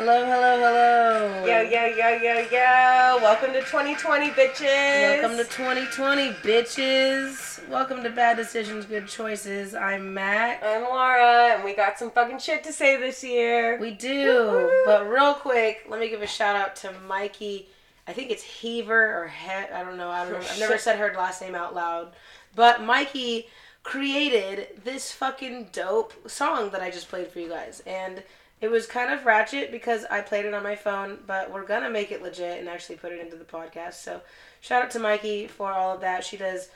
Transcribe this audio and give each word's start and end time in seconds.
Hello, 0.00 0.24
hello, 0.24 0.56
hello. 0.58 1.44
Yo, 1.44 1.60
yo, 1.60 1.84
yo, 1.94 2.08
yo, 2.22 2.38
yo. 2.50 3.18
Welcome 3.20 3.52
to 3.52 3.60
2020, 3.60 4.30
bitches. 4.30 5.20
Welcome 5.20 5.36
to 5.36 5.44
2020, 5.44 6.30
bitches. 6.40 7.68
Welcome 7.68 8.02
to 8.04 8.08
Bad 8.08 8.38
Decisions, 8.38 8.86
Good 8.86 9.08
Choices. 9.08 9.74
I'm 9.74 10.14
Mac. 10.14 10.62
I'm 10.64 10.84
Laura, 10.84 11.54
and 11.54 11.64
we 11.64 11.74
got 11.74 11.98
some 11.98 12.10
fucking 12.10 12.38
shit 12.38 12.64
to 12.64 12.72
say 12.72 12.96
this 12.96 13.22
year. 13.22 13.78
We 13.78 13.90
do. 13.90 14.82
But 14.86 15.06
real 15.06 15.34
quick, 15.34 15.84
let 15.86 16.00
me 16.00 16.08
give 16.08 16.22
a 16.22 16.26
shout 16.26 16.56
out 16.56 16.76
to 16.76 16.94
Mikey. 17.06 17.68
I 18.08 18.14
think 18.14 18.30
it's 18.30 18.42
Heaver 18.42 19.22
or 19.24 19.28
he- 19.28 19.50
I 19.50 19.84
don't 19.84 19.98
know. 19.98 20.08
I 20.08 20.24
don't 20.24 20.32
know. 20.32 20.38
I've 20.50 20.58
never 20.60 20.78
said 20.78 20.98
her 20.98 21.12
last 21.14 21.42
name 21.42 21.54
out 21.54 21.74
loud. 21.74 22.14
But 22.56 22.82
Mikey 22.82 23.48
created 23.82 24.80
this 24.82 25.12
fucking 25.12 25.68
dope 25.74 26.14
song 26.30 26.70
that 26.70 26.80
I 26.80 26.90
just 26.90 27.10
played 27.10 27.28
for 27.28 27.38
you 27.38 27.50
guys. 27.50 27.82
And 27.86 28.22
it 28.60 28.70
was 28.70 28.86
kind 28.86 29.12
of 29.12 29.24
ratchet 29.24 29.70
because 29.72 30.04
I 30.10 30.20
played 30.20 30.44
it 30.44 30.54
on 30.54 30.62
my 30.62 30.76
phone, 30.76 31.18
but 31.26 31.50
we're 31.50 31.64
gonna 31.64 31.90
make 31.90 32.12
it 32.12 32.22
legit 32.22 32.60
and 32.60 32.68
actually 32.68 32.96
put 32.96 33.12
it 33.12 33.20
into 33.20 33.36
the 33.36 33.44
podcast. 33.44 33.94
So 33.94 34.20
shout 34.60 34.82
out 34.82 34.90
to 34.92 34.98
Mikey 34.98 35.46
for 35.46 35.72
all 35.72 35.94
of 35.94 36.00
that. 36.02 36.24
She 36.24 36.36
does 36.36 36.68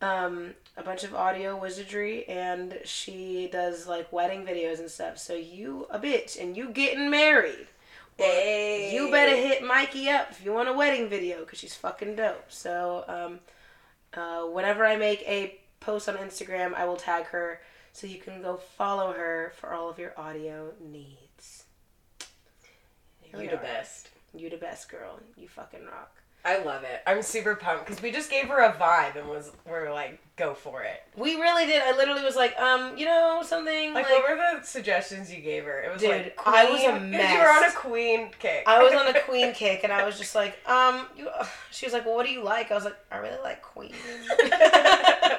um, 0.00 0.54
a 0.76 0.82
bunch 0.82 1.04
of 1.04 1.14
audio 1.14 1.56
wizardry 1.56 2.24
and 2.28 2.78
she 2.84 3.48
does 3.50 3.88
like 3.88 4.12
wedding 4.12 4.44
videos 4.44 4.78
and 4.78 4.90
stuff. 4.90 5.18
So 5.18 5.34
you 5.34 5.86
a 5.90 5.98
bitch 5.98 6.40
and 6.40 6.56
you 6.56 6.68
getting 6.68 7.10
married. 7.10 7.66
Hey. 8.16 8.94
You 8.94 9.10
better 9.10 9.36
hit 9.36 9.62
Mikey 9.62 10.08
up 10.08 10.30
if 10.30 10.44
you 10.44 10.52
want 10.52 10.68
a 10.68 10.72
wedding 10.72 11.08
video 11.08 11.40
because 11.40 11.58
she's 11.58 11.74
fucking 11.74 12.16
dope. 12.16 12.50
So 12.50 13.04
um, 13.08 13.40
uh, 14.14 14.44
whenever 14.46 14.86
I 14.86 14.96
make 14.96 15.22
a 15.22 15.58
post 15.80 16.08
on 16.08 16.16
Instagram, 16.16 16.72
I 16.74 16.84
will 16.84 16.96
tag 16.96 17.26
her 17.26 17.60
so 17.96 18.06
you 18.06 18.18
can 18.18 18.42
go 18.42 18.58
follow 18.58 19.14
her 19.14 19.54
for 19.56 19.72
all 19.72 19.88
of 19.88 19.98
your 19.98 20.12
audio 20.18 20.70
needs. 20.84 21.64
Here 23.22 23.38
we 23.38 23.44
You 23.44 23.50
the 23.52 23.56
best. 23.56 24.10
You 24.34 24.50
the 24.50 24.58
best 24.58 24.90
girl. 24.90 25.18
You 25.34 25.48
fucking 25.48 25.86
rock. 25.86 26.12
I 26.44 26.62
love 26.62 26.84
it. 26.84 27.00
I'm 27.06 27.22
super 27.22 27.56
pumped 27.56 27.86
because 27.86 28.02
we 28.02 28.12
just 28.12 28.30
gave 28.30 28.48
her 28.48 28.60
a 28.60 28.72
vibe 28.74 29.16
and 29.16 29.26
was 29.28 29.50
we're 29.66 29.90
like, 29.90 30.20
go 30.36 30.52
for 30.52 30.82
it. 30.82 31.02
We 31.16 31.36
really 31.36 31.64
did. 31.64 31.82
I 31.82 31.96
literally 31.96 32.22
was 32.22 32.36
like, 32.36 32.56
um, 32.60 32.98
you 32.98 33.06
know, 33.06 33.42
something 33.42 33.94
Like, 33.94 34.10
like, 34.10 34.22
what 34.22 34.30
were 34.30 34.58
the 34.60 34.64
suggestions 34.64 35.32
you 35.32 35.40
gave 35.40 35.64
her? 35.64 35.80
It 35.80 35.90
was 35.90 36.02
Dude, 36.02 36.10
like 36.10 36.38
I 36.44 36.70
was 36.70 36.84
a 36.84 37.00
mess. 37.00 37.32
You 37.32 37.38
were 37.38 37.48
on 37.48 37.64
a 37.64 37.72
Queen 37.72 38.30
kick. 38.38 38.64
I 38.66 38.82
was 38.82 38.92
on 38.92 39.08
a 39.08 39.20
Queen 39.24 39.54
kick, 39.54 39.80
and 39.84 39.92
I 39.92 40.04
was 40.04 40.18
just 40.18 40.34
like, 40.34 40.58
um, 40.68 41.06
you. 41.16 41.28
She 41.70 41.84
was 41.86 41.92
like, 41.92 42.04
well, 42.06 42.14
what 42.14 42.26
do 42.26 42.32
you 42.32 42.42
like? 42.42 42.70
I 42.70 42.74
was 42.74 42.84
like, 42.84 42.96
I 43.10 43.16
really 43.16 43.40
like 43.42 43.62
Queen. 43.62 43.92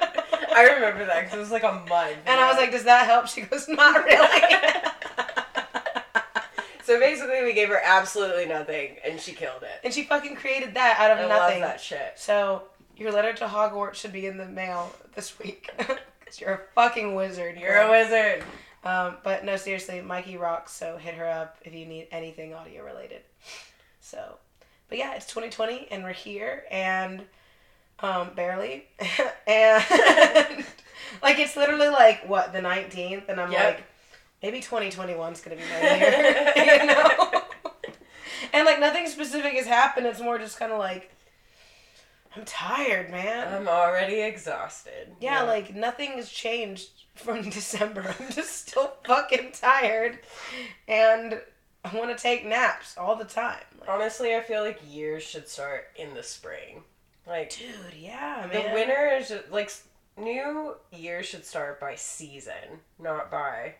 I 0.54 0.74
remember 0.74 1.04
that 1.06 1.22
because 1.24 1.36
it 1.36 1.40
was 1.40 1.50
like 1.50 1.62
a 1.62 1.72
month. 1.88 2.16
And 2.26 2.40
I 2.40 2.48
was 2.48 2.56
like, 2.56 2.70
does 2.70 2.84
that 2.84 3.06
help? 3.06 3.28
She 3.28 3.42
goes, 3.42 3.68
not 3.68 4.04
really. 4.04 4.40
so 6.84 6.98
basically, 6.98 7.42
we 7.44 7.52
gave 7.52 7.68
her 7.68 7.80
absolutely 7.84 8.46
nothing, 8.46 8.96
and 9.04 9.20
she 9.20 9.32
killed 9.32 9.62
it. 9.62 9.80
and 9.84 9.92
she 9.92 10.04
fucking 10.04 10.36
created 10.36 10.74
that 10.74 10.98
out 10.98 11.10
of 11.10 11.18
I 11.18 11.28
nothing. 11.28 11.60
love 11.60 11.70
that 11.70 11.80
shit. 11.80 12.14
So 12.16 12.62
your 12.96 13.12
letter 13.12 13.32
to 13.34 13.46
Hogwarts 13.46 13.94
should 13.94 14.12
be 14.12 14.26
in 14.26 14.38
the 14.38 14.46
mail 14.46 14.92
this 15.14 15.38
week. 15.38 15.70
Cause 15.78 16.40
you're 16.40 16.52
a 16.52 16.60
fucking 16.74 17.14
wizard. 17.14 17.58
You're 17.58 17.78
a 17.78 17.90
wizard. 17.90 18.44
Um, 18.84 19.16
but 19.24 19.44
no, 19.44 19.56
seriously, 19.56 20.00
Mikey 20.00 20.36
rocks. 20.36 20.72
So 20.72 20.96
hit 20.98 21.14
her 21.14 21.28
up 21.28 21.56
if 21.64 21.74
you 21.74 21.86
need 21.86 22.08
anything 22.10 22.54
audio 22.54 22.84
related. 22.84 23.22
So, 24.00 24.36
but 24.88 24.98
yeah, 24.98 25.14
it's 25.14 25.26
2020 25.26 25.88
and 25.90 26.04
we're 26.04 26.12
here 26.12 26.64
and 26.70 27.22
um, 28.00 28.30
barely, 28.34 28.84
and 29.46 29.84
like 31.22 31.38
it's 31.38 31.56
literally 31.56 31.88
like 31.88 32.28
what 32.28 32.52
the 32.52 32.60
19th, 32.60 33.28
and 33.28 33.40
I'm 33.40 33.50
Yep. 33.52 33.64
like, 33.64 33.84
maybe 34.42 34.60
2021 34.60 35.32
is 35.32 35.40
gonna 35.40 35.56
be 35.56 35.62
my 35.62 35.96
year, 35.96 36.52
you 36.80 36.86
know. 36.86 37.42
and 38.52 38.64
like 38.66 38.80
nothing 38.80 39.06
specific 39.08 39.54
has 39.54 39.66
happened. 39.66 40.06
It's 40.06 40.20
more 40.20 40.38
just 40.38 40.58
kind 40.58 40.72
of 40.72 40.78
like. 40.78 41.12
I'm 42.36 42.44
tired, 42.44 43.10
man. 43.10 43.52
I'm 43.52 43.66
already 43.68 44.20
exhausted. 44.20 45.08
Yeah, 45.18 45.42
like 45.42 45.74
nothing 45.74 46.12
has 46.12 46.28
changed 46.30 46.90
from 47.16 47.48
December. 47.50 48.14
I'm 48.20 48.30
just 48.30 48.68
still 48.68 48.92
fucking 49.04 49.52
tired, 49.52 50.20
and 50.86 51.40
I 51.84 51.96
want 51.96 52.16
to 52.16 52.22
take 52.22 52.46
naps 52.46 52.96
all 52.98 53.16
the 53.16 53.24
time. 53.24 53.64
Like, 53.80 53.88
honestly, 53.88 54.36
I 54.36 54.42
feel 54.42 54.62
like 54.62 54.78
years 54.86 55.22
should 55.24 55.48
start 55.48 55.86
in 55.96 56.14
the 56.14 56.22
spring. 56.22 56.82
Like 57.28 57.50
dude, 57.50 57.68
yeah, 57.98 58.46
the 58.50 58.58
man. 58.58 58.74
winter 58.74 59.10
is 59.18 59.28
just, 59.28 59.50
like 59.50 59.70
new 60.16 60.74
year 60.92 61.22
should 61.22 61.44
start 61.44 61.78
by 61.80 61.94
season, 61.94 62.80
not 62.98 63.30
by. 63.30 63.74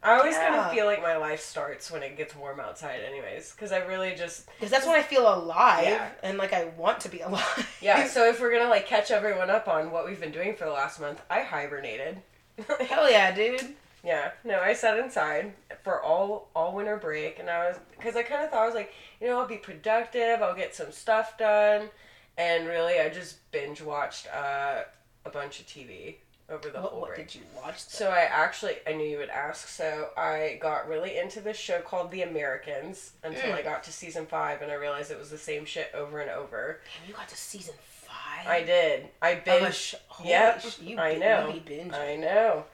I 0.00 0.16
always 0.16 0.36
kind 0.36 0.54
of 0.54 0.70
feel 0.70 0.86
like 0.86 1.02
my 1.02 1.16
life 1.16 1.40
starts 1.40 1.90
when 1.90 2.04
it 2.04 2.16
gets 2.16 2.34
warm 2.36 2.60
outside, 2.60 3.00
anyways, 3.06 3.50
because 3.52 3.72
I 3.72 3.78
really 3.78 4.14
just 4.14 4.46
because 4.56 4.70
that's 4.70 4.86
when 4.86 4.94
I 4.94 5.02
feel 5.02 5.22
alive 5.32 5.84
Yeah. 5.84 6.08
and 6.22 6.38
like 6.38 6.52
I 6.52 6.66
want 6.76 7.00
to 7.00 7.08
be 7.08 7.20
alive. 7.28 7.78
yeah. 7.82 8.06
so 8.06 8.28
if 8.28 8.40
we're 8.40 8.52
gonna 8.56 8.70
like 8.70 8.86
catch 8.86 9.10
everyone 9.10 9.50
up 9.50 9.66
on 9.68 9.90
what 9.90 10.06
we've 10.06 10.20
been 10.20 10.30
doing 10.32 10.54
for 10.54 10.64
the 10.66 10.70
last 10.72 11.00
month, 11.00 11.20
I 11.28 11.42
hibernated. 11.42 12.22
hell 12.88 13.10
yeah, 13.10 13.32
dude. 13.32 13.74
Yeah, 14.04 14.30
no, 14.44 14.60
I 14.60 14.72
sat 14.72 14.98
inside 14.98 15.52
for 15.82 16.00
all 16.00 16.48
all 16.54 16.74
winter 16.74 16.96
break, 16.96 17.40
and 17.40 17.50
I 17.50 17.68
was 17.68 17.76
because 17.90 18.14
I 18.16 18.22
kind 18.22 18.44
of 18.44 18.50
thought 18.50 18.62
I 18.62 18.66
was 18.66 18.74
like, 18.76 18.92
you 19.20 19.26
know, 19.26 19.40
I'll 19.40 19.48
be 19.48 19.56
productive, 19.56 20.40
I'll 20.40 20.54
get 20.54 20.74
some 20.76 20.92
stuff 20.92 21.36
done, 21.36 21.90
and 22.38 22.66
really, 22.66 22.98
I 23.00 23.10
just 23.10 23.50
binge 23.50 23.82
watched 23.82 24.26
uh, 24.34 24.84
a 25.26 25.30
bunch 25.30 25.60
of 25.60 25.66
TV 25.66 26.14
over 26.48 26.70
the 26.70 26.80
What, 26.80 26.90
whole 26.92 27.00
what 27.02 27.14
break. 27.14 27.26
did 27.28 27.34
you 27.34 27.42
watch? 27.62 27.78
So 27.80 28.08
I 28.10 28.20
actually, 28.20 28.76
I 28.86 28.92
knew 28.92 29.04
you 29.06 29.18
would 29.18 29.28
ask. 29.28 29.68
So 29.68 30.08
I 30.16 30.58
got 30.62 30.88
really 30.88 31.18
into 31.18 31.42
this 31.42 31.58
show 31.58 31.80
called 31.82 32.10
The 32.10 32.22
Americans 32.22 33.12
until 33.22 33.50
Mm. 33.50 33.56
I 33.56 33.62
got 33.62 33.82
to 33.84 33.92
season 33.92 34.24
five, 34.24 34.62
and 34.62 34.70
I 34.72 34.74
realized 34.76 35.10
it 35.10 35.18
was 35.18 35.28
the 35.30 35.36
same 35.36 35.66
shit 35.66 35.90
over 35.94 36.20
and 36.20 36.30
over. 36.30 36.80
Damn, 37.00 37.08
you 37.08 37.14
got 37.14 37.28
to 37.28 37.36
season 37.36 37.74
five. 37.82 38.46
I 38.46 38.62
did. 38.62 39.08
I 39.20 39.34
binged. 39.34 39.72
sh- 39.74 39.94
Yep, 40.24 40.60
sh- 40.62 40.78
you 40.80 40.98
I 40.98 41.16
know. 41.16 41.52
Binging. 41.66 41.92
I 41.92 42.16
know. 42.16 42.64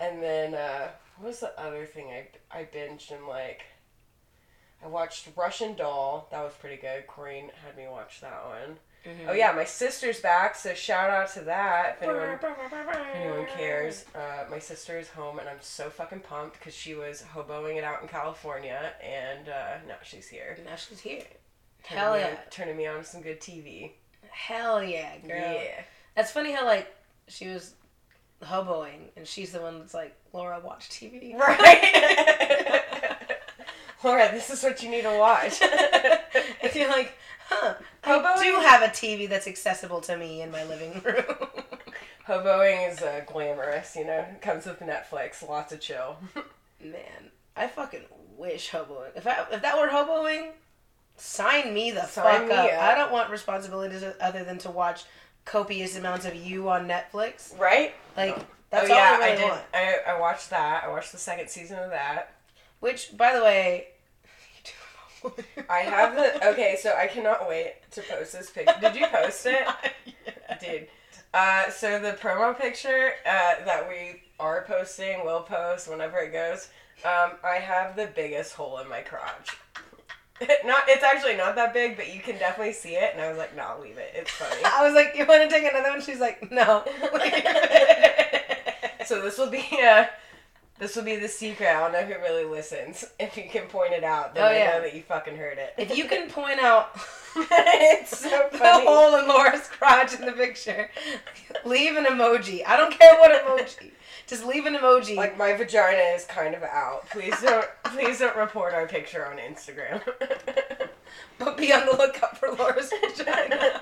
And 0.00 0.22
then 0.22 0.54
uh, 0.54 0.88
what 1.18 1.26
was 1.28 1.40
the 1.40 1.58
other 1.60 1.84
thing 1.84 2.06
I 2.08 2.28
I 2.60 2.64
binged 2.64 3.10
and 3.10 3.26
like 3.26 3.62
I 4.82 4.86
watched 4.86 5.28
Russian 5.36 5.74
Doll. 5.74 6.28
That 6.30 6.42
was 6.42 6.52
pretty 6.54 6.76
good. 6.76 7.06
Corinne 7.08 7.50
had 7.64 7.76
me 7.76 7.86
watch 7.88 8.20
that 8.20 8.44
one. 8.46 8.78
Mhm. 9.06 9.28
Oh 9.28 9.32
yeah, 9.32 9.52
my 9.52 9.64
sister's 9.64 10.20
back, 10.20 10.54
so 10.54 10.74
shout 10.74 11.08
out 11.08 11.32
to 11.34 11.40
that 11.42 11.96
if 11.96 12.02
anyone 12.02 12.30
if 12.30 13.14
anyone 13.14 13.46
cares. 13.46 14.04
Uh, 14.14 14.44
my 14.50 14.58
sister 14.58 14.98
is 14.98 15.08
home 15.08 15.38
and 15.38 15.48
I'm 15.48 15.60
so 15.60 15.88
fucking 15.88 16.20
pumped 16.20 16.58
because 16.58 16.74
she 16.74 16.94
was 16.94 17.22
hoboing 17.34 17.76
it 17.76 17.84
out 17.84 18.02
in 18.02 18.08
California 18.08 18.92
and 19.02 19.48
uh, 19.48 19.76
now 19.86 19.96
she's 20.02 20.28
here. 20.28 20.58
Now 20.64 20.76
she's 20.76 21.00
here. 21.00 21.22
Turning 21.84 22.02
Hell 22.04 22.18
yeah. 22.18 22.26
on, 22.26 22.36
turning 22.50 22.76
me 22.76 22.86
on 22.86 22.98
to 22.98 23.04
some 23.04 23.22
good 23.22 23.40
TV. 23.40 23.92
Hell 24.30 24.82
yeah, 24.82 25.16
girl. 25.18 25.52
Yeah. 25.54 25.80
That's 26.16 26.32
funny 26.32 26.52
how 26.52 26.66
like 26.66 26.94
she 27.28 27.48
was 27.48 27.74
hoboing 28.42 29.10
and 29.16 29.26
she's 29.26 29.52
the 29.52 29.60
one 29.60 29.78
that's 29.78 29.94
like 29.94 30.14
Laura 30.32 30.60
watch 30.60 30.88
TV. 30.90 31.34
Right. 31.38 32.84
Laura, 34.04 34.30
this 34.30 34.48
is 34.50 34.62
what 34.62 34.80
you 34.82 34.90
need 34.90 35.02
to 35.02 35.18
watch. 35.18 35.60
and 35.62 36.74
you're 36.74 36.88
like, 36.88 37.14
huh? 37.48 37.74
I 38.04 38.42
do 38.42 38.60
have 38.60 38.82
a 38.82 38.88
TV 38.88 39.28
that's 39.28 39.46
accessible 39.46 40.00
to 40.02 40.16
me 40.16 40.42
in 40.42 40.50
my 40.50 40.64
living 40.64 41.00
room. 41.04 41.24
Hoboing 42.26 42.90
is 42.92 43.00
uh, 43.00 43.22
glamorous, 43.26 43.96
you 43.96 44.04
know. 44.04 44.24
It 44.30 44.42
comes 44.42 44.66
with 44.66 44.80
Netflix, 44.80 45.46
lots 45.46 45.72
of 45.72 45.80
chill. 45.80 46.16
Man, 46.82 47.30
I 47.56 47.66
fucking 47.66 48.02
wish 48.36 48.70
hoboing. 48.70 49.10
If 49.16 49.26
I 49.26 49.46
if 49.50 49.62
that 49.62 49.78
were 49.78 49.88
hoboing, 49.88 50.50
sign 51.16 51.72
me 51.72 51.90
the 51.90 52.04
Sign 52.04 52.40
fuck 52.40 52.48
me 52.48 52.54
up. 52.54 52.66
up. 52.72 52.82
I 52.82 52.94
don't 52.94 53.12
want 53.12 53.30
responsibilities 53.30 54.04
other 54.20 54.44
than 54.44 54.58
to 54.58 54.70
watch 54.70 55.04
copious 55.44 55.96
amounts 55.96 56.26
of 56.26 56.34
you 56.34 56.68
on 56.68 56.86
Netflix. 56.86 57.58
Right? 57.58 57.94
Like 58.16 58.38
that's 58.70 58.90
oh 58.90 58.92
all 58.94 58.98
I 59.00 59.04
I, 59.04 59.18
really 59.18 59.36
did. 59.36 59.48
want. 59.48 59.60
I, 59.72 59.94
I 60.08 60.20
watched 60.20 60.50
that. 60.50 60.84
I 60.84 60.88
watched 60.88 61.12
the 61.12 61.18
second 61.18 61.48
season 61.48 61.78
of 61.78 61.90
that. 61.90 62.34
Which, 62.80 63.16
by 63.16 63.34
the 63.34 63.42
way, 63.42 63.88
I 65.68 65.80
have 65.80 66.14
the 66.14 66.48
okay, 66.50 66.76
so 66.80 66.94
I 66.96 67.06
cannot 67.06 67.48
wait 67.48 67.74
to 67.92 68.02
post 68.02 68.32
this 68.32 68.50
picture. 68.50 68.74
Did 68.80 68.96
you 68.96 69.06
post 69.06 69.46
it, 69.46 69.66
dude? 70.60 70.88
Uh, 71.34 71.70
so 71.70 72.00
the 72.00 72.12
promo 72.12 72.58
picture 72.58 73.12
uh, 73.26 73.64
that 73.64 73.86
we 73.88 74.22
are 74.40 74.64
posting, 74.66 75.24
will 75.24 75.42
post 75.42 75.88
whenever 75.88 76.18
it 76.18 76.32
goes. 76.32 76.68
Um, 77.04 77.32
I 77.44 77.56
have 77.56 77.96
the 77.96 78.08
biggest 78.14 78.54
hole 78.54 78.78
in 78.78 78.88
my 78.88 79.00
crotch. 79.00 79.56
not, 80.64 80.84
it's 80.88 81.02
actually 81.02 81.36
not 81.36 81.56
that 81.56 81.74
big, 81.74 81.96
but 81.96 82.14
you 82.14 82.20
can 82.20 82.38
definitely 82.38 82.72
see 82.72 82.94
it. 82.94 83.12
And 83.12 83.20
I 83.20 83.28
was 83.28 83.38
like, 83.38 83.56
"No, 83.56 83.76
leave 83.80 83.98
it. 83.98 84.12
It's 84.14 84.30
funny." 84.30 84.62
I 84.64 84.84
was 84.84 84.94
like, 84.94 85.14
"You 85.16 85.26
want 85.26 85.42
to 85.42 85.48
take 85.48 85.70
another 85.70 85.90
one?" 85.90 86.00
She's 86.00 86.20
like, 86.20 86.50
"No." 86.50 86.84
so 89.04 89.20
this 89.22 89.38
will 89.38 89.50
be 89.50 89.66
uh 89.82 90.06
this 90.78 90.94
will 90.96 91.02
be 91.04 91.16
the 91.16 91.28
secret. 91.28 91.68
I 91.68 91.80
don't 91.80 91.92
know 91.92 92.02
who 92.14 92.20
really 92.20 92.44
listens. 92.44 93.04
If 93.20 93.36
you 93.36 93.48
can 93.50 93.66
point 93.66 93.92
it 93.92 94.04
out, 94.04 94.34
then 94.34 94.44
Oh, 94.44 94.48
I 94.48 94.58
yeah. 94.58 94.70
know 94.72 94.80
that 94.82 94.94
you 94.94 95.02
fucking 95.02 95.36
heard 95.36 95.58
it. 95.58 95.74
if 95.78 95.96
you 95.96 96.04
can 96.06 96.30
point 96.30 96.60
out 96.60 96.90
it's 97.36 98.18
so 98.18 98.48
the 98.52 98.58
funny. 98.58 98.84
hole 98.86 99.16
in 99.18 99.28
Laura's 99.28 99.68
crotch 99.68 100.14
in 100.18 100.24
the 100.26 100.32
picture, 100.32 100.90
leave 101.64 101.96
an 101.96 102.04
emoji. 102.04 102.62
I 102.66 102.76
don't 102.76 102.92
care 102.96 103.18
what 103.18 103.30
emoji. 103.44 103.90
Just 104.26 104.44
leave 104.44 104.66
an 104.66 104.74
emoji. 104.74 105.16
Like 105.16 105.36
my 105.38 105.52
vagina 105.54 106.14
is 106.16 106.24
kind 106.24 106.54
of 106.54 106.62
out. 106.62 107.08
Please 107.10 107.34
don't 107.42 107.66
Please 107.84 108.18
don't 108.18 108.36
report 108.36 108.74
our 108.74 108.86
picture 108.86 109.24
on 109.26 109.36
Instagram. 109.38 110.02
but 111.38 111.56
be 111.56 111.72
on 111.72 111.86
the 111.86 111.92
lookout 111.92 112.36
for 112.38 112.50
Laura's 112.52 112.90
vagina. 113.16 113.80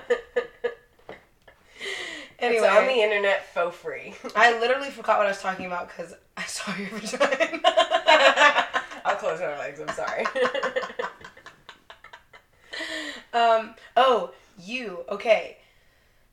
Anyway, 2.39 2.65
it's 2.67 2.75
on 2.75 2.85
the 2.87 2.93
internet 3.01 3.51
for 3.53 3.71
free. 3.71 4.13
I 4.35 4.59
literally 4.59 4.89
forgot 4.89 5.17
what 5.17 5.25
I 5.25 5.29
was 5.29 5.41
talking 5.41 5.65
about 5.65 5.87
because 5.87 6.13
I 6.35 6.43
saw 6.43 6.75
your 6.75 6.89
vagina. 6.89 7.61
I'll 9.05 9.15
close 9.15 9.39
my 9.39 9.57
legs. 9.57 9.79
I'm 9.79 9.89
sorry. 9.95 10.25
um. 13.33 13.75
Oh, 13.95 14.31
you. 14.59 15.05
Okay. 15.09 15.57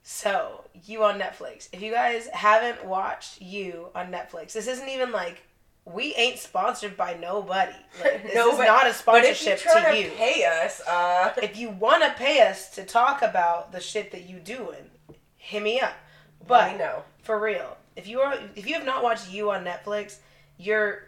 So 0.03 0.65
you 0.85 1.03
on 1.05 1.19
Netflix. 1.19 1.69
If 1.73 1.81
you 1.83 1.91
guys 1.93 2.27
haven't 2.33 2.85
watched 2.85 3.41
you 3.41 3.89
on 3.95 4.09
Netflix, 4.12 4.53
this 4.53 4.67
isn't 4.67 4.89
even 4.89 5.11
like 5.12 5.43
we 5.87 6.15
ain't 6.15 6.39
sponsored 6.39 6.97
by 6.97 7.15
nobody. 7.15 7.73
Like, 8.03 8.23
this 8.25 8.35
No, 8.35 8.50
is 8.50 8.57
but- 8.59 8.65
not 8.65 8.87
a 8.87 8.93
sponsorship 8.95 9.45
but 9.47 9.53
if 9.61 9.65
you 9.65 9.71
try 9.71 9.83
to 9.85 9.91
to 9.97 10.03
you. 10.03 10.11
pay 10.17 10.45
us, 10.45 10.81
uh, 10.83 11.33
if 11.43 11.57
you 11.59 11.71
want 11.71 12.03
to 12.03 12.11
pay 12.19 12.41
us 12.47 12.71
to 12.75 12.85
talk 12.85 13.23
about 13.23 13.73
the 13.73 13.81
shit 13.81 14.11
that 14.12 14.29
you 14.29 14.39
doing, 14.39 14.91
hit 15.44 15.62
me 15.62 15.81
up. 15.81 15.94
But 16.46 16.73
we 16.73 16.79
know. 16.79 17.02
for 17.23 17.38
real, 17.38 17.76
if 17.96 18.08
you 18.08 18.20
are 18.20 18.35
if 18.56 18.67
you 18.67 18.75
have 18.75 18.85
not 18.85 19.02
watched 19.02 19.31
you 19.31 19.50
on 19.50 19.64
Netflix, 19.64 20.17
you're 20.58 21.05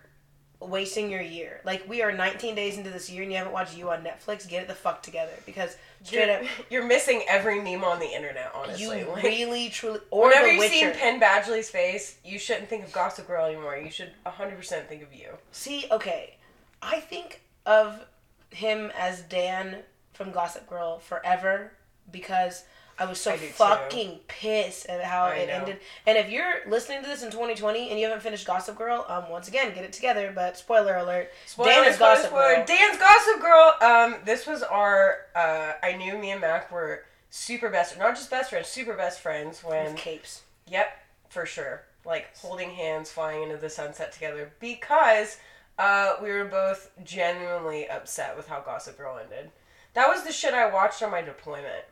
wasting 0.61 1.11
your 1.11 1.21
year. 1.21 1.61
Like 1.65 1.87
we 1.89 2.03
are 2.03 2.13
19 2.13 2.55
days 2.55 2.79
into 2.79 2.91
this 2.91 3.11
year 3.11 3.23
and 3.23 3.31
you 3.31 3.39
haven't 3.39 3.53
watched 3.53 3.77
you 3.77 3.91
on 3.91 4.03
Netflix, 4.03 4.49
get 4.49 4.63
it 4.63 4.69
the 4.69 4.75
fuck 4.75 5.03
together 5.03 5.33
because 5.45 5.77
straight 6.03 6.29
You're, 6.29 6.37
up 6.37 6.47
you're 6.71 6.87
missing 6.87 7.23
every 7.29 7.61
meme 7.61 7.85
on 7.85 7.99
the 7.99 8.07
internet, 8.07 8.53
honestly. 8.55 9.01
you 9.01 9.07
Like, 9.07 9.23
really 9.23 9.69
truly 9.69 10.01
or 10.11 10.29
Whenever 10.29 10.51
you've 10.51 10.71
seen 10.71 10.87
Witcher. 10.87 10.99
Penn 10.99 11.21
Badgley's 11.21 11.69
face, 11.69 12.17
you 12.25 12.39
shouldn't 12.39 12.69
think 12.69 12.85
of 12.85 12.93
Gossip 12.93 13.27
Girl 13.27 13.45
anymore. 13.47 13.77
You 13.77 13.91
should 13.91 14.13
100% 14.25 14.87
think 14.87 15.03
of 15.03 15.13
you. 15.13 15.29
See, 15.53 15.85
okay, 15.91 16.37
I 16.81 17.01
think 17.01 17.43
of 17.67 18.07
him 18.51 18.91
as 18.99 19.21
Dan 19.23 19.79
from 20.15 20.31
Gossip 20.31 20.69
Girl 20.69 20.99
forever 20.99 21.73
because 22.11 22.65
I 22.99 23.05
was 23.05 23.21
so 23.21 23.33
I 23.33 23.37
do 23.37 23.47
too. 23.47 23.53
fucking 23.53 24.21
pissed 24.27 24.87
at 24.87 25.05
how 25.05 25.25
I 25.25 25.35
it 25.37 25.49
know. 25.49 25.55
ended. 25.55 25.81
And 26.07 26.17
if 26.17 26.31
you're 26.31 26.61
listening 26.67 27.03
to 27.03 27.09
this 27.09 27.23
in 27.23 27.31
2020 27.31 27.91
and 27.91 27.99
you 28.01 28.07
haven't 28.07 28.23
finished 28.23 28.47
Gossip 28.47 28.77
Girl, 28.79 29.05
um, 29.09 29.29
once 29.29 29.49
again, 29.49 29.75
get 29.75 29.85
it 29.85 29.93
together. 29.93 30.33
But 30.35 30.57
spoiler 30.57 30.97
alert, 30.97 31.31
Spoiler, 31.45 31.69
Dan 31.71 31.87
is 31.89 31.97
spoiler, 31.97 32.15
Gossip 32.15 32.27
spoiler. 32.31 32.55
Girl. 32.57 32.65
Dan's 32.67 32.99
Gossip 32.99 33.41
Girl. 33.43 33.75
Um, 33.83 34.17
this 34.25 34.47
was 34.47 34.63
our. 34.63 35.17
Uh, 35.35 35.73
I 35.83 35.93
knew 35.97 36.17
me 36.17 36.31
and 36.31 36.41
Mac 36.41 36.73
were 36.73 37.05
super 37.29 37.69
best, 37.69 37.99
not 37.99 38.15
just 38.17 38.31
best 38.31 38.51
friends, 38.51 38.69
super 38.69 38.95
best 38.95 39.21
friends 39.21 39.63
when. 39.63 39.93
with 39.93 39.97
capes. 39.97 40.43
Yep, 40.69 40.87
for 41.29 41.45
sure. 41.45 41.83
Like 42.07 42.35
holding 42.39 42.71
hands, 42.71 43.11
flying 43.11 43.43
into 43.43 43.57
the 43.59 43.69
sunset 43.69 44.13
together 44.13 44.53
because 44.61 45.37
uh, 45.79 46.15
we 46.23 46.31
were 46.31 46.45
both 46.47 46.91
genuinely 47.05 47.89
upset 47.91 48.37
with 48.37 48.49
how 48.49 48.61
Gossip 48.61 48.97
Girl 48.97 49.19
ended. 49.19 49.51
That 49.95 50.09
was 50.09 50.23
the 50.25 50.33
shit 50.33 50.55
I 50.55 50.73
watched 50.73 51.03
on 51.03 51.11
my 51.11 51.21
deployment. 51.23 51.85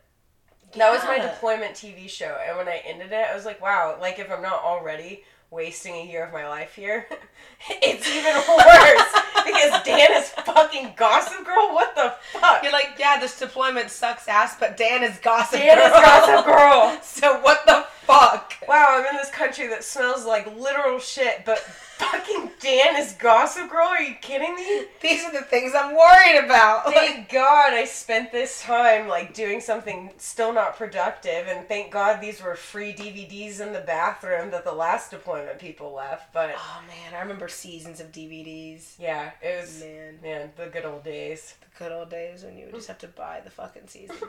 That 0.77 0.91
was 0.91 1.03
my 1.05 1.19
deployment 1.19 1.75
TV 1.75 2.09
show, 2.09 2.37
and 2.47 2.57
when 2.57 2.69
I 2.69 2.83
ended 2.85 3.13
it, 3.13 3.27
I 3.31 3.35
was 3.35 3.45
like, 3.45 3.61
"Wow! 3.61 3.97
Like 4.01 4.19
if 4.19 4.31
I'm 4.31 4.43
not 4.43 4.63
already 4.63 5.23
wasting 5.51 5.95
a 5.95 6.05
year 6.05 6.25
of 6.25 6.33
my 6.33 6.49
life 6.49 6.75
here, 6.75 7.07
it's 7.71 8.09
even 8.09 8.35
worse 8.35 9.25
because 9.45 9.83
Dan 9.85 10.13
is 10.13 10.31
fucking 10.31 10.95
Gossip 10.97 11.45
Girl. 11.45 11.73
What 11.73 11.95
the 11.95 12.15
fuck? 12.33 12.63
You're 12.63 12.73
like, 12.73 12.97
yeah, 12.99 13.19
this 13.21 13.39
deployment 13.39 13.91
sucks 13.91 14.27
ass, 14.29 14.57
but 14.59 14.77
Dan 14.77 15.03
is 15.03 15.17
Gossip 15.19 15.61
Dan 15.61 15.79
Girl. 15.79 15.87
is 15.87 15.93
Gossip 15.93 16.45
Girl. 16.47 16.99
so 17.03 17.41
what 17.41 17.65
the 17.67 17.87
fuck? 18.07 18.55
Wow, 18.69 18.87
I'm 18.91 19.07
in 19.07 19.17
this 19.17 19.31
country 19.31 19.67
that 19.69 19.85
smells 19.85 20.25
like 20.25 20.47
literal 20.57 20.99
shit, 20.99 21.45
but 21.45 21.59
fucking 21.99 22.51
Dan 22.61 22.97
is 22.97 23.13
Gossip 23.13 23.71
Girl? 23.71 23.87
Are 23.87 24.01
you 24.01 24.15
kidding 24.21 24.55
me? 24.55 24.85
These 25.01 25.25
are 25.25 25.33
the 25.33 25.43
things 25.43 25.73
I'm 25.77 25.95
worried 25.95 26.45
about. 26.45 26.93
Thank 26.93 27.29
God 27.31 27.73
I 27.75 27.85
spent 27.85 28.33
this 28.33 28.63
time 28.63 29.09
like 29.09 29.35
doing 29.35 29.61
something 29.61 30.11
still 30.19 30.53
not 30.53 30.77
productive, 30.77 31.47
and 31.47 31.67
thank 31.69 31.91
God 31.91 32.21
these 32.21 32.43
were 32.43 32.55
free 32.57 32.93
DVDs 32.95 33.61
in 33.61 33.73
the 33.73 33.81
bathroom 33.81 34.51
that 34.51 34.65
the 34.65 34.73
last 34.73 35.11
deployment 35.11 35.59
people 35.59 35.93
left. 35.93 36.33
But 36.33 36.55
oh 36.57 36.81
man, 36.87 37.15
I 37.15 37.21
remember 37.23 37.49
seasons 37.49 38.01
of 38.01 38.13
DVDs. 38.13 38.95
yeah, 38.99 39.31
it 39.43 39.61
was 39.61 39.81
Man, 39.81 40.19
man 40.23 40.53
the 40.57 40.67
good 40.67 40.85
old 40.85 41.05
days. 41.05 41.55
the 41.61 41.85
good 41.85 41.93
old 41.93 42.11
days 42.11 42.43
when 42.45 42.57
you 42.57 42.67
would 42.67 42.75
just 42.75 42.89
have 42.89 42.99
to 42.99 43.09
buy 43.09 43.41
the 43.45 43.51
fucking 43.51 43.89
seasons. 43.89 44.21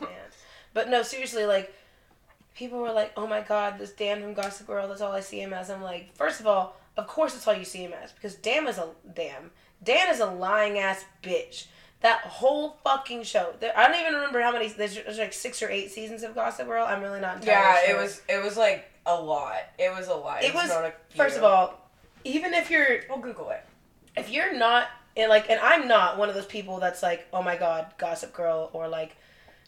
man. 0.00 0.08
But 0.72 0.88
no, 0.90 1.02
seriously, 1.04 1.46
like 1.46 1.72
people 2.54 2.78
were 2.78 2.92
like, 2.92 3.12
"Oh 3.16 3.26
my 3.26 3.40
god, 3.40 3.78
this 3.78 3.90
Dan 3.92 4.22
from 4.22 4.34
Gossip 4.34 4.66
Girl. 4.66 4.88
That's 4.88 5.00
all 5.00 5.12
I 5.12 5.20
see 5.20 5.40
him 5.40 5.52
as." 5.52 5.70
I'm 5.70 5.82
like, 5.82 6.14
first 6.16 6.40
of 6.40 6.46
all, 6.46 6.76
of 6.96 7.06
course 7.06 7.32
that's 7.34 7.46
all 7.48 7.54
you 7.54 7.64
see 7.64 7.80
him 7.84 7.92
as 7.92 8.12
because 8.12 8.34
Dan 8.34 8.66
is 8.66 8.78
a 8.78 8.88
damn. 9.14 9.50
Dan 9.82 10.08
is 10.08 10.20
a 10.20 10.26
lying 10.26 10.78
ass 10.78 11.04
bitch. 11.22 11.66
That 12.00 12.20
whole 12.20 12.76
fucking 12.84 13.22
show. 13.22 13.54
There, 13.60 13.72
I 13.76 13.86
don't 13.88 13.98
even 14.00 14.14
remember 14.14 14.40
how 14.42 14.52
many. 14.52 14.68
There's, 14.68 14.94
there's 14.94 15.18
like 15.18 15.32
six 15.32 15.62
or 15.62 15.70
eight 15.70 15.90
seasons 15.90 16.22
of 16.22 16.34
Gossip 16.34 16.66
Girl. 16.66 16.84
I'm 16.86 17.00
really 17.02 17.20
not 17.20 17.36
entirely 17.36 17.50
Yeah, 17.62 17.86
sure. 17.86 17.96
it 17.96 18.02
was 18.02 18.22
it 18.28 18.42
was 18.44 18.56
like 18.56 18.84
a 19.06 19.14
lot. 19.20 19.56
It 19.78 19.90
was 19.90 20.08
a 20.08 20.14
lot. 20.14 20.42
It 20.42 20.46
It's 20.46 20.54
was- 20.54 20.68
not 20.68 20.84
a 20.84 20.92
First 21.16 21.36
of 21.38 21.44
all, 21.44 21.80
even 22.24 22.52
if 22.54 22.70
you're 22.70 23.00
we'll 23.08 23.18
Google 23.18 23.50
it. 23.50 23.62
if 24.16 24.30
you're 24.30 24.54
not 24.56 24.88
and 25.16 25.28
like 25.30 25.48
and 25.50 25.58
I'm 25.60 25.88
not 25.88 26.18
one 26.18 26.28
of 26.28 26.34
those 26.34 26.46
people 26.46 26.78
that's 26.78 27.02
like, 27.02 27.26
oh 27.32 27.42
my 27.42 27.56
god, 27.56 27.86
Gossip 27.98 28.32
Girl 28.34 28.68
or 28.72 28.86
like 28.88 29.16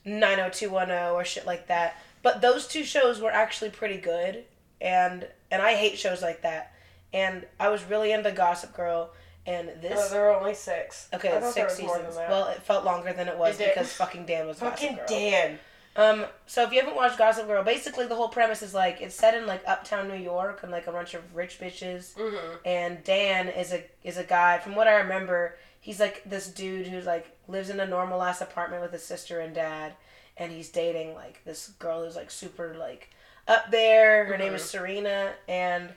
90210 0.05 1.13
or 1.13 1.25
shit 1.25 1.47
like 1.47 1.67
that. 1.69 1.97
But 2.27 2.41
those 2.41 2.67
two 2.67 2.83
shows 2.83 3.21
were 3.21 3.31
actually 3.31 3.71
pretty 3.71 3.99
good 3.99 4.43
and 4.81 5.29
and 5.53 5.63
I 5.63 5.77
hate 5.77 5.97
shows 5.97 6.23
like 6.23 6.43
that. 6.43 6.73
And 7.13 7.47
I 7.61 7.69
was 7.69 7.85
really 7.85 8.11
into 8.11 8.33
Gossip 8.33 8.75
Girl 8.75 9.13
and 9.47 9.69
this. 9.81 9.93
Oh, 9.97 10.09
there 10.11 10.23
were 10.23 10.35
only 10.35 10.55
six. 10.55 11.09
Okay, 11.15 11.29
I 11.31 11.37
it's 11.37 11.55
there 11.55 11.69
six 11.69 11.79
was 11.79 11.87
more 11.87 11.99
than 11.99 12.07
seasons. 12.11 12.27
Well, 12.29 12.49
it 12.49 12.61
felt 12.65 12.85
longer 12.85 13.13
than 13.13 13.29
it 13.29 13.39
was 13.39 13.61
It 13.61 13.73
because 13.73 13.93
fucking 13.93 14.27
Dan 14.27 14.49
was 14.49 14.59
fucking. 14.59 14.99
Dan. 15.07 15.61
Um, 15.95 16.27
so 16.47 16.65
if 16.65 16.73
you 16.73 16.81
haven't 16.81 16.97
watched 16.97 17.17
Gossip 17.17 17.47
Girl, 17.47 17.63
basically 17.63 18.07
the 18.09 18.17
whole 18.17 18.29
premise 18.29 18.61
is 18.61 18.75
like 18.75 19.01
it's 19.01 19.15
set 19.15 19.35
in 19.35 19.47
like 19.47 19.63
uptown 19.65 20.09
New 20.09 20.17
York 20.17 20.65
and 20.65 20.73
like 20.73 20.89
a 20.89 20.93
bunch 20.93 21.15
of 21.15 21.23
rich 21.33 21.61
bitches 21.61 22.15
Mm-hmm. 22.17 22.57
and 22.65 23.05
Dan 23.05 23.47
is 23.51 23.73
a 23.73 23.85
is 24.03 24.17
a 24.17 24.25
guy. 24.25 24.59
From 24.59 24.75
what 24.75 24.89
I 24.89 24.95
remember, 24.97 25.57
he's 25.81 26.01
like 26.01 26.25
this 26.29 26.49
dude 26.49 26.89
who's 26.89 27.07
like 27.07 27.27
lives 27.47 27.71
in 27.71 27.79
a 27.79 27.87
normal 27.87 28.21
ass 28.21 28.41
apartment 28.41 28.83
with 28.83 28.91
his 28.91 29.05
sister 29.05 29.39
and 29.39 29.55
dad, 29.55 29.93
and 30.37 30.53
he's 30.53 30.69
dating 30.69 31.15
like 31.15 31.43
this 31.45 31.69
girl 31.79 32.05
who's 32.05 32.17
like 32.17 32.31
super 32.31 32.75
like 32.79 33.11
up 33.49 33.71
there. 33.71 34.25
Her 34.27 34.37
name 34.37 34.55
is 34.55 34.65
Serena, 34.65 35.33
and 35.49 35.91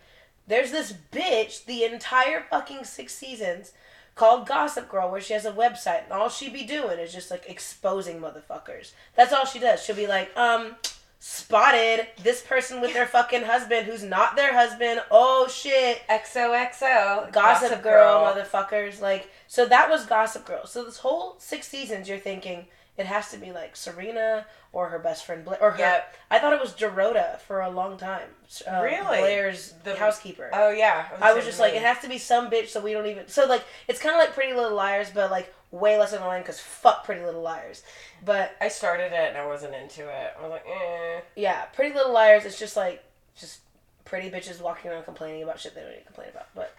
there's 0.48 0.72
this 0.72 0.94
bitch 1.12 1.66
the 1.66 1.84
entire 1.84 2.46
fucking 2.50 2.84
six 2.84 3.14
seasons 3.14 3.72
called 4.16 4.48
Gossip 4.48 4.90
Girl 4.90 5.10
where 5.10 5.22
she 5.22 5.34
has 5.34 5.46
a 5.46 5.52
website 5.52 6.04
and 6.04 6.12
all 6.12 6.28
she 6.28 6.50
be 6.50 6.64
doing 6.64 7.00
is 7.00 7.14
just 7.14 7.32
like 7.32 7.50
exposing 7.50 8.20
motherfuckers. 8.20 8.92
That's 9.16 9.32
all 9.32 9.46
she 9.46 9.60
does. 9.60 9.82
She'll 9.82 9.96
be 9.96 10.08
like, 10.08 10.36
um, 10.36 10.76
spotted 11.20 12.08
this 12.24 12.42
person 12.42 12.82
with 12.82 12.94
their 12.94 13.06
fucking 13.06 13.44
husband 13.44 13.86
who's 13.86 14.04
not 14.04 14.36
their 14.36 14.54
husband. 14.54 15.02
Oh 15.10 15.48
shit. 15.48 16.02
XOXO. 16.10 17.32
Gossip, 17.32 17.82
Girl, 17.82 18.26
motherfuckers. 18.26 19.02
Like, 19.02 19.30
so 19.48 19.66
that 19.66 19.90
was 19.90 20.06
Gossip 20.06 20.46
Girl. 20.46 20.66
So 20.66 20.84
this 20.84 20.98
whole 20.98 21.36
six 21.38 21.68
seasons, 21.68 22.10
you're 22.10 22.18
thinking 22.18 22.68
it 23.00 23.08
has 23.08 23.32
to 23.32 23.38
be 23.38 23.52
like 23.52 23.76
Serena 23.76 24.46
or 24.72 24.90
her 24.90 25.00
best 25.00 25.26
friend 25.26 25.44
Blair 25.44 25.58
or 25.60 25.72
her. 25.72 25.80
Yep. 25.80 26.16
I 26.30 26.38
thought 26.38 26.54
it 26.54 26.60
was 26.62 26.74
Dorota 26.74 27.40
for 27.40 27.62
a 27.62 27.70
long 27.70 27.98
time. 27.98 28.28
Uh, 28.72 28.82
Really? 28.84 29.18
Blair's 29.20 29.74
The- 29.84 29.96
housekeeper. 29.96 30.52
Oh 30.54 30.70
yeah. 30.70 31.08
I 31.20 31.34
was 31.34 31.46
just 31.46 31.60
like, 31.60 31.74
it 31.74 31.82
has 31.82 32.00
to 32.00 32.08
be 32.10 32.20
some 32.20 32.52
bitch, 32.52 32.68
so 32.68 32.80
we 32.82 32.94
don't 32.94 33.08
even. 33.08 33.28
So 33.28 33.46
like, 33.48 33.64
it's 33.88 34.00
kind 34.00 34.14
of 34.14 34.20
like 34.20 34.34
Pretty 34.36 34.54
Little 34.54 34.76
Liars, 34.76 35.10
but 35.12 35.32
like 35.32 35.52
way 35.72 35.98
less 35.98 36.14
annoying 36.14 36.42
because 36.44 36.60
fuck 36.60 37.06
Pretty 37.06 37.24
Little 37.26 37.42
Liars. 37.42 37.82
But 38.24 38.52
I 38.62 38.68
started 38.68 39.14
it 39.14 39.30
and 39.30 39.38
I 39.38 39.48
wasn't 39.48 39.74
into 39.74 40.02
it. 40.08 40.34
I 40.38 40.42
was 40.42 40.52
like, 40.52 40.66
eh. 40.68 41.22
yeah, 41.36 41.64
Pretty 41.74 41.96
Little 41.96 42.14
Liars. 42.14 42.46
It's 42.46 42.60
just 42.60 42.76
like 42.78 43.04
just 43.40 43.62
pretty 44.06 44.30
bitches 44.30 44.62
walking 44.62 44.92
around 44.92 45.04
complaining 45.06 45.42
about 45.44 45.60
shit 45.60 45.74
they 45.74 45.82
don't 45.82 45.92
need 45.92 46.00
to 46.00 46.06
complain 46.06 46.30
about. 46.30 46.48
But 46.54 46.76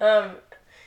um, 0.00 0.36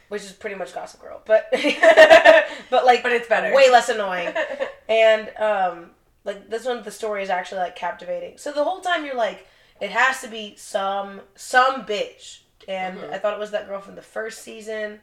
which 0.09 0.23
is 0.23 0.31
pretty 0.33 0.55
much 0.55 0.73
Gossip 0.73 1.01
Girl. 1.01 1.21
But 1.25 1.47
but 2.69 2.85
like, 2.85 3.03
But 3.03 3.11
it's 3.13 3.27
better. 3.27 3.53
way 3.55 3.69
less 3.71 3.89
annoying. 3.89 4.33
And 4.89 5.29
um, 5.37 5.91
like 6.25 6.49
this 6.49 6.65
one, 6.65 6.81
the 6.81 6.89
story 6.91 7.21
is 7.21 7.29
actually 7.29 7.59
like 7.59 7.75
captivating. 7.75 8.39
So 8.39 8.51
the 8.51 8.63
whole 8.63 8.81
time 8.81 9.05
you're 9.05 9.13
like, 9.15 9.45
it 9.79 9.91
has 9.91 10.21
to 10.21 10.27
be 10.27 10.55
some 10.57 11.21
some 11.35 11.85
bitch. 11.85 12.39
And 12.67 12.97
Mhm. 12.97 13.13
I 13.13 13.19
thought 13.19 13.33
it 13.33 13.39
was 13.39 13.51
that 13.51 13.67
girl 13.67 13.81
from 13.81 13.93
the 13.95 14.01
first 14.01 14.41
season. 14.41 14.99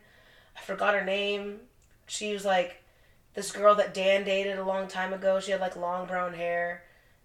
I 0.56 0.60
forgot 0.62 0.94
her 0.94 1.04
name. 1.04 1.60
She 2.08 2.32
was 2.32 2.44
like 2.44 2.82
this 3.34 3.52
girl 3.52 3.76
that 3.76 3.94
Dan 3.94 4.24
dated 4.24 4.58
a 4.58 4.64
long 4.64 4.88
time 4.88 5.12
ago. 5.12 5.38
She 5.38 5.52
had 5.52 5.60
like 5.60 5.76
long 5.76 6.06
brown 6.08 6.34
hair. 6.34 6.82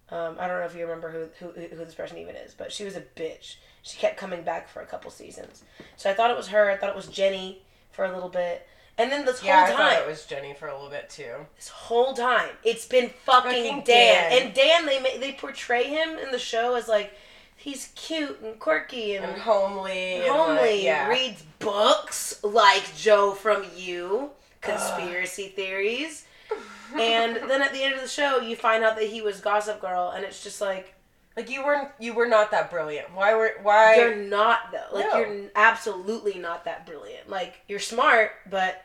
Um, 0.08 0.36
I 0.38 0.46
don't 0.46 0.60
know 0.60 0.66
if 0.66 0.76
you 0.76 0.82
remember 0.82 1.10
who, 1.10 1.28
who 1.44 1.60
who 1.60 1.84
this 1.84 1.94
person 1.94 2.18
even 2.18 2.36
is, 2.36 2.54
but 2.54 2.70
she 2.70 2.84
was 2.84 2.94
a 2.94 3.00
bitch. 3.00 3.56
She 3.82 3.98
kept 3.98 4.18
coming 4.18 4.42
back 4.42 4.68
for 4.68 4.82
a 4.82 4.86
couple 4.86 5.10
seasons. 5.10 5.64
So 5.96 6.08
I 6.10 6.14
thought 6.14 6.30
it 6.30 6.36
was 6.36 6.48
her. 6.48 6.70
I 6.70 6.76
thought 6.76 6.90
it 6.90 6.96
was 6.96 7.08
Jenny 7.08 7.62
for 7.92 8.04
a 8.04 8.12
little 8.12 8.28
bit. 8.28 8.66
And 8.98 9.10
then 9.10 9.24
this 9.24 9.42
yeah, 9.42 9.60
I 9.60 9.66
whole 9.66 9.76
thought 9.76 9.92
time, 9.92 10.02
it 10.02 10.06
was 10.08 10.26
Jenny 10.26 10.54
for 10.54 10.68
a 10.68 10.74
little 10.74 10.90
bit 10.90 11.08
too. 11.08 11.46
this 11.56 11.68
whole 11.68 12.12
time, 12.12 12.50
it's 12.62 12.86
been 12.86 13.10
fucking, 13.24 13.50
Fucking 13.50 13.84
Dan. 13.84 14.30
Dan. 14.30 14.42
And 14.42 14.54
Dan, 14.54 14.86
they 14.86 15.00
ma- 15.00 15.18
they 15.20 15.32
portray 15.32 15.84
him 15.84 16.18
in 16.18 16.30
the 16.30 16.38
show 16.38 16.74
as 16.74 16.88
like 16.88 17.14
he's 17.56 17.90
cute 17.94 18.40
and 18.42 18.58
quirky 18.58 19.16
and, 19.16 19.24
and 19.24 19.40
homely. 19.40 20.16
and, 20.16 20.26
homely. 20.26 20.56
like, 20.56 20.82
yeah. 20.82 21.08
Reads 21.08 21.42
books 21.58 22.42
like 22.44 22.94
Joe 22.96 23.32
from 23.32 23.64
You, 23.76 24.30
conspiracy 24.60 25.48
theories. 25.48 26.26
And 26.94 27.36
then 27.48 27.62
at 27.62 27.72
the 27.72 27.82
end 27.82 27.94
of 27.94 28.02
the 28.02 28.08
show, 28.08 28.40
you 28.40 28.54
find 28.54 28.84
out 28.84 28.96
that 28.96 29.06
he 29.06 29.22
was 29.22 29.40
Gossip 29.40 29.80
Girl, 29.80 30.12
and 30.14 30.24
it's 30.26 30.42
just 30.44 30.60
like 30.60 30.94
Like 31.36 31.48
you 31.50 31.64
weren't 31.64 31.88
you 31.98 32.12
were 32.14 32.26
not 32.26 32.50
that 32.50 32.70
brilliant. 32.70 33.14
Why 33.14 33.34
were 33.34 33.52
why 33.62 33.96
you're 33.96 34.16
not 34.16 34.70
though. 34.72 34.96
Like 34.96 35.06
No. 35.06 35.18
you're 35.18 35.50
absolutely 35.56 36.34
not 36.38 36.64
that 36.66 36.86
brilliant. 36.86 37.28
Like 37.30 37.60
you're 37.68 37.78
smart, 37.78 38.32
but 38.50 38.84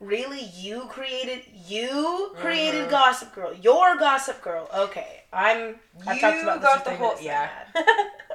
really, 0.00 0.42
you 0.56 0.86
created 0.90 1.42
you 1.66 2.32
created 2.36 2.86
Mhm. 2.86 2.90
Gossip 2.90 3.34
Girl. 3.34 3.54
You're 3.54 3.96
Gossip 3.96 4.42
Girl. 4.42 4.68
Okay, 4.74 5.22
I'm. 5.32 5.76
I've 6.06 6.16
you 6.16 6.20
talked 6.20 6.42
about 6.42 6.60
got 6.62 6.84
the 6.84 6.94
whole 6.96 7.14
yeah. 7.20 7.48
I'm. 7.74 7.84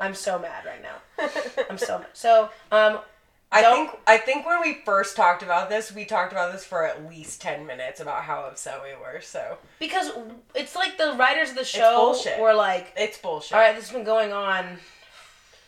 I'm 0.02 0.16
so 0.16 0.40
mad 0.40 0.66
right 0.66 0.82
now. 0.82 1.26
I'm 1.70 1.78
so 1.78 2.00
mad. 2.00 2.08
So 2.14 2.50
um, 2.72 3.00
I 3.52 3.62
Don't- 3.62 3.90
think 3.90 4.00
I 4.06 4.18
think 4.18 4.46
when 4.46 4.62
we 4.62 4.82
first 4.86 5.16
talked 5.16 5.42
about 5.42 5.70
this, 5.70 5.92
we 5.92 6.06
talked 6.06 6.32
about 6.32 6.52
this 6.52 6.64
for 6.64 6.86
at 6.86 7.10
least 7.10 7.42
ten 7.42 7.66
minutes 7.66 8.00
about 8.00 8.24
how 8.24 8.44
upset 8.44 8.82
we 8.84 8.94
were. 8.96 9.22
So 9.22 9.58
because 9.80 10.12
it's 10.54 10.76
like 10.76 10.98
the 10.98 11.14
writers 11.18 11.50
of 11.50 11.56
the 11.56 11.66
show 11.66 12.16
were 12.40 12.54
like, 12.54 12.94
it's 12.96 13.18
bullshit. 13.18 13.54
"All 13.54 13.60
right, 13.60 13.76
this 13.76 13.86
has 13.86 13.94
been 13.96 14.04
going 14.06 14.32
on." 14.34 14.80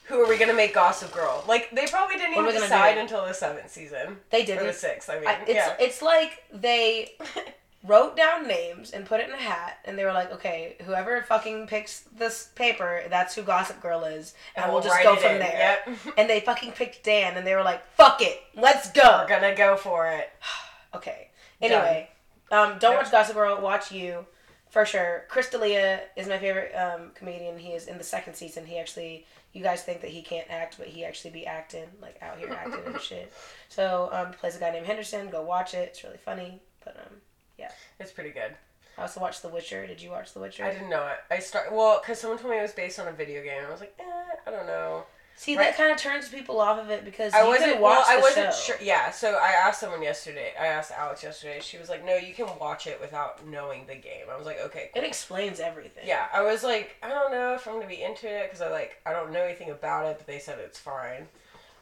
Who 0.06 0.20
are 0.22 0.28
we 0.28 0.38
gonna 0.38 0.54
make 0.54 0.74
Gossip 0.74 1.12
Girl? 1.14 1.44
Like 1.48 1.70
they 1.72 1.88
probably 1.88 2.18
didn't 2.18 2.36
What 2.36 2.50
even 2.50 2.62
decide 2.62 2.98
until 2.98 3.26
the 3.26 3.34
seventh 3.34 3.72
season 3.72 4.20
They 4.30 4.44
didn't. 4.44 4.68
the 4.68 4.74
sixth. 4.74 5.10
I 5.10 5.20
mean, 5.20 5.28
I, 5.28 5.34
it's 5.44 5.54
yeah. 5.54 5.76
it's 5.80 6.02
like 6.02 6.44
they 6.54 7.16
wrote 7.84 8.16
down 8.16 8.48
names 8.48 8.92
and 8.92 9.06
put 9.06 9.20
it 9.20 9.28
in 9.28 9.34
a 9.34 9.38
hat, 9.38 9.80
and 9.86 9.98
they 9.98 10.04
were 10.04 10.14
like, 10.14 10.32
"Okay, 10.32 10.76
whoever 10.86 11.22
fucking 11.24 11.68
picks 11.68 12.02
this 12.16 12.50
paper, 12.56 13.04
that's 13.10 13.36
who 13.36 13.42
Gossip 13.42 13.82
Girl 13.82 14.04
is, 14.04 14.34
and, 14.56 14.72
we'll, 14.72 14.82
just 14.82 15.02
go 15.04 15.16
from 15.16 15.34
in. 15.34 15.40
there." 15.40 15.80
Yep. 15.88 15.98
And 16.18 16.30
they 16.30 16.40
fucking 16.40 16.74
picked 16.74 17.04
Dan, 17.04 17.38
and 17.38 17.46
they 17.46 17.56
were 17.56 17.64
like, 17.64 17.86
"Fuck 17.96 18.22
it, 18.22 18.42
let's 18.56 18.92
go." 18.92 19.20
We're 19.22 19.28
gonna 19.28 19.56
go 19.56 19.78
for 19.78 20.08
it. 20.08 20.30
Okay. 20.94 21.30
Anyway, 21.62 22.10
um, 22.52 22.78
don't 22.78 22.98
watch 22.98 23.10
Gossip 23.12 23.34
Girl. 23.34 23.62
Watch 23.62 23.94
you, 23.94 24.26
for 24.70 24.86
sure. 24.86 25.26
Chris 25.30 25.50
D'Elia 25.50 26.02
is 26.18 26.28
my 26.28 26.38
favorite 26.38 26.74
um, 26.76 27.12
comedian. 27.16 27.58
He 27.58 27.70
is 27.70 27.88
in 27.88 27.98
the 27.98 28.04
second 28.04 28.34
season. 28.34 28.66
He 28.66 28.78
actually, 28.78 29.26
you 29.54 29.64
guys 29.64 29.84
think 29.84 30.02
that 30.02 30.10
he 30.10 30.22
can't 30.22 30.48
act, 30.50 30.76
but 30.78 30.88
he 30.88 31.06
actually 31.06 31.32
be 31.32 31.46
acting, 31.46 31.86
like 32.02 32.18
out 32.22 32.40
here 32.40 32.50
acting 32.52 32.82
and 32.86 33.00
shit. 33.02 33.32
So 33.70 34.10
um, 34.12 34.34
plays 34.34 34.58
a 34.58 34.60
guy 34.60 34.72
named 34.72 34.86
Henderson. 34.86 35.30
Go 35.30 35.44
watch 35.44 35.74
it. 35.74 35.90
It's 35.90 36.04
really 36.04 36.18
funny. 36.18 36.62
But 36.84 36.98
um, 36.98 37.18
It's 38.00 38.12
pretty 38.12 38.32
good. 38.32 38.56
I 38.98 39.03
also 39.03 39.20
watched 39.22 39.41
The 39.41 39.50
Witcher. 39.50 39.88
Did 39.88 40.01
you 40.01 40.10
watch 40.12 40.34
The 40.34 40.39
Witcher? 40.39 40.65
I 40.65 40.72
didn't 40.74 40.89
know 40.89 41.06
it. 41.08 41.18
I 41.34 41.39
start 41.39 41.72
well 41.72 42.00
because 42.01 42.20
someone 42.20 42.38
told 42.39 42.51
me 42.51 42.60
it 42.60 42.62
was 42.62 42.74
based 42.74 43.00
on 43.00 43.08
a 43.08 43.12
video 43.13 43.41
game. 43.44 43.63
I 43.68 43.72
was 43.72 43.80
like, 43.80 43.94
eh, 44.00 44.03
I 44.48 44.51
don't 44.51 44.68
know. 44.68 45.06
See, 45.38 45.58
Right. 45.58 45.70
that 45.70 45.77
kind 45.77 45.91
of 45.91 45.98
turns 45.98 46.30
people 46.30 46.60
off 46.60 46.77
of 46.77 46.89
it 46.91 47.03
because 47.03 47.34
I 47.34 47.41
you 47.41 47.48
wasn't. 47.48 47.80
watch 47.80 48.06
well, 48.08 48.18
I 48.20 48.22
wasn't 48.22 48.53
show. 48.53 48.74
sure. 48.74 48.75
Yeah, 48.82 49.10
so 49.10 49.36
I 49.41 49.51
asked 49.53 49.80
someone 49.80 50.03
yesterday. 50.03 50.53
I 50.60 50.68
asked 50.68 50.91
Alex 50.91 51.24
yesterday. 51.24 51.62
She 51.62 51.77
was 51.80 51.89
like, 51.89 52.06
"No, 52.06 52.15
you 52.15 52.34
can 52.36 52.48
watch 52.60 52.86
it 52.86 53.00
without 53.01 53.44
knowing 53.48 53.88
the 53.88 53.96
game." 53.96 54.25
I 54.32 54.36
was 54.38 54.46
like, 54.46 54.60
"Okay, 54.60 54.91
cool." 54.94 55.01
It 55.01 55.08
explains 55.08 55.60
everything. 55.60 56.06
yeah, 56.06 56.27
I 56.32 56.41
was 56.44 56.63
like, 56.63 56.96
I 57.01 57.08
don't 57.10 57.32
know 57.32 57.56
if 57.56 57.65
I'm 57.68 57.75
gonna 57.75 57.88
be 57.88 58.03
into 58.03 58.27
it 58.27 58.44
because 58.51 58.62
I 58.62 58.70
like 58.70 59.01
I 59.06 59.13
don't 59.13 59.32
know 59.32 59.41
anything 59.41 59.72
about 59.72 60.06
it, 60.08 60.18
but 60.20 60.27
they 60.27 60.38
said 60.38 60.60
it's 60.60 60.77
fine. 60.77 61.27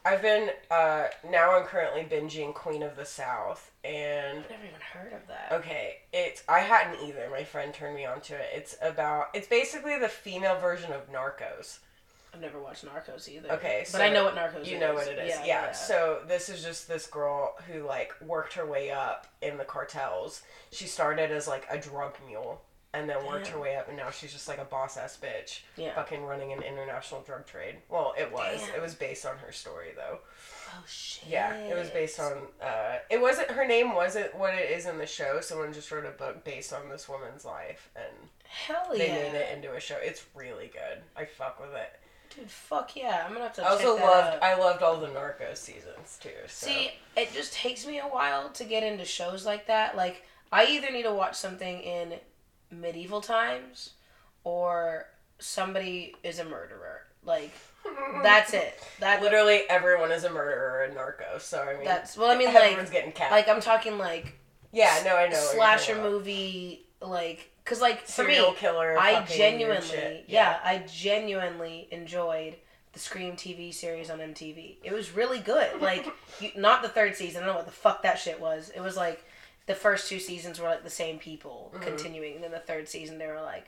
I've 0.04 0.22
been 0.22 0.50
uh 0.70 1.06
now 1.28 1.56
I'm 1.58 1.64
currently 1.66 2.02
binging 2.02 2.54
Queen 2.54 2.82
of 2.82 2.96
the 2.96 3.04
South 3.04 3.70
and 3.84 4.38
I've 4.38 4.50
never 4.50 4.64
even 4.64 4.80
heard 4.92 5.12
of 5.12 5.26
that. 5.28 5.52
okay, 5.52 5.96
it's 6.12 6.42
I 6.48 6.60
hadn't 6.60 7.06
either. 7.06 7.28
My 7.30 7.44
friend 7.44 7.72
turned 7.72 7.96
me 7.96 8.04
onto 8.06 8.34
it. 8.34 8.46
It's 8.54 8.76
about 8.82 9.26
it's 9.34 9.46
basically 9.46 9.98
the 9.98 10.08
female 10.08 10.58
version 10.58 10.92
of 10.92 11.10
Narcos. 11.12 11.78
I've 12.32 12.40
never 12.40 12.60
watched 12.60 12.84
Narcos 12.84 13.28
either. 13.28 13.50
Okay, 13.52 13.84
but 13.90 14.00
I 14.00 14.08
know 14.08 14.24
what 14.24 14.36
Narcos 14.36 14.62
is. 14.62 14.70
You 14.70 14.78
know 14.78 14.94
what 14.94 15.08
it 15.08 15.18
is. 15.18 15.30
Yeah, 15.30 15.44
Yeah, 15.44 15.64
yeah. 15.66 15.72
So 15.72 16.20
this 16.28 16.48
is 16.48 16.62
just 16.62 16.86
this 16.86 17.06
girl 17.06 17.54
who 17.66 17.84
like 17.86 18.12
worked 18.20 18.54
her 18.54 18.64
way 18.64 18.90
up 18.90 19.26
in 19.42 19.58
the 19.58 19.64
cartels. 19.64 20.42
She 20.70 20.86
started 20.86 21.30
as 21.32 21.48
like 21.48 21.66
a 21.70 21.78
drug 21.78 22.14
mule 22.26 22.62
and 22.92 23.08
then 23.08 23.24
worked 23.26 23.46
Damn. 23.46 23.54
her 23.54 23.60
way 23.60 23.76
up 23.76 23.88
and 23.88 23.96
now 23.96 24.10
she's 24.10 24.32
just 24.32 24.48
like 24.48 24.58
a 24.58 24.64
boss 24.64 24.96
ass 24.96 25.18
bitch. 25.22 25.60
Yeah. 25.76 25.94
Fucking 25.94 26.24
running 26.24 26.52
an 26.52 26.62
international 26.62 27.22
drug 27.22 27.46
trade. 27.46 27.76
Well, 27.88 28.14
it 28.18 28.32
was. 28.32 28.60
Damn. 28.60 28.76
It 28.76 28.82
was 28.82 28.94
based 28.94 29.24
on 29.26 29.36
her 29.38 29.52
story 29.52 29.88
though. 29.94 30.18
Oh 30.72 30.84
shit. 30.88 31.28
Yeah. 31.28 31.54
It 31.54 31.76
was 31.76 31.90
based 31.90 32.18
on 32.18 32.32
uh 32.60 32.96
it 33.10 33.20
wasn't 33.20 33.50
her 33.50 33.66
name 33.66 33.94
wasn't 33.94 34.34
what 34.34 34.54
it 34.54 34.70
is 34.70 34.86
in 34.86 34.98
the 34.98 35.06
show. 35.06 35.40
Someone 35.40 35.72
just 35.72 35.90
wrote 35.90 36.06
a 36.06 36.10
book 36.10 36.44
based 36.44 36.72
on 36.72 36.88
this 36.88 37.08
woman's 37.08 37.44
life 37.44 37.90
and 37.94 38.28
Hell 38.44 38.88
they 38.90 38.98
made 38.98 39.34
it 39.34 39.56
into 39.56 39.72
a 39.74 39.80
show. 39.80 39.96
It's 40.00 40.24
really 40.34 40.66
good. 40.72 41.02
I 41.16 41.24
fuck 41.24 41.60
with 41.60 41.74
it. 41.74 42.00
Dude, 42.34 42.50
fuck 42.50 42.96
yeah. 42.96 43.24
I'm 43.24 43.32
gonna 43.32 43.44
have 43.44 43.54
to 43.54 43.64
I 43.64 43.70
also 43.70 43.94
loved 43.94 44.36
out. 44.36 44.42
I 44.42 44.56
loved 44.56 44.82
all 44.82 45.00
the 45.00 45.08
Narcos 45.08 45.56
seasons 45.56 46.18
too. 46.20 46.30
So. 46.48 46.66
See, 46.66 46.90
it 47.16 47.32
just 47.32 47.52
takes 47.52 47.86
me 47.86 47.98
a 47.98 48.04
while 48.04 48.48
to 48.50 48.64
get 48.64 48.82
into 48.82 49.04
shows 49.04 49.44
like 49.44 49.66
that. 49.66 49.96
Like, 49.96 50.24
I 50.52 50.66
either 50.66 50.90
need 50.90 51.04
to 51.04 51.12
watch 51.12 51.34
something 51.34 51.80
in 51.80 52.14
medieval 52.70 53.20
times 53.20 53.90
or 54.44 55.06
somebody 55.38 56.14
is 56.22 56.38
a 56.38 56.44
murderer. 56.44 57.02
Like, 57.24 57.52
that's 58.22 58.54
it. 58.54 58.80
That 59.00 59.22
Literally 59.22 59.62
everyone 59.68 60.12
is 60.12 60.24
a 60.24 60.30
murderer 60.30 60.84
in 60.84 60.94
Narcos, 60.94 61.42
so 61.42 61.62
I 61.62 61.74
mean 61.74 61.84
that's 61.84 62.16
well, 62.16 62.30
I 62.30 62.36
mean, 62.36 62.48
everyone's 62.48 62.88
like, 62.88 62.92
getting 62.92 63.12
capped. 63.12 63.32
like 63.32 63.48
I'm 63.48 63.60
talking 63.60 63.98
like 63.98 64.40
yeah, 64.72 65.02
no, 65.04 65.16
I 65.16 65.28
know. 65.28 65.36
slasher 65.36 66.00
movie, 66.00 66.86
like, 67.00 67.50
cause 67.64 67.80
like 67.80 68.02
for 68.02 68.24
serial 68.24 68.50
me, 68.52 68.56
killer. 68.56 68.96
I 68.98 69.24
genuinely, 69.24 69.86
shit. 69.86 70.24
yeah. 70.28 70.58
I 70.62 70.84
genuinely 70.86 71.88
enjoyed 71.90 72.56
the 72.92 72.98
Scream 72.98 73.32
TV 73.34 73.72
series 73.72 74.10
on 74.10 74.18
MTV. 74.18 74.76
It 74.82 74.92
was 74.92 75.12
really 75.12 75.40
good. 75.40 75.80
Like, 75.80 76.06
you, 76.40 76.50
not 76.56 76.82
the 76.82 76.88
third 76.88 77.16
season. 77.16 77.42
I 77.42 77.46
don't 77.46 77.54
know 77.54 77.58
what 77.58 77.66
the 77.66 77.72
fuck 77.72 78.02
that 78.02 78.18
shit 78.18 78.40
was. 78.40 78.70
It 78.74 78.80
was 78.80 78.96
like 78.96 79.24
the 79.70 79.76
first 79.76 80.08
two 80.08 80.18
seasons 80.18 80.58
were 80.58 80.68
like 80.68 80.82
the 80.82 80.90
same 80.90 81.18
people 81.18 81.70
Mhm. 81.74 81.82
continuing, 81.82 82.34
and 82.34 82.42
then 82.44 82.50
the 82.50 82.58
third 82.58 82.88
season 82.88 83.18
they 83.18 83.28
were 83.28 83.40
like, 83.40 83.66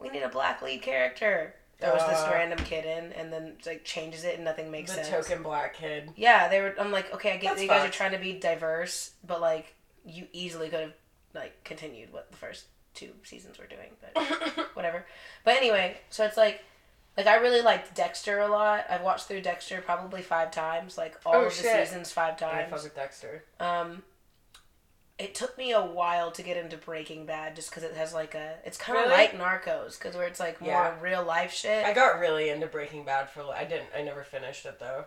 we 0.00 0.08
need 0.08 0.22
a 0.22 0.28
black 0.28 0.60
lead 0.60 0.82
character. 0.82 1.54
There 1.78 1.92
was 1.92 2.04
this 2.08 2.18
Uh. 2.18 2.30
random 2.34 2.58
kid 2.64 2.84
in, 2.84 3.12
and 3.12 3.32
then 3.32 3.56
like 3.64 3.84
changes 3.84 4.24
it, 4.24 4.34
and 4.34 4.44
nothing 4.44 4.70
makes 4.70 4.90
the 4.94 5.04
sense. 5.04 5.26
token 5.28 5.42
black 5.42 5.74
kid. 5.74 6.12
Yeah, 6.16 6.48
they 6.48 6.60
were. 6.60 6.74
I'm 6.78 6.90
like, 6.92 7.12
okay, 7.14 7.32
I 7.32 7.36
get 7.36 7.50
That's 7.50 7.62
you 7.62 7.68
guys 7.68 7.88
are 7.88 7.92
trying 7.92 8.10
to 8.12 8.18
be 8.18 8.32
diverse, 8.32 9.12
but 9.24 9.40
like, 9.40 9.74
you 10.04 10.26
easily 10.32 10.68
could 10.68 10.80
have 10.80 10.94
like 11.32 11.62
continued 11.64 12.12
what 12.12 12.30
the 12.32 12.36
first 12.36 12.66
two 12.94 13.14
seasons 13.22 13.56
were 13.58 13.66
doing, 13.66 13.96
but 14.02 14.18
whatever. 14.74 15.06
But 15.44 15.56
anyway, 15.56 15.98
so 16.10 16.24
it's 16.24 16.36
like, 16.36 16.62
like 17.16 17.26
I 17.28 17.36
really 17.36 17.62
liked 17.62 17.94
Dexter 17.94 18.40
a 18.40 18.48
lot. 18.48 18.84
I've 18.90 19.02
watched 19.02 19.26
through 19.28 19.42
Dexter 19.42 19.80
probably 19.80 20.22
five 20.22 20.50
times, 20.50 20.98
like 20.98 21.14
all 21.24 21.36
Oh, 21.36 21.44
of 21.46 21.56
the 21.56 21.62
seasons 21.62 22.10
five 22.12 22.36
times. 22.36 22.66
I 22.66 22.70
fuck 22.76 22.82
with 22.82 22.94
Dexter. 22.96 23.44
Um, 23.60 24.02
it 25.20 25.34
took 25.34 25.56
me 25.58 25.72
a 25.72 25.80
while 25.84 26.30
to 26.32 26.42
get 26.42 26.56
into 26.56 26.76
Breaking 26.76 27.26
Bad, 27.26 27.54
just 27.54 27.70
because 27.70 27.82
it 27.82 27.94
has 27.94 28.12
like 28.14 28.34
a, 28.34 28.54
it's 28.64 28.78
kind 28.78 28.98
of 28.98 29.04
Really? 29.04 29.16
like 29.16 29.38
Narcos, 29.38 29.98
because 29.98 30.16
where 30.16 30.26
it's 30.26 30.40
like 30.40 30.60
more 30.60 30.70
Yeah. 30.70 30.94
real 31.00 31.22
life 31.24 31.52
shit. 31.52 31.84
I 31.84 31.92
got 31.92 32.18
really 32.18 32.48
into 32.48 32.66
Breaking 32.66 33.04
Bad 33.04 33.28
for. 33.30 33.42
I 33.54 33.64
didn't. 33.64 33.88
I 33.96 34.02
never 34.02 34.24
finished 34.24 34.64
it 34.66 34.78
though. 34.80 35.04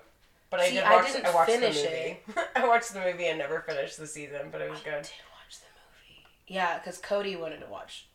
But 0.50 0.60
I 0.60 0.70
See, 0.70 0.75
did 0.75 0.84
I 0.84 0.96
watch. 0.98 1.12
didn't 1.12 1.25
I 1.25 1.34
watched 1.34 1.51
finish 1.51 1.82
the 1.82 1.88
movie. 1.89 2.20
I 2.55 2.67
watched 2.67 2.93
the 2.93 3.00
movie 3.00 3.25
and 3.25 3.39
never 3.39 3.60
finished 3.62 3.98
the 3.98 4.05
season, 4.08 4.50
but 4.51 4.62
it 4.62 4.70
was 4.70 4.79
I 4.82 4.84
good. 4.84 5.01
did 5.01 5.12
watch 5.34 5.58
the 5.60 5.65
movie. 5.65 6.27
Yeah, 6.48 6.77
because 6.77 7.00
Cody 7.00 7.36
wanted 7.36 7.62
to 7.62 7.67
watch 7.67 8.05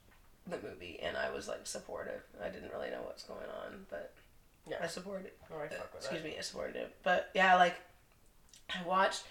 the 0.47 0.57
movie, 0.63 1.01
and 1.03 1.17
I 1.17 1.31
was 1.33 1.49
like 1.49 1.67
supportive. 1.67 2.23
I 2.43 2.49
didn't 2.49 2.71
really 2.73 2.91
know 2.91 3.03
what's 3.03 3.25
going 3.25 3.41
on, 3.65 3.87
but 3.91 4.15
Yeah. 4.69 4.77
I 4.81 4.87
supported. 4.87 5.33
Oh, 5.53 5.57
I 5.59 5.67
fuck 5.67 5.93
with 5.93 6.05
uh, 6.05 6.07
Excuse 6.07 6.23
that. 6.23 6.29
me, 6.29 6.37
I 6.39 6.43
supported 6.43 6.77
it. 6.77 6.95
But 7.03 7.31
yeah, 7.35 7.57
like 7.57 7.75
I 8.71 8.87
watched 8.87 9.25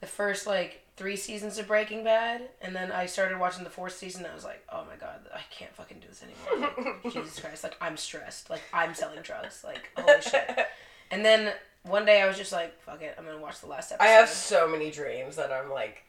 the 0.00 0.06
first 0.06 0.46
like 0.46 0.82
three 0.96 1.16
seasons 1.16 1.58
of 1.58 1.66
Breaking 1.66 2.04
Bad, 2.04 2.48
and 2.60 2.74
then 2.74 2.90
I 2.90 3.06
started 3.06 3.38
watching 3.38 3.64
the 3.64 3.70
fourth 3.70 3.96
season. 3.96 4.24
And 4.24 4.32
I 4.32 4.34
was 4.34 4.44
like, 4.44 4.64
oh 4.70 4.84
my 4.88 4.96
god, 4.96 5.20
I 5.34 5.40
can't 5.50 5.74
fucking 5.74 6.00
do 6.00 6.08
this 6.08 6.22
anymore. 6.22 6.74
Like, 7.04 7.12
Jesus 7.12 7.38
Christ, 7.38 7.62
like 7.62 7.76
I'm 7.80 7.96
stressed. 7.96 8.50
Like 8.50 8.62
I'm 8.72 8.94
selling 8.94 9.22
drugs. 9.22 9.62
Like 9.64 9.90
holy 9.96 10.22
shit. 10.22 10.58
And 11.08 11.24
then 11.24 11.52
one 11.84 12.04
day 12.04 12.20
I 12.20 12.26
was 12.26 12.36
just 12.36 12.50
like, 12.50 12.80
fuck 12.80 13.00
it, 13.00 13.14
I'm 13.16 13.24
gonna 13.24 13.38
watch 13.38 13.60
the 13.60 13.68
last 13.68 13.92
episode. 13.92 14.04
I 14.04 14.08
have 14.08 14.28
so 14.28 14.66
many 14.66 14.90
dreams 14.90 15.36
that 15.36 15.52
I'm 15.52 15.70
like 15.70 16.02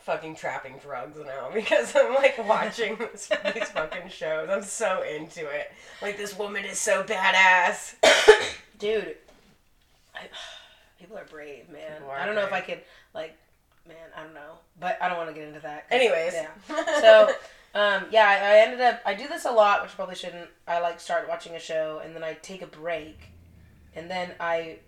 fucking 0.00 0.34
trapping 0.34 0.76
drugs 0.76 1.16
now 1.24 1.48
because 1.54 1.96
I'm 1.96 2.12
like 2.12 2.36
watching 2.46 2.96
this, 2.96 3.30
these 3.54 3.70
fucking 3.70 4.10
shows. 4.10 4.50
I'm 4.50 4.62
so 4.62 5.02
into 5.02 5.48
it. 5.48 5.72
Like 6.02 6.18
this 6.18 6.36
woman 6.36 6.66
is 6.66 6.78
so 6.78 7.02
badass. 7.02 7.94
dude 8.82 9.14
I, 10.14 10.22
people 10.98 11.16
are 11.16 11.24
brave 11.24 11.70
man 11.70 12.02
are 12.02 12.16
i 12.16 12.26
don't 12.26 12.34
know 12.34 12.44
if 12.44 12.52
i 12.52 12.60
could 12.60 12.80
like 13.14 13.36
man 13.86 13.96
i 14.16 14.22
don't 14.22 14.34
know. 14.34 14.58
But 14.78 14.98
i 15.00 15.08
don't 15.08 15.18
want 15.18 15.30
to 15.30 15.34
get 15.34 15.46
into 15.48 15.60
that. 15.60 15.86
Anyways, 15.90 16.34
yeah. 16.34 16.48
So 17.00 17.30
um, 17.74 18.06
yeah 18.10 18.26
I, 18.28 18.34
I 18.34 18.58
ended 18.64 18.80
up 18.80 19.00
i 19.06 19.14
do 19.14 19.28
this 19.28 19.44
a 19.44 19.50
lot 19.50 19.82
which 19.82 19.92
I 19.92 19.94
probably 19.94 20.14
shouldn't. 20.16 20.48
I 20.66 20.80
like 20.80 21.00
start 21.00 21.28
watching 21.28 21.54
a 21.54 21.60
show 21.60 22.00
and 22.04 22.14
then 22.14 22.22
i 22.24 22.34
take 22.34 22.62
a 22.62 22.66
break 22.66 23.18
and 23.94 24.10
then 24.10 24.32
i 24.40 24.78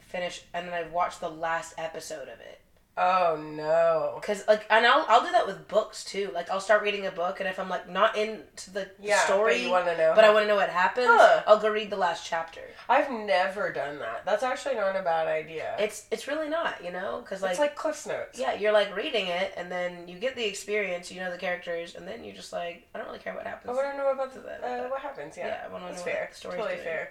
finish 0.00 0.42
and 0.54 0.66
then 0.66 0.74
i 0.74 0.88
watch 0.88 1.20
the 1.20 1.28
last 1.28 1.74
episode 1.78 2.28
of 2.28 2.40
it 2.40 2.60
Oh 2.94 3.42
no. 3.42 4.20
Cause 4.22 4.44
like, 4.46 4.66
and 4.68 4.84
I'll 4.84 5.06
I'll 5.08 5.24
do 5.24 5.32
that 5.32 5.46
with 5.46 5.66
books 5.66 6.04
too. 6.04 6.30
Like 6.34 6.50
I'll 6.50 6.60
start 6.60 6.82
reading 6.82 7.06
a 7.06 7.10
book, 7.10 7.40
and 7.40 7.48
if 7.48 7.58
I'm 7.58 7.70
like 7.70 7.88
not 7.88 8.18
into 8.18 8.70
the 8.70 8.90
Yeah, 9.00 9.18
story, 9.24 9.54
but 9.54 9.60
you 9.62 9.70
want 9.70 9.86
to 9.86 9.96
know. 9.96 10.12
but 10.14 10.24
I 10.24 10.32
want 10.32 10.42
to 10.44 10.48
know 10.48 10.56
what 10.56 10.68
happens, 10.68 11.06
Huh. 11.08 11.42
I'll 11.46 11.58
go 11.58 11.70
read 11.70 11.88
the 11.88 11.96
last 11.96 12.26
chapter. 12.26 12.60
I've 12.90 13.10
never 13.10 13.72
done 13.72 13.98
that. 14.00 14.26
That's 14.26 14.42
actually 14.42 14.74
not 14.74 14.94
a 14.94 15.02
bad 15.02 15.26
idea. 15.26 15.74
It's 15.78 16.06
it's 16.10 16.28
really 16.28 16.50
not, 16.50 16.84
you 16.84 16.92
know, 16.92 17.20
because 17.24 17.40
like, 17.40 17.52
it's 17.52 17.60
like 17.60 17.76
Cliff's 17.76 18.06
Notes. 18.06 18.38
yeah, 18.38 18.52
you're 18.52 18.72
like 18.72 18.94
reading 18.94 19.26
it, 19.26 19.54
and 19.56 19.72
then 19.72 20.06
you 20.06 20.18
get 20.18 20.36
the 20.36 20.44
experience, 20.44 21.10
you 21.10 21.18
know 21.20 21.30
the 21.30 21.38
characters, 21.38 21.94
and 21.94 22.06
then 22.06 22.22
you're 22.24 22.36
just 22.36 22.52
like 22.52 22.86
I 22.94 22.98
don't 22.98 23.06
really 23.06 23.20
care 23.20 23.34
what 23.34 23.46
happens. 23.46 23.70
I 23.70 23.72
want 23.82 23.90
to 23.92 23.96
know 23.96 24.12
about 24.12 24.34
the, 24.34 24.40
that. 24.40 24.62
uh, 24.62 24.88
what 24.90 25.00
happens. 25.00 25.38
Yeah, 25.38 25.46
Yeah, 25.46 25.62
I 25.66 25.72
want 25.72 25.84
to 25.84 25.88
know 25.88 25.94
that's 25.94 26.04
what 26.04 26.14
fair. 26.14 26.28
the 26.30 26.36
story's 26.36 26.56
totally 26.58 26.74
doing. 26.74 26.84
fair. 26.84 27.10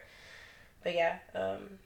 But 0.84 0.94
yeah, 0.96 1.18
um, 1.34 1.80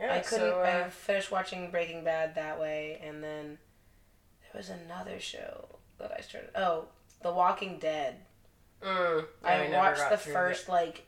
Yeah, 0.00 0.14
I 0.14 0.20
couldn't. 0.20 0.50
So, 0.50 0.60
uh, 0.60 0.84
I 0.86 0.90
finished 0.90 1.30
watching 1.30 1.70
Breaking 1.70 2.04
Bad 2.04 2.34
that 2.36 2.60
way, 2.60 3.00
and 3.04 3.22
then 3.22 3.58
there 4.42 4.52
was 4.54 4.70
another 4.70 5.18
show 5.20 5.66
that 5.98 6.12
I 6.16 6.20
started. 6.20 6.50
Oh, 6.54 6.86
The 7.22 7.32
Walking 7.32 7.78
Dead. 7.78 8.16
mm, 8.82 9.24
I, 9.42 9.56
never 9.58 9.72
watched 9.74 10.08
the 10.10 10.16
first 10.16 10.68
like 10.68 11.04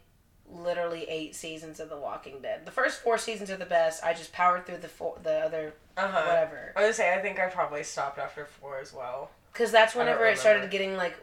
literally 0.52 1.04
eight 1.08 1.36
seasons 1.36 1.78
of 1.78 1.88
The 1.88 1.96
Walking 1.96 2.40
Dead. 2.42 2.66
The 2.66 2.72
first 2.72 3.00
four 3.00 3.16
seasons 3.18 3.50
are 3.50 3.56
the 3.56 3.64
best. 3.64 4.02
I 4.02 4.12
just 4.14 4.32
powered 4.32 4.66
through 4.66 4.78
the 4.78 4.88
four, 4.88 5.16
the 5.22 5.34
other 5.38 5.74
Uh 5.96 6.08
huh. 6.08 6.22
whatever, 6.26 6.72
I 6.74 6.80
was 6.80 6.84
gonna 6.86 6.92
say 6.94 7.14
I 7.16 7.22
think 7.22 7.38
I 7.38 7.46
probably 7.46 7.84
stopped 7.84 8.18
after 8.18 8.44
four 8.44 8.78
as 8.80 8.92
well. 8.92 9.30
because 9.52 9.70
that's 9.70 9.94
whenever 9.94 10.26
it 10.26 10.38
started 10.38 10.68
getting 10.70 10.96
like. 10.96 11.16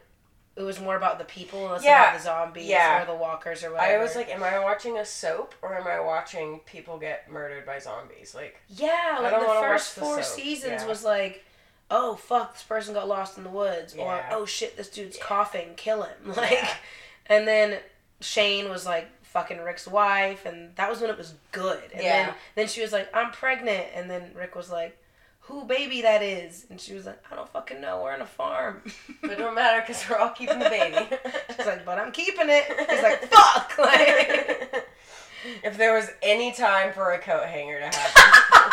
It 0.57 0.63
was 0.63 0.79
more 0.81 0.95
about 0.97 1.19
the 1.19 1.25
people, 1.25 1.61
and 1.65 1.71
less 1.73 1.83
Yeah, 1.83 2.09
about 2.09 2.17
the 2.17 2.23
zombies 2.23 2.65
yeah. 2.67 3.03
or 3.03 3.05
the 3.05 3.13
walkers 3.15 3.63
or 3.63 3.71
whatever. 3.73 3.99
I 3.99 4.03
was 4.03 4.15
like, 4.15 4.29
am 4.29 4.41
I 4.43 4.57
watching 4.59 4.97
a 4.97 5.05
soap 5.05 5.53
or 5.61 5.75
am 5.77 5.85
I 5.85 5.99
watching 5.99 6.59
people 6.65 6.97
get 6.97 7.29
murdered 7.29 7.65
by 7.65 7.77
zombies? 7.79 8.33
Like, 8.33 8.59
Yeah, 8.67 9.19
like 9.21 9.39
the 9.39 9.45
first 9.45 9.93
the 9.95 10.01
four 10.01 10.23
soap, 10.23 10.39
seasons 10.39 10.81
yeah. 10.81 10.87
was 10.87 11.03
like, 11.03 11.45
oh 11.91 12.15
fuck, 12.15 12.53
this 12.53 12.63
person 12.63 12.93
got 12.95 13.07
lost 13.07 13.37
in 13.37 13.43
the 13.43 13.49
woods, 13.51 13.95
or 13.95 14.23
oh 14.31 14.45
shit, 14.45 14.75
this 14.77 14.89
dude's 14.89 15.17
Yeah. 15.17 15.23
coughing, 15.25 15.73
kill 15.75 16.03
him. 16.03 16.17
Like, 16.35 16.51
Yeah. 16.51 16.73
and 17.27 17.47
then 17.47 17.77
Shane 18.19 18.67
was 18.69 18.85
like 18.85 19.07
fucking 19.23 19.59
Rick's 19.61 19.85
wife, 19.87 20.45
and 20.47 20.75
that 20.77 20.89
was 20.89 21.01
when 21.01 21.11
it 21.11 21.17
was 21.17 21.35
good. 21.51 21.83
And 21.93 22.01
Yeah. 22.01 22.25
then 22.25 22.35
then 22.55 22.67
she 22.67 22.81
was 22.81 22.91
like, 22.91 23.09
I'm 23.15 23.31
pregnant, 23.31 23.87
and 23.93 24.09
then 24.09 24.31
Rick 24.33 24.55
was 24.55 24.71
like, 24.71 24.97
who 25.47 25.63
baby 25.63 26.01
that 26.01 26.21
is, 26.21 26.65
and 26.69 26.79
she 26.79 26.93
was 26.93 27.05
like, 27.05 27.23
I 27.31 27.35
don't 27.35 27.47
fucking 27.49 27.79
know, 27.79 28.01
we're 28.03 28.13
on 28.13 28.21
a 28.21 28.25
farm. 28.25 28.81
but 29.21 29.31
it 29.31 29.37
don't 29.37 29.55
matter 29.55 29.81
because 29.81 30.03
we're 30.09 30.17
all 30.17 30.29
keeping 30.31 30.59
the 30.59 30.69
baby. 30.69 31.07
She's 31.55 31.65
like, 31.65 31.85
but 31.85 31.97
I'm 31.97 32.11
keeping 32.11 32.47
it. 32.49 32.65
He's 32.89 33.01
like, 33.03 33.23
fuck. 33.27 33.73
Like, 33.77 34.73
if 35.63 35.77
there 35.77 35.93
was 35.93 36.09
any 36.23 36.51
time 36.51 36.91
for 36.93 37.11
a 37.11 37.19
coat 37.19 37.45
hanger 37.45 37.79
to 37.79 37.85
happen, 37.85 38.71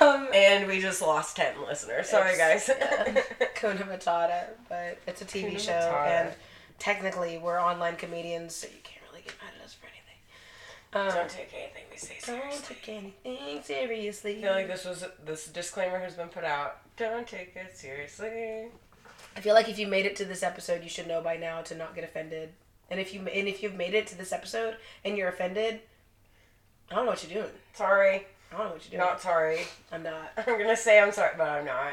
um, 0.00 0.28
and 0.34 0.66
we 0.66 0.80
just 0.80 1.02
lost 1.02 1.36
ten 1.36 1.54
listeners. 1.68 2.08
Sorry, 2.08 2.36
guys. 2.36 2.68
Yeah. 2.68 3.20
Kuna 3.54 3.84
Matata, 3.84 4.44
but 4.68 4.98
it's 5.06 5.20
a 5.20 5.24
TV 5.26 5.48
Kuna 5.48 5.58
show, 5.58 5.72
Matata. 5.72 6.06
and 6.06 6.34
technically 6.78 7.36
we're 7.38 7.60
online 7.60 7.96
comedians, 7.96 8.54
so 8.54 8.66
you 8.66 8.80
can't 8.82 9.04
really 9.10 9.22
get 9.22 9.34
mad 9.42 9.52
at 9.58 9.64
us 9.64 9.74
for 9.74 9.86
anything. 9.86 10.18
Um, 10.92 11.08
Don't 11.08 11.28
take 11.28 11.52
anything 11.54 11.82
we 11.90 11.98
say 11.98 12.16
don't 12.24 12.64
take 12.64 12.88
anything 12.88 13.62
seriously. 13.62 14.38
I 14.38 14.40
feel 14.42 14.52
like 14.52 14.68
this 14.68 14.84
was 14.86 15.04
this 15.24 15.46
disclaimer 15.48 15.98
has 15.98 16.14
been 16.14 16.28
put 16.28 16.44
out. 16.44 16.78
Don't 16.96 17.26
take 17.26 17.54
it 17.56 17.76
seriously. 17.76 18.68
I 19.36 19.40
feel 19.40 19.54
like 19.54 19.68
if 19.68 19.78
you 19.78 19.86
made 19.86 20.06
it 20.06 20.16
to 20.16 20.24
this 20.24 20.42
episode, 20.42 20.82
you 20.82 20.88
should 20.88 21.06
know 21.06 21.20
by 21.20 21.36
now 21.36 21.60
to 21.62 21.74
not 21.74 21.94
get 21.94 22.04
offended. 22.04 22.54
And 22.90 22.98
if 22.98 23.12
you 23.12 23.20
and 23.20 23.46
if 23.48 23.62
you've 23.62 23.74
made 23.74 23.92
it 23.92 24.06
to 24.08 24.16
this 24.18 24.32
episode 24.32 24.76
and 25.04 25.16
you're 25.18 25.28
offended, 25.28 25.80
I 26.90 26.94
don't 26.94 27.04
know 27.04 27.10
what 27.10 27.22
you're 27.28 27.42
doing. 27.42 27.54
Sorry, 27.74 28.26
I 28.50 28.56
don't 28.56 28.66
know 28.68 28.72
what 28.72 28.90
you're 28.90 28.98
doing. 28.98 29.10
not 29.10 29.20
sorry. 29.20 29.60
I'm 29.92 30.02
not. 30.02 30.32
I'm 30.38 30.58
gonna 30.58 30.74
say 30.76 31.00
I'm 31.00 31.12
sorry, 31.12 31.34
but 31.36 31.48
I'm 31.48 31.66
not. 31.66 31.92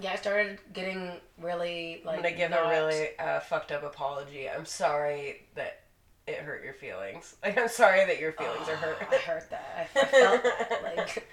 Yeah, 0.00 0.12
I 0.12 0.16
started 0.16 0.58
getting 0.72 1.12
really 1.38 2.00
like. 2.06 2.16
I'm 2.16 2.22
gonna 2.22 2.34
give 2.36 2.50
not- 2.50 2.66
a 2.66 2.68
really 2.70 3.08
uh, 3.18 3.40
fucked 3.40 3.70
up 3.70 3.82
apology. 3.82 4.48
I'm 4.48 4.64
sorry 4.64 5.42
that 5.56 5.80
it 6.26 6.36
hurt 6.38 6.64
your 6.64 6.74
feelings. 6.74 7.36
Like 7.44 7.58
I'm 7.58 7.68
sorry 7.68 8.04
that 8.06 8.18
your 8.20 8.32
feelings 8.32 8.68
are 8.68 8.76
hurt. 8.76 8.98
I 9.10 9.16
heard 9.16 9.44
that. 9.50 9.88
I, 9.94 10.00
I 10.00 10.04
felt 10.06 10.42
that. 10.42 10.80
Like, 10.96 11.28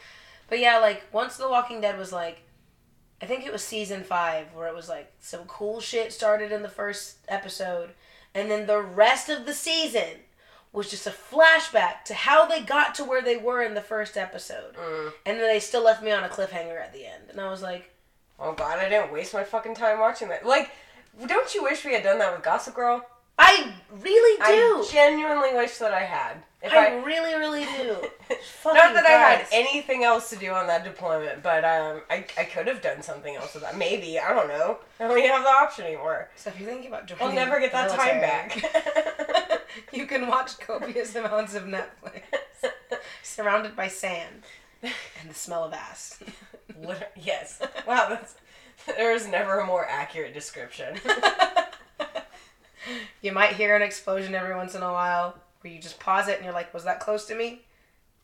but 0.49 0.59
yeah, 0.59 0.79
like 0.79 1.03
once 1.13 1.37
The 1.37 1.47
Walking 1.49 1.79
Dead 1.81 1.97
was 1.97 2.11
like, 2.11 2.41
I 3.21 3.25
think 3.25 3.45
it 3.45 3.53
was 3.53 3.63
season 3.63 4.03
five 4.03 4.47
where 4.53 4.67
it 4.67 4.75
was 4.75 4.89
like 4.89 5.11
some 5.19 5.41
cool 5.45 5.79
shit 5.79 6.11
started 6.11 6.51
in 6.51 6.61
the 6.63 6.69
first 6.69 7.17
episode, 7.27 7.91
and 8.33 8.49
then 8.51 8.65
the 8.67 8.81
rest 8.81 9.29
of 9.29 9.45
the 9.45 9.53
season 9.53 10.19
was 10.73 10.89
just 10.89 11.05
a 11.05 11.11
flashback 11.11 12.03
to 12.05 12.13
how 12.13 12.45
they 12.45 12.61
got 12.61 12.95
to 12.95 13.03
where 13.03 13.21
they 13.21 13.35
were 13.37 13.61
in 13.61 13.73
the 13.75 13.81
first 13.81 14.17
episode, 14.17 14.73
Mm. 14.75 15.13
and 15.25 15.37
then 15.37 15.47
they 15.47 15.59
still 15.59 15.83
left 15.83 16.01
me 16.03 16.11
on 16.11 16.23
a 16.23 16.29
cliffhanger 16.29 16.81
at 16.81 16.93
the 16.93 17.05
end, 17.05 17.23
and 17.29 17.39
I 17.39 17.49
was 17.49 17.61
like, 17.61 17.91
Oh 18.39 18.53
god, 18.53 18.79
I 18.79 18.89
didn't 18.89 19.11
waste 19.13 19.33
my 19.33 19.43
fucking 19.43 19.75
time 19.75 19.99
watching 19.99 20.29
that. 20.29 20.45
Like, 20.45 20.71
don't 21.27 21.53
you 21.53 21.61
wish 21.63 21.85
we 21.85 21.93
had 21.93 22.03
done 22.03 22.17
that 22.19 22.33
with 22.33 22.43
Gossip 22.43 22.73
Girl? 22.73 23.05
I 23.37 23.73
really 23.91 24.37
do. 24.37 24.43
I 24.43 24.87
genuinely 24.91 25.55
wish 25.55 25.77
that 25.77 25.93
I 25.93 26.03
had. 26.03 26.43
If 26.63 26.71
I, 26.73 26.89
I, 26.89 27.03
really, 27.03 27.33
really 27.35 27.65
do. 27.65 27.87
not 28.29 28.39
Fucking 28.39 28.93
that 28.93 29.05
I 29.05 29.09
had 29.09 29.39
guys. 29.39 29.49
anything 29.51 30.03
else 30.03 30.29
to 30.29 30.35
do 30.35 30.51
on 30.51 30.67
that 30.67 30.83
deployment, 30.83 31.41
but 31.41 31.65
um, 31.65 32.01
I, 32.09 32.23
I 32.37 32.43
could 32.43 32.67
have 32.67 32.83
done 32.83 33.01
something 33.01 33.35
else 33.35 33.55
with 33.55 33.63
that. 33.63 33.77
Maybe 33.77 34.19
I 34.19 34.31
don't 34.33 34.47
know. 34.47 34.77
I 34.99 35.07
don't 35.07 35.17
even 35.17 35.31
have 35.31 35.43
the 35.43 35.49
option 35.49 35.85
anymore. 35.85 36.29
So 36.35 36.51
if 36.51 36.59
you're 36.59 36.69
thinking 36.69 36.89
about 36.89 37.07
joining, 37.07 37.25
I'll 37.25 37.33
never 37.33 37.59
get 37.59 37.71
that 37.71 37.89
the 37.89 37.97
time 37.97 38.21
back. 38.21 39.61
you 39.93 40.05
can 40.05 40.27
watch 40.27 40.59
copious 40.59 41.15
amounts 41.15 41.55
of 41.55 41.63
Netflix, 41.63 42.21
surrounded 43.23 43.75
by 43.75 43.87
sand 43.87 44.43
and 44.83 45.29
the 45.29 45.33
smell 45.33 45.63
of 45.63 45.73
ass. 45.73 46.19
Yes. 47.15 47.59
Wow, 47.87 48.07
that's 48.09 48.35
there 48.85 49.13
is 49.13 49.27
never 49.27 49.59
a 49.59 49.65
more 49.65 49.85
accurate 49.87 50.33
description. 50.33 50.99
you 53.21 53.31
might 53.31 53.53
hear 53.53 53.75
an 53.75 53.81
explosion 53.81 54.33
every 54.35 54.55
once 54.55 54.75
in 54.75 54.81
a 54.83 54.91
while, 54.91 55.35
where 55.61 55.73
you 55.73 55.79
just 55.79 55.99
pause 55.99 56.27
it 56.27 56.35
and 56.37 56.45
you're 56.45 56.53
like, 56.53 56.73
"Was 56.73 56.83
that 56.85 56.99
close 56.99 57.25
to 57.25 57.35
me?" 57.35 57.61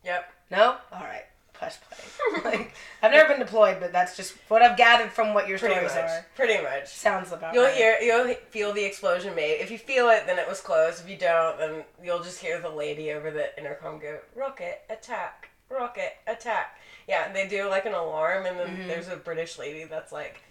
yep. 0.04 0.32
No. 0.50 0.78
All 0.94 1.02
right, 1.04 1.26
press 1.54 1.78
play. 1.78 2.42
like 2.46 2.74
I've 3.04 3.12
never 3.12 3.28
been 3.30 3.40
deployed, 3.40 3.78
but 3.82 3.92
that's 3.92 4.16
just 4.16 4.34
what 4.48 4.62
I've 4.62 4.78
gathered 4.78 5.12
from 5.12 5.34
what 5.34 5.48
your 5.50 5.60
Pretty 5.60 5.76
stories 5.76 5.94
much. 5.94 6.04
are. 6.10 6.26
Pretty 6.36 6.64
much. 6.64 6.88
Sounds 6.88 7.32
about 7.34 7.54
You'll 7.54 7.66
right. 7.66 7.76
hear, 7.76 7.98
you'll 8.02 8.34
feel 8.50 8.72
the 8.74 8.86
explosion 8.86 9.36
made. 9.36 9.60
If 9.60 9.70
you 9.72 9.78
feel 9.78 10.08
it, 10.10 10.24
then 10.26 10.40
it 10.40 10.48
was 10.48 10.62
close. 10.62 11.02
If 11.02 11.10
you 11.10 11.18
don't, 11.18 11.58
then 11.60 11.84
you'll 12.02 12.24
just 12.24 12.40
hear 12.40 12.62
the 12.62 12.70
lady 12.70 13.12
over 13.12 13.30
the 13.32 13.58
intercom 13.60 14.00
go, 14.00 14.20
"Rocket 14.36 14.82
attack! 14.90 15.50
Rocket 15.70 16.14
attack!" 16.28 16.80
Yeah, 17.10 17.26
and 17.28 17.36
they 17.36 17.48
do 17.48 17.68
like 17.70 17.86
an 17.86 17.94
alarm, 17.94 18.46
and 18.46 18.58
then 18.58 18.68
Mhm. 18.78 18.88
there's 18.88 19.08
a 19.10 19.18
British 19.18 19.58
lady 19.58 19.84
that's 19.84 20.12
like 20.14 20.42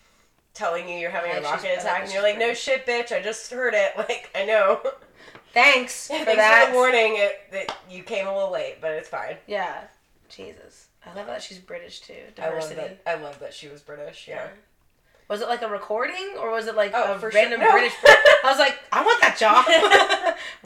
telling 0.56 0.88
you 0.88 0.96
you're 0.96 1.10
having 1.10 1.30
Yeah, 1.30 1.38
a 1.38 1.42
rocket 1.42 1.78
attack, 1.78 2.04
and 2.04 2.12
you're 2.12 2.22
like, 2.22 2.38
"No 2.38 2.54
shit, 2.54 2.86
bitch! 2.86 3.12
I 3.12 3.22
just 3.22 3.50
heard 3.50 3.74
it. 3.74 3.92
Like, 3.98 4.30
I 4.34 4.44
know." 4.44 4.80
Thanks 5.52 6.06
for 6.08 6.14
Thanks 6.14 6.34
that. 6.36 6.66
for 6.66 6.70
the 6.72 6.76
warning. 6.76 7.14
It 7.16 7.40
that 7.52 7.76
you 7.90 8.02
came 8.02 8.26
a 8.26 8.34
little 8.34 8.52
late, 8.52 8.76
but 8.80 8.92
it's 8.92 9.08
fine. 9.08 9.36
Yeah. 9.46 9.82
Jesus. 10.28 10.88
I 11.04 11.14
love 11.14 11.26
that 11.28 11.40
she's 11.42 11.58
British 11.58 12.00
too. 12.00 12.14
I 12.14 12.46
love 12.46 12.54
Diversity. 12.54 12.74
that. 12.80 13.00
I 13.06 13.14
love 13.14 13.38
that 13.38 13.54
she 13.54 13.68
was 13.68 13.80
British. 13.80 14.26
Yeah. 14.28 14.48
Was 15.28 15.40
it 15.40 15.48
like 15.48 15.62
a 15.62 15.68
recording 15.68 16.34
or 16.40 16.50
was 16.50 16.66
it 16.66 16.74
like 16.76 16.92
Oh, 16.94 17.14
a 17.14 17.18
for 17.18 17.30
sure. 17.30 17.40
random 17.40 17.60
No. 17.60 17.70
British? 17.70 17.92
I 18.04 18.40
was 18.44 18.58
like, 18.58 18.78
I 18.92 19.04
want 19.04 19.20
that 19.22 19.36
job. 19.38 19.64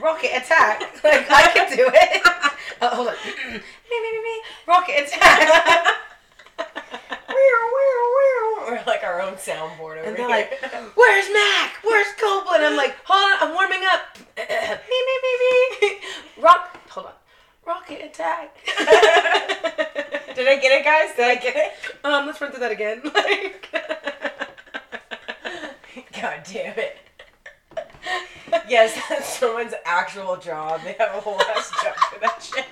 Rocket 0.03 0.31
attack. 0.35 0.81
Like 1.05 1.31
I 1.31 1.51
can 1.55 1.77
do 1.77 1.89
it. 1.93 2.23
Uh, 2.81 2.95
hold 2.95 3.09
on. 3.09 3.15
me 3.53 3.53
me 3.53 4.13
me 4.13 4.23
me. 4.23 4.41
Rocket 4.67 5.07
attack. 5.07 5.97
We're 8.69 8.83
like 8.87 9.03
our 9.05 9.21
own 9.23 9.35
soundboard 9.35 9.99
over 9.99 10.03
and 10.03 10.17
they're 10.17 10.27
here. 10.27 10.29
like, 10.29 10.61
Where's 10.97 11.33
Mac? 11.33 11.75
Where's 11.83 12.13
Copeland? 12.21 12.65
I'm 12.65 12.77
like, 12.77 12.97
hold 13.05 13.33
on, 13.33 13.49
I'm 13.49 13.55
warming 13.55 13.83
up. 13.93 14.19
me 14.37 14.99
me 15.07 15.15
me 15.23 15.89
me. 15.89 15.99
Rock. 16.43 16.77
Hold 16.91 17.07
on. 17.07 17.13
Rocket 17.67 18.05
attack. 18.05 18.57
Did 20.35 20.49
I 20.49 20.57
get 20.61 20.73
it, 20.73 20.85
guys? 20.85 21.15
Did 21.17 21.27
I 21.27 21.35
get 21.37 21.55
it? 21.57 21.73
um, 22.05 22.27
let's 22.27 22.41
run 22.41 22.51
through 22.51 22.61
that 22.61 22.73
again. 22.73 23.03
Like. 23.05 23.69
God 26.21 26.43
damn 26.53 26.79
it. 26.79 26.99
Yes, 28.69 28.99
that's 29.09 29.39
someone's 29.39 29.75
actual 29.85 30.37
job. 30.37 30.81
They 30.85 30.95
have 30.99 31.15
a 31.15 31.21
whole 31.21 31.41
ass 31.43 31.71
job 31.83 31.95
for 31.97 32.21
that 32.21 32.43
shit. 32.43 32.65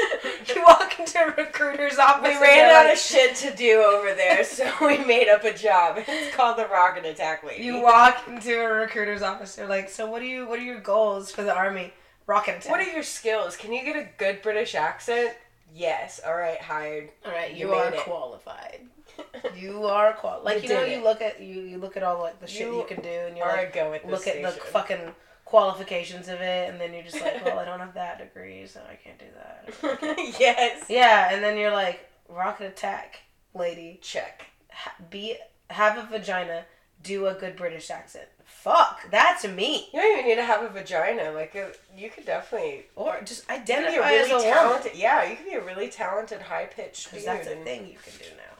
You 0.54 0.62
walk 0.62 0.98
into 0.98 1.18
a 1.18 1.26
recruiter's 1.32 1.98
office. 1.98 2.22
We 2.22 2.40
ran 2.40 2.70
out 2.70 2.84
like, 2.84 2.94
of 2.94 2.98
shit 2.98 3.34
to 3.36 3.54
do 3.54 3.82
over 3.82 4.14
there, 4.14 4.44
so 4.44 4.70
we 4.80 4.98
made 5.04 5.28
up 5.28 5.44
a 5.44 5.52
job. 5.52 5.98
It's 6.06 6.34
called 6.34 6.56
the 6.58 6.66
Rocket 6.66 7.04
Attack 7.04 7.42
Lady. 7.44 7.64
You 7.64 7.82
walk 7.82 8.24
into 8.28 8.58
a 8.58 8.68
recruiter's 8.68 9.22
office. 9.22 9.56
They're 9.56 9.68
like, 9.68 9.88
"So 9.90 10.08
what 10.08 10.20
do 10.20 10.26
you? 10.26 10.46
What 10.46 10.58
are 10.58 10.62
your 10.62 10.80
goals 10.80 11.30
for 11.30 11.42
the 11.42 11.54
army? 11.54 11.92
Rocket 12.26 12.58
attack. 12.58 12.70
What 12.70 12.80
are 12.80 12.90
your 12.90 13.02
skills? 13.02 13.56
Can 13.56 13.72
you 13.72 13.84
get 13.84 13.96
a 13.96 14.08
good 14.18 14.42
British 14.42 14.74
accent? 14.74 15.34
Yes. 15.74 16.20
All 16.26 16.34
right, 16.34 16.60
hired. 16.60 17.10
All 17.24 17.32
right, 17.32 17.52
You 17.52 17.68
you, 17.68 17.74
are 17.74 17.92
it. 17.92 18.00
qualified. 18.00 18.80
You 19.56 19.84
are 19.86 20.12
qualified. 20.12 20.44
Like 20.44 20.62
You 20.62 20.68
you, 20.68 20.74
know, 20.74 20.84
did 20.84 20.98
you 20.98 21.04
look 21.04 21.22
at 21.22 21.40
you, 21.40 21.62
you 21.62 21.78
look 21.78 21.96
at 21.96 22.02
all 22.02 22.20
like 22.20 22.38
the 22.40 22.46
shit 22.46 22.66
You 22.66 22.78
you 22.78 22.84
can 22.84 23.00
do, 23.00 23.08
and 23.08 23.36
you're 23.36 23.46
like, 23.46 23.70
a 23.70 23.74
go 23.74 23.92
at 23.94 24.02
this 24.02 24.10
look 24.10 24.26
at 24.26 24.42
the 24.42 24.60
fucking 24.60 25.14
qualifications 25.46 26.28
of 26.28 26.40
it, 26.42 26.68
and 26.68 26.78
then 26.78 26.92
you're 26.92 27.02
just 27.04 27.20
like, 27.22 27.42
well, 27.44 27.58
I 27.58 27.64
don't 27.64 27.80
have 27.80 27.94
that 27.94 28.18
degree, 28.18 28.66
so 28.66 28.80
I 28.90 28.96
can't 28.96 29.18
do 29.18 29.24
that. 29.34 30.36
yes. 30.38 30.84
Yeah, 30.90 31.32
and 31.32 31.42
then 31.42 31.56
you're 31.56 31.72
like, 31.72 32.06
rocket 32.28 32.66
attack, 32.66 33.20
lady. 33.54 33.98
Check. 34.02 34.46
Ha- 34.70 34.94
be 35.08 35.36
have 35.70 35.96
a 35.96 36.06
vagina, 36.06 36.64
do 37.02 37.26
a 37.26 37.34
good 37.34 37.56
British 37.56 37.90
accent. 37.90 38.26
Fuck, 38.44 39.10
that's 39.10 39.46
me. 39.46 39.88
You 39.94 40.00
don't 40.00 40.12
even 40.18 40.28
need 40.28 40.34
to 40.36 40.44
have 40.44 40.62
a 40.62 40.68
vagina. 40.68 41.30
Like 41.32 41.54
a, 41.54 41.70
you 41.96 42.10
could 42.10 42.26
definitely 42.26 42.86
Or 42.96 43.18
just 43.24 43.44
you 43.48 43.56
could 43.56 43.64
be 43.66 43.72
a 43.72 43.76
identify 43.76 44.10
as 44.12 44.30
a 44.30 44.34
really 44.34 44.50
woman. 44.68 44.82
Yeah, 44.94 45.28
you 45.30 45.36
could 45.36 45.46
be 45.46 45.52
a 45.54 45.64
really 45.64 45.88
talented, 45.88 46.40
high 46.42 46.66
pitched 46.66 47.10
Because 47.10 47.24
dude. 47.24 47.34
that's 47.34 47.48
a 47.48 47.56
thing 47.56 47.86
you 47.86 47.96
can 48.02 48.12
do 48.18 48.34
now. 48.36 48.54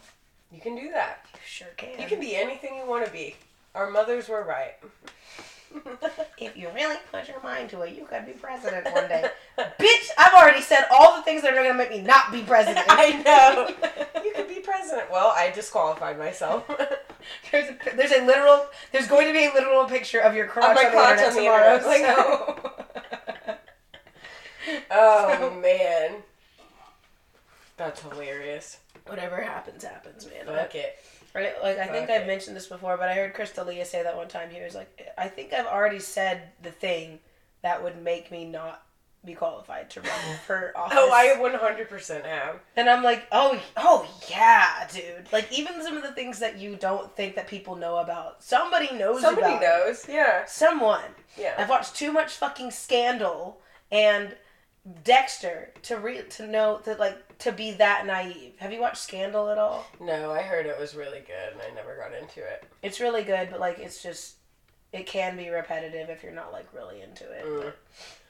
You 0.53 0.61
can 0.61 0.77
do 0.77 0.90
that. 0.92 1.27
You 1.35 1.40
sure 1.44 1.68
can. 1.77 2.01
You 2.01 2.07
can 2.07 2.20
be 2.20 2.37
anything 2.37 2.77
you 2.77 2.87
want 2.87 3.05
to 3.05 3.12
be. 3.12 3.35
Our 3.75 3.90
mothers 3.90 4.29
were 4.29 4.44
right. 4.44 4.75
If 6.38 6.57
you 6.57 6.68
really 6.74 6.96
put 7.11 7.29
your 7.29 7.40
mind 7.42 7.70
to 7.70 7.81
it, 7.83 7.96
you 7.96 8.05
could 8.07 8.26
be 8.26 8.33
president 8.33 8.85
one 8.92 9.09
day. 9.09 9.24
Bitch, 9.59 10.09
I've 10.18 10.35
already 10.35 10.61
said 10.61 10.85
all 10.90 11.16
the 11.16 11.22
things 11.22 11.42
that 11.42 11.52
are 11.52 11.57
gonna 11.57 11.74
make 11.74 11.90
me 11.90 12.00
not 12.02 12.31
be 12.33 12.42
president. 12.42 12.87
I 12.88 13.22
know. 13.22 13.70
You 14.26 14.33
could 14.35 14.48
be 14.48 14.57
president. 14.61 15.09
Well, 15.11 15.33
I 15.37 15.50
disqualified 15.52 16.18
myself. 16.18 16.64
There's 17.52 17.68
a, 17.70 17.76
there's 17.96 18.11
a 18.12 18.24
literal. 18.24 18.66
There's 18.92 19.07
going 19.07 19.26
to 19.29 19.33
be 19.33 19.44
a 19.46 19.52
literal 19.52 19.85
picture 19.85 20.20
of 20.20 20.35
your 20.35 20.46
crotch 20.46 20.74
my 20.76 20.85
on 20.85 20.90
the 20.90 20.90
crotch 20.90 21.18
internet 21.20 21.29
on 21.29 21.35
the 21.35 21.40
tomorrow. 21.40 21.76
internet. 21.76 22.16
so- 23.46 23.55
oh 24.92 25.61
man, 25.61 26.16
that's 27.76 28.00
hilarious. 28.02 28.79
Whatever 29.07 29.40
happens, 29.42 29.85
happens, 29.85 30.26
man. 30.26 30.46
Fuck 30.46 30.74
it. 30.74 30.96
Right? 31.37 31.53
Like 31.62 31.79
I 31.79 31.87
think 31.87 32.09
Fuck 32.09 32.20
I've 32.20 32.27
mentioned 32.27 32.57
this 32.57 32.66
before, 32.66 32.96
but 32.96 33.09
I 33.09 33.14
heard 33.14 33.35
Chris 33.35 33.53
D'Elia 33.53 33.85
say 33.85 34.03
that 34.03 34.16
one 34.16 34.29
time. 34.29 34.51
He 34.51 34.61
was 34.62 34.75
like, 34.75 35.12
"I 35.18 35.29
think 35.29 35.53
I've 35.53 35.66
already 35.66 35.99
said 35.99 36.51
the 36.62 36.70
thing 36.70 37.18
that 37.62 37.83
would 37.83 38.03
make 38.03 38.31
me 38.31 38.46
not 38.46 38.83
be 39.25 39.35
qualified 39.35 39.90
to 39.90 40.01
run 40.01 40.11
for 40.46 40.72
oh, 40.75 40.81
office." 40.81 40.99
Oh, 40.99 41.12
I 41.12 41.37
100% 41.38 42.25
have. 42.25 42.61
and 42.77 42.88
I'm 42.88 43.03
like, 43.03 43.27
"Oh, 43.31 43.61
oh 43.77 44.09
yeah, 44.31 44.88
dude!" 44.92 45.31
Like 45.33 45.53
even 45.53 45.83
some 45.83 45.96
of 45.96 46.03
the 46.03 46.12
things 46.12 46.38
that 46.38 46.59
you 46.59 46.77
don't 46.77 47.14
think 47.14 47.35
that 47.37 47.49
people 47.49 47.77
know 47.77 47.99
about, 47.99 48.42
somebody 48.42 48.92
knows. 48.96 49.20
Somebody 49.20 49.55
it. 49.55 49.61
knows. 49.61 50.07
Yeah. 50.09 50.46
Someone. 50.46 51.11
Yeah. 51.37 51.55
I've 51.59 51.68
watched 51.68 51.94
too 51.94 52.12
much 52.12 52.33
fucking 52.33 52.70
Scandal 52.70 53.61
and 53.90 54.35
Dexter 55.05 55.70
to 55.83 55.96
re- 55.99 56.22
to 56.31 56.46
know 56.46 56.81
that 56.85 57.01
like 57.01 57.38
to 57.38 57.51
be 57.53 57.72
that 57.72 58.07
naive. 58.07 58.53
Have 58.59 58.72
you 58.72 58.81
watched 58.81 58.99
Scandal 58.99 59.49
at 59.51 59.59
all? 59.59 59.85
No, 60.01 60.31
I 60.31 60.42
heard 60.42 60.66
it 60.66 60.79
was 60.79 60.94
really 60.94 61.20
good, 61.20 61.53
and 61.53 61.61
I 61.61 61.75
never 61.75 61.96
got 61.96 62.14
into 62.14 62.40
it. 62.40 62.64
It's 62.83 63.01
really 63.01 63.25
good, 63.25 63.49
but 63.51 63.59
like 63.59 63.79
it's 63.79 64.03
just 64.03 64.37
it 64.92 65.07
can 65.07 65.37
be 65.37 65.49
repetitive 65.49 66.09
if 66.09 66.22
you're 66.22 66.33
not 66.33 66.53
like 66.53 66.72
really 66.72 67.01
into 67.03 67.25
it. 67.31 67.44
Mm. 67.44 67.62
but- 67.64 67.77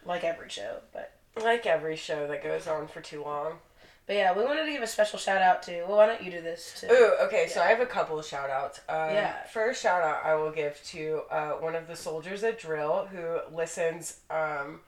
like 0.07 0.23
every 0.23 0.49
show, 0.49 0.79
but 0.93 1.13
Like 1.43 1.67
every 1.67 1.97
show 1.97 2.29
that 2.29 2.43
goes 2.45 2.69
on 2.69 2.87
for 2.87 3.01
too 3.01 3.23
long. 3.25 3.59
but 4.07 4.15
yeah, 4.15 4.33
we 4.33 4.45
wanted 4.45 4.65
to 4.67 4.71
give 4.71 4.83
a 4.83 4.87
special 4.87 5.19
shout 5.19 5.43
out 5.43 5.65
to. 5.65 5.83
Well, 5.85 5.97
why 5.97 6.07
don't 6.07 6.23
you 6.23 6.31
do 6.31 6.41
this 6.41 6.79
too? 6.81 6.87
Ooh, 6.91 7.15
okay, 7.23 7.49
so 7.49 7.61
I 7.61 7.67
have 7.67 7.81
a 7.81 7.87
couple 7.87 8.17
of 8.19 8.25
shout 8.25 8.49
outs. 8.49 8.79
Um, 8.89 9.11
Yeah. 9.13 9.43
First 9.53 9.83
shout 9.83 10.01
out 10.03 10.25
I 10.25 10.37
will 10.37 10.53
give 10.53 10.81
to 10.85 11.23
uh, 11.29 11.51
one 11.55 11.75
of 11.75 11.89
the 11.89 11.97
soldiers 11.97 12.45
at 12.45 12.59
Drill 12.61 13.09
who 13.11 13.41
listens 13.55 14.21
um, 14.31 14.81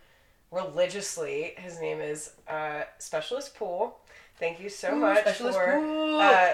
religiously. 0.50 1.52
His 1.56 1.80
name 1.80 2.00
is 2.00 2.32
uh, 2.48 2.82
Specialist 2.98 3.54
Pool. 3.54 3.98
Thank 4.38 4.60
you 4.60 4.68
so 4.68 4.94
Ooh, 4.94 5.00
much 5.00 5.20
Specialist 5.20 5.58
for 5.58 5.72
uh, 5.72 6.52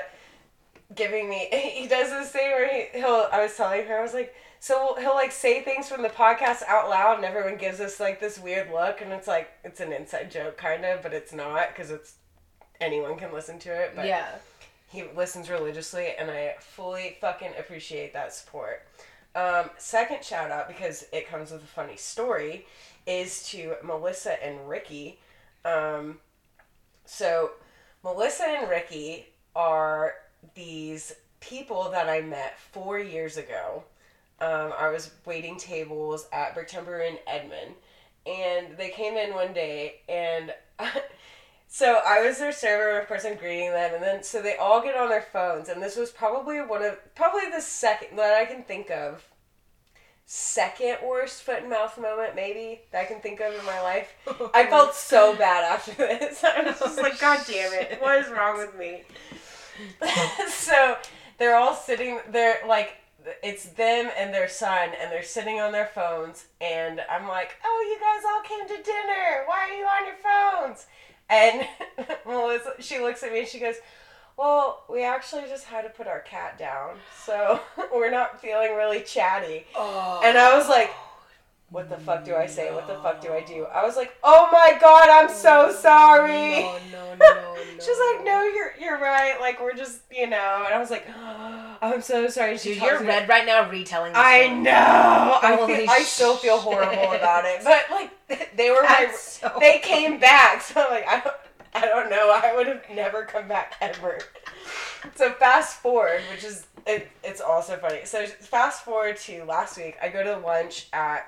giving 0.95 1.29
me. 1.29 1.49
He 1.53 1.87
does 1.87 2.11
this 2.11 2.31
thing 2.31 2.51
where 2.51 2.73
he, 2.73 2.99
he'll. 2.99 3.29
I 3.33 3.43
was 3.43 3.57
telling 3.57 3.87
her, 3.87 3.99
I 3.99 4.03
was 4.03 4.15
like, 4.15 4.35
so 4.61 4.97
he'll 4.99 5.15
like 5.15 5.33
say 5.33 5.63
things 5.63 5.89
from 5.89 6.03
the 6.03 6.09
podcast 6.09 6.63
out 6.67 6.89
loud, 6.89 7.17
and 7.17 7.25
everyone 7.25 7.59
gives 7.59 7.81
us 7.81 8.01
like 8.01 8.21
this 8.21 8.39
weird 8.39 8.71
look, 8.73 9.01
and 9.01 9.13
it's 9.13 9.29
like 9.29 9.51
it's 9.65 9.81
an 9.81 9.93
inside 9.93 10.31
joke 10.31 10.57
kind 10.57 10.85
of, 10.85 11.03
but 11.03 11.13
it's 11.13 11.33
not 11.33 11.69
because 11.69 11.91
it's 11.91 12.15
anyone 12.81 13.17
can 13.17 13.33
listen 13.33 13.59
to 13.61 13.71
it. 13.71 13.93
But 13.95 14.07
yeah. 14.07 14.37
he 14.89 15.05
listens 15.15 15.51
religiously, 15.51 16.09
and 16.19 16.31
I 16.31 16.55
fully 16.61 17.19
fucking 17.21 17.53
appreciate 17.59 18.15
that 18.15 18.33
support. 18.33 18.87
Um, 19.37 19.71
second 19.79 20.25
shout 20.25 20.53
out 20.53 20.69
because 20.69 21.07
it 21.13 21.29
comes 21.29 21.51
with 21.51 21.63
a 21.63 21.67
funny 21.67 21.97
story 21.97 22.67
is 23.07 23.47
to 23.49 23.75
Melissa 23.83 24.43
and 24.45 24.69
Ricky. 24.69 25.19
Um, 25.65 26.19
so 27.05 27.53
Melissa 28.03 28.45
and 28.45 28.69
Ricky 28.69 29.27
are 29.55 30.15
these 30.55 31.15
people 31.41 31.91
that 31.91 32.09
I 32.09 32.21
met 32.21 32.59
four 32.59 32.99
years 32.99 33.37
ago. 33.37 33.85
Um, 34.41 34.73
I 34.79 34.89
was 34.89 35.11
waiting 35.25 35.57
tables 35.57 36.27
at 36.33 36.55
Brick 36.55 36.69
Timber 36.69 37.01
in 37.01 37.19
Edmond, 37.27 37.75
and 38.27 38.77
they 38.77 38.91
came 38.91 39.15
in 39.15 39.35
one 39.35 39.53
day, 39.53 40.01
and 40.09 40.53
so 41.69 42.01
I 42.05 42.27
was 42.27 42.39
their 42.39 42.53
server. 42.53 42.99
Of 42.99 43.07
course, 43.07 43.25
I'm 43.25 43.37
greeting 43.37 43.71
them, 43.71 43.95
and 43.95 44.03
then 44.03 44.23
so 44.23 44.43
they 44.43 44.57
all 44.57 44.83
get 44.83 44.97
on 44.97 45.09
their 45.09 45.23
phones, 45.23 45.69
and 45.69 45.83
this 45.83 45.97
was 45.97 46.11
probably 46.11 46.61
one 46.61 46.83
of 46.83 46.99
probably 47.15 47.51
the 47.51 47.61
second 47.61 48.19
that 48.19 48.35
I 48.35 48.45
can 48.45 48.65
think 48.65 48.91
of. 48.91 49.25
Second 50.27 50.99
worst 51.07 51.43
foot 51.43 51.61
and 51.61 51.71
mouth 51.71 51.99
moment, 51.99 52.35
maybe 52.35 52.81
that 52.93 53.03
I 53.03 53.05
can 53.05 53.21
think 53.21 53.41
of 53.41 53.53
in 53.53 53.65
my 53.65 53.81
life. 53.83 54.13
Oh, 54.27 54.51
I 54.55 54.67
felt 54.67 54.95
so 54.95 55.37
bad 55.37 55.65
after 55.65 55.93
this. 55.93 56.43
I 56.45 56.63
was 56.63 56.79
just 56.79 56.99
like, 56.99 57.21
God 57.21 57.39
oh, 57.41 57.53
damn 57.53 57.73
it, 57.73 58.01
what 58.01 58.19
is 58.19 58.31
wrong 58.31 58.59
with 58.59 58.77
me? 58.77 59.03
so 60.49 60.97
they're 61.39 61.57
all 61.57 61.75
sitting 61.75 62.21
they're 62.31 62.61
like 62.67 62.97
it's 63.43 63.65
them 63.71 64.11
and 64.19 64.33
their 64.35 64.49
son 64.49 64.91
and 65.01 65.11
they're 65.11 65.23
sitting 65.23 65.61
on 65.61 65.73
their 65.73 65.87
phones 65.87 66.47
and 66.61 67.01
i'm 67.11 67.27
like 67.27 67.57
oh 67.65 67.85
you 67.89 67.99
guys 68.01 68.23
all 68.29 68.43
came 68.43 68.67
to 68.69 68.83
dinner 68.83 69.45
why 69.47 69.69
are 69.69 69.75
you 69.75 69.85
on 69.85 70.07
your 70.07 70.17
phones 70.23 70.87
and 71.29 71.67
melissa 72.27 72.75
she 72.81 73.01
looks 73.01 73.23
at 73.23 73.33
me 73.33 73.41
and 73.41 73.49
she 73.49 73.59
goes 73.59 73.77
well 74.37 74.85
we 74.91 75.05
actually 75.05 75.43
just 75.49 75.65
had 75.65 75.83
to 75.83 75.89
put 75.91 76.07
our 76.07 76.21
cat 76.21 76.59
down 76.59 76.97
so 77.25 77.61
we're 77.95 78.11
not 78.11 78.41
feeling 78.41 78.75
really 78.75 79.01
chatty 79.03 79.65
Oh. 79.77 80.21
and 80.25 80.37
i 80.39 80.57
was 80.57 80.69
like 80.69 80.91
what 81.71 81.89
the 81.89 81.97
fuck 81.97 82.25
do 82.25 82.35
i 82.37 82.47
say 82.47 82.73
what 82.73 82.87
the 82.87 82.95
fuck 82.97 83.21
do 83.21 83.33
i 83.33 83.41
do 83.41 83.65
i 83.67 83.85
was 83.85 83.97
like 83.97 84.15
oh 84.23 84.49
my 84.53 84.79
god 84.81 85.09
i'm 85.09 85.29
so 85.29 85.67
oh, 85.71 85.73
sorry 85.73 86.61
No, 86.63 86.79
no, 86.93 87.15
no, 87.21 87.55
no. 87.55 87.55
She's 87.75 87.99
like, 88.15 88.25
no, 88.25 88.43
you're 88.45 88.73
you're 88.81 89.01
right. 89.01 89.37
Like 89.41 89.61
we're 89.61 89.75
just, 89.75 90.01
you 90.11 90.29
know. 90.29 90.63
And 90.65 90.73
I 90.73 90.79
was 90.79 90.91
like, 90.91 91.07
oh, 91.19 91.77
I'm 91.83 92.01
so 92.03 92.29
sorry. 92.29 92.57
She 92.57 92.75
Dude, 92.75 92.83
you're 92.83 93.01
me- 93.01 93.07
red 93.09 93.29
right 93.29 93.45
now 93.45 93.69
retelling. 93.69 94.13
This 94.13 94.23
I 94.23 94.45
story. 94.45 94.61
know. 94.61 94.71
I, 95.43 95.57
feel, 95.67 95.91
I 95.91 96.03
still 96.03 96.37
feel 96.37 96.59
horrible 96.59 97.13
about 97.13 97.45
it. 97.45 97.63
But 97.65 97.85
like, 97.91 98.57
they 98.57 98.71
were 98.71 98.83
my. 98.85 99.13
So 99.19 99.53
They 99.59 99.81
came 99.81 100.21
back, 100.21 100.63
so 100.63 100.83
I'm 100.83 100.91
like, 100.91 101.07
I 101.09 101.21
don't, 101.21 101.37
I 101.77 101.87
don't 101.87 102.11
know. 102.11 102.31
I 102.31 102.55
would 102.55 102.67
have 102.67 102.83
never 102.93 103.25
come 103.25 103.49
back 103.49 103.75
ever. 103.81 104.19
So 105.17 105.33
fast 105.33 105.81
forward, 105.81 106.21
which 106.31 106.45
is 106.45 106.67
it, 106.87 107.09
it's 107.23 107.41
also 107.41 107.77
funny. 107.77 108.01
So 108.05 108.27
fast 108.27 108.85
forward 108.85 109.17
to 109.19 109.45
last 109.45 109.77
week. 109.77 109.97
I 110.03 110.09
go 110.09 110.23
to 110.23 110.39
lunch 110.39 110.89
at. 110.93 111.27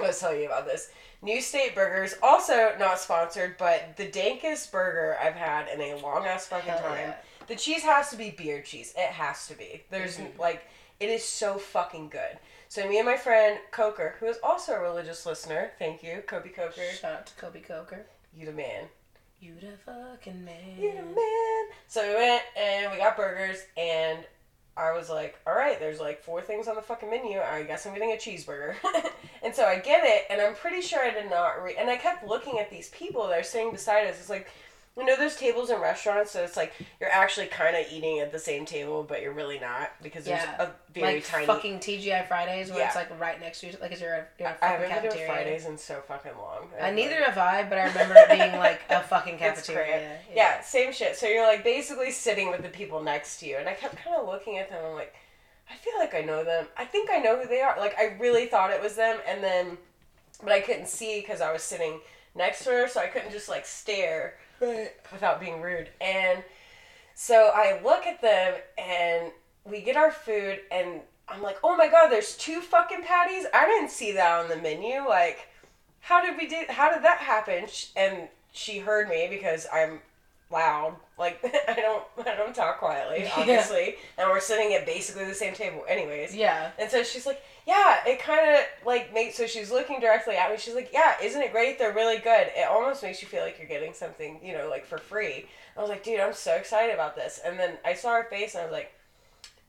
Let's 0.00 0.20
tell 0.20 0.34
you 0.34 0.46
about 0.46 0.66
this. 0.66 0.90
New 1.22 1.40
State 1.40 1.74
Burgers, 1.74 2.14
also 2.22 2.72
not 2.78 2.98
sponsored, 2.98 3.56
but 3.58 3.96
the 3.96 4.06
dankest 4.06 4.70
burger 4.72 5.16
I've 5.20 5.34
had 5.34 5.68
in 5.68 5.80
a 5.80 5.96
long 6.00 6.24
ass 6.26 6.46
fucking 6.46 6.70
Hell 6.70 6.80
time. 6.82 6.98
yeah. 6.98 7.14
The 7.48 7.56
cheese 7.56 7.82
has 7.82 8.08
to 8.10 8.16
be 8.16 8.30
beer 8.30 8.62
cheese. 8.62 8.94
It 8.96 9.10
has 9.10 9.46
to 9.48 9.54
be. 9.54 9.82
There's 9.90 10.16
Mhm. 10.16 10.38
like, 10.38 10.62
it 11.00 11.10
is 11.10 11.24
so 11.28 11.58
fucking 11.58 12.08
good. 12.08 12.38
So 12.68 12.88
me 12.88 12.98
and 12.98 13.06
my 13.06 13.16
friend 13.16 13.58
Coker, 13.72 14.14
who 14.20 14.26
is 14.26 14.38
also 14.42 14.72
a 14.74 14.80
religious 14.80 15.26
listener, 15.26 15.72
thank 15.78 16.02
you, 16.02 16.22
Kobe 16.26 16.50
Coker, 16.50 16.80
Shout 16.92 17.12
out 17.12 17.26
to 17.26 17.34
Kobe 17.34 17.60
Coker. 17.60 18.06
you 18.34 18.46
the 18.46 18.52
man. 18.52 18.88
You 19.40 19.54
the 19.58 19.72
fucking 19.90 20.44
man. 20.44 20.78
You 20.78 20.92
the 20.92 21.02
man. 21.02 21.64
So 21.88 22.06
we 22.06 22.14
went 22.14 22.42
and 22.58 22.92
we 22.92 22.98
got 22.98 23.16
burgers, 23.16 23.64
and 23.74 24.18
I 24.76 24.92
was 24.92 25.08
like, 25.08 25.38
all 25.46 25.54
right, 25.54 25.80
there's 25.80 25.98
like 25.98 26.22
four 26.22 26.42
things 26.42 26.68
on 26.68 26.74
the 26.74 26.82
fucking 26.82 27.08
menu. 27.08 27.40
I 27.40 27.62
guess 27.62 27.86
I'm 27.86 27.94
getting 27.94 28.12
a 28.12 28.16
cheeseburger. 28.16 28.74
and 29.42 29.54
so 29.54 29.64
I 29.64 29.78
get 29.78 30.04
it, 30.04 30.26
and 30.28 30.42
I'm 30.42 30.54
pretty 30.54 30.82
sure 30.82 31.02
I 31.02 31.10
did 31.10 31.30
not 31.30 31.62
read. 31.62 31.76
And 31.78 31.88
I 31.88 31.96
kept 31.96 32.26
looking 32.26 32.58
at 32.58 32.70
these 32.70 32.90
people 32.90 33.28
that 33.28 33.38
are 33.38 33.42
sitting 33.42 33.72
beside 33.72 34.06
us. 34.08 34.20
It's 34.20 34.28
like, 34.28 34.50
you 34.96 35.06
know, 35.06 35.16
there's 35.16 35.36
tables 35.36 35.70
in 35.70 35.80
restaurants, 35.80 36.30
so 36.32 36.42
it's 36.42 36.56
like 36.56 36.72
you're 37.00 37.10
actually 37.10 37.46
kind 37.46 37.76
of 37.76 37.86
eating 37.92 38.18
at 38.18 38.32
the 38.32 38.38
same 38.38 38.66
table, 38.66 39.02
but 39.02 39.22
you're 39.22 39.32
really 39.32 39.58
not 39.58 39.90
because 40.02 40.24
there's 40.24 40.42
Yeah. 40.42 40.62
a 40.62 40.70
very 40.92 41.14
like 41.14 41.24
tiny. 41.26 41.46
fucking 41.46 41.78
TGI 41.78 42.26
Fridays 42.28 42.70
where 42.70 42.84
it's 42.84 42.96
like 42.96 43.08
right 43.18 43.40
next 43.40 43.60
to 43.60 43.68
you. 43.68 43.72
Like, 43.80 43.92
is 43.92 44.00
there 44.00 44.28
a, 44.38 44.42
you're 44.42 44.48
a 44.50 44.56
I 44.60 44.66
haven't 44.66 44.88
been 44.88 44.96
to 44.96 45.02
cafeteria? 45.08 45.26
Fridays 45.26 45.64
in 45.66 45.78
so 45.78 46.02
fucking 46.06 46.32
long. 46.36 46.68
Uh, 46.78 46.90
neither 46.90 47.14
have 47.22 47.38
I, 47.38 47.62
but 47.62 47.78
I 47.78 47.84
remember 47.84 48.14
it 48.16 48.28
being 48.30 48.58
like 48.58 48.80
a 48.90 49.00
fucking 49.00 49.38
cafeteria. 49.44 50.18
Yeah, 50.34 50.60
same 50.60 50.92
shit. 50.92 51.16
So 51.16 51.26
you're 51.26 51.46
like 51.46 51.62
basically 51.64 52.10
sitting 52.10 52.50
with 52.50 52.62
the 52.62 52.68
people 52.68 53.02
next 53.02 53.38
to 53.40 53.46
you, 53.46 53.56
and 53.58 53.68
I 53.68 53.74
kept 53.74 53.96
kind 53.96 54.16
of 54.16 54.26
looking 54.26 54.58
at 54.58 54.68
them. 54.68 54.84
I'm 54.84 54.94
like, 54.94 55.14
I 55.70 55.76
feel 55.76 55.94
like 55.98 56.14
I 56.16 56.20
know 56.22 56.42
them. 56.44 56.66
I 56.76 56.84
think 56.84 57.10
I 57.10 57.18
know 57.18 57.40
who 57.40 57.48
they 57.48 57.60
are. 57.60 57.78
Like 57.78 57.94
I 57.96 58.16
really 58.18 58.46
thought 58.46 58.70
it 58.72 58.82
was 58.82 58.96
them, 58.96 59.18
and 59.26 59.42
then, 59.42 59.78
but 60.42 60.50
I 60.52 60.60
couldn't 60.60 60.88
see 60.88 61.20
because 61.20 61.40
I 61.40 61.52
was 61.52 61.62
sitting 61.62 62.00
next 62.34 62.64
to 62.64 62.70
her, 62.70 62.88
so 62.88 63.00
I 63.00 63.06
couldn't 63.06 63.30
just 63.30 63.48
like 63.48 63.64
stare 63.64 64.34
Right. 64.60 64.90
without 65.12 65.40
being 65.40 65.60
rude. 65.60 65.88
And 66.00 66.42
so 67.14 67.50
I 67.54 67.80
look 67.82 68.06
at 68.06 68.20
them, 68.20 68.54
and 68.78 69.32
we 69.64 69.80
get 69.80 69.96
our 69.96 70.10
food, 70.10 70.60
and 70.70 71.00
I'm 71.28 71.42
like, 71.42 71.58
oh 71.62 71.76
my 71.76 71.88
god, 71.88 72.08
there's 72.08 72.36
two 72.36 72.60
fucking 72.60 73.02
patties. 73.04 73.46
I 73.54 73.66
didn't 73.66 73.90
see 73.90 74.12
that 74.12 74.40
on 74.40 74.48
the 74.48 74.56
menu. 74.56 75.06
Like, 75.08 75.48
how 76.00 76.24
did 76.24 76.36
we 76.36 76.46
do? 76.46 76.62
How 76.68 76.92
did 76.92 77.04
that 77.04 77.18
happen? 77.18 77.66
And 77.96 78.28
she 78.52 78.78
heard 78.78 79.08
me 79.08 79.28
because 79.30 79.66
I'm 79.72 80.00
loud. 80.50 80.96
Like 81.18 81.38
I 81.68 81.74
don't 81.74 82.04
I 82.26 82.34
don't 82.36 82.54
talk 82.54 82.78
quietly, 82.78 83.22
Yeah. 83.24 83.32
obviously. 83.36 83.96
And 84.18 84.28
we're 84.28 84.40
sitting 84.40 84.74
at 84.74 84.86
basically 84.86 85.24
the 85.24 85.34
same 85.34 85.54
table, 85.54 85.84
anyways. 85.88 86.34
Yeah. 86.34 86.70
And 86.78 86.90
so 86.90 87.02
she's 87.02 87.26
like, 87.26 87.42
yeah, 87.66 87.98
it 88.06 88.20
kind 88.20 88.54
of 88.56 88.60
like 88.86 89.12
makes. 89.14 89.36
So 89.36 89.46
she's 89.46 89.70
looking 89.70 90.00
directly 90.00 90.36
at 90.36 90.50
me. 90.50 90.56
She's 90.58 90.74
like, 90.74 90.90
yeah, 90.92 91.14
isn't 91.22 91.40
it 91.40 91.52
great? 91.52 91.78
They're 91.78 91.92
really 91.94 92.18
good. 92.18 92.48
It 92.56 92.66
almost 92.68 93.02
makes 93.02 93.22
you 93.22 93.28
feel 93.28 93.42
like 93.42 93.58
you're 93.58 93.68
getting 93.68 93.92
something, 93.94 94.40
you 94.42 94.52
know, 94.54 94.68
like 94.68 94.84
for 94.86 94.98
free. 94.98 95.46
I 95.76 95.80
was 95.80 95.88
like, 95.88 96.02
dude, 96.02 96.20
I'm 96.20 96.32
so 96.34 96.54
excited 96.56 96.92
about 96.94 97.14
this. 97.16 97.40
And 97.44 97.58
then 97.58 97.78
I 97.84 97.94
saw 97.94 98.14
her 98.14 98.24
face, 98.24 98.54
and 98.54 98.62
I 98.62 98.64
was 98.64 98.72
like, 98.72 98.92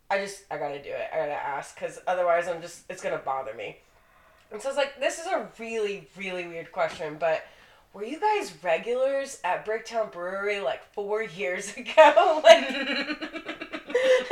I 0.10 0.18
just, 0.20 0.44
I 0.52 0.58
gotta 0.58 0.82
do 0.82 0.90
it. 0.90 1.08
I 1.14 1.18
gotta 1.18 1.32
ask, 1.34 1.76
because 1.76 2.00
otherwise, 2.08 2.48
I'm 2.48 2.62
just, 2.62 2.84
it's 2.90 3.02
gonna 3.02 3.20
bother 3.20 3.54
me. 3.54 3.78
And 4.52 4.62
so 4.62 4.68
I 4.68 4.72
was 4.72 4.78
like, 4.78 5.00
this 5.00 5.20
is 5.20 5.28
a 5.28 5.48
really, 5.60 6.10
really 6.18 6.48
weird 6.48 6.72
question, 6.74 7.16
but 7.20 7.44
were 7.94 8.04
you 8.06 8.20
guys 8.20 8.54
regulars 8.64 9.40
at 9.44 9.66
Bricktown 9.66 10.12
Brewery 10.12 10.60
like 10.62 10.82
four 10.94 11.22
years 11.24 11.72
ago? 11.78 12.42
like, 12.44 12.64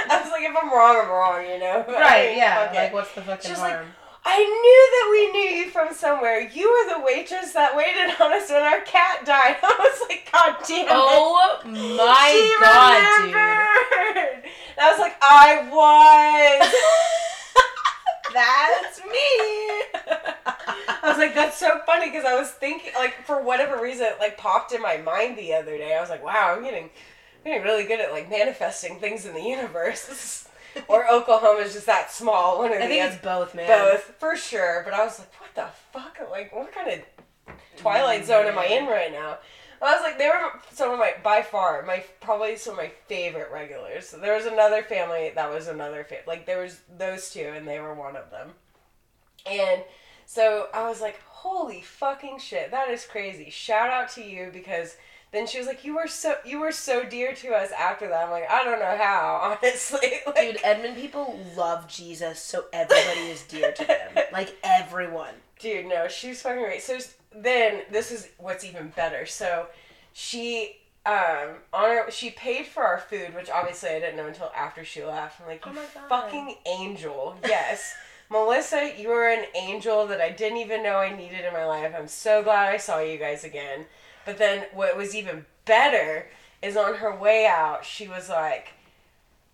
I 0.10 0.22
was 0.22 0.32
like, 0.32 0.43
if 0.43 0.56
I'm 0.62 0.72
wrong, 0.72 0.98
I'm 1.04 1.10
wrong, 1.10 1.43
you 1.45 1.60
know? 1.60 1.84
But 1.86 1.98
I 1.98 2.02
Right, 2.02 2.30
mean, 2.30 2.38
yeah. 2.38 2.72
it. 2.72 2.76
Like, 2.76 2.93
what's 2.93 3.13
the 3.13 3.22
fucking 3.22 3.50
She's 3.50 3.60
like, 3.60 3.74
harm? 3.76 3.88
I 4.26 4.38
knew 4.38 4.84
that 4.91 5.08
we 5.12 5.32
knew 5.32 5.50
you 5.63 5.69
from 5.72 5.93
somewhere. 5.93 6.41
You 6.41 6.69
were 6.69 7.00
the 7.00 7.06
waitress 7.06 7.54
that 7.54 7.76
waited 7.76 8.13
on 8.22 8.34
us 8.34 8.50
when 8.50 8.62
our 8.63 8.82
cat 8.82 9.26
died. 9.26 9.56
I 9.63 9.76
was 9.80 10.02
like, 10.10 10.30
God 10.32 10.58
damn 10.67 10.86
it. 10.86 10.91
oh 10.91 11.62
my 11.65 12.32
She 12.36 12.56
god, 12.60 13.22
dude. 13.24 13.34
remembered. 13.34 14.43
And 14.78 14.80
I 14.82 14.91
was 14.91 15.00
like, 15.00 15.15
I 15.22 15.69
was. 15.72 16.74
That's 18.34 19.00
me. 19.00 19.12
I 20.88 21.00
was 21.04 21.18
like, 21.18 21.34
that's 21.36 21.58
so 21.58 21.80
funny 21.86 22.10
because 22.10 22.26
I 22.26 22.39
was 22.39 22.52
thinking, 22.52 22.92
like, 22.96 23.26
for 23.26 23.42
whatever 23.42 23.82
reason, 23.82 24.06
it 24.06 24.20
like 24.20 24.38
popped 24.38 24.74
in 24.74 24.82
my 24.82 24.98
mind 24.98 25.38
the 25.38 25.54
other 25.54 25.78
day. 25.78 25.96
I 25.96 26.02
was 26.02 26.10
like, 26.10 26.24
wow, 26.24 26.54
I'm 26.56 26.63
getting, 26.63 26.86
I'm 26.86 27.44
getting 27.46 27.63
really 27.63 27.86
good 27.86 28.00
at 28.00 28.12
like 28.12 28.30
manifesting 28.30 29.00
things 29.00 29.26
in 29.26 29.34
the 29.34 29.44
universe. 29.44 30.46
Or 30.88 31.10
Oklahoma 31.12 31.62
is 31.62 31.74
just 31.74 31.88
that 31.88 32.12
small. 32.12 32.60
One 32.60 32.70
or 32.72 32.76
I 32.76 32.82
the 32.82 32.88
think 32.88 33.04
other. 33.04 33.13
it's 33.13 33.24
both, 33.24 33.56
man. 33.56 33.68
Both, 33.68 34.15
for 34.20 34.36
sure. 34.36 34.84
But 34.86 34.94
I 34.94 35.04
was 35.04 35.18
like, 35.18 35.34
what 35.42 35.56
the 35.56 35.68
fuck? 35.92 36.20
Like, 36.30 36.56
what 36.56 36.72
kind 36.72 36.92
of 36.92 37.56
Twilight 37.76 38.20
mm-hmm. 38.20 38.28
Zone 38.28 38.46
am 38.46 38.60
I 38.60 38.65
in 38.65 38.86
right 38.86 39.12
now? 39.12 39.39
I 39.82 39.94
was 39.94 40.02
like, 40.04 40.18
they 40.18 40.28
were 40.28 40.60
some 40.72 40.92
of 40.92 41.00
my, 41.00 41.13
by 41.24 41.42
far, 41.42 41.84
my, 41.84 42.04
probably 42.22 42.56
some 42.58 42.74
of 42.74 42.78
my 42.78 42.92
favorite 43.08 43.52
regulars. 43.52 44.12
There 44.12 44.36
was 44.36 44.46
another 44.46 44.84
family 44.84 45.32
that 45.36 45.50
was 45.50 45.68
another 45.68 46.04
fa- 46.04 46.18
Like, 46.28 46.46
there 46.46 46.62
was 46.62 46.82
those 46.98 47.30
two, 47.32 47.52
and 47.56 47.68
they 47.68 47.80
were 47.80 47.94
one 47.94 48.15
of 48.15 48.30
them. 48.32 48.50
And 49.50 49.84
so 50.26 50.68
I 50.74 50.88
was 50.88 51.02
like, 51.02 51.20
holy 51.28 51.82
fucking 51.82 52.39
shit, 52.39 52.72
that 52.72 52.89
is 52.89 53.06
crazy. 53.06 53.50
Shout 53.50 53.89
out 53.89 54.10
to 54.12 54.24
you 54.24 54.50
because 54.52 54.98
then 55.32 55.48
she 55.48 55.58
was 55.60 55.68
like, 55.68 55.86
you 55.86 55.96
were 55.96 56.08
so, 56.08 56.36
you 56.44 56.60
were 56.60 56.72
so 56.72 57.04
dear 57.04 57.34
to 57.36 57.50
us 57.54 57.72
after 57.72 58.08
that. 58.10 58.26
I'm 58.26 58.32
like, 58.32 58.50
I 58.50 58.63
don't 58.63 58.80
know 58.80 58.98
how, 58.98 59.58
honestly. 59.63 60.20
Like, 60.26 60.36
Dude, 60.36 60.60
Edmond 60.63 60.98
people 60.98 61.39
love 61.56 61.88
Jesus, 61.88 62.39
so 62.39 62.65
everybody 62.74 63.30
is 63.30 63.44
dear 63.44 63.72
to 63.72 63.86
them. 63.86 64.24
Like 64.32 64.56
everyone. 64.63 65.34
Dude, 65.60 65.88
no, 65.88 66.08
she's 66.08 66.42
fucking 66.42 66.62
great. 66.62 66.82
So 66.82 66.98
then 67.36 67.82
this 67.92 68.12
is 68.12 68.30
what's 68.38 68.63
even 68.63 68.89
better. 68.96 69.26
So 69.26 69.68
she 70.13 70.78
um 71.06 71.56
on 71.74 71.89
her 71.89 72.12
she 72.12 72.32
paid 72.32 72.65
for 72.68 72.84
our 72.84 73.00
food, 73.00 73.34
which 73.36 73.50
obviously 73.50 73.89
I 73.89 74.00
didn't 74.00 74.18
know 74.18 74.28
until 74.28 74.52
after 74.56 74.84
she 74.84 75.04
left. 75.04 75.42
I'm 75.42 75.48
like, 75.48 75.63
Oh 75.65 75.74
fucking 76.10 76.56
angel. 76.65 77.36
Yes. 77.46 77.94
Melissa, 78.32 78.94
you 78.96 79.10
are 79.10 79.28
an 79.30 79.46
angel 79.56 80.06
that 80.06 80.22
I 80.22 80.30
didn't 80.30 80.60
even 80.60 80.84
know 80.84 80.98
I 80.98 81.15
needed 81.15 81.46
in 81.46 81.52
my 81.54 81.65
life. 81.65 81.96
I'm 81.98 82.08
so 82.08 82.44
glad 82.44 82.72
I 82.72 82.78
saw 82.78 83.00
you 83.00 83.18
guys 83.18 83.44
again. 83.44 83.86
But 84.24 84.38
then 84.38 84.65
what 84.72 84.96
was 84.96 85.15
even 85.15 85.48
better 85.65 86.28
is 86.62 86.78
on 86.78 86.96
her 86.96 87.15
way 87.15 87.48
out, 87.48 87.84
she 87.86 88.08
was 88.08 88.30
like, 88.30 88.70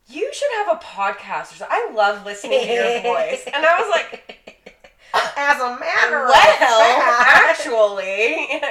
You 0.08 0.30
should 0.34 0.52
have 0.66 0.76
a 0.76 0.84
podcast 0.84 1.54
or 1.54 1.56
something. 1.56 1.68
I 1.72 1.92
love 1.94 2.26
listening 2.26 2.66
to 2.68 2.74
your 2.74 3.02
voice. 3.14 3.44
And 3.46 3.66
I 3.66 3.80
was 3.80 3.90
like, 3.92 4.75
As 5.38 5.62
a 5.62 5.80
matter 5.80 6.26
well, 6.26 7.02
actually. 7.26 8.62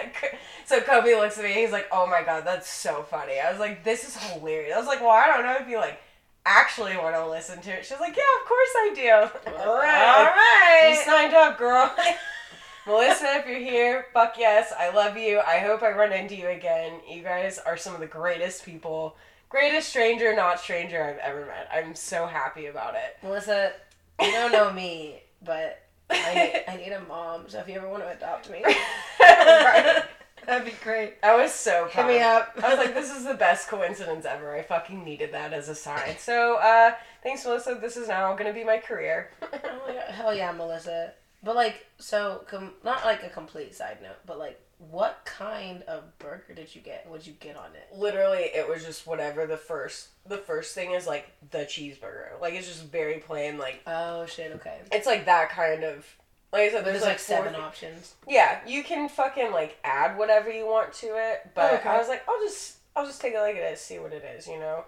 so 0.64 0.80
Kobe 0.80 1.14
looks 1.14 1.38
at 1.38 1.44
me. 1.44 1.52
He's 1.52 1.72
like, 1.72 1.86
"Oh 1.92 2.06
my 2.06 2.22
god, 2.22 2.44
that's 2.44 2.68
so 2.68 3.02
funny." 3.02 3.40
I 3.40 3.50
was 3.50 3.60
like, 3.60 3.84
"This 3.84 4.04
is 4.04 4.16
hilarious." 4.16 4.74
I 4.74 4.78
was 4.78 4.86
like, 4.86 5.00
"Well, 5.00 5.10
I 5.10 5.26
don't 5.26 5.44
know 5.44 5.56
if 5.60 5.68
you 5.68 5.78
like 5.78 6.00
actually 6.46 6.96
want 6.96 7.14
to 7.14 7.28
listen 7.28 7.60
to 7.62 7.70
it." 7.70 7.84
She's 7.84 8.00
like, 8.00 8.16
"Yeah, 8.16 8.40
of 8.40 8.48
course 8.48 8.68
I 8.76 8.92
do." 8.94 9.50
All 9.58 9.68
All 9.70 9.78
right. 9.78 10.88
you 10.90 10.96
signed 11.04 11.34
up, 11.34 11.58
girl. 11.58 11.94
Melissa, 12.86 13.36
if 13.36 13.46
you're 13.46 13.58
here, 13.58 14.06
fuck 14.12 14.34
yes, 14.38 14.70
I 14.78 14.90
love 14.90 15.16
you. 15.16 15.40
I 15.40 15.58
hope 15.58 15.82
I 15.82 15.90
run 15.92 16.12
into 16.12 16.36
you 16.36 16.48
again. 16.48 17.00
You 17.08 17.22
guys 17.22 17.58
are 17.58 17.78
some 17.78 17.94
of 17.94 18.00
the 18.00 18.06
greatest 18.06 18.62
people, 18.62 19.16
greatest 19.48 19.88
stranger, 19.88 20.36
not 20.36 20.60
stranger 20.60 21.02
I've 21.02 21.16
ever 21.16 21.46
met. 21.46 21.68
I'm 21.72 21.94
so 21.94 22.26
happy 22.26 22.66
about 22.66 22.94
it. 22.94 23.16
Melissa, 23.22 23.72
you 24.20 24.30
don't 24.32 24.52
know 24.52 24.70
me, 24.70 25.22
but 25.42 25.83
I 26.10 26.34
need, 26.34 26.64
I 26.68 26.76
need 26.76 26.92
a 26.92 27.00
mom. 27.02 27.44
So 27.48 27.58
if 27.60 27.68
you 27.68 27.76
ever 27.76 27.88
want 27.88 28.02
to 28.02 28.10
adopt 28.10 28.50
me, 28.50 28.62
Right. 29.20 30.02
that'd 30.46 30.64
be 30.66 30.74
great. 30.82 31.14
I 31.22 31.34
was 31.36 31.52
so 31.52 31.86
Hit 31.90 32.06
me 32.06 32.20
up. 32.20 32.52
I 32.62 32.68
was 32.74 32.78
like, 32.78 32.94
this 33.00 33.10
is 33.14 33.24
the 33.24 33.34
best 33.34 33.68
coincidence 33.68 34.24
ever. 34.26 34.54
I 34.54 34.62
fucking 34.62 35.02
needed 35.04 35.32
that 35.32 35.52
as 35.52 35.68
a 35.68 35.74
sign. 35.74 36.16
So, 36.18 36.56
uh, 36.56 36.92
thanks, 37.22 37.44
Melissa. 37.44 37.78
This 37.80 37.96
is 37.96 38.08
now 38.08 38.32
going 38.34 38.46
to 38.46 38.52
be 38.52 38.64
my 38.64 38.78
career. 38.78 39.30
Oh 39.42 39.48
my 39.86 39.94
God, 39.94 40.04
hell 40.10 40.34
yeah, 40.34 40.52
Melissa. 40.52 41.12
But 41.42 41.56
like, 41.56 41.86
so 41.98 42.44
com- 42.48 42.72
not 42.84 43.04
like 43.04 43.22
a 43.22 43.28
complete 43.28 43.74
side 43.74 43.98
note, 44.02 44.16
but 44.26 44.38
like, 44.38 44.60
what 44.90 45.20
kind 45.24 45.82
of 45.84 46.18
burger 46.18 46.54
did 46.54 46.74
you 46.74 46.80
get? 46.80 47.06
What'd 47.08 47.26
you 47.26 47.34
get 47.40 47.56
on 47.56 47.70
it? 47.74 47.96
Literally, 47.96 48.42
it 48.54 48.68
was 48.68 48.84
just 48.84 49.06
whatever 49.06 49.46
the 49.46 49.56
first, 49.56 50.08
the 50.26 50.36
first 50.38 50.74
thing 50.74 50.92
is 50.92 51.06
like 51.06 51.30
the 51.50 51.58
cheeseburger. 51.60 52.40
Like, 52.40 52.54
it's 52.54 52.66
just 52.68 52.84
very 52.84 53.18
plain. 53.18 53.58
Like, 53.58 53.80
Oh 53.86 54.26
shit. 54.26 54.52
Okay. 54.56 54.78
it's 54.92 55.06
like 55.06 55.24
that 55.26 55.50
kind 55.50 55.84
of, 55.84 56.06
like 56.52 56.62
I 56.62 56.70
said, 56.70 56.84
There's, 56.84 56.94
there's, 56.94 57.02
like, 57.02 57.10
like, 57.12 57.18
seven 57.18 57.54
thi- 57.54 57.60
options. 57.60 58.14
Yeah, 58.28 58.60
you 58.66 58.82
can 58.84 59.08
fucking 59.08 59.50
like 59.52 59.76
add 59.84 60.16
whatever 60.18 60.50
you 60.50 60.66
want 60.66 60.92
to 60.94 61.06
it. 61.08 61.50
But 61.54 61.72
Oh, 61.72 61.74
okay. 61.76 61.88
I 61.88 61.98
was 61.98 62.08
like, 62.08 62.22
I'll 62.28 62.40
just, 62.42 62.76
I'll 62.96 63.06
just 63.06 63.20
take 63.20 63.34
it 63.34 63.40
like 63.40 63.56
it 63.56 63.72
is, 63.72 63.80
see 63.80 63.98
what 63.98 64.12
it 64.12 64.24
is, 64.36 64.46
you 64.46 64.58
know? 64.58 64.84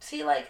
See, 0.00 0.24
like, 0.24 0.48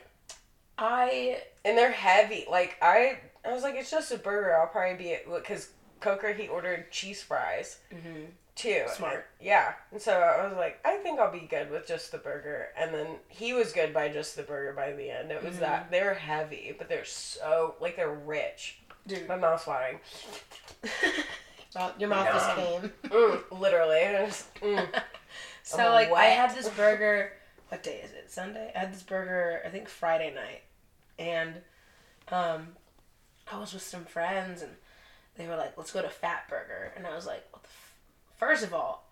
I 0.78 1.42
and 1.64 1.76
they're 1.76 1.90
heavy. 1.92 2.44
Like 2.50 2.76
I, 2.82 3.18
I 3.44 3.52
was 3.52 3.62
like, 3.62 3.74
it's 3.76 3.90
just 3.90 4.12
a 4.12 4.18
burger. 4.18 4.54
I'll 4.56 4.66
probably 4.66 4.96
be 4.96 5.10
it. 5.10 5.26
because 5.32 5.70
Coker 6.00 6.32
he 6.34 6.48
ordered 6.48 6.90
cheese 6.90 7.22
fries 7.22 7.78
mhm. 7.92 8.26
Too. 8.56 8.82
Smart. 8.88 9.26
Yeah, 9.40 9.74
and 9.92 10.00
so 10.02 10.12
I 10.18 10.44
was 10.46 10.56
like, 10.56 10.80
I 10.84 10.96
think 10.96 11.20
I'll 11.20 11.30
be 11.30 11.46
good 11.48 11.70
with 11.70 11.86
just 11.86 12.10
the 12.10 12.18
burger. 12.18 12.68
And 12.76 12.92
then 12.92 13.06
he 13.28 13.52
was 13.52 13.72
good 13.72 13.94
by 13.94 14.08
just 14.08 14.34
the 14.36 14.42
burger 14.42 14.72
by 14.72 14.92
the 14.92 15.10
end. 15.10 15.30
It 15.30 15.44
was 15.44 15.56
Mhm. 15.56 15.60
that 15.60 15.90
they're 15.92 16.14
heavy, 16.14 16.74
but 16.76 16.88
they're 16.88 17.04
so 17.04 17.76
like 17.80 17.94
they're 17.96 18.10
rich. 18.10 18.78
dude, 19.06 19.28
My 19.28 19.36
mouth's 19.36 19.66
watering. 19.68 20.00
well, 21.74 21.94
your 21.98 22.08
mouth 22.08 22.26
just 22.26 22.56
Yum. 22.58 22.80
came. 22.80 23.10
Mm, 23.10 23.60
literally. 23.60 23.98
It 23.98 24.22
was- 24.22 24.44
mm. 24.60 25.02
So 25.62 25.78
I'm 25.84 25.92
like, 25.92 26.12
I 26.12 26.26
had 26.26 26.54
this 26.56 26.68
burger. 26.70 27.32
What 27.70 27.82
day 27.82 28.00
is 28.04 28.12
it? 28.12 28.30
Sunday. 28.30 28.70
I 28.74 28.78
had 28.78 28.92
this 28.94 29.02
burger. 29.02 29.60
I 29.66 29.68
think 29.68 29.88
Friday 29.88 30.32
night, 30.32 30.62
and 31.18 31.60
um, 32.28 32.68
I 33.50 33.58
was 33.58 33.72
with 33.74 33.82
some 33.82 34.04
friends, 34.04 34.62
and 34.62 34.70
they 35.36 35.48
were 35.48 35.56
like, 35.56 35.76
"Let's 35.76 35.90
go 35.92 36.02
to 36.02 36.08
Fat 36.08 36.48
Burger," 36.48 36.92
and 36.96 37.04
I 37.04 37.16
was 37.16 37.26
like, 37.26 37.44
what 37.50 37.64
the? 37.64 37.68
First 38.36 38.64
of 38.64 38.72
all, 38.74 39.06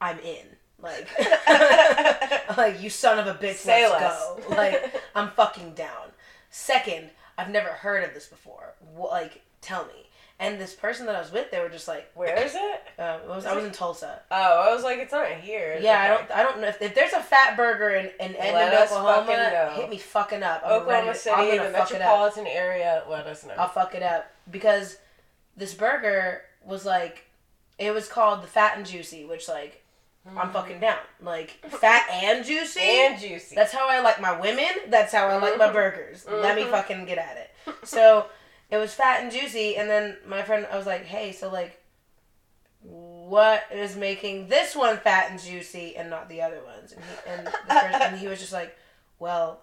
I'm 0.00 0.18
in. 0.20 0.46
Like, 0.82 1.08
like 2.56 2.82
you 2.82 2.90
son 2.90 3.18
of 3.18 3.26
a 3.26 3.34
bitch, 3.38 3.54
Say 3.56 3.88
let's 3.88 4.02
less. 4.02 4.46
go. 4.48 4.54
Like, 4.54 4.94
I'm 5.14 5.30
fucking 5.30 5.74
down. 5.74 6.08
Second, 6.50 7.10
I've 7.38 7.50
never 7.50 7.68
heard 7.68 8.04
of 8.04 8.12
this 8.14 8.26
before. 8.26 8.74
Wh- 8.96 9.10
Like, 9.10 9.42
tell 9.60 9.84
me. 9.86 9.92
And 10.40 10.60
this 10.60 10.74
person 10.74 11.06
that 11.06 11.14
I 11.14 11.20
was 11.20 11.30
with, 11.30 11.50
they 11.52 11.60
were 11.60 11.68
just 11.68 11.86
like, 11.86 12.10
Where 12.14 12.36
is 12.44 12.54
it? 12.56 12.82
uh, 12.98 13.18
it 13.22 13.28
was, 13.28 13.44
Is 13.44 13.50
I 13.50 13.54
was 13.54 13.64
it- 13.64 13.68
in 13.68 13.72
Tulsa. 13.72 14.20
Oh, 14.30 14.68
I 14.68 14.74
was 14.74 14.82
like, 14.82 14.98
it's 14.98 15.12
not 15.12 15.28
here. 15.30 15.78
Yeah, 15.80 16.00
I 16.02 16.08
don't. 16.08 16.30
I 16.32 16.42
don't 16.42 16.60
know 16.60 16.66
if, 16.68 16.82
if 16.82 16.94
there's 16.94 17.12
a 17.12 17.20
fat 17.22 17.56
burger 17.56 17.90
in, 17.90 18.06
in 18.20 18.36
Edmond, 18.36 18.74
Oklahoma. 18.74 19.72
Hit 19.76 19.88
me 19.88 19.96
fucking 19.98 20.42
up. 20.42 20.62
I'm 20.66 20.72
Oklahoma 20.72 21.06
ready 21.06 21.18
City, 21.18 21.34
I'm 21.36 21.50
the 21.50 21.56
gonna 21.56 21.70
fuck 21.70 21.90
it 21.92 21.94
up. 21.94 22.00
metropolitan 22.00 22.46
area. 22.48 23.04
Let 23.08 23.26
us 23.26 23.46
know. 23.46 23.54
I'll 23.56 23.68
fuck 23.68 23.94
it 23.94 24.02
up 24.02 24.26
because 24.50 24.98
this 25.56 25.72
burger 25.72 26.42
was 26.64 26.84
like, 26.84 27.24
it 27.78 27.92
was 27.92 28.08
called 28.08 28.42
the 28.42 28.46
Fat 28.46 28.76
and 28.76 28.86
Juicy, 28.86 29.24
which 29.24 29.48
like 29.48 29.80
I'm 30.36 30.50
fucking 30.52 30.80
down. 30.80 30.98
Like 31.20 31.50
fat 31.68 32.06
and 32.10 32.44
juicy. 32.46 32.80
and 32.80 33.20
juicy. 33.20 33.54
That's 33.54 33.72
how 33.72 33.88
I 33.88 34.00
like 34.00 34.20
my 34.20 34.38
women. 34.40 34.70
That's 34.88 35.12
how 35.12 35.26
I 35.28 35.36
like 35.36 35.58
my 35.58 35.68
Mhm. 35.68 35.72
burgers. 35.74 36.24
Let 36.26 36.56
me 36.56 36.62
Mhm. 36.62 36.70
fucking 36.70 37.04
get 37.04 37.18
at 37.18 37.36
it. 37.36 37.50
So 37.84 38.30
it 38.70 38.78
was 38.78 38.94
fat 38.94 39.22
and 39.22 39.30
juicy, 39.30 39.76
and 39.76 39.88
then 39.90 40.16
my 40.26 40.42
friend, 40.42 40.66
I 40.70 40.76
was 40.78 40.86
like, 40.86 41.04
"Hey, 41.04 41.32
so 41.32 41.50
like, 41.50 41.78
what 42.80 43.64
is 43.72 43.96
making 43.96 44.48
this 44.48 44.74
one 44.76 44.98
fat 44.98 45.30
and 45.30 45.40
juicy 45.40 45.96
and 45.96 46.10
not 46.10 46.28
the 46.28 46.42
other 46.42 46.62
ones?" 46.64 46.92
And 46.92 47.04
he 47.04 47.30
and, 47.30 47.46
person, 47.68 48.02
and 48.02 48.18
he 48.18 48.28
was 48.28 48.40
just 48.40 48.52
like, 48.52 48.76
"Well, 49.18 49.60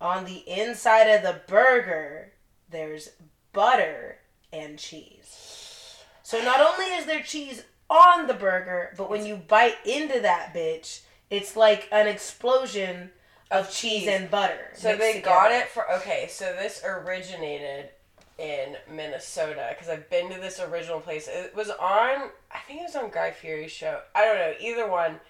on 0.00 0.24
the 0.24 0.38
inside 0.48 1.04
of 1.08 1.22
the 1.22 1.40
burger, 1.46 2.32
there's 2.68 3.10
butter 3.52 4.18
and 4.52 4.78
cheese. 4.78 5.53
So 6.24 6.42
not 6.42 6.58
only 6.60 6.86
is 6.94 7.04
there 7.06 7.22
cheese 7.22 7.62
on 7.90 8.26
the 8.26 8.34
burger, 8.34 8.92
but 8.96 9.08
when 9.10 9.24
you 9.26 9.36
bite 9.36 9.76
into 9.84 10.18
that 10.20 10.52
bitch, 10.54 11.02
it's 11.30 11.54
like 11.54 11.86
an 11.92 12.08
explosion 12.08 13.10
of, 13.50 13.66
Of 13.66 13.72
cheese. 13.72 14.00
cheese. 14.04 14.08
and 14.08 14.30
butter. 14.30 14.70
So 14.74 14.96
they 14.96 15.12
together. 15.14 15.24
got 15.34 15.52
it 15.52 15.68
for 15.68 15.88
okay. 15.96 16.26
So 16.30 16.46
this 16.58 16.82
originated 16.84 17.90
in 18.38 18.76
Minnesota 18.90 19.68
because 19.74 19.88
I've 19.88 20.08
been 20.10 20.30
to 20.32 20.40
this 20.40 20.58
original 20.60 20.98
place. 21.00 21.28
It 21.28 21.54
was 21.54 21.68
on. 21.70 22.30
I 22.50 22.58
think 22.66 22.80
it 22.80 22.84
was 22.84 22.96
on 22.96 23.10
Guy 23.10 23.30
Fieri's 23.30 23.70
show. 23.70 24.00
I 24.14 24.24
don't 24.24 24.36
know 24.38 24.54
either 24.60 24.88
one. 24.90 25.20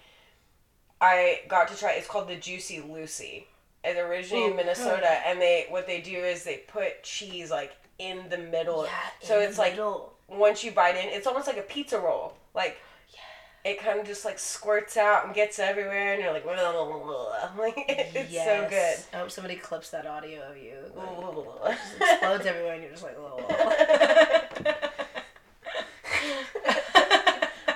I 1.01 1.41
got 1.49 1.67
to 1.67 1.77
try. 1.77 1.91
It's 1.93 2.07
called 2.07 2.29
the 2.29 2.37
Juicy 2.37 2.81
Lucy. 2.81 3.47
It 3.83 3.97
originated 3.97 4.51
in 4.51 4.55
Minnesota, 4.55 5.09
and 5.27 5.39
they 5.41 5.65
what 5.69 5.85
they 5.87 5.99
do 6.01 6.17
is 6.17 6.43
they 6.45 6.63
put 6.67 7.03
cheese 7.03 7.51
like 7.51 7.73
in 7.99 8.29
the 8.29 8.37
middle. 8.37 8.85
Yeah, 8.85 8.91
so 9.21 9.39
it's 9.39 9.57
the 9.57 9.61
like 9.61 9.73
middle. 9.73 10.13
Once 10.27 10.63
you 10.63 10.71
bite 10.71 10.95
in, 10.95 11.09
it's 11.09 11.27
almost 11.27 11.47
like 11.47 11.57
a 11.57 11.61
pizza 11.63 11.99
roll. 11.99 12.33
Like 12.53 12.77
it 13.63 13.79
kind 13.79 13.99
of 13.99 14.05
just 14.05 14.25
like 14.25 14.37
squirts 14.37 14.95
out 14.95 15.25
and 15.25 15.33
gets 15.33 15.57
everywhere, 15.57 16.13
and 16.13 16.21
you're 16.21 16.31
like, 16.31 16.45
like 17.57 17.73
it's 17.87 18.33
so 18.33 18.67
good. 18.69 18.97
I 19.13 19.17
hope 19.17 19.31
somebody 19.31 19.55
clips 19.55 19.89
that 19.89 20.05
audio 20.05 20.41
of 20.51 20.57
you. 20.57 20.73
Like, 20.95 21.09
it 21.09 21.11
Explodes 21.71 21.77
explodes 21.99 22.45
everywhere, 22.45 22.73
and 22.73 22.83
you're 22.83 22.91
just 22.91 23.03
like, 23.03 23.17
oh. 23.17 23.37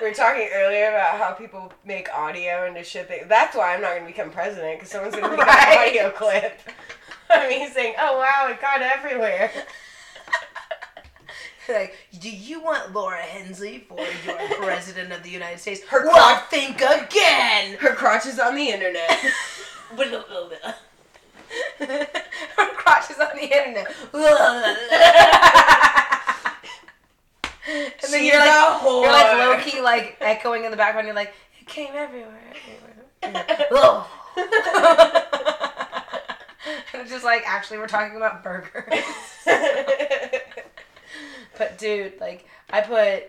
we 0.00 0.06
were 0.08 0.14
talking 0.14 0.48
earlier 0.54 0.88
about 0.90 1.18
how 1.18 1.32
people 1.32 1.72
make 1.84 2.08
audio 2.14 2.66
into 2.66 2.82
shit. 2.84 3.08
They, 3.08 3.22
that's 3.28 3.56
why 3.56 3.74
I'm 3.74 3.82
not 3.82 3.90
going 3.90 4.02
to 4.02 4.06
become 4.06 4.30
president 4.30 4.78
because 4.78 4.90
someone's 4.90 5.14
going 5.14 5.24
to 5.30 5.36
make 5.36 5.46
Right. 5.46 5.76
an 5.76 6.06
audio 6.06 6.10
clip. 6.16 6.60
I 7.30 7.48
mean, 7.48 7.70
saying, 7.70 7.94
"Oh 7.98 8.18
wow, 8.18 8.48
it 8.50 8.60
got 8.60 8.80
everywhere." 8.82 9.50
Like, 11.72 11.94
do 12.20 12.30
you 12.30 12.60
want 12.62 12.92
Laura 12.92 13.18
Hensley 13.22 13.84
for 13.88 13.98
your 14.26 14.36
president 14.58 15.12
of 15.12 15.22
the 15.22 15.30
United 15.30 15.58
States? 15.60 15.82
Her 15.84 16.04
well, 16.06 16.14
crotch- 16.14 16.48
think 16.50 16.76
again. 16.80 17.76
Her 17.78 17.94
crotch 17.94 18.26
is 18.26 18.38
on 18.38 18.54
the 18.54 18.68
internet. 18.68 19.10
Her 21.80 22.68
crotch 22.76 23.10
is 23.10 23.18
on 23.18 23.30
the 23.34 23.42
internet. 23.42 23.86
and 27.66 27.84
then 28.12 28.20
She's 28.20 28.22
you're 28.32 28.38
like, 28.38 28.48
a 28.50 28.78
whore. 28.80 29.02
you're 29.02 29.12
like 29.12 29.32
low 29.36 29.58
key 29.64 29.80
like 29.80 30.16
echoing 30.20 30.64
in 30.64 30.70
the 30.70 30.76
background. 30.76 31.06
You're 31.06 31.16
like, 31.16 31.32
it 31.60 31.66
came 31.66 31.90
everywhere. 31.94 32.52
everywhere. 33.22 34.04
And 36.92 37.02
it's 37.02 37.10
just 37.10 37.24
like 37.24 37.42
actually 37.46 37.78
we're 37.78 37.86
talking 37.88 38.16
about 38.16 38.42
burgers. 38.44 38.84
But 41.60 41.76
dude, 41.78 42.18
like 42.20 42.46
I 42.70 42.80
put 42.80 43.24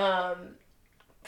um 0.00 0.50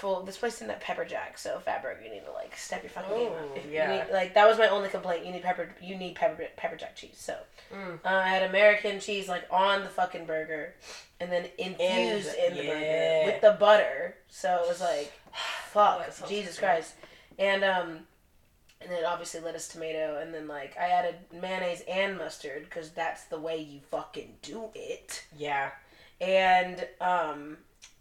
well 0.03 0.23
this 0.23 0.37
place 0.39 0.59
didn't 0.61 0.71
have 0.71 0.81
pepper 0.81 1.05
jack, 1.05 1.39
so 1.39 1.61
Fatburger 1.67 2.05
you 2.05 2.11
need 2.11 2.25
to 2.25 2.31
like 2.33 2.57
step 2.57 2.85
your 2.85 2.91
fucking 2.91 3.17
game 3.17 3.33
up. 3.33 3.39
Oh, 3.53 3.57
If 3.57 3.67
you 3.67 3.73
yeah. 3.73 4.05
need- 4.05 4.13
like 4.13 4.35
that 4.35 4.47
was 4.47 4.57
my 4.57 4.69
only 4.69 4.89
complaint. 4.89 5.27
You 5.27 5.33
need 5.33 5.43
pepper 5.43 5.69
you 5.83 5.97
need 5.97 6.15
pepper 6.15 6.47
pepper 6.57 6.77
jack 6.77 6.95
cheese. 6.95 7.17
So 7.19 7.37
Mm. 7.75 7.99
uh, 8.05 8.09
I 8.09 8.29
had 8.29 8.43
American 8.49 9.01
cheese 9.01 9.29
like 9.29 9.45
on 9.51 9.83
the 9.83 9.89
fucking 9.91 10.27
burger 10.27 10.75
and 11.19 11.33
then 11.33 11.47
infused 11.59 12.31
the- 12.31 12.47
in 12.47 12.57
the, 12.57 12.63
burger 12.63 13.23
with 13.33 13.41
the 13.41 13.57
butter. 13.59 14.15
So 14.29 14.63
it 14.63 14.69
was 14.69 14.81
like 14.81 15.13
fuck, 15.67 16.13
sounds 16.13 16.31
Jesus. 16.31 16.59
Christ. 16.61 16.95
And 17.41 17.65
um 17.65 18.07
and 18.81 18.93
then 18.93 19.05
obviously 19.07 19.41
lettuce, 19.41 19.67
tomato, 19.69 20.19
and 20.21 20.35
then 20.35 20.47
like 20.47 20.77
I 20.79 20.89
added 20.91 21.15
mayonnaise 21.33 21.83
and 21.89 22.19
mustard 22.19 22.65
because 22.65 22.91
that's 22.91 23.25
the 23.25 23.39
way 23.41 23.57
you 23.59 23.81
fucking 23.91 24.35
do 24.43 24.69
it 24.75 25.25
yeah. 25.37 25.71
And 26.21 26.87
um 27.01 27.57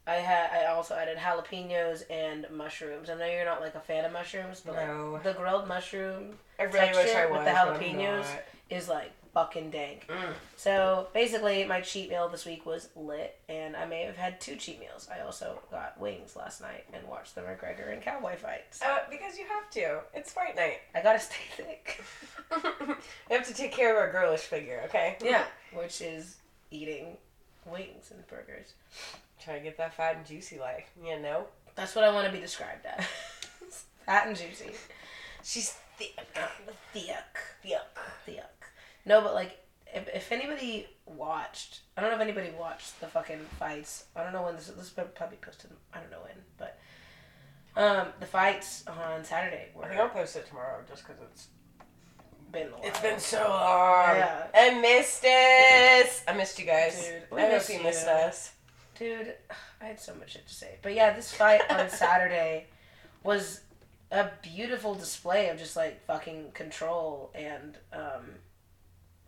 I 0.06 0.16
had 0.16 0.52
I 0.52 0.66
also 0.68 0.96
added 0.96 1.18
jalapenos 1.18 2.04
and 2.10 2.46
mushrooms. 2.52 3.10
I 3.10 3.16
know 3.16 3.26
you're 3.26 3.46
not 3.46 3.62
like 3.62 3.76
a 3.76 3.80
fan 3.80 4.04
of 4.04 4.12
mushrooms, 4.12 4.62
but 4.66 4.76
No. 4.76 5.12
like 5.14 5.24
the 5.24 5.34
grilled 5.34 5.68
mushroom 5.68 6.38
I 6.60 6.64
really 6.64 6.80
Texture 6.80 7.28
I 7.30 7.32
with 7.32 7.46
the 7.46 7.52
jalapenos. 7.52 8.26
is 8.70 8.90
like 8.90 9.12
fucking 9.34 9.72
dank. 9.72 10.06
Mm. 10.08 10.34
So 10.58 11.08
basically, 11.14 11.66
my 11.66 11.82
cheat 11.82 12.10
meal 12.10 12.30
this 12.30 12.46
week 12.46 12.66
was 12.66 12.90
lit, 12.96 13.36
and 13.50 13.76
I 13.76 13.86
may 13.86 14.04
have 14.04 14.16
had 14.16 14.40
two 14.40 14.56
cheat 14.56 14.80
meals. 14.80 15.10
I 15.12 15.22
also 15.22 15.60
got 15.72 16.00
wings 16.00 16.36
last 16.36 16.62
night 16.62 16.86
and 16.94 17.08
watched 17.08 17.34
the 17.36 17.42
McGregor 17.42 17.92
and 17.92 18.02
Cowboy 18.02 18.36
fights. 18.36 18.82
Uh, 18.82 19.00
because 19.10 19.38
you 19.38 19.46
have 19.48 19.70
to. 19.72 20.02
It's 20.14 20.32
fight 20.32 20.56
night. 20.56 20.82
I 20.94 21.02
gotta 21.02 21.20
stay 21.20 21.36
thick. 21.58 22.04
we 23.30 23.36
have 23.36 23.48
to 23.48 23.54
take 23.54 23.72
care 23.72 23.92
of 23.92 23.98
our 23.98 24.12
girlish 24.12 24.42
figure, 24.42 24.82
okay? 24.86 25.18
yeah, 25.24 25.46
which 25.74 26.02
is 26.02 26.36
eating 26.70 27.18
wings 27.66 28.12
and 28.12 28.26
burgers. 28.28 28.74
Try 29.44 29.58
to 29.58 29.64
get 29.64 29.78
that 29.78 29.94
fat 29.94 30.16
and 30.18 30.26
juicy 30.26 30.60
life. 30.60 30.90
You 31.04 31.20
know? 31.20 31.46
That's 31.76 31.96
what 31.96 32.04
I 32.04 32.14
want 32.14 32.28
to 32.28 32.34
be 32.34 32.40
described 32.40 32.86
as. 32.86 33.06
Fat 34.06 34.28
and 34.28 34.38
juicy. 34.38 34.72
She's 35.44 35.76
thick. 35.98 36.20
Thick. 36.94 37.06
Yuck. 37.66 38.28
Yuck. 38.28 38.68
No, 39.06 39.22
but 39.22 39.34
like, 39.34 39.60
if, 39.94 40.08
if 40.08 40.32
anybody 40.32 40.88
watched, 41.06 41.82
I 41.98 42.02
don't 42.02 42.12
know 42.12 42.16
if 42.16 42.22
anybody 42.22 42.52
watched 42.58 43.00
the 43.00 43.08
fucking 43.08 43.40
fights. 43.60 44.06
I 44.16 44.24
don't 44.24 44.34
know 44.34 44.44
when 44.44 44.56
this 44.56 44.68
this 44.68 44.88
is 44.88 44.92
probably 44.92 45.38
posted. 45.42 45.72
I 45.94 46.00
don't 46.00 46.12
know 46.12 46.22
when, 46.24 46.36
but 46.58 46.80
um, 47.76 48.08
the 48.20 48.26
fights 48.26 48.86
on 48.88 49.24
Saturday 49.24 49.70
were 49.76 49.86
I 49.86 49.90
think 49.90 50.00
I'll 50.00 50.10
post 50.10 50.36
it 50.36 50.48
tomorrow 50.48 50.82
just 50.88 51.06
because 51.06 51.22
it's 51.32 51.48
been 52.54 52.68
a 52.68 52.72
while. 52.72 52.82
it's 52.84 53.00
been 53.02 53.20
so 53.20 53.40
long. 53.40 54.16
Yeah. 54.16 54.48
I 54.54 54.80
missed 54.80 55.26
us. 55.26 56.24
I 56.28 56.34
missed 56.38 56.58
you 56.58 56.66
guys. 56.66 57.06
Dude, 57.06 57.24
we 57.32 57.42
I 57.42 57.46
hope 57.46 57.54
miss 57.54 57.70
you 57.70 57.84
missed 57.84 58.08
us. 58.08 58.52
Dude, 58.98 59.34
I 59.82 59.86
had 59.86 60.00
so 60.00 60.14
much 60.16 60.34
shit 60.34 60.48
to 60.48 60.54
say. 60.54 60.78
But 60.82 60.94
yeah, 60.94 61.14
this 61.14 61.34
fight 61.34 61.62
on 61.70 61.90
Saturday 61.90 62.68
was 63.24 63.62
a 64.12 64.30
beautiful 64.42 64.94
display 64.94 65.50
of 65.50 65.58
just 65.58 65.76
like 65.76 66.06
fucking 66.06 66.52
control 66.54 67.32
and 67.36 67.78
um, 67.92 68.36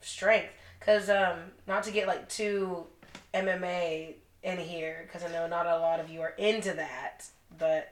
strength. 0.01 0.53
Cause 0.79 1.09
um, 1.09 1.39
not 1.67 1.83
to 1.83 1.91
get 1.91 2.07
like 2.07 2.29
too 2.29 2.85
MMA 3.33 4.13
in 4.43 4.59
here, 4.59 5.07
because 5.07 5.27
I 5.27 5.33
know 5.33 5.47
not 5.47 5.65
a 5.65 5.79
lot 5.79 5.99
of 5.99 6.09
you 6.09 6.21
are 6.21 6.35
into 6.37 6.73
that, 6.73 7.25
but 7.57 7.91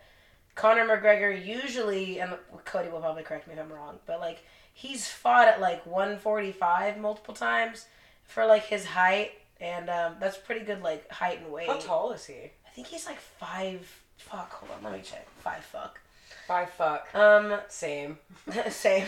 Conor 0.53 0.85
McGregor 0.85 1.43
usually, 1.43 2.19
and 2.19 2.35
Cody 2.65 2.89
will 2.89 2.99
probably 2.99 3.23
correct 3.23 3.47
me 3.47 3.55
if 3.55 3.59
I'm 3.59 3.73
wrong, 3.73 3.97
but 4.05 4.19
like 4.19 4.43
he's 4.73 5.07
fought 5.07 5.47
at 5.47 5.61
like 5.61 5.85
145 5.85 6.97
multiple 6.97 7.33
times 7.33 7.85
for 8.25 8.45
like 8.45 8.65
his 8.65 8.85
height, 8.85 9.31
and 9.61 9.89
um, 9.89 10.15
that's 10.19 10.37
pretty 10.37 10.65
good 10.65 10.81
like 10.81 11.09
height 11.11 11.39
and 11.41 11.51
weight. 11.51 11.67
How 11.67 11.77
tall 11.77 12.11
is 12.11 12.25
he? 12.25 12.51
I 12.65 12.69
think 12.73 12.87
he's 12.87 13.05
like 13.05 13.19
five. 13.19 14.01
Fuck, 14.17 14.51
hold 14.53 14.71
on, 14.71 14.83
let 14.83 14.93
me 14.93 15.03
check. 15.03 15.27
Five 15.39 15.63
fuck. 15.63 15.99
Five 16.47 16.69
fuck. 16.71 17.07
Um, 17.13 17.59
Same. 17.69 18.17
same. 18.69 19.07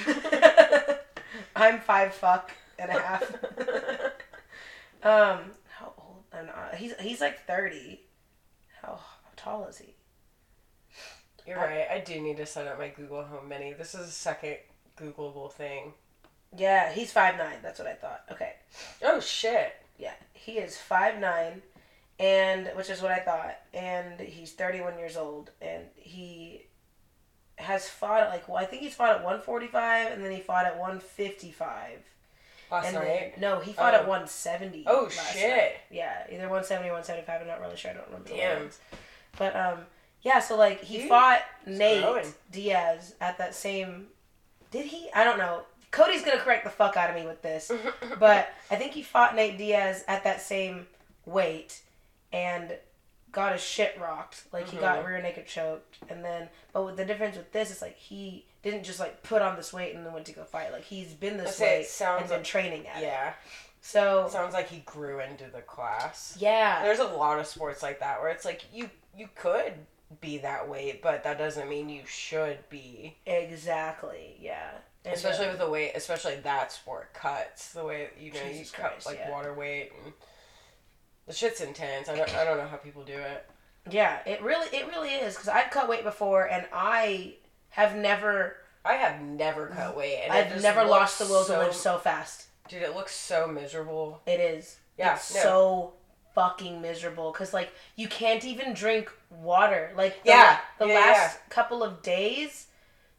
I'm 1.56 1.80
five 1.80 2.14
fuck 2.14 2.52
and 2.80 2.92
a 2.92 3.00
half. 3.00 3.24
um, 5.04 5.52
how 5.70 5.94
old? 5.98 6.24
I'm 6.34 6.46
not. 6.46 6.76
He's 6.76 6.94
he's 7.00 7.22
like 7.22 7.46
thirty. 7.46 8.02
How, 8.82 8.94
how 8.98 9.30
tall 9.36 9.66
is 9.66 9.80
he? 9.80 9.96
You're 11.48 11.58
right. 11.58 11.88
I 11.92 12.00
do 12.00 12.20
need 12.20 12.38
to 12.38 12.46
set 12.46 12.68
up 12.68 12.80
my 12.80 12.88
Google 12.88 13.24
Home 13.24 13.48
Mini. 13.48 13.74
This 13.74 13.94
is 13.94 14.08
a 14.08 14.12
second 14.12 14.58
Googleable 14.98 15.52
thing. 15.52 15.94
Yeah, 16.58 16.92
he's 16.92 17.12
five 17.12 17.38
nine. 17.38 17.58
That's 17.62 17.80
what 17.80 17.88
I 17.88 17.94
thought. 17.94 18.22
Okay. 18.32 18.54
Oh 19.04 19.20
shit. 19.20 19.74
Yeah, 19.98 20.14
he 20.34 20.54
is 20.54 20.78
five 20.78 21.20
nine, 21.20 21.62
and 22.20 22.68
which 22.76 22.90
is 22.90 23.02
what 23.02 23.12
I 23.12 23.20
thought. 23.20 23.56
And 23.74 24.20
he's 24.20 24.52
thirty 24.54 24.82
one 24.82 24.98
years 24.98 25.18
old, 25.18 25.52
and 25.62 25.84
he 25.96 26.64
has 27.58 27.88
fought 27.90 28.22
at 28.24 28.30
like 28.30 28.48
well, 28.48 28.58
I 28.58 28.66
think 28.66 28.82
he's 28.82 28.96
fought 28.96 29.16
at 29.18 29.24
one 29.24 29.42
forty 29.42 29.68
five, 29.68 30.12
and 30.12 30.24
then 30.24 30.32
he 30.32 30.40
fought 30.40 30.66
at 30.66 30.78
one 30.80 31.00
fifty 31.00 31.52
five. 31.52 32.00
Last 32.72 32.86
and 32.88 32.96
night. 32.96 33.06
then, 33.06 33.32
no, 33.42 33.60
he 33.60 33.74
fought 33.74 33.94
Oh. 33.94 33.98
at 33.98 34.08
170. 34.08 34.86
Oh, 34.88 35.08
shit. 35.08 35.50
night. 35.56 35.72
Yeah, 35.92 36.24
either 36.32 36.50
170 36.50 36.90
or 36.90 36.94
175. 36.94 37.42
I'm 37.42 37.48
not 37.48 37.62
really 37.62 37.78
sure. 37.78 37.92
I 37.92 37.94
don't 37.94 38.08
remember. 38.08 38.30
the 38.30 38.36
Damn. 38.38 38.60
ones. 38.62 38.80
But 39.38 39.56
um, 39.56 39.80
yeah. 40.24 40.40
So 40.40 40.58
like 40.58 40.82
he 40.82 40.98
Dude, 41.02 41.10
fought 41.10 41.42
Nate. 41.68 42.34
Diaz 42.52 43.14
at 43.22 43.38
that 43.38 43.54
same. 43.54 44.08
Did 44.72 44.86
he? 44.88 45.10
I 45.14 45.24
don't 45.24 45.38
know. 45.38 45.62
Cody's 45.92 46.24
gonna 46.24 46.40
correct 46.40 46.64
the 46.66 46.70
fuck 46.70 46.98
out 46.98 47.10
of 47.10 47.16
me 47.16 47.26
with 47.26 47.42
this, 47.42 47.72
but 48.20 48.50
I 48.70 48.76
think 48.76 48.92
he 48.94 49.02
fought 49.02 49.36
Nate 49.36 49.58
Diaz 49.58 50.04
at 50.08 50.24
that 50.26 50.42
same 50.42 50.88
weight, 51.26 51.82
and 52.34 52.76
got 53.32 53.54
his 53.54 53.62
shit 53.62 53.98
rocked. 54.00 54.44
Like 54.52 54.68
he 54.70 54.78
got 54.78 55.00
Mhm. 55.00 55.08
rear 55.08 55.22
naked 55.22 55.48
choked, 55.48 55.98
and 56.10 56.24
then 56.24 56.50
but 56.74 56.84
with 56.84 56.98
the 56.98 57.06
difference 57.06 57.38
with 57.38 57.52
this, 57.54 57.72
it's 57.72 57.82
like 57.82 57.96
he 57.98 58.46
didn't 58.62 58.84
just 58.84 59.00
like 59.00 59.24
put 59.24 59.42
on 59.42 59.56
this 59.56 59.72
weight 59.72 59.96
and 59.96 60.06
then 60.06 60.12
went 60.14 60.26
to 60.26 60.32
go 60.34 60.44
fight. 60.44 60.72
Like 60.74 60.84
he's 60.84 61.14
been 61.14 61.38
this 61.38 61.60
weight 61.60 61.88
sounds 61.88 62.22
and 62.22 62.30
been 62.30 62.38
like- 62.40 62.46
training 62.48 62.88
at 62.88 63.02
it. 63.02 63.06
yeah. 63.06 63.34
So 63.82 64.28
Sounds 64.32 64.54
like 64.56 64.68
he 64.70 64.80
grew 64.80 65.20
into 65.20 65.46
the 65.46 65.62
class. 65.62 66.36
yeah, 66.40 66.82
There's 66.82 66.98
a 66.98 67.04
lot 67.06 67.38
of 67.40 67.46
sports 67.46 67.84
like 67.84 68.00
that 68.00 68.20
where 68.20 68.32
it's 68.32 68.44
like 68.44 68.64
you 68.74 68.90
you 69.16 69.30
could 69.36 69.74
be 70.22 70.38
that 70.40 70.68
weight, 70.68 71.02
but 71.02 71.24
that 71.24 71.38
doesn't 71.38 71.70
mean 71.70 71.90
you 71.90 72.04
should 72.06 72.70
be. 72.70 73.18
exactly. 73.26 74.38
Yeah, 74.40 74.72
And, 75.04 75.14
especially 75.14 75.48
with 75.48 75.60
the 75.60 75.70
weight, 75.70 75.94
especially 75.96 76.36
that 76.38 76.72
sport 76.72 77.14
cuts 77.14 77.74
the 77.74 77.84
way 77.84 78.10
you 78.20 78.32
know 78.32 78.40
Jesus 78.48 78.72
you 78.72 78.78
cut 78.78 78.92
Christ, 78.92 79.06
like 79.06 79.20
yeah. 79.20 79.32
water 79.32 79.54
weight 79.54 79.92
and 80.04 80.14
the 81.28 81.34
shit's 81.34 81.62
intense. 81.62 82.10
I 82.10 82.16
don't 82.16 82.36
I 82.36 82.44
don't 82.44 82.58
know 82.58 82.68
how 82.68 82.78
people 82.78 83.04
do 83.04 83.18
it. 83.18 83.50
yeah, 83.90 84.20
it 84.26 84.42
really 84.42 84.68
it 84.76 84.88
really 84.88 85.10
is 85.10 85.34
because 85.34 85.50
I've 85.50 85.72
cut 85.72 85.90
weight 85.90 86.04
before 86.04 86.50
and 86.50 86.66
I 86.72 87.36
have 87.70 87.96
never 87.96 88.58
I 88.86 88.94
have 88.94 89.20
never 89.22 89.68
cut 89.68 89.98
weight, 89.98 90.22
and 90.24 90.32
I've 90.32 90.62
never 90.62 90.86
lost 90.86 91.18
the 91.18 91.26
will 91.26 91.44
so, 91.44 91.56
to 91.56 91.66
live 91.66 91.76
so 91.76 91.98
fast. 91.98 92.48
Dude, 92.70 92.84
it 92.84 92.96
looks 92.96 93.16
so 93.16 93.48
miserable. 93.48 94.22
It 94.28 94.40
is. 94.40 94.78
Yeah, 94.98 95.14
no. 95.14 95.18
so 95.18 95.94
fucking 96.36 96.82
miserable 96.82 97.32
because 97.32 97.54
like 97.54 97.72
you 97.96 98.08
can't 98.08 98.46
even 98.46 98.74
drink 98.74 99.12
water. 99.32 99.92
Like 99.96 100.24
the, 100.24 100.30
Yeah, 100.30 100.60
the 100.78 100.88
yeah, 100.88 100.94
last 100.94 101.40
couple 101.50 101.82
of 101.84 102.02
days, 102.04 102.68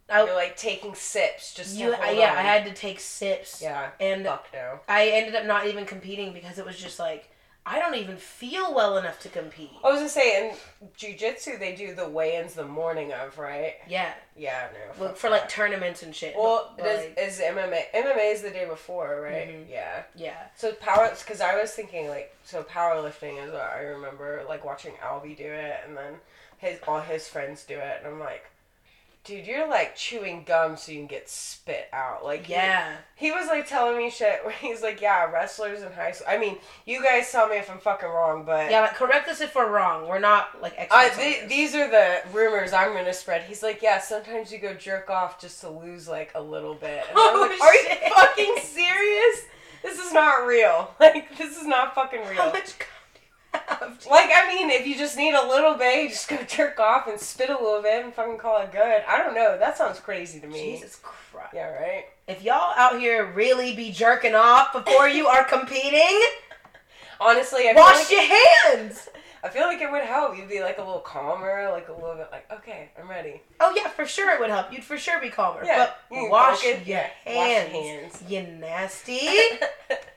I 0.09 0.25
You're 0.25 0.35
like 0.37 0.57
taking 0.57 0.95
sips 0.95 1.55
just 1.55 1.77
you 1.77 1.91
to 1.91 2.01
I, 2.01 2.07
hold 2.07 2.19
yeah 2.19 2.31
on. 2.33 2.39
I 2.39 2.43
had 2.43 2.65
to 2.67 2.73
take 2.75 3.01
sips. 3.01 3.61
yeah. 3.61 3.91
And 4.01 4.25
Fuck 4.25 4.47
no. 4.53 4.81
I 4.89 5.09
ended 5.09 5.35
up 5.35 5.47
not 5.47 5.67
even 5.67 5.85
competing 5.85 6.33
because 6.33 6.59
it 6.59 6.67
was 6.67 6.77
just 6.77 6.99
like 7.01 7.31
I 7.69 7.81
don't 7.81 7.97
even 7.97 8.17
feel 8.17 8.73
well 8.73 8.97
enough 8.97 9.19
to 9.21 9.29
compete. 9.29 9.73
I 9.83 9.89
was 9.91 9.97
gonna 9.99 10.09
say 10.09 10.51
in 10.51 10.57
jujitsu 10.97 11.59
they 11.59 11.75
do 11.75 11.95
the 11.97 12.09
weigh-ins 12.09 12.55
the 12.55 12.65
morning 12.65 13.13
of, 13.13 13.39
right? 13.39 13.75
Yeah, 13.89 14.15
Yeah, 14.37 14.69
no. 14.73 15.05
well, 15.07 15.15
for 15.15 15.31
like 15.31 15.49
tournaments 15.49 16.05
and 16.05 16.15
shit. 16.15 16.37
well, 16.37 16.73
but, 16.77 16.85
does, 16.85 17.01
like, 17.01 17.19
is 17.19 17.41
MMA 17.41 17.83
MMA 17.93 18.33
is 18.33 18.43
the 18.43 18.51
day 18.51 18.67
before, 18.67 19.21
right? 19.21 19.49
Mhm. 19.49 19.69
Yeah. 19.69 20.05
yeah, 20.15 20.47
So 20.57 20.73
power, 20.75 21.11
because 21.19 21.41
I 21.41 21.61
was 21.61 21.73
thinking 21.73 22.09
like, 22.09 22.35
so 22.45 22.63
powerlifting 22.63 23.45
is 23.45 23.51
what 23.51 23.63
I 23.63 23.81
remember 23.81 24.45
like 24.49 24.65
watching 24.65 24.93
Albie 25.03 25.37
do 25.37 25.45
it, 25.45 25.81
and 25.87 25.97
then 25.97 26.21
his 26.59 26.79
all 26.87 27.01
his 27.01 27.27
friends 27.29 27.65
do 27.65 27.75
it, 27.77 27.97
and 27.99 28.07
I'm 28.07 28.21
like, 28.21 28.45
dude, 29.27 29.47
you're 29.47 29.69
like 29.69 29.97
chewing 29.97 30.45
gum 30.45 30.77
so 30.77 30.93
you 30.93 30.99
can 30.99 31.07
get 31.07 31.29
spit 31.29 31.89
out. 31.93 32.25
Like, 32.25 32.49
yeah. 32.49 32.97
he, 33.17 33.33
was 33.33 33.49
like 33.49 33.67
telling 33.67 33.99
me 33.99 34.09
shit 34.09 34.41
where 34.45 34.55
he's 34.55 34.83
like, 34.83 35.01
yeah, 35.01 35.31
wrestlers 35.31 35.83
in 35.83 35.93
high 35.93 36.13
school. 36.13 36.29
I 36.31 36.39
mean, 36.39 36.59
you 36.87 37.03
guys 37.03 37.31
tell 37.31 37.49
me 37.49 37.57
if 37.57 37.71
I'm 37.71 37.79
fucking 37.79 38.09
wrong, 38.09 38.45
but 38.45 38.71
Yeah, 38.71 38.83
but 38.83 38.95
correct 38.95 39.29
us 39.29 39.41
if 39.41 39.55
we're 39.55 39.71
wrong. 39.71 40.09
We're 40.09 40.21
not 40.21 40.63
like 40.63 40.75
uh, 40.79 40.95
on 40.95 41.11
th- 41.11 41.49
these 41.49 41.75
are 41.75 41.91
the 41.91 42.21
rumors 42.33 42.73
I'm 42.73 42.93
gonna 42.93 43.13
spread. 43.13 43.43
He's 43.43 43.63
like, 43.63 43.83
yeah, 43.83 43.99
sometimes 43.99 44.53
you 44.53 44.59
go 44.59 44.75
jerk 44.75 45.11
off 45.11 45.41
just 45.41 45.61
to 45.63 45.69
lose 45.69 46.09
like 46.09 46.31
a 46.35 46.41
little 46.41 46.75
bit. 46.75 47.05
And 47.11 47.19
I'm 47.19 47.37
Oh, 47.37 47.41
like, 47.41 47.61
are 47.61 47.75
you 47.75 48.15
fucking 48.15 48.57
serious? 48.63 49.43
This 49.83 49.99
is 49.99 50.13
not 50.13 50.47
real. 50.47 50.91
Like, 51.01 51.37
this 51.37 51.57
is 51.57 51.67
not 51.67 51.95
fucking 51.95 52.21
real. 52.21 52.35
How 52.35 52.53
much 52.53 52.79
gum 52.79 52.87
do 52.87 52.87
you 52.87 52.96
have? 53.69 54.07
Like, 54.11 54.31
I 54.35 54.55
mean, 54.55 54.71
if 54.71 54.87
you 54.87 54.97
just 54.97 55.17
need 55.17 55.35
a 55.35 55.47
little 55.47 55.75
bit, 55.75 56.05
you 56.05 56.09
just 56.11 56.29
go 56.29 56.43
jerk 56.43 56.79
off 56.79 57.07
and 57.07 57.19
spit 57.19 57.51
a 57.51 57.55
little 57.55 57.83
bit 57.83 58.05
and 58.05 58.15
fucking 58.15 58.39
call 58.39 58.61
it 58.63 58.73
good. 58.73 59.03
I 59.09 59.19
don't 59.19 59.35
know. 59.35 59.59
That 59.59 59.77
sounds 59.79 60.01
crazy 60.01 60.41
to 60.41 60.47
me. 60.47 60.77
Jesus 60.77 61.01
Christ. 61.03 61.55
Yeah, 61.55 61.69
right? 61.69 62.05
If 62.29 62.43
y'all 62.43 62.75
out 62.77 62.99
here 62.99 63.33
really 63.33 63.75
be 63.75 63.93
jerking 63.93 64.35
off 64.35 64.73
before 64.73 65.09
you 65.09 65.27
are 65.27 65.45
competing, 65.45 66.21
Honestly, 67.21 67.69
I 67.69 67.73
wash 67.75 67.95
like, 67.95 68.11
your 68.11 68.23
hands. 68.23 69.09
I 69.43 69.49
feel 69.49 69.67
like 69.67 69.81
it 69.81 69.91
would 69.91 70.03
help. 70.03 70.37
You'd 70.37 70.49
be 70.49 70.61
like 70.61 70.79
a 70.79 70.83
little 70.83 71.01
calmer, 71.01 71.71
like 71.71 71.89
a 71.89 71.93
little 71.93 72.17
bit 72.17 72.29
like, 72.33 72.51
okay, 72.53 72.91
I'm 73.01 73.09
ready. 73.09 73.41
Oh 73.61 73.73
yeah, 73.77 73.89
for 73.89 74.07
sure 74.07 74.31
it 74.35 74.41
would 74.41 74.51
help. 74.51 74.73
You'd 74.73 74.85
for 74.85 74.99
sure 74.99 75.21
be 75.21 75.31
calmer. 75.31 75.65
Yeah, 75.65 75.91
but 76.11 76.17
you 76.17 76.29
wash 76.31 76.65
your 76.65 76.77
hands. 76.77 77.13
wash 77.27 77.73
your 77.73 77.83
hands. 77.83 78.25
You 78.29 78.43
nasty. 78.43 79.29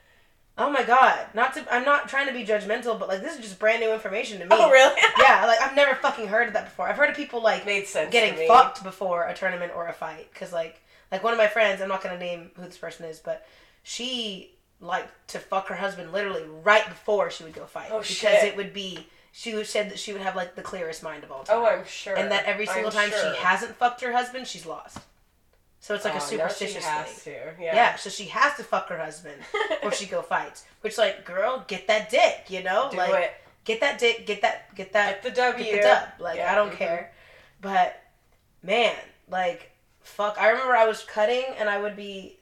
oh 0.59 0.69
my 0.69 0.83
god. 0.83 1.27
Not 1.33 1.53
to 1.55 1.73
I'm 1.73 1.83
not 1.85 2.07
trying 2.09 2.27
to 2.27 2.33
be 2.33 2.45
judgmental, 2.45 2.99
but 2.99 3.07
like 3.07 3.21
this 3.21 3.35
is 3.35 3.39
just 3.39 3.59
brand 3.59 3.81
new 3.81 3.91
information 3.93 4.39
to 4.39 4.45
me. 4.45 4.51
oh, 4.51 4.69
really? 4.69 4.95
Yeah, 5.19 5.45
like 5.45 5.61
I've 5.61 5.75
never 5.75 5.95
fucking 5.95 6.27
heard 6.27 6.47
of 6.47 6.53
that 6.53 6.65
before. 6.65 6.87
I've 6.87 6.97
heard 6.97 7.09
of 7.09 7.15
people 7.15 7.41
like 7.41 7.65
Made 7.65 7.87
sense 7.87 8.11
getting 8.11 8.47
fucked 8.47 8.83
before 8.83 9.27
a 9.27 9.33
tournament 9.33 9.71
or 9.75 9.87
a 9.87 9.93
fight 9.93 10.29
because 10.33 10.53
like 10.53 10.81
like 11.11 11.23
one 11.23 11.33
of 11.33 11.37
my 11.37 11.47
friends 11.47 11.81
i'm 11.81 11.89
not 11.89 12.03
going 12.03 12.17
to 12.17 12.23
name 12.23 12.51
who 12.55 12.63
this 12.63 12.77
person 12.77 13.05
is 13.05 13.19
but 13.19 13.47
she 13.83 14.51
liked 14.81 15.11
to 15.27 15.39
fuck 15.39 15.67
her 15.67 15.75
husband 15.75 16.11
literally 16.11 16.43
right 16.63 16.87
before 16.87 17.29
she 17.29 17.43
would 17.43 17.53
go 17.53 17.65
fight 17.65 17.89
Oh, 17.91 17.99
because 17.99 18.07
shit. 18.15 18.43
it 18.43 18.55
would 18.55 18.73
be 18.73 19.05
she 19.31 19.63
said 19.63 19.89
that 19.91 19.99
she 19.99 20.13
would 20.13 20.21
have 20.21 20.35
like 20.35 20.55
the 20.55 20.61
clearest 20.61 21.03
mind 21.03 21.23
of 21.23 21.31
all 21.31 21.41
oh, 21.41 21.43
time 21.43 21.57
Oh, 21.57 21.65
I'm 21.65 21.85
sure. 21.85 22.15
and 22.15 22.31
that 22.31 22.45
every 22.45 22.65
single 22.65 22.87
I'm 22.87 22.93
time 22.93 23.09
sure. 23.09 23.33
she 23.35 23.41
hasn't 23.41 23.75
fucked 23.75 24.01
her 24.01 24.11
husband 24.11 24.47
she's 24.47 24.65
lost 24.65 24.99
so 25.79 25.95
it's 25.95 26.03
like 26.05 26.13
Oh, 26.13 26.17
a 26.17 26.19
now 26.19 26.25
superstitious 26.25 26.85
has 26.85 27.07
thing 27.07 27.33
To. 27.57 27.63
yeah. 27.63 27.75
Yeah. 27.75 27.95
so 27.95 28.09
she 28.09 28.25
has 28.25 28.55
to 28.57 28.63
fuck 28.63 28.87
her 28.89 28.97
husband 28.97 29.41
before 29.69 29.91
she 29.91 30.05
go 30.05 30.21
fights 30.21 30.65
which 30.81 30.97
like 30.97 31.25
girl 31.25 31.63
get 31.67 31.87
that 31.87 32.09
dick 32.09 32.45
you 32.49 32.63
know 32.63 32.89
Do 32.91 32.97
like 32.97 33.13
it. 33.13 33.31
get 33.63 33.79
that 33.81 33.97
dick 33.99 34.25
get 34.25 34.41
that 34.41 34.75
get 34.75 34.93
that 34.93 35.21
Get 35.23 35.35
the 35.35 35.41
W. 35.41 35.63
get 35.63 35.75
the 35.81 35.87
dub. 35.87 36.07
Like 36.19 36.37
Yeah, 36.37 36.51
I 36.51 36.55
don't 36.55 36.71
mhm. 36.71 36.77
care. 36.77 37.11
But 37.61 38.01
man, 38.63 38.95
like 39.29 39.71
fuck. 40.01 40.37
I 40.39 40.49
remember 40.49 40.75
I 40.75 40.85
was 40.87 41.03
cutting 41.03 41.43
and 41.57 41.69
I 41.69 41.79
would 41.81 41.95
be. 41.95 42.37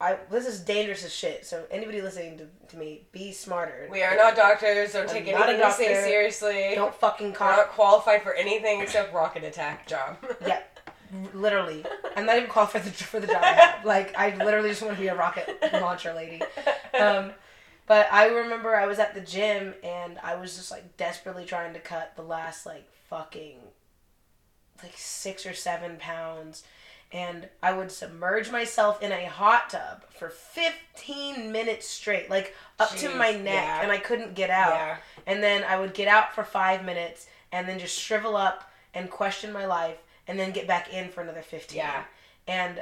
I 0.00 0.16
this 0.30 0.46
is 0.46 0.60
dangerous 0.60 1.04
as 1.04 1.12
shit. 1.12 1.44
So 1.44 1.64
anybody 1.70 2.00
listening 2.00 2.38
to, 2.38 2.46
to 2.68 2.76
me, 2.78 3.02
be 3.12 3.32
smarter. 3.32 3.86
We 3.90 4.02
are 4.02 4.16
not 4.16 4.34
doctors. 4.36 4.92
Don't 4.94 5.02
I'm 5.02 5.14
take 5.14 5.28
anything 5.28 5.58
doctor. 5.60 5.82
seriously. 5.84 6.72
Don't 6.74 6.94
fucking 6.94 7.30
We're 7.30 7.36
call. 7.36 7.56
not 7.56 7.68
qualified 7.70 8.22
for 8.22 8.32
anything 8.32 8.80
except 8.80 9.12
rocket 9.12 9.44
attack 9.44 9.86
job. 9.86 10.16
Yeah, 10.46 10.60
literally. 11.34 11.84
I'm 12.16 12.26
not 12.26 12.36
even 12.36 12.48
qualified 12.48 12.82
for 12.82 12.88
the, 12.88 13.04
for 13.04 13.20
the 13.20 13.26
job. 13.26 13.42
I 13.42 13.52
have. 13.52 13.70
Like 13.84 14.16
I 14.16 14.36
literally 14.36 14.68
just 14.68 14.82
want 14.82 14.94
to 14.94 15.00
be 15.00 15.08
a 15.08 15.16
rocket 15.16 15.48
launcher 15.72 16.12
lady. 16.12 16.42
Um, 16.98 17.32
but 17.86 18.06
I 18.12 18.26
remember 18.28 18.76
I 18.76 18.86
was 18.86 18.98
at 18.98 19.14
the 19.14 19.20
gym 19.20 19.74
and 19.82 20.18
I 20.22 20.36
was 20.36 20.54
just 20.54 20.70
like 20.70 20.96
desperately 20.96 21.44
trying 21.44 21.72
to 21.72 21.80
cut 21.80 22.14
the 22.14 22.22
last 22.22 22.66
like 22.66 22.86
fucking 23.08 23.56
like 24.82 24.92
six 24.96 25.46
or 25.46 25.54
seven 25.54 25.96
pounds. 25.98 26.62
And 27.12 27.48
I 27.62 27.72
would 27.72 27.90
submerge 27.90 28.52
myself 28.52 29.02
in 29.02 29.10
a 29.10 29.24
hot 29.24 29.70
tub 29.70 30.04
for 30.10 30.28
15 30.28 31.50
minutes 31.50 31.88
straight, 31.88 32.30
like 32.30 32.54
up 32.78 32.90
to 32.96 33.08
my 33.08 33.32
neck, 33.32 33.64
yeah. 33.64 33.82
and 33.82 33.90
I 33.90 33.98
couldn't 33.98 34.34
get 34.34 34.50
out. 34.50 34.74
yeah. 34.74 34.96
And 35.26 35.42
then 35.42 35.64
I 35.64 35.80
would 35.80 35.92
get 35.92 36.06
out 36.06 36.34
for 36.34 36.44
five 36.44 36.84
minutes 36.84 37.26
and 37.50 37.68
then 37.68 37.80
just 37.80 37.98
shrivel 37.98 38.36
up 38.36 38.70
and 38.94 39.10
question 39.10 39.52
my 39.52 39.66
life 39.66 39.96
and 40.30 40.38
then 40.38 40.52
get 40.52 40.68
back 40.68 40.92
in 40.92 41.08
for 41.10 41.20
another 41.22 41.42
15. 41.42 41.76
Yeah. 41.76 42.04
And 42.46 42.80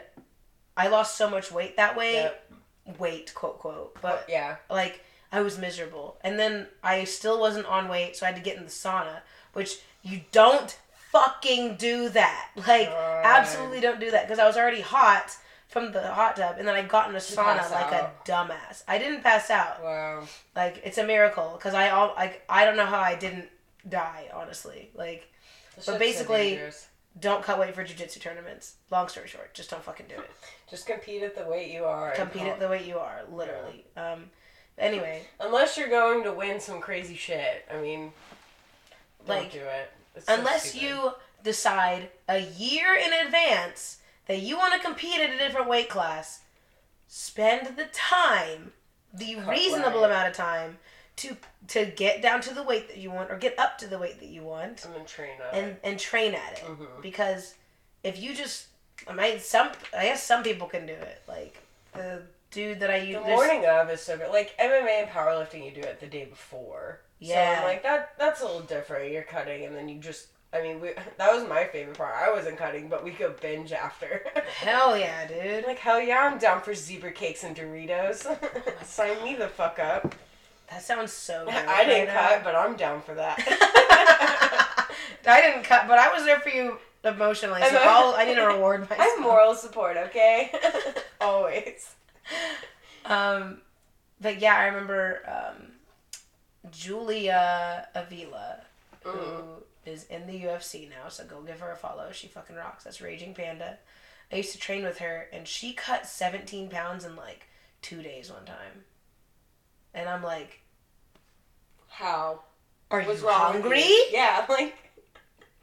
I 0.76 0.88
lost 0.88 1.16
so 1.16 1.30
much 1.30 1.51
weight 1.51 1.76
that 1.78 1.96
way. 1.96 2.12
Yep. 2.14 2.53
Weight, 2.99 3.34
quote, 3.34 3.59
quote. 3.59 3.96
But 4.03 4.26
yeah. 4.28 4.57
like, 4.70 5.03
I 5.32 5.40
was 5.40 5.59
miserable. 5.59 6.18
And 6.22 6.38
then 6.38 6.66
I 6.82 7.05
still 7.05 7.40
wasn't 7.40 7.66
on 7.66 7.88
weight, 7.88 8.16
so 8.16 8.26
I 8.26 8.30
had 8.30 8.36
to 8.36 8.42
get 8.42 8.59
in 8.59 8.64
the 8.64 8.70
sauna, 8.70 9.20
which 9.55 9.78
you 10.03 10.20
don't 10.30 10.78
fucking 11.11 11.76
do 11.76 12.11
that. 12.11 12.51
Like, 12.57 12.90
God. 12.90 13.24
absolutely 13.24 13.80
don't 13.80 13.99
do 13.99 14.11
that 14.11 14.26
because 14.26 14.38
I 14.38 14.46
was 14.46 14.59
already 14.59 14.82
hot 14.82 15.34
from 15.68 15.92
the 15.92 16.03
hot 16.12 16.36
tub 16.36 16.57
and 16.59 16.66
then 16.66 16.74
I 16.74 16.82
got 16.82 17.09
in 17.09 17.14
a 17.14 17.18
sauna 17.18 17.70
like 17.70 17.92
out. 17.92 18.14
a 18.26 18.30
dumbass. 18.30 18.82
I 18.88 18.99
didn't 18.99 19.22
pass 19.22 19.51
out. 19.51 19.82
Wow. 19.82 20.26
Like 20.57 20.80
it's 20.84 20.99
a 20.99 21.05
miracle 21.07 21.53
because 21.57 21.74
I 21.74 21.90
all 21.90 22.14
like 22.16 22.42
I 22.49 22.64
don't 22.64 22.76
know 22.76 22.86
how 22.86 23.01
I 23.01 23.14
didn't 23.16 23.49
die 23.88 24.28
honestly. 24.34 24.90
Like 24.94 25.28
This 25.76 25.86
But 25.86 25.92
so 25.92 25.99
basically- 25.99 26.51
dangerous. 26.51 26.88
Don't 27.21 27.43
cut 27.43 27.59
weight 27.59 27.75
for 27.75 27.85
jujitsu 27.85 28.21
tournaments. 28.21 28.75
Long 28.91 29.09
story 29.09 29.29
short, 29.29 29.55
just 29.55 29.71
don't 29.71 29.83
fucking 29.83 30.07
do 30.09 30.14
it. 30.14 30.31
just 30.71 30.87
compete 30.87 31.23
at 31.23 31.37
the 31.37 31.45
weight 31.45 31.73
you 31.73 31.85
are. 31.85 32.12
Compete 32.12 32.43
at 32.43 32.61
the 32.61 32.69
weight 32.69 32.87
you 32.87 32.99
are, 32.99 33.21
literally. 33.31 33.85
Um, 33.97 34.25
anyway, 34.77 35.23
Unless 35.41 35.77
you're 35.77 35.89
going 35.89 36.23
to 36.25 36.33
win 36.33 36.61
some 36.61 36.81
crazy 36.81 37.14
shit. 37.14 37.64
I 37.73 37.81
mean, 37.81 38.12
don't 39.27 39.39
Like, 39.43 39.53
do 39.53 39.61
it. 39.61 39.93
It's 40.14 40.29
unless 40.29 40.71
stupid. 40.71 40.87
you 40.87 41.12
decide 41.45 42.11
a 42.29 42.41
year 42.41 42.95
in 42.95 43.27
advance 43.27 43.99
that 44.27 44.41
you 44.41 44.57
want 44.57 44.75
to 44.75 44.81
compete 44.81 45.21
at 45.21 45.31
a 45.31 45.39
different 45.39 45.69
weight 45.69 45.89
class, 45.89 46.41
spend 47.07 47.77
the 47.77 47.87
time, 47.93 48.73
the 49.14 49.35
Cut 49.37 49.49
reasonable 49.49 50.01
right. 50.03 50.11
amount 50.11 50.29
of 50.29 50.35
time 50.35 50.79
to 51.19 51.37
to 51.69 51.87
get 51.87 52.23
down 52.23 52.41
to 52.43 52.55
the 52.55 52.62
weight 52.62 52.89
that 52.89 52.97
you 52.99 53.11
want 53.11 53.31
or 53.31 53.37
get 53.37 53.59
up 53.59 53.79
to 53.79 53.87
the 53.87 53.99
weight 53.99 54.19
that 54.21 54.29
you 54.29 54.43
want 54.43 54.85
and 54.85 54.95
then 54.95 55.05
train 55.05 55.37
up. 55.41 55.55
and 55.55 55.77
and 55.85 55.99
train 55.99 56.35
at 56.35 56.53
it. 56.59 56.64
Mhm. 56.64 57.03
because 57.03 57.55
if 58.03 58.19
you 58.19 58.35
just 58.35 58.66
I 59.07 59.12
mean 59.12 59.39
some 59.39 59.71
I 59.97 60.05
guess 60.05 60.23
some 60.23 60.43
people 60.43 60.66
can 60.66 60.87
do 60.87 60.93
it 60.95 61.23
like 61.29 61.59
the 61.95 62.23
dude 62.51 62.81
that 62.81 62.91
I 62.91 62.97
use 62.99 63.16
the 63.23 63.29
morning 63.29 63.66
of 63.66 63.91
is 63.91 64.01
so 64.01 64.16
good. 64.16 64.31
Like 64.31 64.57
MMA 64.59 65.03
and 65.03 65.11
powerlifting, 65.11 65.64
you 65.64 65.71
do 65.71 65.87
it 65.87 66.01
the 66.01 66.07
day 66.07 66.25
before. 66.25 67.01
Yeah. 67.19 67.61
So 67.61 67.66
like 67.66 67.83
that. 67.83 68.14
That's 68.19 68.41
a 68.41 68.45
little 68.45 68.61
different. 68.61 69.12
You're 69.12 69.23
cutting, 69.23 69.64
and 69.64 69.75
then 69.77 69.89
you 69.89 69.99
just. 70.01 70.29
I 70.53 70.62
mean, 70.62 70.81
we, 70.81 70.93
that 71.19 71.33
was 71.35 71.47
my 71.47 71.64
favorite 71.64 71.99
part. 71.99 72.14
I 72.14 72.31
wasn't 72.33 72.57
cutting, 72.57 72.89
but 72.89 73.05
we 73.05 73.11
go 73.11 73.35
binge 73.41 73.73
after. 73.73 74.25
hell 74.61 74.97
yeah 74.97 75.27
dude 75.27 75.66
like 75.66 75.79
hell 75.79 76.01
yeah, 76.01 76.31
I'm 76.31 76.39
down 76.39 76.62
for 76.62 76.75
zebra 76.75 77.12
cakes 77.12 77.45
and 77.45 77.55
Doritos. 77.57 78.25
Sign 78.85 79.23
me 79.25 79.35
the 79.35 79.49
fuck 79.49 79.79
up. 79.79 80.14
That 80.71 80.83
sounds 80.83 81.12
so 81.12 81.45
good 81.47 81.55
I 81.55 81.85
didn't 81.85 82.14
right 82.14 82.29
cut, 82.31 82.45
but 82.45 82.55
I'm 82.55 82.77
down 82.77 83.01
for 83.03 83.14
that. 83.14 83.39
I 85.27 85.41
didn't 85.43 85.64
cut 85.64 85.87
but 85.89 85.99
I 85.99 86.12
was 86.12 86.25
there 86.25 86.41
for 86.41 86.49
you 86.49 86.79
emotionally 87.05 87.61
so 87.62 87.77
a- 87.77 87.81
I'll, 87.81 88.14
I 88.14 88.25
need 88.25 88.35
to 88.37 88.47
reward 88.47 88.81
myself 88.91 89.01
I'm 89.16 89.23
moral 89.23 89.55
support, 89.55 89.97
okay? 89.97 90.51
Always. 91.21 91.95
um 93.05 93.61
but 94.21 94.41
yeah 94.41 94.57
I 94.57 94.66
remember 94.66 95.21
um 95.27 95.73
Julia 96.71 97.89
Avila 97.95 98.61
who 99.03 99.11
Mhm. 99.11 99.45
is 99.87 100.05
in 100.05 100.27
the 100.27 100.41
UFC 100.43 100.89
now 100.89 101.09
so 101.09 101.25
go 101.25 101.41
give 101.43 101.61
her 101.61 101.71
a 101.73 101.77
follow 101.77 102.11
she 102.12 102.27
fucking 102.27 102.57
rocks 102.57 102.85
that's 102.85 103.01
Raging 103.01 103.35
Panda 103.35 103.79
I 104.31 104.37
used 104.37 104.53
to 104.53 104.59
train 104.59 104.83
with 104.85 104.99
her, 104.99 105.27
and 105.33 105.49
she 105.49 105.73
cut 105.73 106.05
17 106.07 106.69
pounds 106.69 107.07
in 107.07 107.16
like 107.16 107.47
two 107.81 108.03
days 108.03 108.31
one 108.31 108.45
time. 108.45 108.85
And 109.99 110.09
I'm 110.09 110.22
like, 110.22 110.61
How? 111.88 112.42
Are 112.90 113.03
What's 113.03 113.20
you 113.20 113.28
hungry? 113.28 113.84
Yeah, 114.11 114.46
like. 114.49 114.76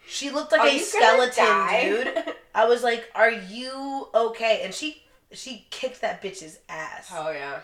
She 0.07 0.29
looked 0.29 0.51
like 0.51 0.71
a 0.71 0.77
skeleton, 0.77 1.81
dude. 1.81 2.35
I 2.53 2.65
was 2.65 2.83
like, 2.83 3.09
"Are 3.15 3.31
you 3.31 4.07
okay?" 4.13 4.61
And 4.63 4.71
she 4.71 5.01
she 5.31 5.65
kicked 5.71 6.01
that 6.01 6.21
bitch's 6.21 6.59
ass. 6.69 7.11
Oh 7.11 7.31
yeah. 7.31 7.61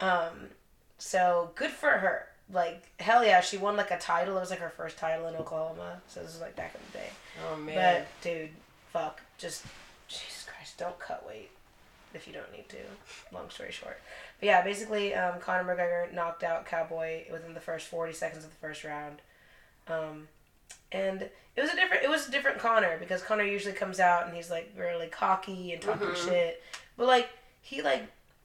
Um, 0.00 0.48
so 0.96 1.50
good 1.56 1.70
for 1.70 1.90
her. 1.90 2.26
Like 2.50 2.84
hell 2.98 3.22
yeah, 3.22 3.42
she 3.42 3.58
won 3.58 3.76
like 3.76 3.90
a 3.90 3.98
title. 3.98 4.38
It 4.38 4.40
was 4.40 4.48
like 4.48 4.60
her 4.60 4.70
first 4.70 4.96
title 4.96 5.28
in 5.28 5.34
Oklahoma. 5.36 6.00
So 6.08 6.22
this 6.22 6.34
is 6.34 6.40
like 6.40 6.56
back 6.56 6.74
in 6.74 6.80
the 6.90 6.98
day. 6.98 7.10
Oh 7.46 7.56
man. 7.56 7.74
But 7.74 8.06
dude, 8.22 8.50
fuck, 8.90 9.20
just 9.36 9.66
Jesus 10.08 10.46
Christ, 10.48 10.78
don't 10.78 10.98
cut 10.98 11.26
weight 11.28 11.50
if 12.14 12.26
you 12.26 12.32
don't 12.32 12.50
need 12.52 12.68
to. 12.70 12.76
Long 13.32 13.50
story 13.50 13.72
short, 13.72 14.00
but 14.40 14.46
yeah, 14.46 14.62
basically, 14.62 15.14
um, 15.14 15.40
Conor 15.40 15.64
McGregor 15.74 16.12
knocked 16.12 16.42
out 16.42 16.66
Cowboy 16.66 17.24
within 17.30 17.54
the 17.54 17.60
first 17.60 17.86
forty 17.88 18.12
seconds 18.12 18.44
of 18.44 18.50
the 18.50 18.56
first 18.56 18.84
round, 18.84 19.20
um, 19.88 20.28
and 20.92 21.22
it 21.22 21.60
was 21.60 21.70
a 21.70 21.76
different. 21.76 22.02
It 22.04 22.10
was 22.10 22.28
a 22.28 22.30
different 22.30 22.58
Conor 22.58 22.96
because 22.98 23.22
Conor 23.22 23.44
usually 23.44 23.74
comes 23.74 24.00
out 24.00 24.26
and 24.26 24.34
he's 24.36 24.50
like 24.50 24.72
really 24.76 25.06
cocky 25.08 25.72
and 25.72 25.82
talking 25.82 26.08
Mhm. 26.08 26.28
shit, 26.28 26.62
but 26.96 27.06
like 27.06 27.28
he 27.60 27.82
like 27.82 28.02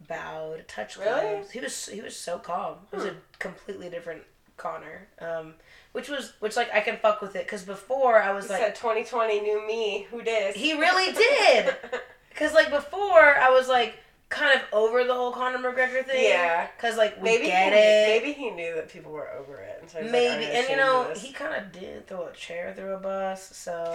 bowed, 0.08 0.68
touched 0.68 0.98
Really? 0.98 1.08
gloves. 1.36 1.52
He 1.52 1.60
was 1.60 1.88
he 1.88 2.02
was 2.02 2.16
so 2.16 2.40
calm. 2.40 2.78
It 2.92 2.96
was 2.96 3.06
a 3.06 3.16
completely 3.40 3.90
different 3.90 4.24
Conor. 4.58 5.08
Um, 5.20 5.56
which 5.92 6.08
was 6.08 6.34
which 6.40 6.56
like 6.56 6.72
I 6.74 6.82
can 6.82 6.98
fuck 6.98 7.22
with 7.22 7.36
it 7.36 7.46
because 7.46 7.64
before 7.64 8.22
I 8.22 8.32
was 8.32 8.46
He 8.48 8.54
like 8.54 8.76
2020 8.76 9.40
knew 9.42 9.66
me. 9.68 10.08
Who 10.12 10.22
dis? 10.22 10.56
he 10.56 10.74
really 10.74 11.12
did. 11.14 11.76
Because 12.40 12.54
like 12.54 12.70
before, 12.70 13.36
I 13.36 13.50
was 13.50 13.68
like 13.68 13.98
kind 14.30 14.58
of 14.58 14.66
over 14.72 15.04
the 15.04 15.14
whole 15.14 15.34
Conor 15.34 15.58
McGregor 15.58 16.06
thing. 16.06 16.24
Yeah. 16.24 16.68
Because 16.68 16.96
like 16.96 17.18
we 17.18 17.24
maybe 17.24 17.48
get 17.48 17.74
he, 17.74 17.80
it. 17.80 18.24
Maybe 18.24 18.34
he 18.34 18.50
knew 18.52 18.76
that 18.76 18.88
people 18.88 19.12
were 19.12 19.30
over 19.32 19.58
it. 19.58 19.80
And 19.82 19.90
so 19.90 20.02
Maybe, 20.02 20.46
like, 20.46 20.54
and 20.54 20.70
you 20.70 20.78
know 20.78 21.12
he 21.18 21.34
kind 21.34 21.54
of 21.54 21.74
did 21.74 22.08
throw 22.08 22.28
a 22.28 22.34
chair 22.34 22.74
through 22.74 22.94
a 22.94 23.00
bus. 23.00 23.56
So 23.58 23.94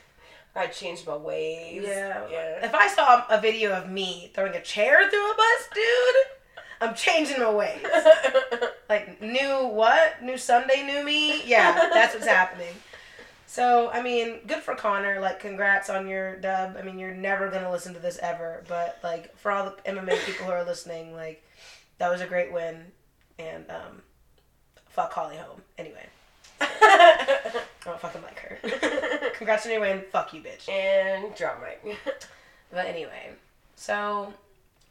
I 0.56 0.66
changed 0.68 1.06
my 1.06 1.16
ways. 1.16 1.84
yeah. 1.86 2.26
Yeah. 2.30 2.64
If 2.64 2.74
I 2.74 2.88
saw 2.88 3.26
a 3.28 3.38
video 3.38 3.72
of 3.72 3.90
me 3.90 4.30
throwing 4.34 4.54
a 4.54 4.62
chair 4.62 5.10
through 5.10 5.30
a 5.30 5.34
bus, 5.34 5.68
dude, 5.74 6.64
I'm 6.80 6.94
changing 6.94 7.38
my 7.38 7.52
ways. 7.52 7.84
Like 8.88 9.22
new 9.22 9.68
what? 9.68 10.22
New 10.22 10.36
Sunday, 10.36 10.82
new 10.82 11.02
me? 11.02 11.42
Yeah, 11.46 11.88
that's 11.94 12.12
what's 12.12 12.26
happening. 12.26 12.74
So 13.52 13.90
I 13.90 14.00
mean, 14.00 14.38
good 14.46 14.60
for 14.62 14.74
Conor. 14.74 15.20
Like, 15.20 15.38
congrats 15.38 15.90
on 15.90 16.08
your 16.08 16.36
dub. 16.36 16.74
I 16.78 16.80
mean, 16.80 16.98
you're 16.98 17.12
never 17.14 17.50
gonna 17.50 17.70
listen 17.70 17.92
to 17.92 18.00
this 18.00 18.18
ever, 18.22 18.64
but 18.66 18.98
like 19.02 19.36
for 19.36 19.50
all 19.50 19.66
the 19.66 19.90
MMA 19.92 20.24
people 20.24 20.46
who 20.46 20.52
are 20.52 20.64
listening, 20.64 21.12
like 21.14 21.46
that 21.98 22.10
was 22.10 22.22
a 22.22 22.26
great 22.26 22.50
win, 22.50 22.86
and 23.38 23.66
um, 23.70 24.00
fuck 24.88 25.12
Holly 25.12 25.36
Holm. 25.36 25.60
Anyway, 25.76 26.06
I 26.62 27.60
don't 27.84 28.00
fucking 28.00 28.22
like 28.22 28.38
her. 28.38 29.30
congrats 29.34 29.66
on 29.66 29.72
your 29.72 29.82
win. 29.82 30.02
Fuck 30.10 30.32
you, 30.32 30.40
bitch. 30.40 30.66
and 30.70 31.34
drop 31.34 31.60
mic. 31.60 31.98
But 32.70 32.86
anyway, 32.86 33.32
so 33.76 34.32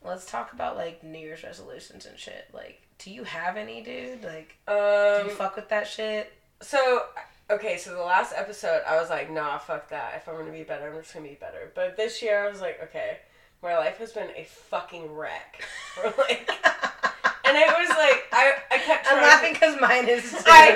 let's 0.05 0.29
talk 0.29 0.53
about 0.53 0.75
like 0.77 1.03
New 1.03 1.17
Year's 1.17 1.41
resolutions 1.41 2.05
and 2.05 2.15
shit. 2.15 2.47
Like, 2.53 2.79
do 2.99 3.09
you 3.09 3.23
have 3.23 3.57
any, 3.57 3.81
dude? 3.81 4.23
Like, 4.23 4.55
do 4.67 4.73
Um, 4.75 5.25
you 5.29 5.31
fuck 5.33 5.55
with 5.55 5.69
that 5.69 5.87
shit? 5.87 6.31
so 6.61 7.05
okay, 7.49 7.77
so 7.77 7.93
the 7.95 8.01
last 8.01 8.33
episode 8.35 8.81
I 8.87 8.99
was 8.99 9.09
like, 9.09 9.31
nah, 9.31 9.57
fuck 9.57 9.89
that. 9.89 10.13
If 10.17 10.27
I'm 10.27 10.35
gonna 10.37 10.51
be 10.51 10.63
better, 10.63 10.89
I'm 10.93 11.01
just 11.01 11.13
gonna 11.13 11.27
be 11.27 11.35
better. 11.35 11.71
But 11.75 11.97
this 11.97 12.21
year 12.21 12.45
I 12.45 12.49
was 12.49 12.61
like, 12.61 12.79
okay, 12.83 13.17
my 13.63 13.77
life 13.77 13.97
has 13.97 14.11
been 14.11 14.29
a 14.35 14.43
fucking 14.43 15.13
wreck. 15.13 15.63
Like, 16.17 16.49
and 17.45 17.57
it 17.57 17.67
was 17.67 17.89
like 17.89 18.23
I 18.31 18.53
I 18.71 18.77
kept. 18.77 19.07
I'm 19.09 19.21
laughing 19.21 19.53
because 19.53 19.79
mine 19.81 20.07
is 20.07 20.31
too. 20.31 20.37
I 20.47 20.71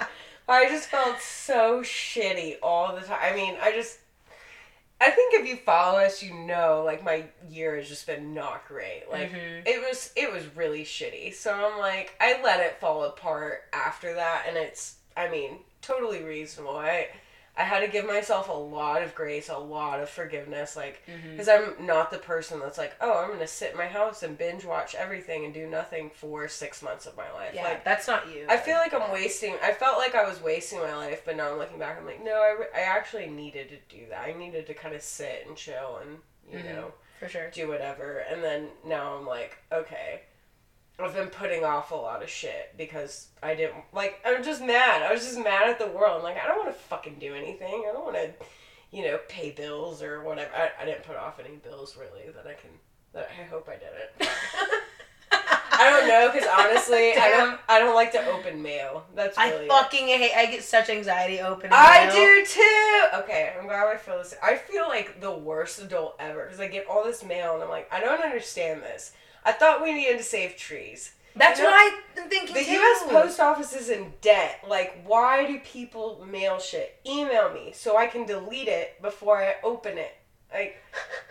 know. 0.00 0.06
I 0.48 0.68
just 0.68 0.88
felt 0.88 1.20
so 1.20 1.82
shitty 1.82 2.56
all 2.62 2.94
the 2.94 3.02
time. 3.02 3.18
I 3.22 3.34
mean, 3.36 3.56
I 3.62 3.70
just. 3.72 3.98
I 5.00 5.10
think 5.10 5.34
if 5.34 5.48
you 5.48 5.56
follow 5.56 5.98
us, 5.98 6.22
you 6.22 6.32
know, 6.32 6.82
like 6.84 7.02
my 7.02 7.24
year 7.48 7.76
has 7.76 7.88
just 7.88 8.06
been 8.06 8.34
not 8.34 8.66
great. 8.68 9.04
Like 9.10 9.32
Mhm. 9.32 9.62
it 9.66 9.80
was, 9.88 10.12
it 10.14 10.32
was 10.32 10.44
really 10.54 10.84
shitty. 10.84 11.34
So 11.34 11.52
I'm 11.52 11.78
like, 11.80 12.14
I 12.20 12.40
let 12.42 12.60
it 12.60 12.78
fall 12.80 13.02
apart 13.04 13.62
after 13.72 14.14
that, 14.14 14.44
and 14.46 14.56
it's, 14.56 14.96
I 15.16 15.28
mean, 15.28 15.58
totally 15.82 16.22
reasonable. 16.22 16.76
I, 16.76 17.08
I 17.54 17.64
had 17.64 17.80
to 17.80 17.86
give 17.88 18.06
myself 18.06 18.48
a 18.48 18.52
lot 18.52 19.02
of 19.02 19.14
grace, 19.14 19.50
a 19.50 19.58
lot 19.58 20.00
of 20.00 20.08
forgiveness, 20.08 20.74
like, 20.74 21.02
because 21.32 21.48
I'm 21.50 21.74
not 21.84 22.10
the 22.10 22.16
person 22.16 22.60
that's 22.60 22.78
like, 22.78 22.94
oh, 23.02 23.22
I'm 23.22 23.30
gonna 23.30 23.46
sit 23.46 23.72
in 23.72 23.76
my 23.76 23.88
house 23.88 24.22
and 24.22 24.38
binge 24.38 24.64
watch 24.64 24.94
everything 24.94 25.44
and 25.44 25.52
do 25.52 25.66
nothing 25.66 26.10
for 26.14 26.48
six 26.48 26.82
months 26.82 27.04
of 27.04 27.14
my 27.14 27.30
life. 27.32 27.52
Yeah, 27.54 27.64
Like, 27.64 27.84
that's 27.84 28.08
not 28.08 28.26
you. 28.34 28.46
I 28.48 28.56
feel 28.56 28.76
like 28.76 28.94
I'm 28.94 29.12
wasting. 29.12 29.56
I 29.62 29.72
felt 29.72 29.98
like 29.98 30.14
I 30.14 30.26
was 30.26 30.40
wasting 30.40 30.78
my 30.78 30.96
life, 30.96 31.22
but 31.26 31.36
now 31.36 31.50
I'm 31.52 31.58
looking 31.58 31.78
back. 31.78 31.98
I'm 31.98 32.06
like, 32.06 32.24
no, 32.24 32.32
I, 32.32 32.56
I 32.74 32.80
actually 32.84 33.26
needed 33.26 33.68
to 33.68 33.96
do 33.96 34.06
that. 34.08 34.22
I 34.26 34.32
needed 34.32 34.66
to 34.68 34.74
kind 34.74 34.94
of 34.94 35.02
sit 35.02 35.44
and 35.46 35.54
chill 35.54 35.98
and 36.00 36.18
you 36.50 36.58
Mhm. 36.58 36.74
know 36.74 36.92
for 37.20 37.28
sure. 37.28 37.50
do 37.50 37.68
whatever. 37.68 38.24
And 38.30 38.42
then 38.42 38.68
now 38.86 39.14
I'm 39.16 39.26
like, 39.26 39.58
okay, 39.70 40.22
I've 41.04 41.14
been 41.14 41.28
putting 41.28 41.64
off 41.64 41.90
a 41.90 41.94
lot 41.94 42.22
of 42.22 42.28
shit 42.30 42.74
because 42.76 43.28
I 43.42 43.54
didn't 43.54 43.84
like. 43.92 44.20
I'm 44.24 44.42
just 44.42 44.62
mad. 44.62 45.02
I 45.02 45.12
was 45.12 45.24
just 45.24 45.38
mad 45.38 45.68
at 45.68 45.78
the 45.78 45.86
world. 45.86 46.18
I'm 46.18 46.22
like, 46.22 46.36
I 46.42 46.46
don't 46.46 46.64
want 46.64 46.74
to 46.74 46.82
fucking 46.84 47.16
do 47.18 47.34
anything. 47.34 47.84
I 47.88 47.92
don't 47.92 48.04
want 48.04 48.16
to, 48.16 48.30
you 48.90 49.04
know, 49.04 49.18
pay 49.28 49.50
bills 49.50 50.02
or 50.02 50.22
whatever. 50.22 50.50
I, 50.54 50.70
I 50.82 50.84
didn't 50.84 51.04
put 51.04 51.16
off 51.16 51.40
any 51.40 51.56
bills 51.56 51.96
really 51.96 52.30
that 52.34 52.46
I 52.46 52.54
can. 52.54 52.70
That 53.12 53.28
I 53.38 53.44
hope 53.44 53.68
I 53.68 53.76
didn't. 53.76 54.30
I 55.74 55.90
don't 55.90 56.06
know 56.06 56.30
because 56.32 56.48
honestly, 56.48 57.12
I 57.16 57.30
don't. 57.30 57.58
I 57.68 57.78
don't 57.78 57.94
like 57.94 58.12
to 58.12 58.24
open 58.26 58.62
mail. 58.62 59.04
That's 59.14 59.36
I 59.36 59.50
really. 59.50 59.64
it. 59.64 59.68
fucking 59.68 60.06
hate. 60.06 60.32
I 60.36 60.46
get 60.46 60.62
such 60.62 60.88
anxiety 60.88 61.40
opening. 61.40 61.72
I 61.74 62.06
mail. 62.06 62.14
do 62.14 62.46
too. 62.46 63.04
Okay, 63.20 63.52
I'm 63.58 63.66
glad 63.66 63.86
I 63.86 63.96
feel 63.96 64.18
this. 64.18 64.34
I 64.42 64.56
feel 64.56 64.86
like 64.88 65.20
the 65.20 65.32
worst 65.32 65.80
adult 65.80 66.14
ever 66.20 66.44
because 66.44 66.60
I 66.60 66.68
get 66.68 66.86
all 66.86 67.02
this 67.04 67.24
mail 67.24 67.54
and 67.54 67.62
I'm 67.62 67.68
like, 67.68 67.88
I 67.92 68.00
don't 68.00 68.22
understand 68.22 68.82
this. 68.82 69.12
I 69.44 69.52
thought 69.52 69.82
we 69.82 69.92
needed 69.92 70.18
to 70.18 70.24
save 70.24 70.56
trees. 70.56 71.12
That's 71.34 71.58
You 71.58 71.64
know, 71.64 71.70
what 71.70 71.94
I'm 72.18 72.28
thinking 72.28 72.54
The 72.54 72.64
too. 72.64 72.72
U.S. 72.72 73.04
Post 73.08 73.40
Office 73.40 73.72
is 73.74 73.88
in 73.88 74.12
debt. 74.20 74.64
Like, 74.68 75.02
why 75.06 75.46
do 75.46 75.58
people 75.60 76.24
mail 76.30 76.58
shit? 76.58 77.00
Email 77.06 77.52
me 77.52 77.72
so 77.74 77.96
I 77.96 78.06
can 78.06 78.26
delete 78.26 78.68
it 78.68 79.00
before 79.00 79.42
I 79.42 79.54
open 79.64 79.96
it. 79.98 80.14
Like, 80.52 80.76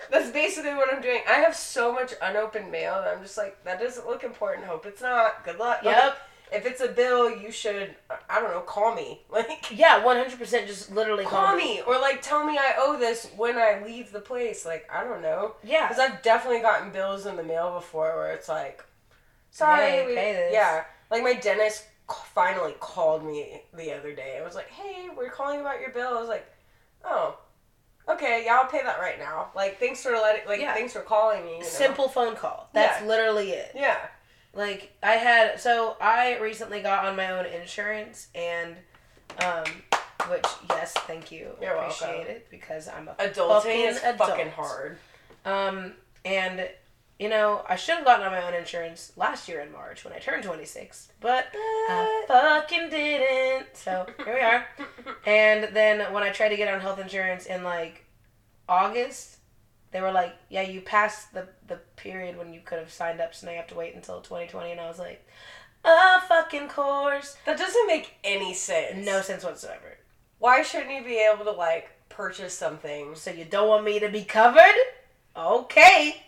that's 0.09 0.32
basically 0.32 0.74
what 0.74 0.91
I'm 0.91 1.01
doing. 1.01 1.22
I 1.30 1.34
have 1.34 1.55
so 1.55 1.93
much 1.93 2.14
unopened 2.22 2.72
mail 2.72 2.95
that 2.95 3.16
I'm 3.16 3.22
just 3.22 3.38
like, 3.38 3.64
that 3.64 3.80
doesn't 3.80 4.07
look 4.07 4.24
important. 4.24 4.66
Hope 4.66 4.86
it's 4.88 5.01
not. 5.01 5.45
Good 5.45 5.59
luck. 5.59 5.82
Yep. 5.84 6.18
If 6.52 6.66
it's 6.66 6.82
a 6.82 6.88
bill, 6.89 7.30
you 7.30 7.52
should, 7.52 7.95
I 8.30 8.39
don't 8.41 8.52
know, 8.52 8.60
call 8.62 8.93
me. 8.93 9.22
Like, 9.32 9.68
Yeah, 9.72 10.04
100. 10.04 10.38
percent 10.38 10.68
Just 10.68 10.91
literally 10.91 11.26
call 11.26 11.56
me 11.56 11.82
or 11.88 11.99
like 11.99 12.22
tell 12.22 12.45
me 12.45 12.58
I 12.58 12.74
owe 12.78 12.97
this 12.99 13.28
when 13.38 13.58
I 13.58 13.82
leave 13.86 14.12
the 14.12 14.20
place. 14.20 14.66
Like 14.66 14.88
I 14.93 15.04
don't 15.04 15.22
know, 15.22 15.56
Yeah. 15.64 15.88
because 15.88 15.99
I've 15.99 16.22
definitely 16.22 16.62
gotten 16.62 16.91
bills 16.91 17.26
in 17.26 17.36
the 17.38 17.43
mail 17.43 17.74
before 17.74 18.16
where 18.18 18.34
it's 18.34 18.49
like, 18.49 18.84
sorry, 19.52 19.86
Hey, 19.89 20.06
we- 20.08 20.16
pay 20.16 20.34
this. 20.34 20.54
yeah. 20.54 20.84
Like 21.10 21.24
my 21.24 21.34
dentist 21.34 21.86
finally 22.34 22.76
called 22.80 23.24
me 23.26 23.62
the 23.74 23.93
other 23.97 24.14
day. 24.14 24.38
I 24.39 24.43
was 24.43 24.56
like, 24.56 24.70
hey, 24.70 25.08
we're 25.16 25.30
calling 25.30 25.62
about 25.62 25.80
your 25.80 25.91
bill. 25.91 26.18
I 26.18 26.20
was 26.20 26.30
like, 26.30 26.45
oh, 27.06 27.38
okay, 28.10 28.43
yeah, 28.45 28.56
I'll 28.58 28.68
pay 28.70 28.82
that 28.84 28.99
right 28.99 29.18
now. 29.20 29.52
Like 29.56 29.80
thanks 29.80 30.04
for 30.04 30.12
letting, 30.12 30.45
like 30.47 30.60
Yeah. 30.60 30.74
thanks 30.74 30.91
for 30.93 31.02
calling 31.02 31.45
me. 31.45 31.54
You 31.54 31.60
know? 31.60 31.66
Simple 31.66 32.10
phone 32.10 32.36
call. 32.36 32.70
That's 32.74 33.02
Yeah. 33.02 33.08
literally 33.08 33.52
it. 33.52 33.72
Yeah. 33.76 33.97
Like 34.54 34.93
I 35.02 35.14
had 35.14 35.60
so 35.60 35.95
I 36.02 36.38
recently 36.39 36.82
got 36.82 37.06
on 37.06 37.16
my 37.16 37.32
own 37.32 37.45
insurance 37.45 38.28
and 38.36 38.76
um 39.43 39.64
which 40.30 40.45
yes, 40.70 40.93
thank 40.93 41.32
you. 41.32 41.52
You're 41.62 41.74
Appreciate 41.76 42.10
welcome. 42.18 42.32
it 42.36 42.47
because 42.52 42.88
I'm 42.88 43.08
a 43.08 43.14
Adulting 43.16 43.62
fucking 43.64 43.82
is 43.86 43.97
adult. 44.04 44.30
fucking 44.30 44.52
hard. 44.52 44.97
Um 45.45 45.93
and 46.26 46.70
you 47.18 47.30
know, 47.30 47.64
I 47.70 47.76
should 47.76 47.95
have 47.97 48.06
gotten 48.06 48.26
on 48.26 48.32
my 48.32 48.43
own 48.47 48.56
insurance 48.56 49.12
last 49.16 49.47
year 49.47 49.62
in 49.62 49.72
March 49.72 50.04
when 50.04 50.12
I 50.12 50.18
turned 50.18 50.43
26, 50.43 51.10
but 51.20 51.45
I 51.54 52.26
fucking 52.28 52.89
didn't. 52.89 53.68
So 53.78 54.08
here 54.26 54.34
we 54.34 54.41
are. 54.41 54.66
And 55.28 55.76
then 55.76 56.12
when 56.14 56.24
I 56.24 56.30
tried 56.30 56.49
to 56.49 56.58
get 56.58 56.74
on 56.74 56.80
health 56.82 56.99
insurance 56.99 57.45
in 57.45 57.64
like 57.64 58.06
August, 58.68 59.38
they 59.91 60.02
were 60.02 60.12
like, 60.12 60.34
"Yeah, 60.49 60.64
you 60.64 60.82
passed 60.82 61.32
the 61.34 61.47
the 61.72 61.80
period 61.96 62.38
when 62.38 62.54
you 62.54 62.62
could 62.64 62.78
have 62.78 62.92
signed 62.92 63.20
up, 63.20 63.34
so 63.34 63.48
now 63.48 63.54
you 63.54 63.58
have 63.58 63.68
to 63.68 63.76
wait 63.76 63.96
until 63.96 64.22
2020." 64.22 64.72
And 64.72 64.80
I 64.80 64.88
was 64.88 65.00
like, 65.00 65.26
"A 65.84 66.22
fucking 66.22 66.68
course." 66.68 67.36
That 67.46 67.58
doesn't 67.58 67.88
make 67.88 68.14
any 68.24 68.54
sense. 68.54 69.04
No 69.06 69.22
sense 69.22 69.44
whatsoever. 69.44 69.98
Why 70.38 70.62
shouldn't 70.62 70.92
you 70.92 71.04
be 71.04 71.18
able 71.18 71.46
to 71.46 71.52
like 71.52 71.90
purchase 72.10 72.56
something? 72.58 73.16
So 73.16 73.32
you 73.32 73.46
don't 73.46 73.68
want 73.68 73.84
me 73.86 74.00
to 74.00 74.10
be 74.10 74.24
covered? 74.24 74.76
Okay, 75.36 76.22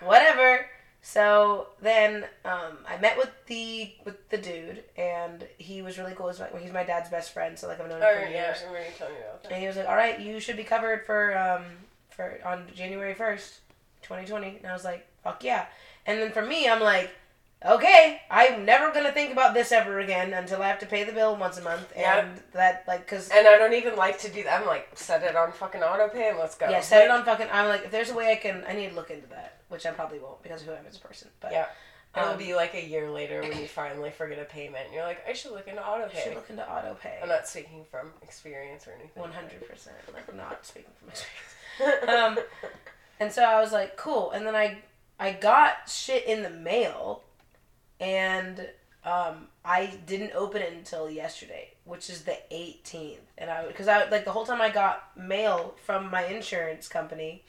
whatever. 0.00 0.66
So 1.02 1.68
then 1.80 2.24
um, 2.44 2.78
I 2.88 2.98
met 3.00 3.16
with 3.16 3.30
the 3.46 3.92
with 4.04 4.28
the 4.28 4.38
dude, 4.38 4.82
and 4.96 5.46
he 5.56 5.80
was 5.80 5.98
really 5.98 6.14
cool. 6.14 6.28
He's 6.28 6.40
my, 6.40 6.48
he's 6.60 6.72
my 6.72 6.82
dad's 6.82 7.08
best 7.10 7.32
friend, 7.32 7.56
so 7.56 7.68
like 7.68 7.80
I've 7.80 7.88
known 7.88 8.00
him 8.02 8.08
Oh 8.10 8.14
for 8.14 8.28
yeah, 8.28 8.46
years. 8.48 8.58
I 8.62 8.66
remember 8.66 8.88
you 8.88 8.94
telling 8.98 9.14
me 9.14 9.20
about 9.20 9.42
that. 9.44 9.52
And 9.52 9.60
he 9.60 9.68
was 9.68 9.76
like, 9.76 9.88
"All 9.88 9.94
right, 9.94 10.18
you 10.18 10.40
should 10.40 10.56
be 10.56 10.64
covered 10.64 11.06
for 11.06 11.38
um 11.38 11.62
for 12.10 12.40
on 12.44 12.66
January 12.74 13.14
first, 13.14 13.60
twenty 14.06 14.26
twenty, 14.26 14.56
and 14.58 14.66
I 14.66 14.72
was 14.72 14.84
like, 14.84 15.06
fuck 15.22 15.42
yeah. 15.44 15.66
And 16.06 16.20
then 16.20 16.30
for 16.30 16.44
me, 16.44 16.68
I'm 16.68 16.80
like, 16.80 17.10
okay, 17.64 18.20
I'm 18.30 18.64
never 18.64 18.92
gonna 18.92 19.12
think 19.12 19.32
about 19.32 19.54
this 19.54 19.72
ever 19.72 19.98
again 20.00 20.32
until 20.32 20.62
I 20.62 20.68
have 20.68 20.78
to 20.80 20.86
pay 20.86 21.04
the 21.04 21.12
bill 21.12 21.36
once 21.36 21.58
a 21.58 21.62
month, 21.62 21.92
and 21.96 22.40
that 22.52 22.84
like, 22.86 23.06
cause 23.06 23.30
And 23.32 23.46
I 23.46 23.58
don't 23.58 23.74
even 23.74 23.96
like 23.96 24.18
to 24.20 24.30
do 24.30 24.44
that. 24.44 24.60
I'm 24.60 24.66
like, 24.66 24.88
set 24.94 25.22
it 25.22 25.34
on 25.36 25.52
fucking 25.52 25.82
auto 25.82 26.08
pay 26.08 26.28
and 26.30 26.38
let's 26.38 26.54
go. 26.54 26.68
yeah, 26.68 26.80
set 26.80 27.04
it 27.04 27.10
on 27.10 27.24
fucking. 27.24 27.48
I'm 27.52 27.68
like, 27.68 27.84
if 27.84 27.90
there's 27.90 28.10
a 28.10 28.14
way 28.14 28.30
I 28.32 28.36
can, 28.36 28.64
I 28.68 28.74
need 28.74 28.90
to 28.90 28.94
look 28.94 29.10
into 29.10 29.26
that, 29.28 29.60
which 29.68 29.86
I 29.86 29.90
probably 29.90 30.18
won't 30.18 30.42
because 30.42 30.62
of 30.62 30.68
who 30.68 30.74
I 30.74 30.78
am 30.78 30.86
as 30.88 30.96
a 30.96 31.00
person. 31.00 31.28
But 31.40 31.52
Yeah. 31.52 31.66
It'll 32.16 32.30
um, 32.30 32.38
be 32.38 32.54
like 32.54 32.74
a 32.74 32.82
year 32.82 33.10
later 33.10 33.42
when 33.42 33.58
you 33.58 33.66
finally 33.66 34.10
forget 34.10 34.38
a 34.38 34.44
payment. 34.44 34.86
And 34.86 34.94
you're 34.94 35.04
like, 35.04 35.22
I 35.28 35.34
should 35.34 35.52
look 35.52 35.68
into 35.68 35.86
auto 35.86 36.06
I 36.06 36.18
should 36.18 36.34
look 36.34 36.48
into 36.48 36.66
auto 36.66 36.94
pay. 36.94 37.18
I'm 37.22 37.28
not 37.28 37.46
speaking 37.46 37.84
from 37.90 38.08
experience 38.22 38.86
or 38.86 38.92
anything. 38.92 39.20
One 39.20 39.32
hundred 39.32 39.68
percent. 39.68 39.96
Like 40.14 40.34
not 40.34 40.64
speaking 40.64 40.92
from 40.98 41.10
experience. 41.10 41.52
Um, 42.08 42.38
and 43.20 43.32
so 43.32 43.42
I 43.42 43.60
was 43.60 43.72
like, 43.72 43.96
cool. 43.96 44.30
And 44.32 44.46
then 44.46 44.54
I 44.56 44.78
I 45.18 45.32
got 45.32 45.88
shit 45.88 46.26
in 46.26 46.42
the 46.42 46.50
mail, 46.50 47.22
and 48.00 48.68
um, 49.04 49.48
I 49.64 49.98
didn't 50.06 50.32
open 50.34 50.62
it 50.62 50.72
until 50.72 51.08
yesterday, 51.10 51.72
which 51.84 52.10
is 52.10 52.22
the 52.22 52.36
18th. 52.52 53.18
And 53.38 53.50
I 53.50 53.66
because 53.66 53.88
I 53.88 54.08
like 54.10 54.24
the 54.24 54.32
whole 54.32 54.44
time 54.46 54.60
I 54.60 54.70
got 54.70 55.16
mail 55.16 55.74
from 55.84 56.10
my 56.10 56.24
insurance 56.26 56.88
company, 56.88 57.44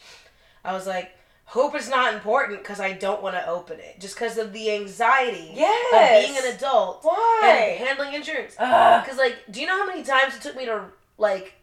I 0.63 0.73
was 0.73 0.87
like. 0.87 1.11
Hope 1.51 1.75
it's 1.75 1.87
not 1.87 2.13
important 2.13 2.59
because 2.59 2.81
I 2.81 2.91
don't 2.91 3.23
want 3.23 3.33
to 3.37 3.47
open 3.47 3.79
it. 3.79 4.01
Just 4.01 4.15
because 4.15 4.37
of 4.37 4.51
the 4.51 4.69
anxiety 4.69 5.53
Yes. 5.55 5.93
of 6.27 6.27
being 6.35 6.37
an 6.45 6.53
adult 6.57 6.95
and 7.05 7.11
Why? 7.13 7.77
handling 7.79 8.13
insurance. 8.15 8.51
Because, 8.55 9.15
like, 9.17 9.37
do 9.49 9.61
you 9.61 9.65
know 9.65 9.77
how 9.77 9.87
many 9.87 10.03
times 10.03 10.35
it 10.35 10.41
took 10.41 10.57
me 10.57 10.65
to, 10.65 10.87
like, 11.17 11.53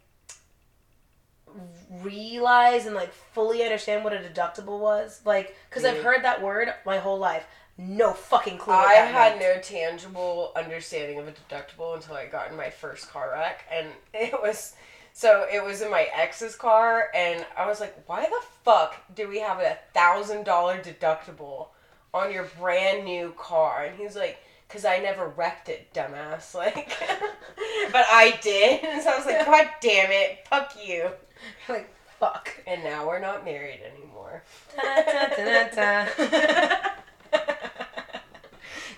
realize 2.02 2.86
and, 2.86 2.94
like, 2.94 3.12
fully 3.12 3.62
understand 3.62 4.04
what 4.04 4.12
a 4.12 4.18
deductible 4.18 4.78
was? 4.78 5.20
Like, 5.24 5.56
because 5.68 5.84
I've 5.84 5.98
mm. 5.98 6.02
heard 6.02 6.24
that 6.24 6.42
word 6.42 6.68
my 6.84 6.98
whole 6.98 7.18
life. 7.18 7.46
No 7.76 8.12
fucking 8.12 8.58
clue. 8.58 8.72
I 8.72 8.94
had 8.94 9.38
meant. 9.38 9.56
no 9.56 9.60
tangible 9.60 10.52
understanding 10.54 11.18
of 11.18 11.26
a 11.26 11.32
deductible 11.32 11.96
until 11.96 12.14
I 12.14 12.26
got 12.26 12.50
in 12.50 12.56
my 12.56 12.70
first 12.70 13.10
car 13.10 13.30
wreck, 13.32 13.64
and 13.70 13.88
it 14.14 14.40
was 14.40 14.74
so 15.12 15.46
it 15.50 15.62
was 15.62 15.80
in 15.80 15.90
my 15.90 16.08
ex's 16.14 16.56
car, 16.56 17.08
and 17.14 17.46
I 17.56 17.66
was 17.66 17.80
like, 17.80 17.96
"Why 18.08 18.24
the 18.24 18.42
fuck 18.64 18.96
do 19.14 19.28
we 19.28 19.38
have 19.40 19.58
a 19.60 19.78
thousand 19.92 20.44
dollar 20.44 20.78
deductible 20.78 21.68
on 22.12 22.32
your 22.32 22.48
brand 22.58 23.04
new 23.04 23.32
car?" 23.38 23.84
And 23.84 23.98
he's 23.98 24.14
like, 24.14 24.38
"Cause 24.68 24.84
I 24.84 24.98
never 24.98 25.28
wrecked 25.28 25.68
it, 25.68 25.92
dumbass." 25.94 26.54
Like, 26.54 26.92
but 27.92 28.04
I 28.08 28.38
did, 28.42 28.84
and 28.84 29.02
so 29.02 29.10
I 29.10 29.16
was 29.16 29.26
like, 29.26 29.46
"God 29.46 29.68
damn 29.80 30.10
it, 30.10 30.46
fuck 30.48 30.76
you!" 30.84 31.10
like, 31.68 31.92
fuck. 32.18 32.50
And 32.66 32.82
now 32.84 33.06
we're 33.06 33.20
not 33.20 33.44
married 33.44 33.80
anymore. 33.82 34.42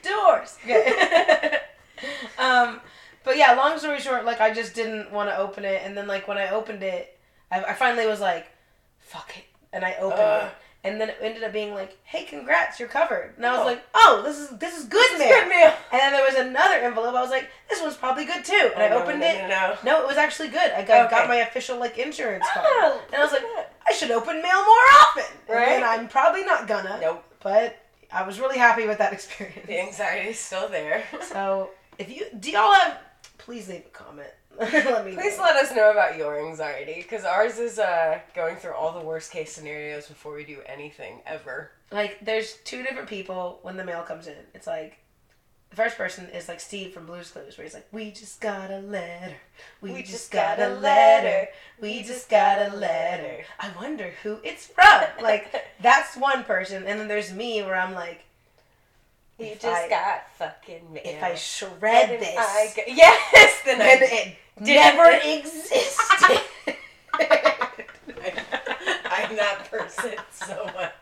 Divorce. 0.02 0.58
Okay. 0.64 1.58
um, 2.38 2.80
but 3.24 3.36
yeah, 3.36 3.52
long 3.54 3.78
story 3.78 4.00
short, 4.00 4.24
like 4.24 4.40
I 4.40 4.52
just 4.52 4.74
didn't 4.74 5.10
want 5.10 5.28
to 5.30 5.36
open 5.36 5.64
it, 5.64 5.82
and 5.84 5.96
then 5.96 6.06
like 6.06 6.28
when 6.28 6.38
I 6.38 6.50
opened 6.50 6.82
it, 6.82 7.18
I, 7.50 7.62
I 7.62 7.72
finally 7.74 8.06
was 8.06 8.20
like, 8.20 8.46
"Fuck 8.98 9.36
it," 9.36 9.44
and 9.72 9.84
I 9.84 9.94
opened 9.94 10.20
Ugh. 10.20 10.46
it, 10.48 10.52
and 10.86 11.00
then 11.00 11.08
it 11.10 11.18
ended 11.20 11.42
up 11.42 11.52
being 11.52 11.74
like, 11.74 11.96
"Hey, 12.04 12.24
congrats, 12.24 12.78
you're 12.78 12.88
covered," 12.88 13.34
and 13.36 13.44
I 13.44 13.52
was 13.52 13.60
Oh. 13.60 13.64
like, 13.64 13.82
"Oh, 13.94 14.22
this 14.24 14.38
is 14.38 14.48
this 14.58 14.76
is 14.78 14.84
good, 14.84 15.18
mail." 15.18 15.28
man." 15.28 15.40
good 15.42 15.48
mail. 15.48 15.74
And 15.92 16.00
then 16.00 16.12
there 16.12 16.24
was 16.24 16.34
another 16.36 16.74
envelope. 16.76 17.14
I 17.14 17.20
was 17.20 17.30
like, 17.30 17.48
"This 17.68 17.80
one's 17.82 17.96
probably 17.96 18.24
good 18.24 18.44
too," 18.44 18.70
and 18.74 18.82
I 18.82 18.86
Oh, 18.86 18.90
no, 18.98 19.02
opened 19.02 19.20
no, 19.20 19.26
it. 19.26 19.42
No, 19.42 19.48
no. 19.48 19.76
No, 19.84 20.02
it 20.02 20.06
was 20.06 20.16
actually 20.16 20.48
good. 20.48 20.70
I 20.72 20.82
got, 20.82 21.10
got 21.10 21.28
my 21.28 21.36
official 21.36 21.78
like 21.78 21.98
insurance 21.98 22.46
oh, 22.48 22.54
card, 22.54 22.66
Oh, 22.68 23.00
and 23.12 23.16
I 23.16 23.24
was 23.24 23.32
like, 23.32 23.44
"I 23.86 23.92
should 23.92 24.10
open 24.10 24.40
mail 24.40 24.64
more 24.64 24.86
often." 25.00 25.24
Right? 25.48 25.68
And 25.70 25.84
I'm 25.84 26.08
probably 26.08 26.44
not 26.44 26.66
gonna. 26.66 26.98
Nope. 27.00 27.24
But 27.42 27.76
I 28.12 28.22
was 28.22 28.40
really 28.40 28.58
happy 28.58 28.86
with 28.86 28.98
that 28.98 29.12
experience. 29.18 29.66
The 29.66 29.80
anxiety 29.80 30.30
is 30.30 30.38
still 30.38 30.68
there. 30.68 31.04
So 31.22 31.70
if 31.98 32.08
you 32.10 32.26
do 32.38 32.50
y'all 32.50 32.72
have 32.72 32.98
please 33.38 33.68
leave 33.68 33.84
a 33.86 33.90
comment. 33.90 34.28
let 34.58 35.04
Please 35.04 35.36
know. 35.36 35.44
let 35.44 35.56
us 35.56 35.74
know 35.74 35.90
about 35.90 36.16
your 36.16 36.46
anxiety, 36.46 36.96
because 37.02 37.24
ours 37.24 37.58
is 37.58 37.78
uh, 37.78 38.20
going 38.34 38.56
through 38.56 38.72
all 38.72 38.98
the 38.98 39.04
worst 39.04 39.30
case 39.30 39.52
scenarios 39.52 40.06
before 40.06 40.34
we 40.34 40.44
do 40.44 40.58
anything 40.66 41.20
ever. 41.26 41.70
like 41.92 42.18
there's 42.24 42.54
two 42.64 42.82
different 42.82 43.08
people 43.08 43.58
when 43.62 43.76
the 43.76 43.84
mail 43.84 44.02
comes 44.02 44.26
in. 44.26 44.36
It's 44.54 44.66
like 44.66 44.98
the 45.70 45.76
first 45.76 45.98
person 45.98 46.26
is 46.30 46.48
like 46.48 46.60
Steve 46.60 46.92
from 46.92 47.06
Blue's 47.06 47.30
Clues, 47.30 47.58
where 47.58 47.64
he's 47.64 47.74
like, 47.74 47.88
"We 47.92 48.10
just 48.10 48.40
got 48.40 48.70
a 48.70 48.78
letter. 48.78 49.34
We, 49.80 50.02
just, 50.02 50.30
got, 50.30 50.58
a 50.58 50.68
letter. 50.68 51.48
We 51.80 52.02
just 52.02 52.30
got 52.30 52.72
a 52.72 52.76
letter. 52.76 53.44
I 53.58 53.70
wonder 53.76 54.12
who 54.22 54.38
it's 54.44 54.66
from." 54.66 55.02
Like 55.20 55.52
that's 55.82 56.16
one 56.16 56.44
person, 56.44 56.84
and 56.86 57.00
then 57.00 57.08
there's 57.08 57.32
me, 57.32 57.62
where 57.62 57.74
I'm 57.76 57.94
like, 57.94 58.25
If 59.38 59.60
just 59.60 59.66
I- 59.84 59.88
got 59.88 60.22
fucking 60.38 60.92
mail. 60.92 61.02
if 61.04 61.22
I 61.22 61.34
shred 61.34 62.20
this, 62.20 62.36
I 62.38 62.72
go- 62.74 62.82
yes, 62.88 63.62
then 63.64 63.78
then 63.78 63.98
I 64.02 64.04
it 64.04 64.36
never 64.58 65.10
existed. 65.12 66.40
I'm 69.08 69.36
that 69.36 69.68
person 69.70 70.14
so 70.30 70.64
much. 70.74 70.92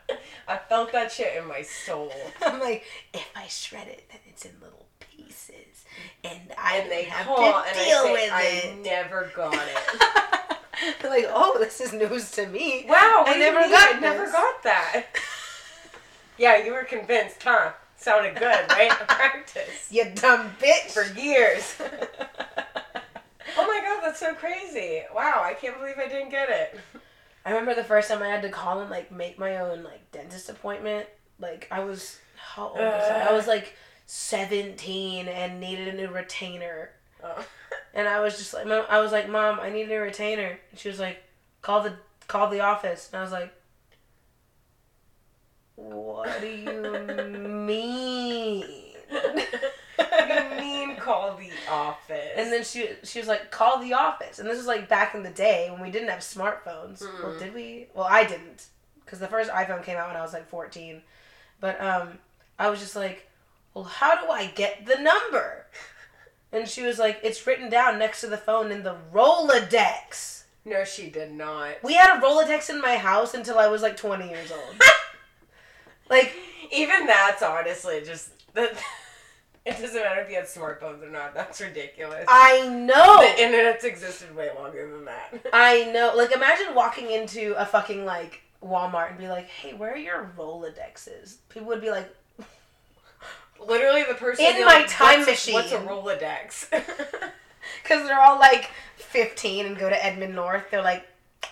I 0.47 0.57
felt 0.69 0.91
that 0.91 1.11
shit 1.11 1.35
in 1.37 1.47
my 1.47 1.61
soul. 1.61 2.11
I'm 2.45 2.59
like, 2.59 2.83
if 3.13 3.27
I 3.35 3.47
shred 3.47 3.87
it, 3.87 4.03
then 4.09 4.19
it's 4.29 4.45
in 4.45 4.51
little 4.61 4.85
pieces, 4.99 5.85
and 6.23 6.39
I 6.57 6.77
And 6.77 6.91
they 6.91 7.03
have 7.05 7.25
call 7.25 7.37
to 7.37 7.67
and 7.67 7.75
deal 7.75 7.97
I 7.97 8.03
say, 8.03 8.11
with 8.11 8.31
I 8.31 8.43
it. 8.43 8.83
never 8.83 9.31
got 9.35 9.53
it. 9.53 10.57
They're 11.01 11.09
like, 11.09 11.25
oh, 11.29 11.57
this 11.59 11.79
is 11.81 11.93
news 11.93 12.31
to 12.31 12.47
me. 12.47 12.85
Wow, 12.87 13.23
I 13.25 13.33
you 13.33 13.39
never 13.39 13.61
got 13.61 13.95
I 13.95 13.99
never 13.99 14.29
got 14.29 14.61
that. 14.63 15.05
yeah, 16.37 16.57
you 16.63 16.73
were 16.73 16.83
convinced, 16.83 17.41
huh? 17.43 17.71
Sounded 18.05 18.35
good, 18.35 18.69
right? 18.69 18.91
Practice. 18.91 19.87
You 19.89 20.05
dumb 20.13 20.51
bitch. 20.61 20.91
For 20.91 21.19
years. 21.19 21.75
oh 21.81 23.65
my 23.65 23.81
god, 23.83 24.03
that's 24.03 24.19
so 24.19 24.35
crazy. 24.35 25.01
Wow, 25.11 25.41
I 25.43 25.55
can't 25.55 25.75
believe 25.79 25.95
I 25.97 26.07
didn't 26.07 26.29
get 26.29 26.47
it. 26.51 26.79
I 27.43 27.49
remember 27.49 27.73
the 27.73 27.83
first 27.83 28.09
time 28.09 28.21
I 28.21 28.27
had 28.27 28.43
to 28.43 28.49
call 28.49 28.81
and 28.81 28.91
like 28.91 29.11
make 29.11 29.39
my 29.39 29.57
own 29.57 29.81
like 29.83 30.11
dentist 30.11 30.49
appointment. 30.49 31.07
Like 31.39 31.67
I 31.71 31.79
was, 31.79 32.19
how 32.35 32.67
old 32.67 32.77
was 32.77 33.09
I? 33.09 33.29
I 33.29 33.33
was 33.33 33.47
like 33.47 33.75
seventeen 34.05 35.27
and 35.27 35.59
needed 35.59 35.87
a 35.87 35.97
new 35.97 36.09
retainer. 36.09 36.91
Oh. 37.23 37.43
And 37.95 38.07
I 38.07 38.19
was 38.19 38.37
just 38.37 38.53
like, 38.53 38.67
Mom, 38.67 38.85
I 38.87 38.99
was 38.99 39.13
like, 39.13 39.27
Mom, 39.27 39.59
I 39.59 39.71
need 39.71 39.87
a 39.87 39.89
new 39.89 39.99
retainer. 39.99 40.59
And 40.69 40.79
she 40.79 40.89
was 40.89 40.99
like, 40.99 41.23
call 41.63 41.81
the 41.81 41.93
call 42.27 42.51
the 42.51 42.59
office. 42.59 43.09
And 43.11 43.19
I 43.19 43.23
was 43.23 43.31
like, 43.31 43.51
What 45.75 46.39
do 46.41 46.47
you 46.47 47.37
mean? 47.47 48.65
you 49.11 50.57
mean 50.57 50.95
call 50.95 51.35
the 51.37 51.49
office? 51.69 52.31
And 52.37 52.51
then 52.51 52.63
she 52.63 52.89
she 53.03 53.19
was 53.19 53.27
like, 53.27 53.51
call 53.51 53.79
the 53.81 53.93
office. 53.93 54.39
And 54.39 54.47
this 54.49 54.57
was 54.57 54.67
like 54.67 54.87
back 54.89 55.15
in 55.15 55.23
the 55.23 55.29
day 55.29 55.67
when 55.71 55.81
we 55.81 55.91
didn't 55.91 56.09
have 56.09 56.19
smartphones. 56.19 57.01
Well, 57.01 57.33
Mm. 57.33 57.39
did 57.39 57.53
we? 57.53 57.87
Well, 57.93 58.07
I 58.09 58.23
didn't, 58.23 58.67
because 59.03 59.19
the 59.19 59.27
first 59.27 59.51
iPhone 59.51 59.83
came 59.83 59.97
out 59.97 60.07
when 60.07 60.17
I 60.17 60.21
was 60.21 60.33
like 60.33 60.47
fourteen. 60.49 61.01
But 61.59 61.79
um, 61.81 62.19
I 62.59 62.69
was 62.69 62.79
just 62.79 62.95
like, 62.95 63.29
well, 63.73 63.83
how 63.85 64.19
do 64.23 64.29
I 64.31 64.47
get 64.47 64.85
the 64.85 64.95
number? 64.95 65.65
And 66.51 66.67
she 66.69 66.83
was 66.83 66.99
like, 66.99 67.19
it's 67.23 67.45
written 67.45 67.69
down 67.69 67.99
next 67.99 68.21
to 68.21 68.27
the 68.27 68.37
phone 68.37 68.71
in 68.71 68.83
the 68.83 68.95
Rolodex. 69.13 70.43
no, 70.63 70.83
she 70.85 71.09
did 71.09 71.31
not. 71.33 71.83
We 71.83 71.93
had 71.95 72.17
a 72.17 72.21
Rolodex 72.21 72.69
in 72.69 72.79
my 72.81 72.95
house 72.97 73.33
until 73.33 73.57
I 73.59 73.67
was 73.67 73.81
like 73.81 73.97
20 73.97 74.29
years 74.29 74.51
old. 74.51 74.75
like, 76.09 76.33
Even 76.71 77.05
that's 77.07 77.41
honestly 77.43 78.01
just 78.05 78.29
that. 78.53 78.73
It 79.67 79.79
doesn't 79.81 79.99
matter 79.99 80.21
if 80.21 80.29
you 80.29 80.35
had 80.35 80.45
smartphones 80.45 81.01
or 81.01 81.09
not. 81.09 81.33
That's 81.33 81.59
ridiculous. 81.59 82.25
I 82.27 82.67
know. 82.67 83.19
the 83.19 83.43
internet's 83.43 83.83
existed 83.83 84.35
way 84.35 84.51
longer 84.55 84.87
than 84.91 85.05
that. 85.05 85.41
I 85.53 85.85
know. 85.85 86.13
Like, 86.15 86.35
imagine 86.35 86.75
walking 86.75 87.09
into 87.09 87.55
a 87.59 87.65
fucking, 87.65 88.05
like, 88.05 88.43
Walmart 88.63 89.09
and 89.09 89.17
be 89.17 89.27
like, 89.27 89.47
hey, 89.47 89.73
where 89.73 89.91
are 89.93 89.97
your 89.97 90.31
Rolodexes? 90.37 91.37
People 91.49 91.69
would 91.69 91.81
be 91.81 91.89
like, 91.89 92.07
Literally, 93.59 94.03
the 94.07 94.13
person 94.13 94.45
In 94.45 94.65
my 94.65 94.79
like, 94.81 94.87
time 94.87 95.21
"What's 95.21 95.47
a- 95.47 95.53
What's 95.53 95.71
a. 95.71 95.79
Rolodex? 95.79 96.69
because 97.81 98.07
they're 98.07 98.21
all 98.21 98.37
like 98.37 98.69
15 98.97 99.65
and 99.65 99.77
go 99.77 99.89
to 99.89 100.05
Edmond 100.05 100.35
North. 100.35 100.65
They're 100.69 100.83
like, 100.83 101.07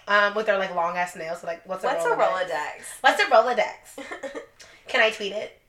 um, 0.07 0.35
with 0.35 0.45
their 0.45 0.57
like 0.57 0.73
long 0.75 0.97
ass 0.97 1.15
nails. 1.15 1.41
They're 1.41 1.51
like, 1.51 1.67
what's 1.67 1.83
a 1.83 1.87
What's 1.87 2.05
a 2.05 2.09
Rolodex? 2.09 2.49
Rolodex? 2.49 2.83
What's 3.01 3.21
a 3.21 3.25
Rolodex? 3.25 4.39
Can 4.87 5.01
I 5.01 5.09
tweet 5.11 5.31
it? 5.33 5.59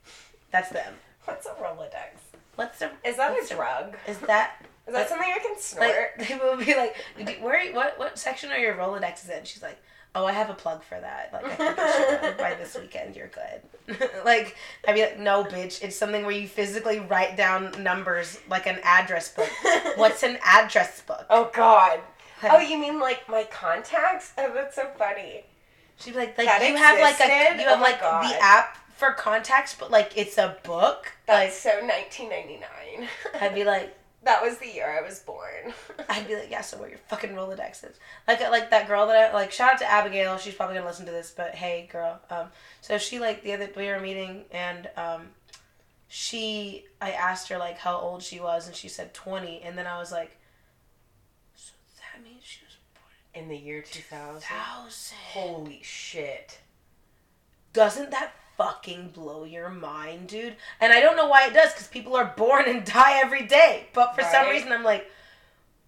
That's 0.50 0.70
them. 0.70 0.94
What's 1.24 1.46
a 1.46 1.50
Rolodex? 1.50 2.18
What's 2.56 2.82
a 2.82 2.90
Is 3.04 3.16
that 3.16 3.32
a 3.36 3.54
drug? 3.54 3.96
Is 4.06 4.18
that 4.20 4.64
Is 4.86 4.92
that 4.94 5.08
something 5.08 5.28
I 5.34 5.38
can 5.38 5.58
snort? 5.58 5.88
like 6.18 6.18
people 6.28 6.54
would 6.56 6.64
be 6.64 6.74
like, 6.74 6.94
"Do- 7.18 7.42
where 7.44 7.72
what 7.72 7.98
what 7.98 8.18
section 8.18 8.50
are 8.52 8.58
your 8.58 8.74
Rolodexes 8.74 9.30
in? 9.36 9.44
She's 9.44 9.62
like, 9.62 9.78
oh, 10.14 10.24
I 10.26 10.30
have 10.32 10.50
a 10.50 10.54
plug 10.54 10.84
for 10.84 11.00
that. 11.00 11.30
Like 11.32 11.44
I 11.46 11.56
can 11.56 11.74
get 11.76 12.22
you 12.22 12.28
one 12.28 12.36
by 12.36 12.54
this 12.54 12.76
weekend. 12.80 13.16
You're 13.16 13.28
good. 13.28 13.98
like 14.24 14.56
I'd 14.86 14.94
be 14.94 15.00
like, 15.02 15.18
no, 15.18 15.42
bitch. 15.42 15.82
It's 15.82 15.96
something 15.96 16.22
where 16.22 16.34
you 16.36 16.46
physically 16.46 17.00
write 17.00 17.36
down 17.36 17.72
numbers 17.82 18.38
like 18.48 18.66
an 18.68 18.78
address 18.84 19.32
book. 19.34 19.48
What's 19.96 20.22
an 20.22 20.38
address 20.44 21.00
book? 21.02 21.26
Oh 21.30 21.50
God. 21.52 21.98
Oh, 22.42 22.58
you 22.58 22.78
mean 22.78 22.98
like 23.00 23.28
my 23.28 23.44
contacts? 23.44 24.32
Oh, 24.38 24.52
that's 24.54 24.76
so 24.76 24.90
funny. 24.98 25.44
She'd 25.98 26.12
be 26.12 26.16
like, 26.18 26.36
like 26.38 26.46
That 26.46 26.68
you 26.68 26.76
have 26.76 26.98
like 27.00 27.20
a 27.20 27.58
you 27.58 27.68
have 27.68 27.78
Oh 27.78 27.82
like 27.82 28.00
God. 28.00 28.24
the 28.24 28.42
app 28.42 28.76
for 28.96 29.12
contacts, 29.12 29.74
but 29.78 29.90
like 29.90 30.12
it's 30.16 30.38
a 30.38 30.56
book. 30.64 31.12
That's 31.26 31.56
so 31.56 31.70
1999. 31.70 33.08
I'd 33.40 33.54
be 33.54 33.64
like, 33.64 33.96
that 34.24 34.42
was 34.42 34.56
the 34.58 34.66
year 34.66 34.98
I 34.98 35.06
was 35.06 35.18
born. 35.20 35.74
I'd 36.08 36.26
be 36.26 36.34
like, 36.34 36.50
yeah. 36.50 36.62
So 36.62 36.78
what 36.78 36.88
your 36.90 36.98
fucking 37.08 37.30
Rolodex 37.30 37.84
is? 37.88 37.98
Like 38.26 38.40
like 38.40 38.70
that 38.70 38.88
girl 38.88 39.06
that 39.08 39.30
I 39.30 39.34
like. 39.34 39.52
Shout 39.52 39.74
out 39.74 39.78
to 39.80 39.90
Abigail. 39.90 40.38
She's 40.38 40.54
probably 40.54 40.76
gonna 40.76 40.86
listen 40.86 41.06
to 41.06 41.12
this, 41.12 41.32
but 41.36 41.54
hey, 41.54 41.88
girl. 41.92 42.20
Um, 42.30 42.46
so 42.80 42.96
she 42.98 43.18
like 43.18 43.42
the 43.42 43.52
other 43.52 43.68
we 43.76 43.86
were 43.86 44.00
meeting 44.00 44.44
and 44.50 44.88
um, 44.96 45.26
she 46.08 46.84
I 47.00 47.10
asked 47.12 47.48
her 47.48 47.58
like 47.58 47.78
how 47.78 47.98
old 47.98 48.22
she 48.22 48.40
was 48.40 48.66
and 48.66 48.74
she 48.74 48.88
said 48.88 49.12
twenty, 49.14 49.60
and 49.60 49.76
then 49.76 49.86
I 49.86 49.98
was 49.98 50.10
like, 50.10 50.36
so 51.54 51.72
that 52.00 52.22
means 52.24 52.42
she 52.44 52.60
was 52.64 52.76
born 52.94 53.12
In 53.34 53.48
the 53.48 53.56
year 53.56 53.82
2000. 53.82 54.36
in 54.36 54.40
thousand. 54.40 55.18
Holy 55.32 55.80
shit. 55.82 56.60
Doesn't 57.72 58.10
that 58.12 58.32
fucking 58.56 59.08
blow 59.08 59.44
your 59.44 59.68
mind, 59.68 60.28
dude? 60.28 60.56
And 60.80 60.92
I 60.92 61.00
don't 61.00 61.16
know 61.16 61.26
why 61.26 61.46
it 61.46 61.52
does, 61.54 61.72
because 61.72 61.88
people 61.88 62.14
are 62.16 62.32
born 62.36 62.66
and 62.68 62.84
die 62.84 63.20
every 63.20 63.46
day. 63.46 63.88
But 63.92 64.14
for 64.14 64.22
some 64.22 64.48
reason, 64.48 64.70
I'm 64.72 64.84
like, 64.84 65.10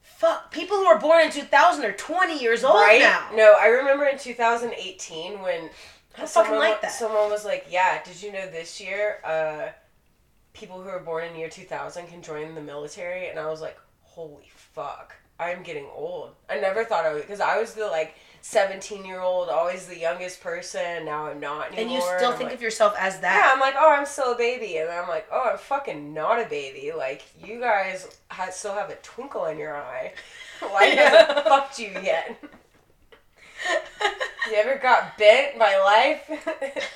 fuck. 0.00 0.50
People 0.50 0.76
who 0.78 0.86
are 0.86 0.98
born 0.98 1.24
in 1.24 1.30
2000 1.30 1.84
are 1.84 1.92
20 1.92 2.40
years 2.40 2.64
old 2.64 2.76
right? 2.76 3.00
now. 3.00 3.28
No, 3.34 3.54
I 3.60 3.66
remember 3.66 4.06
in 4.06 4.18
2018 4.18 5.40
when 5.42 5.70
I 6.18 6.24
someone, 6.24 6.58
like 6.58 6.80
that. 6.80 6.92
someone 6.92 7.30
was 7.30 7.44
like, 7.44 7.66
"Yeah, 7.68 8.02
did 8.02 8.20
you 8.22 8.32
know 8.32 8.50
this 8.50 8.80
year, 8.80 9.20
uh, 9.24 9.68
people 10.54 10.80
who 10.80 10.88
are 10.88 11.00
born 11.00 11.24
in 11.24 11.34
the 11.34 11.40
year 11.40 11.50
2000 11.50 12.06
can 12.08 12.22
join 12.22 12.54
the 12.54 12.62
military?" 12.62 13.28
And 13.28 13.38
I 13.38 13.46
was 13.50 13.60
like, 13.60 13.78
"Holy 14.00 14.48
fuck, 14.48 15.14
I'm 15.38 15.62
getting 15.62 15.86
old." 15.94 16.30
I 16.48 16.58
never 16.60 16.84
thought 16.84 17.04
I 17.06 17.12
would, 17.12 17.22
because 17.22 17.40
I 17.40 17.58
was 17.60 17.74
the 17.74 17.86
like 17.86 18.14
17 18.42 19.04
year 19.04 19.20
old, 19.20 19.48
always 19.48 19.86
the 19.86 19.98
youngest 19.98 20.40
person. 20.40 21.04
Now 21.04 21.26
I'm 21.26 21.40
not 21.40 21.72
anymore. 21.72 21.80
and 21.82 21.90
you 21.90 22.00
still 22.00 22.30
I'm 22.32 22.38
think 22.38 22.50
like, 22.50 22.54
of 22.58 22.62
yourself 22.62 22.94
as 22.98 23.18
that. 23.20 23.34
Yeah. 23.44 23.52
I'm 23.52 23.60
like, 23.60 23.74
oh, 23.78 23.92
I'm 23.92 24.06
still 24.06 24.32
a 24.32 24.36
baby, 24.36 24.76
and 24.78 24.88
I'm 24.88 25.08
like, 25.08 25.26
oh, 25.32 25.50
I'm 25.52 25.58
fucking 25.58 26.14
not 26.14 26.40
a 26.40 26.48
baby. 26.48 26.92
Like, 26.96 27.22
you 27.44 27.58
guys 27.60 28.08
ha- 28.30 28.50
still 28.50 28.74
have 28.74 28.90
a 28.90 28.96
twinkle 28.96 29.46
in 29.46 29.58
your 29.58 29.76
eye. 29.76 30.12
Life 30.62 30.94
hasn't 30.94 31.46
fucked 31.46 31.78
you 31.78 31.90
yet. 32.02 32.36
You 34.48 34.54
ever 34.58 34.78
got 34.78 35.18
bent 35.18 35.58
by 35.58 35.76
life? 35.76 36.92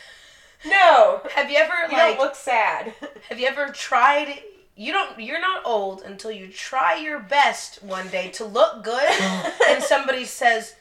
no. 0.67 1.21
Have 1.35 1.51
you 1.51 1.57
ever, 1.57 1.73
You 1.91 1.97
like, 1.99 2.19
look 2.19 2.37
sad. 2.37 2.95
have 3.29 3.41
you 3.41 3.47
ever 3.49 3.69
tried. 3.73 4.41
You 4.81 4.95
don't. 4.95 5.21
You're 5.21 5.43
not 5.43 5.67
old 5.67 6.01
until 6.07 6.31
you 6.31 6.49
try 6.49 6.97
your 6.97 7.19
best 7.19 7.83
one 7.83 8.09
day 8.09 8.31
to 8.31 8.47
look 8.47 8.83
good, 8.83 9.13
and 9.69 9.83
somebody 9.83 10.25
says, 10.25 10.75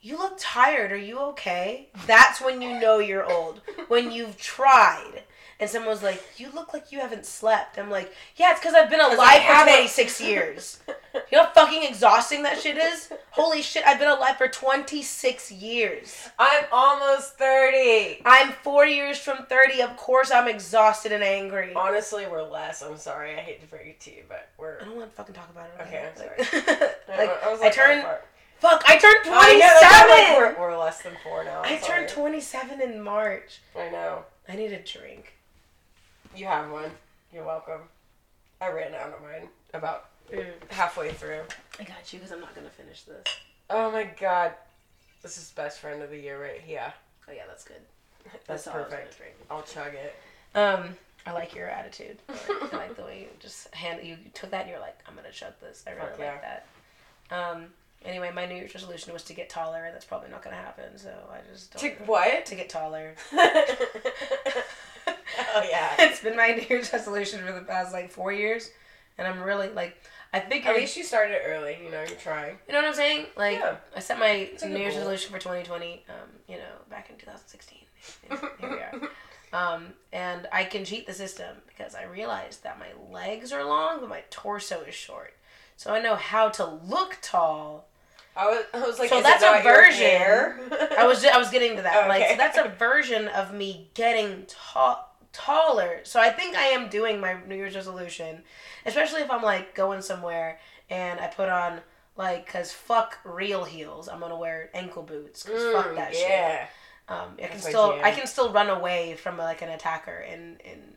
"You 0.00 0.18
look 0.18 0.34
tired. 0.36 0.90
Are 0.90 0.96
you 0.96 1.20
okay?" 1.20 1.90
That's 2.08 2.40
when 2.40 2.60
you 2.60 2.80
know 2.80 2.98
you're 2.98 3.24
old. 3.24 3.60
When 3.86 4.10
you've 4.10 4.36
tried, 4.36 5.22
and 5.60 5.68
someone's 5.70 6.02
like, 6.02 6.22
"You 6.36 6.50
look 6.52 6.72
like 6.74 6.90
you 6.92 7.00
haven't 7.00 7.26
slept." 7.26 7.78
I'm 7.78 7.90
like, 7.90 8.12
"Yeah, 8.36 8.50
it's 8.52 8.60
because 8.60 8.74
I've 8.74 8.90
been 8.90 9.00
alive 9.00 9.42
for 9.42 9.64
26 9.64 10.20
years." 10.20 10.80
You 11.14 11.38
know 11.38 11.44
how 11.44 11.50
fucking 11.52 11.84
exhausting 11.84 12.42
that 12.42 12.60
shit 12.60 12.76
is? 12.76 13.12
Holy 13.30 13.62
shit, 13.62 13.86
I've 13.86 13.98
been 14.00 14.08
alive 14.10 14.36
for 14.36 14.48
26 14.48 15.52
years. 15.52 16.28
I'm 16.38 16.64
almost 16.72 17.38
30. 17.38 18.22
I'm 18.24 18.50
four 18.52 18.84
years 18.84 19.18
from 19.18 19.46
30. 19.46 19.80
Of 19.82 19.96
course, 19.96 20.32
I'm 20.32 20.48
exhausted 20.48 21.12
and 21.12 21.22
angry. 21.22 21.72
Honestly, 21.74 22.26
we're 22.26 22.42
less. 22.42 22.82
I'm 22.82 22.96
sorry. 22.96 23.34
I 23.34 23.40
hate 23.40 23.60
to 23.62 23.66
break 23.68 23.86
it 23.86 24.00
to 24.00 24.10
you, 24.10 24.22
but 24.28 24.48
we're. 24.58 24.80
I 24.80 24.84
don't 24.86 24.96
want 24.96 25.10
to 25.10 25.16
fucking 25.16 25.34
talk 25.34 25.50
about 25.50 25.66
it. 25.66 25.82
Okay, 25.82 26.08
I'm 26.08 26.18
Like, 26.18 26.68
like, 27.18 27.44
I, 27.44 27.52
was 27.52 27.60
I 27.60 27.70
turned. 27.70 28.04
Fuck, 28.58 28.82
I 28.88 28.96
turned 28.96 29.18
I 29.26 29.52
know, 29.52 29.58
that's 29.58 30.04
27. 30.06 30.08
like, 30.08 30.56
we're, 30.58 30.70
we're 30.70 30.78
less 30.78 31.02
than 31.02 31.12
four 31.22 31.44
now. 31.44 31.62
I'm 31.62 31.74
I 31.74 31.76
turned 31.78 32.08
27 32.08 32.80
in 32.80 33.00
March. 33.02 33.60
I 33.76 33.90
know. 33.90 34.24
I 34.48 34.56
need 34.56 34.72
a 34.72 34.82
drink. 34.82 35.33
You 36.34 36.46
have 36.46 36.70
one. 36.70 36.90
You're 37.32 37.44
welcome. 37.44 37.80
I 38.60 38.70
ran 38.70 38.94
out 38.94 39.08
of 39.12 39.22
mine 39.22 39.48
about 39.72 40.06
halfway 40.70 41.12
through. 41.12 41.42
I 41.78 41.84
got 41.84 42.12
you 42.12 42.18
because 42.18 42.32
I'm 42.32 42.40
not 42.40 42.54
gonna 42.54 42.70
finish 42.70 43.02
this. 43.02 43.24
Oh 43.70 43.90
my 43.90 44.04
god. 44.04 44.52
This 45.22 45.38
is 45.38 45.50
best 45.56 45.80
friend 45.80 46.02
of 46.02 46.10
the 46.10 46.18
year 46.18 46.40
right 46.42 46.60
here. 46.60 46.92
Oh 47.28 47.32
yeah, 47.32 47.42
that's 47.46 47.64
good. 47.64 47.80
That's, 48.46 48.66
all 48.66 48.74
I 48.74 48.78
was 48.80 48.90
gonna 48.90 49.02
perfect. 49.04 49.42
I'll 49.50 49.62
chug 49.62 49.92
it. 49.94 50.14
Um, 50.56 50.96
I 51.26 51.32
like 51.32 51.54
your 51.54 51.68
attitude. 51.68 52.18
I 52.28 52.32
like, 52.60 52.74
I 52.74 52.76
like 52.76 52.96
the 52.96 53.02
way 53.02 53.20
you 53.22 53.26
just 53.40 53.72
hand 53.74 54.06
you 54.06 54.16
took 54.34 54.50
that. 54.50 54.62
and 54.62 54.70
You're 54.70 54.80
like, 54.80 54.98
I'm 55.08 55.14
gonna 55.14 55.30
chug 55.32 55.52
this. 55.60 55.84
I 55.86 55.90
really 55.90 56.02
Fuck 56.10 56.18
like 56.18 56.42
that. 56.42 56.66
Um. 57.30 57.66
Anyway, 58.04 58.30
my 58.34 58.44
New 58.44 58.54
Year's 58.56 58.74
resolution 58.74 59.14
was 59.14 59.22
to 59.24 59.32
get 59.32 59.48
taller, 59.48 59.84
and 59.86 59.94
that's 59.94 60.04
probably 60.04 60.28
not 60.30 60.42
gonna 60.42 60.56
happen. 60.56 60.98
So 60.98 61.10
I 61.32 61.38
just 61.50 61.72
To 61.78 61.88
don't. 61.88 62.06
what? 62.06 62.44
to 62.46 62.54
get 62.54 62.68
taller. 62.68 63.14
oh 65.62 65.62
yeah. 65.68 65.94
it's 65.98 66.20
been 66.20 66.36
my 66.36 66.48
New 66.56 66.64
Year's 66.68 66.92
resolution 66.92 67.40
for 67.44 67.52
the 67.52 67.60
past 67.62 67.92
like 67.92 68.10
four 68.10 68.32
years, 68.32 68.70
and 69.18 69.26
I'm 69.28 69.42
really 69.42 69.68
like, 69.70 69.96
I 70.32 70.40
think 70.40 70.66
At 70.66 70.74
least 70.76 70.96
you 70.96 71.04
started 71.04 71.38
early. 71.46 71.78
You 71.84 71.90
know, 71.90 72.00
you're 72.06 72.18
trying. 72.18 72.56
You 72.66 72.72
know 72.74 72.80
what 72.80 72.88
I'm 72.88 72.94
saying? 72.94 73.26
Like, 73.36 73.58
Yeah. 73.58 73.76
I 73.94 74.00
set 74.00 74.18
my 74.18 74.50
New 74.64 74.76
Year's 74.78 74.96
resolution 74.96 75.32
for 75.32 75.38
2020, 75.38 76.04
um, 76.08 76.14
you 76.48 76.56
know, 76.56 76.62
back 76.90 77.08
in 77.10 77.16
2016. 77.16 77.78
Here 78.28 78.38
we 78.62 78.66
are. 78.66 79.08
Um, 79.52 79.86
and 80.12 80.48
I 80.52 80.64
can 80.64 80.84
cheat 80.84 81.06
the 81.06 81.12
system 81.12 81.58
because 81.68 81.94
I 81.94 82.02
realized 82.04 82.64
that 82.64 82.80
my 82.80 82.88
legs 83.12 83.52
are 83.52 83.64
long, 83.64 84.00
but 84.00 84.08
my 84.08 84.22
torso 84.30 84.80
is 84.80 84.94
short. 84.96 85.34
So 85.76 85.94
I 85.94 86.00
know 86.00 86.16
how 86.16 86.48
to 86.50 86.66
look 86.66 87.18
tall. 87.22 87.86
I 88.36 88.46
was, 88.46 88.64
I 88.74 88.80
was 88.84 88.98
like, 88.98 89.10
So 89.10 89.22
that's 89.22 89.44
a 89.44 89.62
version. 89.62 90.88
I 90.98 91.06
was 91.06 91.24
I 91.24 91.38
was 91.38 91.50
getting 91.50 91.76
to 91.76 91.82
that. 91.82 92.08
Like, 92.08 92.22
Okay. 92.22 92.30
so 92.32 92.36
that's 92.36 92.58
a 92.58 92.68
version 92.76 93.28
of 93.28 93.54
me 93.54 93.90
getting 93.94 94.44
tall 94.48 95.13
taller. 95.34 96.00
So 96.04 96.18
I 96.20 96.30
think 96.30 96.56
I 96.56 96.64
am 96.68 96.88
doing 96.88 97.20
my 97.20 97.36
New 97.46 97.56
Year's 97.56 97.74
resolution, 97.74 98.42
especially 98.86 99.20
if 99.20 99.30
I'm 99.30 99.42
like 99.42 99.74
going 99.74 100.00
somewhere 100.00 100.58
and 100.88 101.20
I 101.20 101.26
put 101.26 101.48
on 101.50 101.80
like 102.16 102.46
cause 102.46 102.72
fuck 102.72 103.18
real 103.24 103.64
heels. 103.64 104.08
I'm 104.08 104.20
gonna 104.20 104.38
wear 104.38 104.70
ankle 104.72 105.02
boots. 105.02 105.42
Cause 105.42 105.72
fuck 105.74 105.86
Mm, 105.88 105.96
that 105.96 106.14
shit. 106.14 106.28
yeah. 106.30 106.66
Um, 107.06 107.34
I 107.36 107.42
can 107.42 107.50
That's 107.50 107.68
still. 107.68 107.98
I 108.02 108.10
can 108.12 108.26
still 108.26 108.50
run 108.50 108.70
away 108.70 109.14
from 109.14 109.36
like 109.36 109.60
an 109.60 109.68
attacker 109.68 110.16
in 110.20 110.56
in 110.64 110.94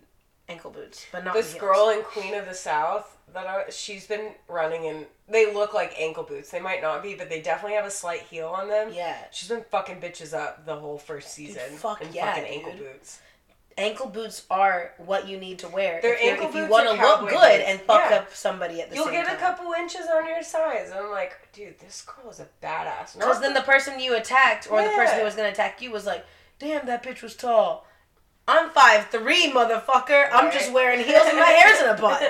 ankle 0.47 0.71
boots, 0.71 1.05
but 1.11 1.25
not 1.25 1.33
This 1.33 1.53
girl 1.55 1.89
in 1.89 2.01
Queen 2.03 2.33
of 2.33 2.45
the 2.45 2.53
South 2.53 3.17
that 3.33 3.45
I, 3.45 3.69
she's 3.69 4.07
been 4.07 4.31
running 4.47 4.85
in. 4.85 5.05
They 5.27 5.53
look 5.53 5.73
like 5.73 5.93
ankle 5.99 6.23
boots. 6.23 6.49
They 6.49 6.61
might 6.61 6.81
not 6.81 7.03
be, 7.03 7.15
but 7.15 7.29
they 7.29 7.41
definitely 7.41 7.75
have 7.75 7.83
a 7.85 7.91
slight 7.91 8.21
heel 8.21 8.47
on 8.47 8.69
them. 8.69 8.91
Yeah, 8.93 9.17
She's 9.31 9.49
been 9.49 9.65
fucking 9.69 9.99
bitches 9.99 10.33
up 10.33 10.65
the 10.65 10.77
whole 10.77 10.97
first 10.97 11.33
season. 11.33 11.71
fuck 11.75 12.01
in 12.01 12.13
yeah, 12.13 12.33
fucking 12.35 12.45
ankle 12.49 12.73
boots. 12.77 13.19
Ankle 13.77 14.07
boots 14.07 14.45
are 14.49 14.93
what 14.97 15.27
you 15.27 15.37
need 15.37 15.59
to 15.59 15.67
wear 15.67 15.99
They're 16.01 16.15
if, 16.15 16.21
ankle 16.33 16.49
if 16.49 16.55
you 16.55 16.67
want 16.67 16.87
to 16.87 16.93
look 17.01 17.21
good 17.29 17.31
boots. 17.59 17.63
and 17.67 17.79
fuck 17.81 18.09
Yeah. 18.09 18.17
up 18.17 18.33
somebody 18.33 18.81
at 18.81 18.89
the 18.89 18.95
You'll 18.95 19.05
same 19.05 19.13
get 19.15 19.27
time. 19.27 19.35
a 19.35 19.39
couple 19.39 19.71
inches 19.73 20.07
on 20.13 20.27
your 20.27 20.41
size. 20.43 20.89
And 20.89 20.99
I'm 20.99 21.11
like, 21.11 21.35
dude, 21.53 21.79
this 21.79 22.01
girl 22.01 22.29
is 22.31 22.39
a 22.39 22.47
badass. 22.63 23.13
Because 23.17 23.39
then 23.39 23.53
the 23.53 23.61
person 23.61 23.99
you 23.99 24.15
attacked 24.15 24.69
or 24.71 24.81
the 24.81 24.89
person 24.89 25.19
who 25.19 25.25
was 25.25 25.35
gonna 25.35 25.49
attack 25.49 25.81
you 25.81 25.91
was 25.91 26.05
like, 26.05 26.25
"Damn, 26.59 26.85
that 26.87 27.03
bitch 27.03 27.21
was 27.21 27.35
tall." 27.35 27.85
I'm 28.47 28.69
five 28.69 29.07
three, 29.07 29.51
motherfucker. 29.51 30.29
I'm 30.31 30.51
just 30.51 30.71
wearing 30.71 31.03
heels 31.03 31.27
and 31.27 31.37
my 31.37 31.45
hair's 31.45 31.81
in 31.81 31.89
a 31.89 31.97
bun. 32.01 32.21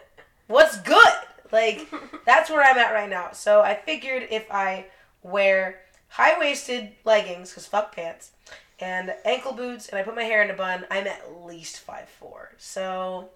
What's 0.46 0.78
good? 0.80 1.08
Like 1.50 1.88
that's 2.26 2.50
where 2.50 2.62
I'm 2.62 2.76
at 2.78 2.92
right 2.92 3.08
now. 3.08 3.30
So 3.32 3.62
I 3.62 3.74
figured 3.74 4.26
if 4.30 4.50
I 4.50 4.86
wear 5.22 5.80
high 6.08 6.38
waisted 6.38 6.92
leggings, 7.04 7.52
cause 7.54 7.66
fuck 7.66 7.94
pants, 7.94 8.32
and 8.80 9.14
ankle 9.24 9.52
boots, 9.52 9.88
and 9.88 9.98
I 9.98 10.02
put 10.02 10.14
my 10.14 10.24
hair 10.24 10.42
in 10.42 10.50
a 10.50 10.54
bun, 10.54 10.84
I'm 10.90 11.06
at 11.06 11.44
least 11.44 11.78
five 11.80 12.08
four. 12.08 12.52
So 12.58 13.28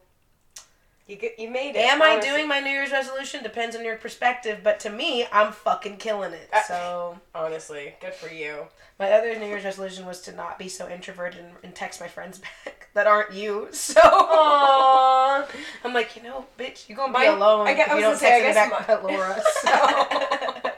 you 1.07 1.17
get, 1.17 1.39
you 1.39 1.49
made 1.51 1.71
it. 1.75 1.79
am 1.79 2.03
I 2.03 2.21
doing 2.21 2.47
my 2.47 2.61
New 2.61 2.69
Year's 2.71 2.91
resolution? 2.93 3.43
Depends 3.43 3.75
on 3.75 3.83
your 3.85 3.97
perspective, 3.97 4.61
but 4.63 4.79
to 4.81 4.91
me, 4.91 5.27
I'm 5.33 5.53
fucking 5.53 5.97
killing 5.97 6.33
it. 6.35 6.51
Uh, 6.53 6.61
So. 6.67 7.19
Honestly, 7.35 7.95
good 8.01 8.13
for 8.15 8.29
you. 8.29 8.65
My 8.99 9.13
other 9.13 9.35
New 9.39 9.47
Year's 9.47 9.65
resolution 9.65 10.05
was 10.05 10.21
to 10.23 10.33
not 10.33 10.59
be 10.59 10.69
so 10.69 10.87
introverted 10.89 11.41
and, 11.41 11.53
and 11.63 11.75
text 11.75 12.01
my 12.01 12.09
friends 12.09 12.41
back 12.65 12.89
that 12.95 13.07
aren't 13.07 13.33
you. 13.33 13.69
So 13.71 14.01
Aww. 14.01 15.47
I'm 15.85 15.95
like, 15.95 16.15
you 16.17 16.23
know, 16.25 16.45
bitch, 16.59 16.89
you're 16.89 16.97
gonna 16.99 17.17
be 17.19 17.25
alone 17.27 17.67
I 17.69 17.75
gue- 17.75 17.83
if 17.83 17.89
I 17.91 17.99
you 18.01 18.07
was 18.09 18.21
don't 18.21 18.29
text 18.31 18.47
me 18.49 18.53
back, 18.55 18.89
my- 18.89 19.09
Laura. 19.09 19.41
So 19.63 20.71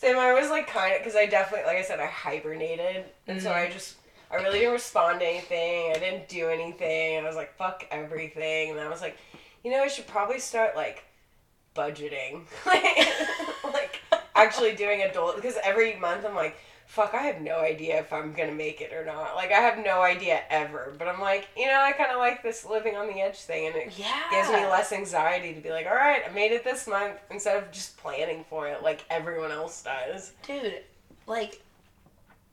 Same, 0.00 0.16
I 0.16 0.32
was 0.32 0.48
like 0.48 0.66
kind 0.66 0.94
of 0.94 1.00
because 1.00 1.14
I 1.14 1.26
definitely, 1.26 1.66
like 1.66 1.76
I 1.76 1.82
said, 1.82 2.00
I 2.00 2.06
hibernated, 2.06 3.04
and 3.26 3.42
so 3.42 3.50
Mhm. 3.50 3.54
I 3.54 3.70
just, 3.70 3.96
I 4.30 4.36
really 4.36 4.60
didn't 4.60 4.72
respond 4.72 5.20
to 5.20 5.26
anything. 5.26 5.90
I 5.90 5.98
didn't 5.98 6.26
do 6.26 6.48
anything, 6.48 7.16
and 7.16 7.26
I 7.26 7.28
was 7.28 7.36
like, 7.36 7.54
fuck 7.58 7.84
everything. 7.90 8.70
And 8.70 8.80
I 8.80 8.88
was 8.88 9.02
like, 9.02 9.18
you 9.62 9.70
know, 9.70 9.82
I 9.82 9.88
should 9.88 10.06
probably 10.06 10.38
start 10.38 10.74
like 10.74 11.04
budgeting, 11.76 12.44
like 12.66 14.00
actually 14.34 14.74
doing 14.74 15.02
adult 15.02 15.36
because 15.36 15.56
every 15.62 15.96
month 15.96 16.24
I'm 16.24 16.34
like. 16.34 16.56
Fuck, 16.90 17.14
I 17.14 17.22
have 17.22 17.40
no 17.40 17.60
idea 17.60 18.00
if 18.00 18.12
I'm 18.12 18.32
gonna 18.32 18.50
make 18.50 18.80
it 18.80 18.92
or 18.92 19.04
not. 19.04 19.36
Like, 19.36 19.52
I 19.52 19.60
have 19.60 19.78
no 19.78 20.02
idea 20.02 20.40
ever. 20.50 20.92
But 20.98 21.06
I'm 21.06 21.20
like, 21.20 21.46
you 21.56 21.66
know, 21.66 21.80
I 21.80 21.92
kind 21.92 22.10
of 22.10 22.18
like 22.18 22.42
this 22.42 22.64
living 22.64 22.96
on 22.96 23.06
the 23.06 23.20
edge 23.20 23.38
thing, 23.38 23.68
and 23.68 23.76
it 23.76 23.92
yeah, 23.96 24.22
gives 24.32 24.48
me 24.48 24.66
less 24.66 24.90
anxiety 24.90 25.54
to 25.54 25.60
be 25.60 25.70
like, 25.70 25.86
all 25.86 25.94
right, 25.94 26.22
I 26.28 26.32
made 26.32 26.50
it 26.50 26.64
this 26.64 26.88
month 26.88 27.14
instead 27.30 27.62
of 27.62 27.70
just 27.70 27.96
planning 27.96 28.44
for 28.50 28.66
it 28.66 28.82
like 28.82 29.04
everyone 29.08 29.52
else 29.52 29.84
does. 29.84 30.32
dude. 30.44 30.80
Like, 31.28 31.62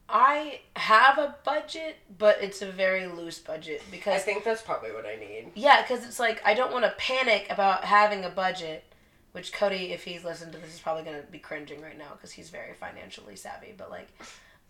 I 0.07 0.61
have 0.75 1.17
a 1.17 1.35
budget, 1.43 1.97
but 2.19 2.37
it's 2.39 2.61
a 2.61 2.71
very 2.71 3.07
loose 3.07 3.39
budget 3.39 3.81
because 3.89 4.13
I 4.15 4.19
think 4.19 4.43
that's 4.43 4.61
probably 4.61 4.91
what 4.91 5.05
I 5.07 5.15
need. 5.15 5.51
yeah, 5.55 5.81
because 5.81 6.05
it's 6.05 6.19
like 6.19 6.41
I 6.45 6.53
don't 6.53 6.71
want 6.71 6.85
to 6.85 6.91
panic 6.97 7.47
about 7.49 7.83
having 7.83 8.23
a 8.23 8.29
budget. 8.29 8.83
Which 9.37 9.53
Cody, 9.53 9.93
if 9.93 10.03
he's 10.03 10.23
listened 10.23 10.51
to 10.53 10.57
this, 10.57 10.73
is 10.73 10.79
probably 10.79 11.03
gonna 11.03 11.21
be 11.31 11.37
cringing 11.37 11.79
right 11.79 11.97
now 11.97 12.13
because 12.13 12.31
he's 12.31 12.49
very 12.49 12.73
financially 12.73 13.35
savvy. 13.35 13.71
But 13.77 13.91
like, 13.91 14.07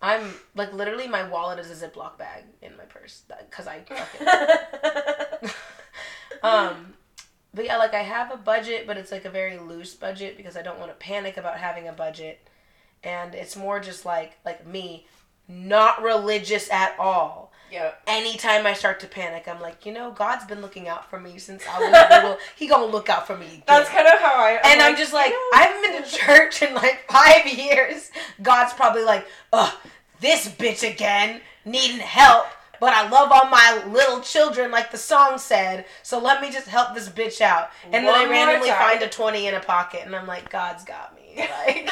I'm 0.02 0.34
like 0.54 0.74
literally 0.74 1.08
my 1.08 1.26
wallet 1.26 1.58
is 1.58 1.70
a 1.70 1.88
Ziploc 1.88 2.18
bag 2.18 2.44
in 2.60 2.76
my 2.76 2.84
purse 2.84 3.22
because 3.50 3.66
I 3.66 3.80
fucking 3.80 5.50
um 6.42 6.92
but 7.54 7.64
yeah 7.64 7.76
like 7.76 7.94
i 7.94 8.02
have 8.02 8.32
a 8.32 8.36
budget 8.36 8.86
but 8.86 8.96
it's 8.96 9.10
like 9.10 9.24
a 9.24 9.30
very 9.30 9.58
loose 9.58 9.94
budget 9.94 10.36
because 10.36 10.56
i 10.56 10.62
don't 10.62 10.78
want 10.78 10.90
to 10.90 10.96
panic 10.96 11.36
about 11.36 11.58
having 11.58 11.88
a 11.88 11.92
budget 11.92 12.46
and 13.02 13.34
it's 13.34 13.56
more 13.56 13.80
just 13.80 14.04
like 14.04 14.36
like 14.44 14.66
me 14.66 15.06
not 15.48 16.02
religious 16.02 16.70
at 16.70 16.94
all 16.98 17.47
yeah. 17.70 17.92
anytime 18.06 18.66
i 18.66 18.72
start 18.72 19.00
to 19.00 19.06
panic 19.06 19.46
i'm 19.46 19.60
like 19.60 19.84
you 19.86 19.92
know 19.92 20.10
god's 20.12 20.44
been 20.44 20.60
looking 20.60 20.88
out 20.88 21.08
for 21.08 21.20
me 21.20 21.38
since 21.38 21.62
i 21.68 21.78
was 21.78 22.22
little 22.22 22.38
he 22.56 22.66
gonna 22.66 22.84
look 22.84 23.08
out 23.08 23.26
for 23.26 23.36
me 23.36 23.46
again. 23.46 23.62
That's 23.66 23.88
kind 23.88 24.06
of 24.06 24.18
how 24.18 24.34
I. 24.34 24.60
and 24.64 24.80
i'm 24.80 24.96
just 24.96 25.12
like 25.12 25.30
you 25.30 25.32
know, 25.32 25.58
i 25.58 25.62
haven't 25.62 25.92
been 25.92 26.02
to 26.02 26.18
church 26.26 26.62
in 26.62 26.74
like 26.74 27.04
five 27.10 27.46
years 27.46 28.10
god's 28.42 28.72
probably 28.72 29.04
like 29.04 29.26
ugh 29.52 29.72
this 30.20 30.48
bitch 30.48 30.88
again 30.88 31.40
needing 31.64 31.98
help 31.98 32.46
but 32.80 32.92
I 32.92 33.08
love 33.08 33.30
all 33.32 33.46
my 33.48 33.82
little 33.88 34.20
children, 34.20 34.70
like 34.70 34.90
the 34.90 34.98
song 34.98 35.38
said. 35.38 35.86
So 36.02 36.18
let 36.20 36.40
me 36.40 36.50
just 36.50 36.68
help 36.68 36.94
this 36.94 37.08
bitch 37.08 37.40
out. 37.40 37.70
And 37.84 38.06
then 38.06 38.14
I 38.14 38.30
randomly 38.30 38.68
time. 38.68 38.78
find 38.78 39.02
a 39.02 39.08
twenty 39.08 39.46
in 39.46 39.54
a 39.54 39.60
pocket, 39.60 40.02
and 40.04 40.14
I'm 40.14 40.26
like, 40.26 40.50
God's 40.50 40.84
got 40.84 41.14
me. 41.14 41.22
Like, 41.66 41.88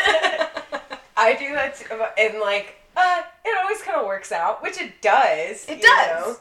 I 1.19 1.35
do 1.35 1.55
that 1.55 1.77
too, 1.77 2.05
and 2.19 2.41
like, 2.41 2.77
uh, 2.97 3.23
it 3.45 3.59
always 3.63 3.83
kind 3.83 4.01
of 4.01 4.07
works 4.07 4.33
out, 4.33 4.63
which 4.63 4.81
it 4.81 5.01
does. 5.03 5.67
It 5.69 5.77
you 5.79 5.83
does. 5.83 6.27
know? 6.27 6.37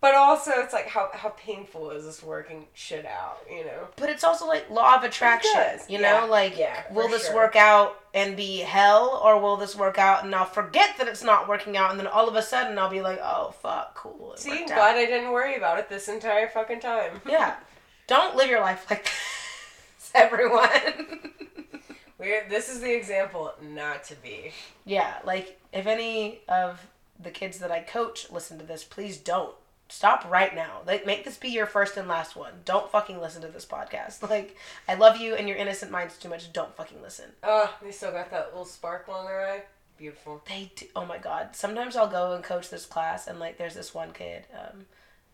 But 0.00 0.14
also, 0.14 0.52
it's 0.58 0.72
like, 0.72 0.86
how 0.86 1.08
how 1.12 1.30
painful 1.30 1.90
is 1.90 2.04
this 2.04 2.22
working 2.22 2.66
shit 2.72 3.04
out? 3.04 3.38
You 3.50 3.64
know. 3.64 3.88
but 3.96 4.08
it's 4.08 4.22
also 4.22 4.46
like 4.46 4.70
law 4.70 4.94
of 4.94 5.02
attraction. 5.02 5.50
does, 5.54 5.90
You 5.90 5.98
yeah, 5.98 6.20
know, 6.20 6.26
like, 6.28 6.56
yeah, 6.56 6.84
will 6.92 7.08
this 7.08 7.26
sure. 7.26 7.34
work 7.34 7.56
out 7.56 7.98
and 8.14 8.36
be 8.36 8.58
hell, 8.58 9.20
or 9.24 9.40
will 9.40 9.56
this 9.56 9.74
work 9.74 9.98
out 9.98 10.24
and 10.24 10.32
I'll 10.36 10.44
forget 10.44 10.90
that 10.98 11.08
it's 11.08 11.24
not 11.24 11.48
working 11.48 11.76
out, 11.76 11.90
and 11.90 11.98
then 11.98 12.06
all 12.06 12.28
of 12.28 12.36
a 12.36 12.42
sudden 12.42 12.78
I'll 12.78 12.88
be 12.88 13.00
like, 13.02 13.18
oh 13.20 13.50
fuck, 13.60 13.96
cool. 13.96 14.34
See, 14.36 14.66
glad 14.66 14.94
I 14.96 15.04
didn't 15.04 15.32
worry 15.32 15.56
about 15.56 15.80
it 15.80 15.88
this 15.88 16.06
entire 16.08 16.48
fucking 16.48 16.78
time. 16.78 17.20
Yeah. 17.28 17.56
Don't 18.06 18.36
live 18.36 18.48
your 18.48 18.60
life 18.60 18.86
like 18.88 19.02
this, 19.98 20.12
everyone. 20.14 20.68
We're 22.18 22.48
this 22.48 22.68
is 22.68 22.80
the 22.80 22.94
example 22.94 23.52
not 23.62 24.04
to 24.04 24.14
be. 24.16 24.52
yeah, 24.84 25.14
like 25.24 25.60
if 25.72 25.86
any 25.86 26.40
of 26.48 26.86
the 27.20 27.30
kids 27.30 27.58
that 27.58 27.70
I 27.70 27.80
coach 27.80 28.30
listen 28.30 28.58
to 28.58 28.64
this, 28.64 28.84
please 28.84 29.16
don't. 29.18 29.54
Stop 29.90 30.30
right 30.30 30.54
now. 30.54 30.82
Like 30.86 31.06
make 31.06 31.24
this 31.24 31.38
be 31.38 31.48
your 31.48 31.64
first 31.64 31.96
and 31.96 32.06
last 32.08 32.36
one. 32.36 32.52
Don't 32.66 32.90
fucking 32.90 33.20
listen 33.22 33.40
to 33.42 33.48
this 33.48 33.64
podcast. 33.64 34.20
Like 34.28 34.54
I 34.86 34.94
love 34.94 35.16
you 35.16 35.34
and 35.34 35.48
your 35.48 35.56
innocent 35.56 35.90
mind's 35.90 36.18
too 36.18 36.28
much. 36.28 36.52
Don't 36.52 36.76
fucking 36.76 37.00
listen. 37.00 37.30
Oh, 37.42 37.74
they 37.82 37.90
still 37.90 38.12
got 38.12 38.30
that 38.30 38.48
little 38.48 38.66
sparkle 38.66 39.18
in 39.20 39.24
their 39.26 39.48
eye. 39.48 39.62
Beautiful. 39.96 40.42
They 40.46 40.70
do, 40.76 40.86
oh 40.94 41.06
my 41.06 41.16
god. 41.16 41.56
Sometimes 41.56 41.96
I'll 41.96 42.06
go 42.06 42.34
and 42.34 42.44
coach 42.44 42.68
this 42.68 42.84
class 42.84 43.26
and 43.28 43.40
like 43.40 43.56
there's 43.56 43.74
this 43.74 43.94
one 43.94 44.12
kid. 44.12 44.44
Um, 44.52 44.84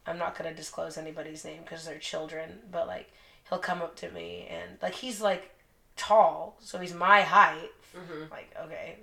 I'm 0.07 0.19
not 0.19 0.39
gonna 0.39 0.55
disclose 0.55 0.97
anybody's 0.99 1.45
name 1.45 1.63
because 1.65 1.85
they're 1.85 1.99
children, 1.99 2.61
but 2.71 2.87
like 2.87 3.11
he'll 3.49 3.59
come 3.59 3.83
up 3.83 3.97
to 3.97 4.11
me 4.13 4.47
and 4.49 4.79
like 4.81 4.95
he's 4.95 5.21
like 5.21 5.51
tall, 5.97 6.57
so 6.61 6.79
he's 6.79 6.95
my 6.95 7.23
height. 7.23 7.71
Mhm. 7.97 8.31
Like 8.31 8.55
okay, 8.65 8.99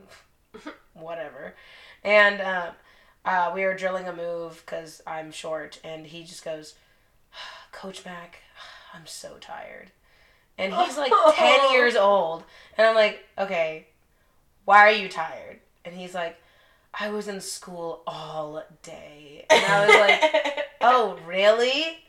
whatever. 0.94 1.56
And 2.04 2.42
um, 2.42 2.70
uh, 3.26 3.52
we 3.54 3.64
were 3.64 3.76
drilling 3.76 4.08
a 4.08 4.14
move 4.16 4.62
because 4.66 5.02
I'm 5.06 5.32
short, 5.32 5.80
and 5.84 6.06
he 6.08 6.24
just 6.24 6.44
goes, 6.44 6.76
"Coach 7.72 8.06
Mac, 8.06 8.40
I'm 8.94 9.06
so 9.08 9.38
tired." 9.40 9.92
And 10.58 10.74
he's 10.74 10.98
like 10.98 11.12
ten 11.36 11.72
years 11.72 11.96
old, 11.96 12.44
and 12.78 12.86
I'm 12.88 12.96
like, 12.96 13.24
"Okay, 13.38 13.88
why 14.66 14.80
are 14.88 14.92
you 14.92 15.10
tired?" 15.10 15.60
And 15.86 15.96
he's 15.96 16.14
like, 16.14 16.38
"I 16.94 17.10
was 17.10 17.28
in 17.28 17.42
school 17.42 18.04
all 18.06 18.64
day," 18.84 19.46
and 19.50 19.66
I 19.66 19.86
was 19.86 19.96
like. 19.96 20.56
Oh, 20.84 21.16
really? 21.28 22.00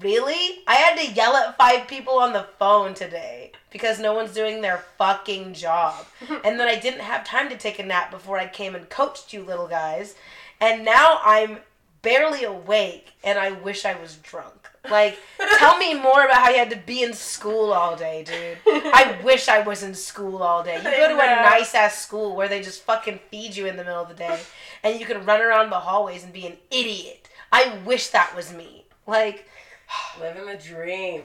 Really? 0.00 0.62
I 0.66 0.74
had 0.74 0.98
to 0.98 1.12
yell 1.12 1.36
at 1.36 1.56
five 1.56 1.86
people 1.86 2.18
on 2.18 2.32
the 2.32 2.46
phone 2.58 2.94
today 2.94 3.52
because 3.70 3.98
no 3.98 4.14
one's 4.14 4.34
doing 4.34 4.60
their 4.60 4.84
fucking 4.98 5.54
job. 5.54 6.06
And 6.44 6.58
then 6.60 6.68
I 6.68 6.78
didn't 6.78 7.00
have 7.00 7.24
time 7.24 7.48
to 7.48 7.56
take 7.56 7.78
a 7.78 7.84
nap 7.84 8.10
before 8.10 8.38
I 8.38 8.46
came 8.46 8.74
and 8.74 8.88
coached 8.88 9.32
you 9.32 9.42
little 9.42 9.68
guys. 9.68 10.14
And 10.60 10.84
now 10.84 11.20
I'm 11.24 11.58
barely 12.02 12.44
awake 12.44 13.12
and 13.24 13.38
I 13.38 13.52
wish 13.52 13.84
I 13.84 14.00
was 14.00 14.16
drunk. 14.16 14.68
Like, 14.88 15.18
tell 15.58 15.76
me 15.78 15.94
more 15.94 16.24
about 16.24 16.36
how 16.36 16.50
you 16.50 16.58
had 16.58 16.70
to 16.70 16.76
be 16.76 17.02
in 17.02 17.12
school 17.12 17.72
all 17.72 17.96
day, 17.96 18.22
dude. 18.24 18.58
I 18.66 19.18
wish 19.24 19.48
I 19.48 19.60
was 19.60 19.82
in 19.82 19.94
school 19.94 20.42
all 20.42 20.62
day. 20.62 20.76
You 20.76 20.82
go 20.84 21.08
to 21.08 21.14
a 21.14 21.42
nice 21.42 21.74
ass 21.74 22.00
school 22.00 22.36
where 22.36 22.48
they 22.48 22.62
just 22.62 22.82
fucking 22.82 23.18
feed 23.30 23.56
you 23.56 23.66
in 23.66 23.76
the 23.76 23.82
middle 23.82 24.02
of 24.02 24.08
the 24.08 24.14
day 24.14 24.40
and 24.84 25.00
you 25.00 25.06
can 25.06 25.24
run 25.24 25.40
around 25.40 25.70
the 25.70 25.80
hallways 25.80 26.22
and 26.22 26.32
be 26.32 26.46
an 26.46 26.56
idiot. 26.70 27.28
I 27.50 27.76
wish 27.84 28.08
that 28.08 28.34
was 28.36 28.52
me. 28.52 28.84
Like, 29.06 29.48
Living 30.20 30.46
the 30.46 30.56
dream. 30.56 31.22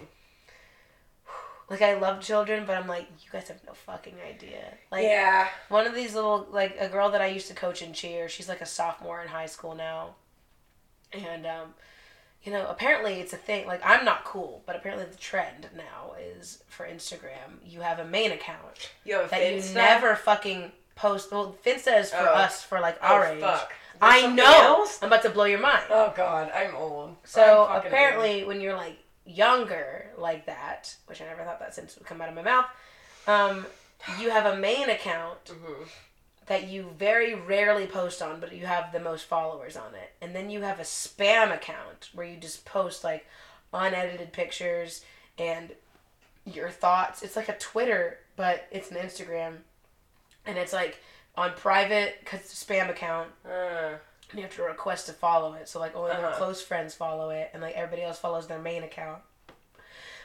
like 1.70 1.82
I 1.82 1.93
love 1.97 2.20
children, 2.22 2.66
but 2.66 2.76
I'm 2.78 2.88
like, 2.88 3.07
you 3.24 3.32
guys 3.32 3.47
have 3.47 3.62
no 3.66 3.74
fucking 3.74 4.16
idea. 4.28 4.74
Like, 4.91 5.03
yeah. 5.03 5.47
one 5.70 5.88
of 5.88 5.95
these 5.95 6.14
little, 6.14 6.47
like 6.51 6.76
a 6.80 6.89
girl 6.89 7.09
that 7.12 7.22
I 7.22 7.28
used 7.28 7.47
to 7.47 7.53
coach 7.53 7.82
in 7.82 7.93
cheer, 7.93 8.28
she's 8.28 8.49
like 8.49 8.62
a 8.62 8.66
sophomore 8.66 9.22
in 9.22 9.30
high 9.30 9.45
school 9.45 9.74
now, 9.76 10.16
and 11.14 11.45
um, 11.45 11.74
you 12.43 12.51
know, 12.51 12.66
apparently 12.68 13.16
it's 13.22 13.32
a 13.34 13.38
thing. 13.38 13.68
Like, 13.68 13.82
I'm 13.86 14.03
not 14.03 14.26
cool, 14.26 14.64
but 14.66 14.76
apparently 14.76 15.05
the 15.09 15.16
trend 15.18 15.68
now 15.78 16.14
is 16.20 16.62
for 16.68 16.86
Instagram, 16.86 17.59
you 17.66 17.82
have 17.82 17.99
a 17.99 18.05
main 18.05 18.32
account 18.32 18.91
You 19.05 19.16
have 19.16 19.28
a 19.28 19.30
that 19.30 19.53
you 19.70 19.74
never 19.74 20.16
fucking 20.16 20.72
post. 20.95 21.32
Well, 21.32 21.55
Finsta 21.66 21.99
is 21.99 22.09
for 22.12 22.18
Oh. 22.28 22.34
us 22.34 22.62
for 22.64 22.80
like 22.82 22.97
Oh, 23.01 23.14
our 23.16 23.26
age. 23.28 23.39
fuck. 23.39 23.74
I 24.02 24.26
know. 24.28 24.43
else? 24.80 24.99
I'm 25.02 25.08
about 25.08 25.22
to 25.24 25.30
blow 25.30 25.45
your 25.45 25.60
mind. 25.60 25.84
Oh 25.89 26.14
god, 26.16 26.52
I'm 26.54 26.76
old. 26.76 27.16
So 27.24 27.68
I'm 27.70 27.86
apparently, 27.86 28.43
when 28.43 28.60
you're 28.62 28.76
like 28.76 28.97
younger, 29.26 30.08
like 30.18 30.45
that, 30.47 30.95
which 31.08 31.22
I 31.22 31.26
never 31.26 31.43
thought 31.43 31.60
that 31.60 31.74
sentence 31.76 31.97
would 31.97 32.08
come 32.08 32.22
out 32.22 32.30
of 32.30 32.36
my 32.36 32.41
mouth, 32.41 32.66
um, 33.28 33.66
you 34.20 34.30
have 34.32 34.45
a 34.45 34.58
main 34.58 34.89
account 34.89 35.38
old. 35.49 35.60
Mhm. 35.62 35.88
that 36.47 36.68
you 36.68 36.89
very 36.97 37.34
rarely 37.36 37.86
post 37.86 38.22
on, 38.22 38.39
but 38.39 38.52
you 38.54 38.66
have 38.66 38.91
the 38.91 38.99
most 38.99 39.26
followers 39.26 39.78
on 39.78 39.93
it, 39.95 40.12
and 40.22 40.36
then 40.36 40.49
you 40.49 40.62
have 40.64 40.80
a 40.80 40.84
spam 40.84 41.54
account 41.54 42.10
where 42.14 42.26
you 42.26 42.36
just 42.38 42.66
post 42.66 43.04
like 43.04 43.26
unedited 43.74 44.34
pictures 44.34 45.06
and 45.38 45.72
your 46.45 46.70
thoughts. 46.70 47.22
It's 47.22 47.36
like 47.36 47.47
a 47.47 47.58
Twitter, 47.58 48.18
but 48.36 48.68
it's 48.72 48.89
an 48.91 48.97
Instagram, 48.97 49.58
and 50.45 50.58
it's 50.58 50.74
like 50.74 50.97
on 51.36 51.53
private 51.53 52.23
'cause 52.25 52.39
it's 52.41 52.61
a 52.61 52.65
spam 52.65 52.89
account 52.89 53.32
Uh, 53.45 53.49
and 54.29 54.39
you 54.39 54.41
have 54.41 54.55
to 54.55 54.63
request 54.63 55.05
to 55.07 55.13
follow 55.13 55.53
it. 55.53 55.67
So 55.69 55.79
like 55.79 55.95
only 55.95 56.11
their 56.11 56.25
Uh-huh. 56.25 56.38
close 56.38 56.61
friends 56.63 56.93
follow 56.93 57.29
it, 57.29 57.49
and 57.53 57.61
like 57.61 57.75
everybody 57.75 58.03
else 58.03 58.19
follows 58.19 58.47
their 58.47 58.59
main 58.59 58.84
account. 58.84 59.21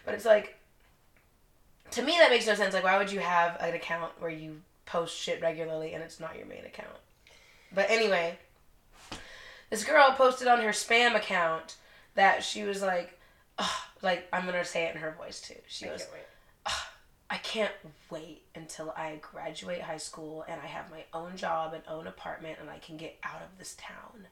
But 0.04 0.14
it's 0.14 0.24
like, 0.24 0.57
to 1.92 2.02
me 2.02 2.12
that 2.18 2.30
makes 2.30 2.46
no 2.46 2.54
sense. 2.54 2.74
Like, 2.74 2.84
why 2.84 2.98
would 2.98 3.11
you 3.11 3.20
have 3.20 3.57
an 3.61 3.74
account 3.74 4.20
where 4.20 4.30
you 4.30 4.62
post 4.84 5.16
shit 5.16 5.40
regularly 5.40 5.94
and 5.94 6.02
it's 6.02 6.20
not 6.20 6.36
your 6.36 6.46
main 6.46 6.64
account? 6.64 6.96
But 7.72 7.90
anyway, 7.90 8.38
this 9.70 9.82
girl 9.84 10.12
posted 10.12 10.46
on 10.48 10.61
her 10.61 10.70
spam 10.70 11.14
account 11.16 11.76
that 12.14 12.44
she 12.44 12.62
was 12.62 12.82
like, 12.82 13.18
Ugh, 13.59 13.80
like 14.02 14.28
I'm 14.32 14.44
gonna 14.46 14.64
say 14.64 14.84
it 14.84 14.94
in 14.94 15.00
her 15.00 15.11
voice 15.12 15.40
too. 15.40 15.57
She 15.66 15.86
I 15.86 15.92
wait. 15.92 16.26
I 17.29 17.37
can't 17.39 17.72
wait 18.11 18.43
until 18.55 18.91
I 18.97 19.18
graduate 19.20 19.83
high 19.83 19.97
school 19.97 20.45
and 20.49 20.61
I 20.61 20.66
have 20.66 20.91
my 20.91 21.05
own 21.12 21.37
job 21.37 21.74
and 21.74 21.83
own 21.89 22.07
apartment 22.07 22.59
and 22.61 22.70
I 22.70 22.79
can 22.79 22.97
get 22.97 23.16
out 23.24 23.43
of 23.43 23.59
this 23.59 23.74
town. 23.79 24.27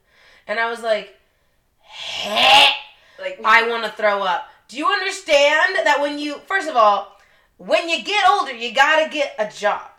And 0.47 0.59
I 0.59 0.69
was 0.69 0.81
like, 0.81 1.17
Heh, 1.81 2.71
Like 3.19 3.39
I 3.43 3.67
want 3.67 3.83
to 3.83 3.91
throw 3.91 4.23
up. 4.23 4.49
Do 4.67 4.77
you 4.77 4.87
understand 4.87 5.75
that 5.83 5.99
when 6.01 6.17
you, 6.19 6.39
first 6.47 6.69
of 6.69 6.75
all, 6.75 7.19
when 7.57 7.89
you 7.89 8.03
get 8.03 8.27
older, 8.29 8.53
you 8.53 8.73
gotta 8.73 9.09
get 9.09 9.35
a 9.39 9.49
job. 9.49 9.91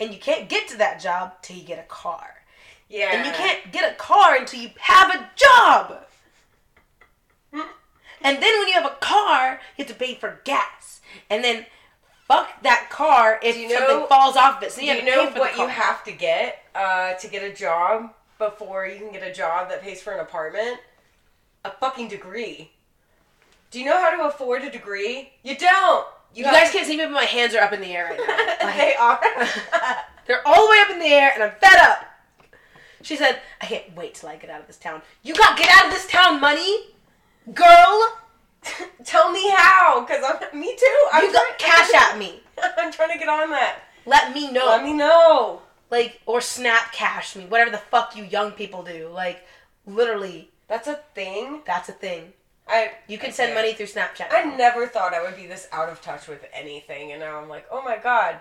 And 0.00 0.12
you 0.12 0.18
can't 0.18 0.48
get 0.48 0.66
to 0.68 0.78
that 0.78 1.00
job 1.00 1.34
till 1.42 1.56
you 1.56 1.62
get 1.64 1.78
a 1.78 1.88
car. 1.88 2.42
yeah. 2.88 3.14
And 3.14 3.26
you 3.26 3.32
can't 3.32 3.70
get 3.72 3.92
a 3.92 3.94
car 3.94 4.36
until 4.36 4.60
you 4.60 4.70
have 4.78 5.14
a 5.14 5.30
job. 5.36 5.98
And 8.24 8.40
then 8.40 8.58
when 8.58 8.68
you 8.68 8.74
have 8.74 8.86
a 8.86 8.96
car, 9.00 9.60
you 9.76 9.84
have 9.84 9.92
to 9.92 9.98
pay 9.98 10.14
for 10.14 10.40
gas. 10.44 11.00
And 11.28 11.42
then 11.42 11.66
fuck 12.28 12.62
that 12.62 12.88
car 12.90 13.38
if 13.42 13.56
you 13.56 13.68
know- 13.68 13.76
something 13.76 14.06
falls 14.08 14.36
off 14.36 14.58
of 14.58 14.62
it. 14.64 14.72
So 14.72 14.80
Do 14.80 14.86
you, 14.86 14.94
you 14.94 15.04
know 15.04 15.30
what 15.30 15.56
you 15.56 15.66
have 15.68 16.04
to 16.04 16.12
get 16.12 16.58
uh, 16.74 17.14
to 17.14 17.28
get 17.28 17.42
a 17.42 17.52
job 17.54 18.12
before 18.38 18.86
you 18.86 18.98
can 18.98 19.12
get 19.12 19.22
a 19.22 19.32
job 19.32 19.68
that 19.70 19.82
pays 19.82 20.00
for 20.02 20.12
an 20.12 20.20
apartment? 20.20 20.78
A 21.64 21.70
fucking 21.70 22.08
degree. 22.08 22.70
Do 23.70 23.78
you 23.78 23.86
know 23.86 23.98
how 24.00 24.10
to 24.16 24.24
afford 24.24 24.62
a 24.62 24.70
degree? 24.70 25.30
You 25.42 25.56
don't. 25.56 26.06
You 26.34 26.44
have 26.44 26.54
guys 26.54 26.70
to- 26.70 26.76
can't 26.78 26.86
see 26.86 26.96
me, 26.96 27.04
but 27.04 27.12
my 27.12 27.24
hands 27.24 27.54
are 27.54 27.60
up 27.62 27.72
in 27.72 27.80
the 27.80 27.94
air 27.94 28.06
right 28.06 28.18
now. 28.18 28.66
Like, 28.66 28.76
they 28.76 28.94
are. 28.94 29.20
they're 30.26 30.46
all 30.46 30.66
the 30.66 30.70
way 30.70 30.78
up 30.80 30.90
in 30.90 30.98
the 30.98 31.06
air, 31.06 31.32
and 31.34 31.42
I'm 31.42 31.52
fed 31.60 31.78
up. 31.78 32.04
She 33.02 33.16
said, 33.16 33.40
I 33.60 33.66
can't 33.66 33.96
wait 33.96 34.14
till 34.14 34.28
I 34.28 34.36
get 34.36 34.48
out 34.50 34.60
of 34.60 34.66
this 34.68 34.76
town. 34.76 35.02
You 35.22 35.34
got 35.34 35.58
get 35.58 35.68
out 35.68 35.86
of 35.86 35.92
this 35.92 36.06
town 36.06 36.40
money? 36.40 36.86
Girl, 37.52 38.16
Tell 39.04 39.30
me 39.32 39.50
how, 39.50 40.04
cause 40.04 40.22
I'm 40.24 40.58
me 40.60 40.76
too. 40.76 40.98
I'm 41.12 41.24
you 41.24 41.32
got 41.32 41.58
trying- 41.58 41.72
cash 41.72 41.94
at 41.94 42.18
me. 42.18 42.40
I'm 42.78 42.92
trying 42.92 43.10
to 43.12 43.18
get 43.18 43.28
on 43.28 43.50
that. 43.50 43.80
Let 44.06 44.34
me 44.34 44.50
know. 44.52 44.66
Let 44.66 44.84
me 44.84 44.92
know. 44.92 45.62
like 45.90 46.20
or 46.26 46.40
snap 46.40 46.92
cash 46.92 47.34
me. 47.36 47.44
Whatever 47.46 47.70
the 47.70 47.78
fuck 47.78 48.16
you 48.16 48.24
young 48.24 48.52
people 48.52 48.82
do. 48.82 49.08
Like 49.12 49.44
literally, 49.86 50.50
That's 50.68 50.88
a 50.88 51.00
thing. 51.14 51.62
that's 51.66 51.88
a 51.88 51.92
thing. 51.92 52.32
I 52.68 52.92
You 53.08 53.18
can 53.18 53.32
send 53.32 53.54
money 53.54 53.72
through 53.74 53.86
Snapchat. 53.86 54.28
I 54.30 54.44
now. 54.44 54.56
never 54.56 54.86
thought 54.86 55.12
I 55.14 55.22
would 55.22 55.36
be 55.36 55.46
this 55.46 55.66
out 55.72 55.88
of 55.88 56.00
touch 56.00 56.28
with 56.28 56.44
anything, 56.54 57.10
and 57.10 57.20
now 57.20 57.40
I'm 57.40 57.48
like, 57.48 57.66
oh 57.72 57.82
my 57.82 57.96
god, 57.98 58.36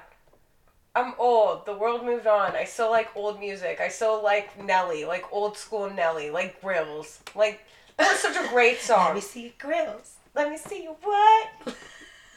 I'm 0.95 1.13
old. 1.17 1.65
The 1.65 1.73
world 1.73 2.05
moved 2.05 2.27
on. 2.27 2.55
I 2.55 2.65
still 2.65 2.91
like 2.91 3.09
old 3.15 3.39
music. 3.39 3.79
I 3.81 3.87
still 3.87 4.21
like 4.23 4.63
Nelly, 4.63 5.05
like 5.05 5.25
old 5.31 5.57
school 5.57 5.89
Nelly, 5.89 6.29
like 6.29 6.61
Grillz. 6.61 7.19
Like 7.35 7.61
that 8.01 8.11
was 8.11 8.19
such 8.19 8.37
a 8.43 8.47
great 8.49 8.79
song. 8.79 9.05
Let 9.07 9.15
me 9.15 9.21
see 9.21 9.41
your 9.43 9.51
grills. 9.59 10.15
Let 10.35 10.49
me 10.49 10.57
see 10.57 10.83
you 10.83 10.95
what? 11.03 11.49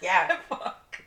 Yeah. 0.02 0.36
Fuck. 0.50 1.02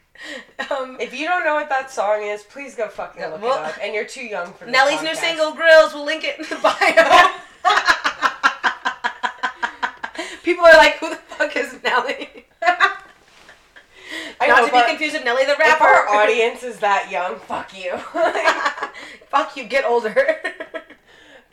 Um, 0.71 0.97
If 0.99 1.13
you 1.13 1.27
don't 1.27 1.43
know 1.45 1.53
what 1.53 1.69
that 1.69 1.91
song 1.91 2.23
is, 2.23 2.41
please 2.41 2.73
go 2.73 2.87
fucking 2.87 3.21
look 3.21 3.41
Well- 3.43 3.63
it 3.63 3.65
up. 3.67 3.75
And 3.79 3.93
you're 3.93 4.05
too 4.05 4.23
young 4.25 4.53
for 4.53 4.65
Nelly's 4.65 5.03
new 5.03 5.13
single 5.13 5.51
"Grillz." 5.51 5.93
We'll 5.93 6.03
link 6.05 6.23
it 6.23 6.39
in 6.39 6.45
the 6.49 6.55
bio. 6.55 7.33
People 10.43 10.65
are 10.65 10.73
like, 10.77 10.95
"Who 10.97 11.09
the 11.11 11.15
fuck 11.17 11.55
is 11.55 11.77
Nelly?" 11.83 12.45
I 14.39 14.47
Not 14.47 14.61
know, 14.61 14.67
to 14.67 14.73
be 14.73 14.89
confused 14.89 15.13
with 15.13 15.25
Nelly 15.25 15.45
the 15.45 15.51
if 15.51 15.59
rapper. 15.59 15.83
our 15.83 16.07
audience 16.09 16.63
is 16.63 16.79
that 16.79 17.11
young, 17.11 17.37
fuck 17.39 17.77
you. 17.77 17.97
fuck 19.29 19.55
you, 19.57 19.65
get 19.65 19.83
older. 19.85 20.39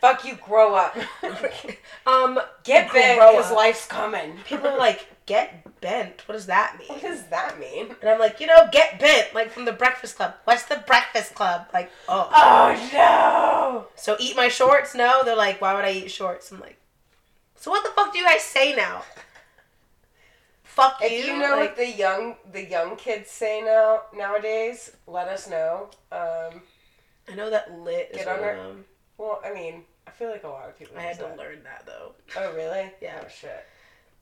Fuck 0.05 0.25
you, 0.25 0.35
grow 0.35 0.75
up. 0.75 0.95
um, 2.07 2.39
Get 2.63 2.91
bent 2.91 3.19
Grow 3.19 3.37
because 3.37 3.51
life's 3.51 3.85
coming. 3.87 4.37
people 4.45 4.67
are 4.67 4.77
like, 4.77 5.07
"Get 5.25 5.79
bent." 5.81 6.27
What 6.27 6.33
does 6.33 6.45
that 6.45 6.77
mean? 6.79 6.87
What 6.89 7.01
does 7.01 7.23
that 7.27 7.59
mean? 7.59 7.95
And 8.01 8.09
I'm 8.09 8.19
like, 8.19 8.39
you 8.39 8.47
know, 8.47 8.67
get 8.71 8.99
bent, 8.99 9.33
like 9.33 9.51
from 9.51 9.65
the 9.65 9.71
Breakfast 9.71 10.17
Club. 10.17 10.35
What's 10.43 10.63
the 10.63 10.83
Breakfast 10.87 11.35
Club? 11.35 11.67
Like, 11.73 11.91
oh. 12.07 12.29
Oh 12.33 12.89
no! 12.93 13.87
So 13.95 14.15
eat 14.19 14.35
my 14.35 14.47
shorts? 14.47 14.95
No. 14.95 15.21
They're 15.23 15.35
like, 15.35 15.61
why 15.61 15.73
would 15.73 15.85
I 15.85 15.91
eat 15.91 16.11
shorts? 16.11 16.51
I'm 16.51 16.59
like, 16.59 16.77
so 17.55 17.71
what 17.71 17.83
the 17.83 17.89
fuck 17.91 18.13
do 18.13 18.19
you 18.19 18.25
guys 18.25 18.43
say 18.43 18.75
now? 18.75 19.03
Fuck 20.63 20.99
you. 21.01 21.07
If 21.07 21.25
you 21.27 21.37
know 21.39 21.51
like, 21.51 21.69
what 21.69 21.77
the 21.77 21.89
young 21.89 22.35
the 22.51 22.65
young 22.65 22.95
kids 22.97 23.31
say 23.31 23.61
now 23.63 24.01
nowadays, 24.15 24.91
let 25.07 25.27
us 25.27 25.49
know. 25.49 25.89
Um, 26.11 26.61
I 27.29 27.35
know 27.35 27.49
that 27.49 27.79
lit 27.79 28.09
is 28.11 28.17
Get 28.19 28.27
on 28.27 28.39
her- 28.39 28.75
well, 29.17 29.41
I 29.45 29.53
mean, 29.53 29.83
feel 30.17 30.29
like 30.29 30.43
a 30.43 30.47
lot 30.49 30.67
of 30.69 30.77
people. 30.77 30.97
I 30.97 31.01
had 31.01 31.17
to 31.17 31.23
that. 31.23 31.37
learn 31.37 31.63
that 31.63 31.83
though. 31.85 32.13
Oh 32.37 32.53
really? 32.55 32.91
Yeah. 33.01 33.21
Oh 33.23 33.27
shit. 33.27 33.65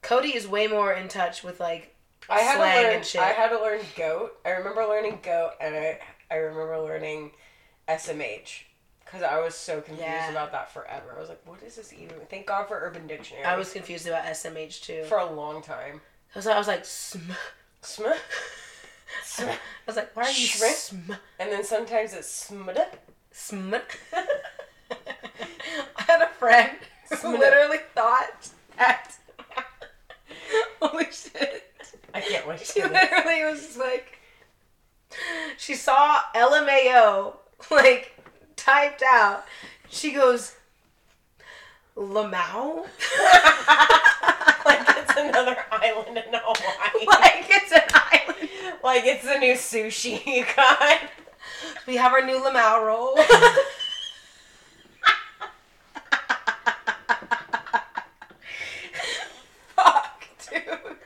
Cody 0.01 0.35
is 0.35 0.47
way 0.47 0.67
more 0.67 0.93
in 0.93 1.07
touch 1.07 1.43
with 1.43 1.59
like 1.59 1.95
I 2.29 2.39
had 2.39 2.57
slang 2.57 2.81
to 2.83 2.87
learn. 2.87 2.95
and 2.97 3.05
shit. 3.05 3.21
I 3.21 3.29
had 3.29 3.49
to 3.49 3.59
learn 3.59 3.79
goat. 3.95 4.33
I 4.45 4.49
remember 4.51 4.85
learning 4.85 5.19
goat, 5.23 5.51
and 5.61 5.75
I 5.75 5.99
I 6.31 6.35
remember 6.35 6.79
learning 6.79 7.31
SMH 7.87 8.63
because 9.05 9.21
I 9.23 9.39
was 9.39 9.55
so 9.55 9.81
confused 9.81 10.01
Yeah. 10.07 10.31
about 10.31 10.51
that 10.53 10.71
forever. 10.73 11.13
I 11.15 11.19
was 11.19 11.29
like, 11.29 11.41
what 11.45 11.61
is 11.63 11.75
this 11.75 11.93
even? 11.93 12.15
Thank 12.29 12.47
God 12.47 12.67
for 12.67 12.79
Urban 12.79 13.05
Dictionary. 13.07 13.45
I 13.45 13.55
was 13.57 13.71
confused 13.71 14.07
about 14.07 14.23
SMH 14.25 14.81
too. 14.81 15.03
for 15.03 15.17
a 15.19 15.29
long 15.31 15.61
time. 15.61 16.01
I 16.33 16.39
was, 16.39 16.47
I 16.47 16.57
was 16.57 16.67
like, 16.67 16.83
sm. 16.85 17.19
Sm. 17.81 18.03
Sm. 19.23 19.43
I 19.49 19.57
was 19.85 19.95
like, 19.95 20.15
why 20.15 20.23
are 20.23 20.29
you 20.29 20.47
Shrimp? 20.47 20.75
sm? 20.75 21.11
And 21.39 21.51
then 21.51 21.63
sometimes 21.63 22.13
it's 22.13 22.49
smd. 22.49 22.83
Sm. 23.31 23.75
I 26.47 26.51
had 26.51 26.65
a 26.65 27.17
friend 27.17 27.21
who 27.21 27.37
literally 27.37 27.77
thought 27.95 28.49
that. 28.77 29.11
Holy 30.81 31.05
shit. 31.11 31.63
I 32.13 32.21
can't 32.21 32.47
wait 32.47 32.59
She 32.59 32.81
this. 32.81 32.91
literally 32.91 33.43
was 33.43 33.61
just 33.61 33.77
like, 33.79 34.19
she 35.57 35.75
saw 35.75 36.19
LMAO 36.35 37.35
like 37.71 38.17
typed 38.55 39.03
out. 39.03 39.45
She 39.89 40.11
goes, 40.11 40.55
Lamau? 41.95 42.85
like 44.65 44.85
it's 44.89 45.13
another 45.17 45.57
island 45.71 46.17
in 46.17 46.23
Hawaii. 46.33 47.05
like 47.07 47.45
it's 47.49 47.71
an 47.71 47.81
island. 47.93 48.49
Like 48.83 49.03
it's 49.05 49.23
the 49.23 49.37
new 49.37 49.53
sushi 49.53 50.25
you 50.27 50.45
got. 50.55 50.99
We 51.87 51.95
have 51.97 52.13
our 52.13 52.25
new 52.25 52.39
Lamau 52.39 52.85
roll. 52.85 53.17
Fuck, 59.75 60.25
dude. 60.49 60.97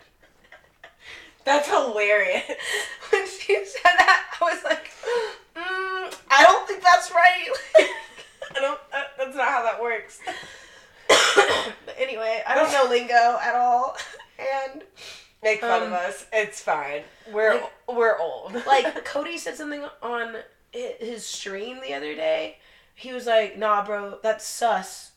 That's 1.47 1.67
hilarious. 1.69 2.43
When 3.11 3.25
she 3.25 3.55
said 3.65 3.83
that, 3.99 4.25
I 4.41 4.43
was 4.43 4.63
like, 4.65 4.91
mm, 5.55 6.17
I 6.29 6.43
don't 6.43 6.67
think 6.67 6.83
that's 6.83 7.09
right. 7.11 7.47
I 8.55 8.59
don't. 8.59 8.79
Uh, 8.93 9.03
that's 9.17 9.35
not 9.35 9.47
how 9.47 9.63
that 9.63 9.81
works. 9.81 10.19
but 11.07 11.95
anyway, 11.97 12.43
I 12.45 12.53
don't 12.55 12.71
know 12.71 12.85
lingo 12.89 13.37
at 13.41 13.55
all. 13.55 13.95
And 14.39 14.83
Make 15.41 15.61
fun 15.61 15.81
of 15.83 15.87
Um, 15.87 15.93
us. 15.93 16.25
It's 16.33 16.61
fine. 16.61 17.01
We're 17.31 17.55
like- 17.55 17.73
we're 17.95 18.19
old. 18.19 18.53
like 18.67 19.03
Cody 19.05 19.37
said 19.37 19.55
something 19.55 19.83
on 20.03 20.35
his 20.71 21.25
stream 21.25 21.79
the 21.81 21.93
other 21.95 22.13
day. 22.13 22.57
He 22.93 23.13
was 23.13 23.25
like, 23.25 23.57
"Nah, 23.57 23.83
bro, 23.85 24.19
that's 24.21 24.45
sus." 24.45 25.11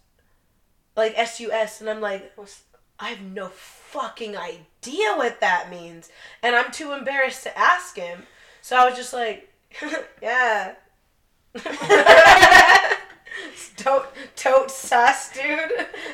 Like 0.97 1.13
S 1.19 1.39
U 1.41 1.51
S, 1.53 1.81
and 1.83 1.91
I'm 1.91 2.01
like, 2.01 2.33
I 3.01 3.09
have 3.11 3.23
no 3.23 3.49
fucking 3.49 4.37
idea 4.37 5.15
what 5.17 5.41
that 5.41 5.71
means, 5.71 6.11
and 6.43 6.55
I'm 6.55 6.71
too 6.71 6.93
embarrassed 6.93 7.43
to 7.45 7.59
ask 7.59 7.97
him. 7.97 8.25
So 8.63 8.77
I 8.77 8.85
was 8.85 8.97
just 8.97 9.13
like, 9.13 9.51
"Yeah." 10.23 10.75
tote, 13.77 14.07
tote 14.37 14.71
sus, 14.71 15.33
dude. 15.33 15.43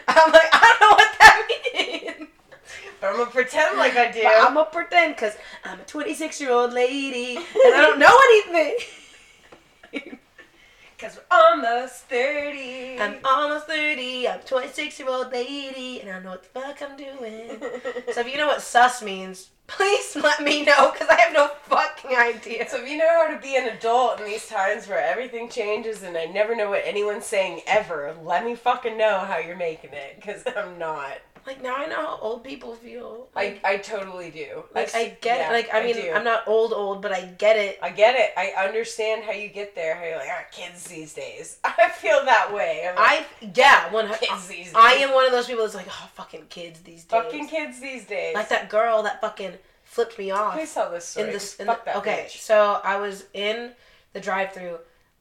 I'm 0.09 0.32
like, 0.32 0.49
I 0.53 0.76
don't 0.78 0.80
know 0.80 0.97
what 0.97 1.18
that 1.18 1.49
means. 1.74 2.28
but 3.01 3.07
I'm 3.11 3.16
gonna 3.16 3.30
pretend 3.30 3.76
like 3.78 3.97
I 3.97 4.11
do. 4.12 4.22
But 4.22 4.32
I'm 4.37 4.55
gonna 4.55 4.70
pretend 4.70 5.16
because 5.16 5.37
I'm 5.64 5.80
a 5.80 5.84
26 5.84 6.41
year 6.41 6.53
old 6.53 6.72
lady 6.72 7.37
and 7.37 7.47
I 7.74 7.80
don't 7.82 7.99
know 7.99 8.16
anything. 8.30 8.76
Cause 10.99 11.18
we're 11.18 11.36
almost 11.36 12.05
thirty. 12.05 12.99
I'm 12.99 13.18
almost 13.22 13.66
30. 13.66 14.28
I'm 14.28 14.40
26 14.40 14.99
year 14.99 15.09
old 15.11 15.30
lady 15.30 16.01
and 16.01 16.11
I 16.11 16.20
know 16.20 16.30
what 16.30 16.42
the 16.42 16.61
fuck 16.61 16.80
I'm 16.82 16.97
doing. 16.97 17.61
So 18.14 18.20
if 18.20 18.28
you 18.32 18.38
know 18.38 18.47
what 18.47 18.62
sus 18.62 19.03
means, 19.03 19.51
please 19.66 20.16
let 20.22 20.42
me 20.42 20.64
know 20.64 20.90
because 20.90 21.09
I 21.09 21.20
have 21.20 21.34
no 21.34 21.49
fucking 21.64 22.16
idea. 22.16 22.66
So 22.68 22.82
if 22.82 22.88
you 22.88 22.97
know 22.97 23.26
how 23.26 23.34
to 23.34 23.40
be 23.40 23.57
an 23.57 23.68
adult 23.68 24.20
in 24.20 24.26
these 24.26 24.49
times 24.49 24.88
where 24.88 25.01
everything 25.01 25.51
changes 25.51 26.03
and 26.03 26.16
I 26.16 26.24
never 26.26 26.57
know 26.57 26.70
what 26.70 26.82
anyone's 26.84 27.26
saying 27.26 27.61
ever, 27.66 28.14
let 28.22 28.44
me 28.44 28.55
fucking 28.55 28.97
know 28.97 29.18
how 29.18 29.36
you're 29.38 29.57
making 29.57 29.90
it, 29.92 30.16
because 30.16 30.44
I'm 30.57 30.78
not. 30.78 31.18
Like 31.47 31.62
now 31.62 31.76
I 31.76 31.86
know 31.86 31.97
how 31.97 32.18
old 32.20 32.42
people 32.42 32.74
feel. 32.74 33.28
I, 33.36 33.44
Like, 33.44 33.64
I 33.64 33.76
totally 33.76 34.30
do. 34.30 34.64
like, 34.74 34.88
s- 34.88 34.94
I 34.97 35.16
get 35.20 35.38
yeah, 35.38 35.51
it. 35.51 35.53
Like 35.53 35.68
I 35.72 35.82
mean, 35.84 35.94
do. 35.94 36.11
I'm 36.12 36.24
not 36.24 36.47
old 36.49 36.72
old, 36.72 37.01
but 37.03 37.12
I 37.12 37.22
get 37.22 37.57
it. 37.57 37.78
I 37.80 37.90
get 37.90 38.16
it. 38.16 38.32
I 38.36 38.66
understand 38.66 39.22
how 39.24 39.30
you 39.32 39.49
get 39.49 39.74
there. 39.74 39.94
How 39.94 40.05
you're 40.05 40.16
like, 40.18 40.28
ah, 40.30 40.44
kids 40.51 40.84
these 40.88 41.14
days. 41.14 41.59
I 41.64 41.88
feel 41.90 42.24
that 42.24 42.53
way. 42.53 42.86
I'm 42.88 42.97
like, 42.97 43.05
I 43.42 43.51
yeah, 43.55 43.92
one 43.92 44.09
kids 44.14 44.49
these 44.49 44.66
days. 44.66 44.72
I 44.74 44.94
am 44.94 45.14
one 45.14 45.24
of 45.24 45.30
those 45.32 45.47
people 45.47 45.62
that's 45.62 45.76
like, 45.76 45.86
oh, 45.88 46.11
fucking 46.14 46.47
kids 46.49 46.80
these 46.80 47.05
days. 47.05 47.11
fucking 47.22 47.49
kids 47.49 47.78
these 47.80 48.05
days. 48.07 48.34
Like 48.34 48.49
that 48.49 48.68
girl 48.68 49.05
that 49.05 49.20
fucking 49.20 49.53
flipped 49.84 50.18
me 50.18 50.30
off. 50.32 50.55
Please 50.55 50.74
tell 50.74 50.90
this 50.90 51.05
story. 51.05 51.26
in 51.28 51.32
the, 51.32 51.38
'cause 51.38 51.57
in 51.61 51.66
fuck 51.66 51.84
the 51.84 51.90
that 51.92 51.97
okay 51.99 52.24
bitch. 52.28 52.38
so 52.40 52.80
i 52.82 52.97
was 52.97 53.24
in 53.32 53.70
the 54.14 54.20
drive-through 54.20 54.78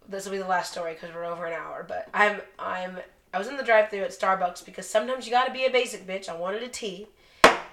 this 0.09 0.25
will 0.25 0.31
be 0.33 0.37
the 0.39 0.47
last 0.47 0.71
story 0.71 0.93
because 0.93 1.13
we're 1.15 1.23
over 1.23 1.45
an 1.45 1.53
hour 1.53 1.85
but 1.87 2.09
i'm 2.13 2.41
i'm 2.59 2.97
i 3.35 3.37
was 3.37 3.47
in 3.47 3.57
the 3.57 3.63
drive-thru 3.63 3.99
at 3.99 4.11
starbucks 4.11 4.65
because 4.65 4.87
sometimes 4.89 5.25
you 5.25 5.31
gotta 5.31 5.51
be 5.51 5.65
a 5.65 5.71
basic 5.71 6.07
bitch 6.07 6.29
i 6.29 6.35
wanted 6.35 6.63
a 6.63 6.67
tea 6.67 7.07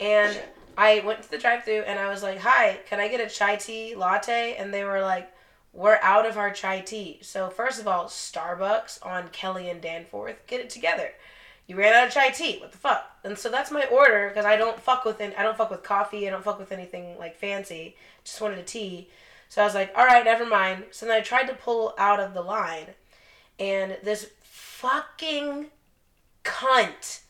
and 0.00 0.38
i 0.76 1.00
went 1.06 1.22
to 1.22 1.30
the 1.30 1.38
drive-thru 1.38 1.82
and 1.86 1.98
i 1.98 2.08
was 2.08 2.22
like 2.22 2.38
hi 2.38 2.78
can 2.88 3.00
i 3.00 3.08
get 3.08 3.20
a 3.20 3.28
chai 3.28 3.56
tea 3.56 3.94
latte 3.94 4.56
and 4.58 4.74
they 4.74 4.84
were 4.84 5.00
like 5.00 5.32
we're 5.72 5.98
out 6.02 6.26
of 6.26 6.36
our 6.36 6.50
chai 6.50 6.80
tea 6.80 7.18
so 7.22 7.48
first 7.48 7.80
of 7.80 7.88
all 7.88 8.04
starbucks 8.04 9.04
on 9.06 9.28
kelly 9.28 9.70
and 9.70 9.80
danforth 9.80 10.46
get 10.46 10.60
it 10.60 10.68
together 10.68 11.10
you 11.66 11.76
ran 11.76 11.94
out 11.94 12.08
of 12.08 12.12
chai 12.12 12.30
tea. 12.30 12.58
What 12.58 12.72
the 12.72 12.78
fuck? 12.78 13.18
And 13.24 13.38
so 13.38 13.48
that's 13.48 13.70
my 13.70 13.84
order 13.86 14.28
because 14.28 14.44
I 14.44 14.56
don't 14.56 14.80
fuck 14.80 15.04
with 15.04 15.20
any, 15.20 15.34
I 15.36 15.42
don't 15.42 15.56
fuck 15.56 15.70
with 15.70 15.82
coffee. 15.82 16.26
I 16.26 16.30
don't 16.30 16.44
fuck 16.44 16.58
with 16.58 16.72
anything 16.72 17.16
like 17.18 17.36
fancy. 17.36 17.96
Just 18.24 18.40
wanted 18.40 18.58
a 18.58 18.62
tea. 18.62 19.08
So 19.48 19.62
I 19.62 19.64
was 19.64 19.74
like, 19.74 19.92
all 19.96 20.04
right, 20.04 20.24
never 20.24 20.44
mind. 20.44 20.84
So 20.90 21.06
then 21.06 21.16
I 21.16 21.20
tried 21.20 21.46
to 21.46 21.54
pull 21.54 21.94
out 21.98 22.20
of 22.20 22.34
the 22.34 22.40
line, 22.40 22.86
and 23.58 23.98
this 24.02 24.30
fucking 24.82 25.66
cunt 26.42 27.20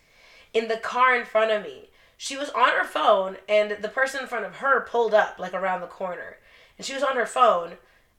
in 0.55 0.69
the 0.69 0.79
car 0.79 1.15
in 1.15 1.27
front 1.27 1.51
of 1.51 1.63
me. 1.63 1.91
She 2.17 2.37
was 2.37 2.49
on 2.51 2.71
her 2.71 2.85
phone, 2.85 3.37
and 3.47 3.73
the 3.83 3.89
person 3.89 4.23
in 4.23 4.27
front 4.27 4.47
of 4.47 4.57
her 4.57 4.81
pulled 4.81 5.13
up 5.13 5.39
like 5.39 5.53
around 5.53 5.83
the 5.83 5.87
corner, 5.87 6.39
and 6.79 6.87
she 6.87 6.95
was 6.95 7.03
on 7.03 7.17
her 7.17 7.27
phone, 7.27 7.73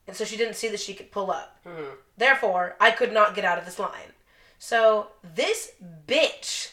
and 0.08 0.16
so 0.16 0.24
she 0.24 0.38
didn't 0.38 0.56
see 0.56 0.68
that 0.68 0.80
she 0.80 0.94
could 0.94 1.12
pull 1.12 1.32
up. 1.32 1.58
Mhm. 1.66 1.98
Therefore, 2.16 2.76
I 2.80 2.92
could 2.92 3.12
not 3.12 3.34
get 3.34 3.46
out 3.46 3.58
of 3.58 3.66
this 3.66 3.80
line. 3.80 4.14
So 4.60 5.12
this 5.24 5.72
bitch 6.08 6.72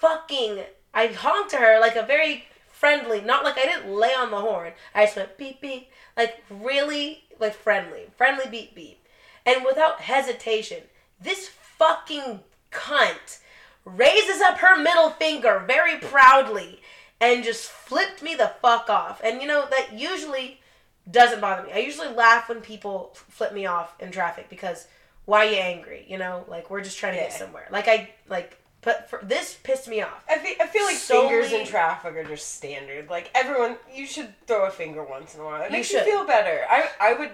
fucking 0.00 0.64
I 0.94 1.08
honked 1.08 1.50
to 1.50 1.58
her 1.58 1.78
like 1.78 1.96
a 1.96 2.02
very 2.02 2.48
friendly, 2.70 3.20
not 3.20 3.44
like 3.44 3.58
I 3.58 3.66
didn't 3.66 3.92
lay 3.94 4.14
on 4.14 4.30
the 4.30 4.40
horn. 4.40 4.72
I 4.94 5.04
just 5.04 5.16
went 5.16 5.36
beep 5.36 5.60
beep, 5.60 5.90
like 6.16 6.42
really 6.48 7.24
like 7.38 7.54
friendly, 7.54 8.08
friendly 8.16 8.46
beep 8.48 8.74
beep, 8.74 9.04
and 9.44 9.64
without 9.64 10.00
hesitation, 10.00 10.84
this 11.20 11.48
fucking 11.48 12.40
cunt 12.70 13.38
raises 13.84 14.40
up 14.40 14.58
her 14.58 14.80
middle 14.80 15.10
finger 15.10 15.64
very 15.66 15.98
proudly 15.98 16.80
and 17.20 17.44
just 17.44 17.68
flipped 17.68 18.22
me 18.22 18.34
the 18.34 18.52
fuck 18.60 18.90
off. 18.90 19.20
And 19.24 19.40
you 19.40 19.48
know 19.48 19.66
that 19.70 19.92
usually 19.92 20.60
doesn't 21.10 21.40
bother 21.40 21.66
me. 21.66 21.72
I 21.72 21.78
usually 21.78 22.08
laugh 22.08 22.48
when 22.48 22.60
people 22.60 23.12
flip 23.14 23.52
me 23.52 23.66
off 23.66 23.94
in 24.00 24.10
traffic 24.10 24.48
because 24.48 24.86
why 25.24 25.46
are 25.46 25.50
you 25.50 25.56
angry? 25.56 26.04
You 26.08 26.18
know, 26.18 26.44
like 26.48 26.70
we're 26.70 26.82
just 26.82 26.98
trying 26.98 27.14
to 27.14 27.20
get 27.20 27.32
somewhere. 27.32 27.68
Like 27.70 27.88
I 27.88 28.10
like 28.28 28.57
but 28.82 29.10
for, 29.10 29.18
this 29.22 29.58
pissed 29.62 29.88
me 29.88 30.02
off. 30.02 30.22
I 30.28 30.38
feel, 30.38 30.54
I 30.60 30.66
feel 30.66 30.84
like 30.84 30.96
Solely- 30.96 31.28
fingers 31.28 31.52
in 31.52 31.66
traffic 31.66 32.14
are 32.14 32.24
just 32.24 32.54
standard. 32.54 33.10
Like 33.10 33.30
everyone, 33.34 33.76
you 33.92 34.06
should 34.06 34.32
throw 34.46 34.66
a 34.66 34.70
finger 34.70 35.02
once 35.04 35.34
in 35.34 35.40
a 35.40 35.44
while. 35.44 35.62
It 35.62 35.66
You 35.66 35.72
makes 35.72 35.90
you 35.92 35.98
should. 35.98 36.06
feel 36.06 36.24
better. 36.24 36.64
I 36.70 36.88
I 37.00 37.12
would, 37.14 37.30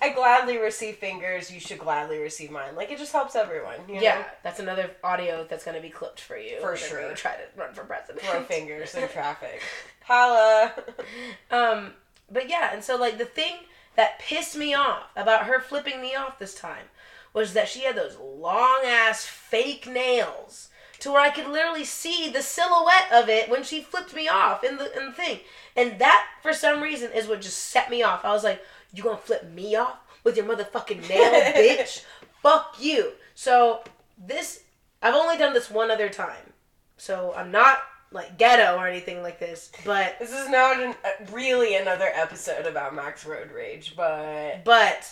I 0.00 0.10
gladly 0.10 0.56
receive 0.58 0.96
fingers. 0.96 1.50
You 1.52 1.58
should 1.60 1.78
gladly 1.80 2.18
receive 2.18 2.50
mine. 2.50 2.76
Like 2.76 2.90
it 2.92 2.98
just 2.98 3.12
helps 3.12 3.34
everyone. 3.34 3.80
You 3.88 4.00
Yeah, 4.00 4.18
know? 4.18 4.24
that's 4.44 4.60
another 4.60 4.90
audio 5.02 5.44
that's 5.48 5.64
going 5.64 5.76
to 5.76 5.82
be 5.82 5.90
clipped 5.90 6.20
for 6.20 6.36
you. 6.38 6.56
For 6.60 6.72
whenever 6.72 6.76
sure. 6.76 7.08
You 7.10 7.14
try 7.16 7.32
to 7.32 7.60
run 7.60 7.74
for 7.74 7.84
president. 7.84 8.20
throw 8.24 8.42
fingers 8.44 8.94
in 8.94 9.08
traffic. 9.08 9.60
Holla. 10.04 10.72
Um, 11.50 11.94
but 12.30 12.48
yeah, 12.48 12.70
and 12.72 12.82
so 12.84 12.96
like 12.96 13.18
the 13.18 13.24
thing 13.24 13.54
that 13.96 14.18
pissed 14.20 14.56
me 14.56 14.74
off 14.74 15.04
about 15.16 15.46
her 15.46 15.60
flipping 15.60 16.00
me 16.00 16.14
off 16.14 16.38
this 16.38 16.54
time 16.54 16.86
was 17.32 17.52
that 17.54 17.68
she 17.68 17.80
had 17.80 17.96
those 17.96 18.16
long 18.16 18.80
ass 18.84 19.24
fake 19.24 19.86
nails 19.88 20.68
to 21.04 21.12
where 21.12 21.20
I 21.20 21.30
could 21.30 21.46
literally 21.46 21.84
see 21.84 22.30
the 22.30 22.42
silhouette 22.42 23.12
of 23.12 23.28
it 23.28 23.50
when 23.50 23.62
she 23.62 23.82
flipped 23.82 24.14
me 24.14 24.26
off 24.26 24.64
in 24.64 24.78
the 24.78 24.98
in 24.98 25.06
the 25.06 25.12
thing. 25.12 25.40
And 25.76 25.98
that 25.98 26.26
for 26.42 26.54
some 26.54 26.82
reason 26.82 27.12
is 27.12 27.28
what 27.28 27.42
just 27.42 27.58
set 27.58 27.90
me 27.90 28.02
off. 28.02 28.24
I 28.24 28.32
was 28.32 28.42
like, 28.42 28.62
You 28.92 29.02
gonna 29.02 29.18
flip 29.18 29.50
me 29.52 29.76
off 29.76 29.98
with 30.24 30.36
your 30.36 30.46
motherfucking 30.46 31.06
nail, 31.06 31.30
bitch? 31.54 32.04
Fuck 32.42 32.76
you. 32.80 33.12
So 33.34 33.84
this 34.18 34.62
I've 35.02 35.14
only 35.14 35.36
done 35.36 35.52
this 35.52 35.70
one 35.70 35.90
other 35.90 36.08
time. 36.08 36.54
So 36.96 37.34
I'm 37.36 37.52
not 37.52 37.80
like 38.10 38.38
ghetto 38.38 38.78
or 38.78 38.88
anything 38.88 39.22
like 39.22 39.38
this, 39.38 39.72
but 39.84 40.18
This 40.18 40.32
is 40.32 40.48
not 40.48 40.80
an, 40.80 40.94
uh, 41.04 41.32
really 41.32 41.76
another 41.76 42.10
episode 42.14 42.64
about 42.64 42.94
Mac's 42.94 43.26
Road 43.26 43.50
Rage, 43.52 43.94
but 43.94 44.64
but 44.64 45.06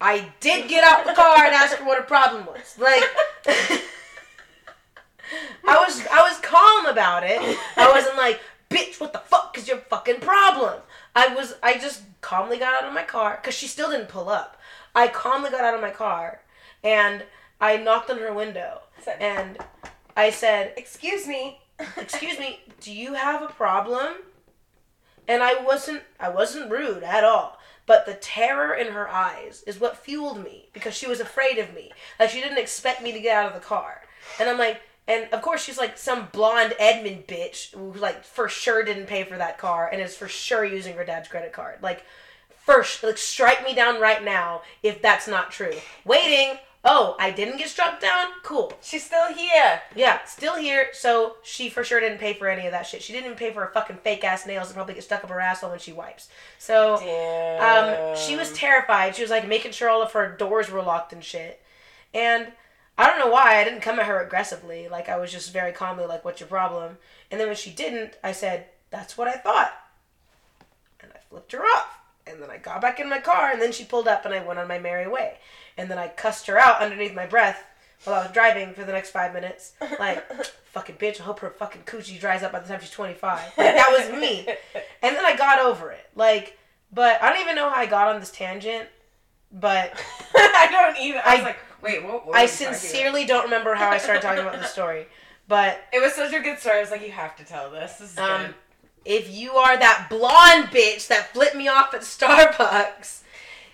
I 0.00 0.32
did 0.40 0.68
get 0.68 0.82
out 0.82 1.06
the 1.06 1.12
car 1.12 1.44
and 1.44 1.54
ask 1.54 1.76
her 1.76 1.84
what 1.84 1.98
her 1.98 2.04
problem 2.04 2.44
was. 2.46 2.76
Like 2.76 3.04
I 5.66 5.76
was 5.76 6.06
I 6.10 6.22
was 6.22 6.38
calm 6.40 6.86
about 6.86 7.22
it. 7.24 7.40
I 7.76 7.90
wasn't 7.90 8.16
like, 8.16 8.40
bitch, 8.70 9.00
what 9.00 9.12
the 9.12 9.18
fuck 9.18 9.56
is 9.58 9.68
your 9.68 9.78
fucking 9.78 10.20
problem? 10.20 10.80
I 11.14 11.34
was 11.34 11.54
I 11.62 11.78
just 11.78 12.02
calmly 12.20 12.58
got 12.58 12.82
out 12.82 12.88
of 12.88 12.94
my 12.94 13.02
car 13.04 13.40
cuz 13.42 13.54
she 13.54 13.66
still 13.66 13.90
didn't 13.90 14.08
pull 14.08 14.28
up. 14.28 14.60
I 14.94 15.08
calmly 15.08 15.50
got 15.50 15.64
out 15.64 15.74
of 15.74 15.80
my 15.80 15.90
car 15.90 16.40
and 16.82 17.24
I 17.60 17.76
knocked 17.76 18.10
on 18.10 18.18
her 18.18 18.32
window 18.32 18.82
Said- 19.02 19.20
and 19.20 19.58
I 20.16 20.30
said, 20.30 20.74
excuse 20.76 21.26
me. 21.26 21.60
excuse 21.96 22.38
me 22.40 22.58
do 22.80 22.92
you 22.92 23.14
have 23.14 23.40
a 23.40 23.46
problem 23.46 24.14
and 25.28 25.44
i 25.44 25.54
wasn't 25.62 26.02
i 26.18 26.28
wasn't 26.28 26.68
rude 26.68 27.04
at 27.04 27.22
all 27.22 27.56
but 27.86 28.04
the 28.04 28.14
terror 28.14 28.74
in 28.74 28.92
her 28.92 29.08
eyes 29.08 29.62
is 29.64 29.78
what 29.78 29.96
fueled 29.96 30.42
me 30.42 30.68
because 30.72 30.92
she 30.92 31.06
was 31.06 31.20
afraid 31.20 31.56
of 31.56 31.72
me 31.72 31.92
like 32.18 32.30
she 32.30 32.40
didn't 32.40 32.58
expect 32.58 33.00
me 33.00 33.12
to 33.12 33.20
get 33.20 33.36
out 33.36 33.46
of 33.46 33.54
the 33.54 33.64
car 33.64 34.02
and 34.40 34.48
i'm 34.50 34.58
like 34.58 34.80
and 35.08 35.26
of 35.32 35.42
course 35.42 35.64
she's 35.64 35.78
like 35.78 35.98
some 35.98 36.28
blonde 36.32 36.74
edmond 36.78 37.26
bitch 37.26 37.74
who 37.74 37.92
like 37.94 38.22
for 38.22 38.48
sure 38.48 38.84
didn't 38.84 39.06
pay 39.06 39.24
for 39.24 39.36
that 39.36 39.58
car 39.58 39.88
and 39.90 40.00
is 40.00 40.16
for 40.16 40.28
sure 40.28 40.64
using 40.64 40.94
her 40.94 41.04
dad's 41.04 41.28
credit 41.28 41.52
card 41.52 41.82
like 41.82 42.04
first 42.64 43.02
like 43.02 43.18
strike 43.18 43.64
me 43.64 43.74
down 43.74 44.00
right 44.00 44.22
now 44.22 44.62
if 44.82 45.02
that's 45.02 45.26
not 45.26 45.50
true 45.50 45.72
waiting 46.04 46.58
oh 46.84 47.16
i 47.18 47.30
didn't 47.30 47.56
get 47.58 47.68
struck 47.68 48.00
down 48.00 48.26
cool 48.44 48.72
She's 48.82 49.04
still 49.04 49.32
here. 49.34 49.80
yeah, 49.96 50.24
still 50.24 50.56
here. 50.56 50.88
So 50.92 51.36
she 51.42 51.68
for 51.68 51.82
sure 51.82 51.98
didn't 52.00 52.18
pay 52.18 52.34
for 52.34 52.48
any 52.48 52.66
of 52.66 52.72
that 52.72 52.86
shit. 52.86 53.02
She 53.02 53.12
didn't 53.12 53.26
even 53.26 53.36
pay 53.38 53.52
for 53.52 53.60
her 53.60 53.70
fucking 53.74 53.96
fake 53.96 54.22
ass 54.24 54.46
nails 54.46 54.68
that 54.68 54.74
probably 54.74 54.94
get 54.94 55.02
stuck 55.02 55.24
up 55.24 55.30
her 55.30 55.40
asshole 55.40 55.70
when 55.70 55.78
she 55.80 55.92
wipes. 55.92 56.28
So 56.58 56.98
Damn. 57.00 58.12
um, 58.12 58.16
she 58.16 58.36
was 58.36 58.52
terrified. 58.52 59.16
She 59.16 59.22
was 59.22 59.30
like 59.30 59.46
making 59.48 59.72
sure 59.72 59.90
all 59.90 60.02
of 60.02 60.12
her 60.12 60.34
doors 60.36 60.70
were 60.70 60.80
locked 60.82 61.12
and 61.12 61.22
shit. 61.24 61.60
And 62.14 62.52
I 62.98 63.06
don't 63.06 63.20
know 63.20 63.30
why 63.30 63.58
I 63.58 63.64
didn't 63.64 63.80
come 63.80 64.00
at 64.00 64.06
her 64.06 64.20
aggressively. 64.20 64.88
Like 64.88 65.08
I 65.08 65.18
was 65.18 65.32
just 65.32 65.52
very 65.52 65.72
calmly 65.72 66.04
like, 66.04 66.24
"What's 66.24 66.40
your 66.40 66.48
problem?" 66.48 66.98
And 67.30 67.40
then 67.40 67.46
when 67.46 67.56
she 67.56 67.70
didn't, 67.70 68.18
I 68.22 68.32
said, 68.32 68.66
"That's 68.90 69.16
what 69.16 69.28
I 69.28 69.34
thought." 69.34 69.72
And 71.00 71.12
I 71.14 71.18
flipped 71.30 71.52
her 71.52 71.62
off. 71.62 72.00
And 72.26 72.42
then 72.42 72.50
I 72.50 72.58
got 72.58 72.82
back 72.82 73.00
in 73.00 73.08
my 73.08 73.20
car, 73.20 73.50
and 73.50 73.62
then 73.62 73.72
she 73.72 73.84
pulled 73.84 74.06
up, 74.06 74.26
and 74.26 74.34
I 74.34 74.44
went 74.44 74.58
on 74.58 74.68
my 74.68 74.78
merry 74.78 75.08
way. 75.08 75.38
And 75.78 75.90
then 75.90 75.96
I 75.98 76.08
cussed 76.08 76.46
her 76.48 76.58
out 76.58 76.82
underneath 76.82 77.14
my 77.14 77.24
breath 77.24 77.64
while 78.04 78.16
I 78.16 78.24
was 78.24 78.32
driving 78.32 78.74
for 78.74 78.84
the 78.84 78.92
next 78.92 79.10
five 79.10 79.32
minutes. 79.32 79.72
Like, 79.98 80.30
fucking 80.72 80.96
bitch, 80.96 81.20
I 81.20 81.24
hope 81.24 81.40
her 81.40 81.50
fucking 81.50 81.82
coochie 81.82 82.20
dries 82.20 82.42
up 82.42 82.52
by 82.52 82.60
the 82.60 82.68
time 82.68 82.80
she's 82.80 82.90
25. 82.90 83.38
Like, 83.38 83.54
that 83.56 83.90
was 83.90 84.20
me. 84.20 84.46
And 85.00 85.14
then 85.14 85.24
I 85.24 85.36
got 85.36 85.60
over 85.60 85.92
it. 85.92 86.10
Like, 86.16 86.58
but 86.92 87.22
I 87.22 87.30
don't 87.30 87.40
even 87.40 87.54
know 87.54 87.70
how 87.70 87.76
I 87.76 87.86
got 87.86 88.08
on 88.08 88.18
this 88.18 88.32
tangent, 88.32 88.88
but 89.52 89.92
I 90.34 90.68
don't 90.70 91.00
even. 91.00 91.20
I 91.24 91.36
was 91.36 91.44
like, 91.44 91.58
wait, 91.82 92.02
what? 92.04 92.14
I 92.14 92.14
are 92.14 92.24
we 92.24 92.30
about? 92.32 92.48
sincerely 92.50 93.24
don't 93.26 93.44
remember 93.44 93.74
how 93.74 93.90
I 93.90 93.98
started 93.98 94.22
talking 94.22 94.40
about 94.40 94.60
this 94.60 94.70
story. 94.70 95.06
But 95.48 95.80
It 95.94 96.00
was 96.02 96.12
such 96.12 96.34
a 96.34 96.40
good 96.40 96.58
story. 96.58 96.76
I 96.76 96.80
was 96.80 96.90
like, 96.90 97.00
you 97.00 97.10
have 97.10 97.34
to 97.36 97.44
tell 97.44 97.70
this. 97.70 97.94
This 97.94 98.12
is 98.12 98.18
um, 98.18 98.42
good. 98.42 98.54
if 99.06 99.30
you 99.30 99.52
are 99.52 99.78
that 99.78 100.08
blonde 100.10 100.66
bitch 100.66 101.08
that 101.08 101.32
flipped 101.32 101.56
me 101.56 101.68
off 101.68 101.94
at 101.94 102.02
Starbucks, 102.02 103.22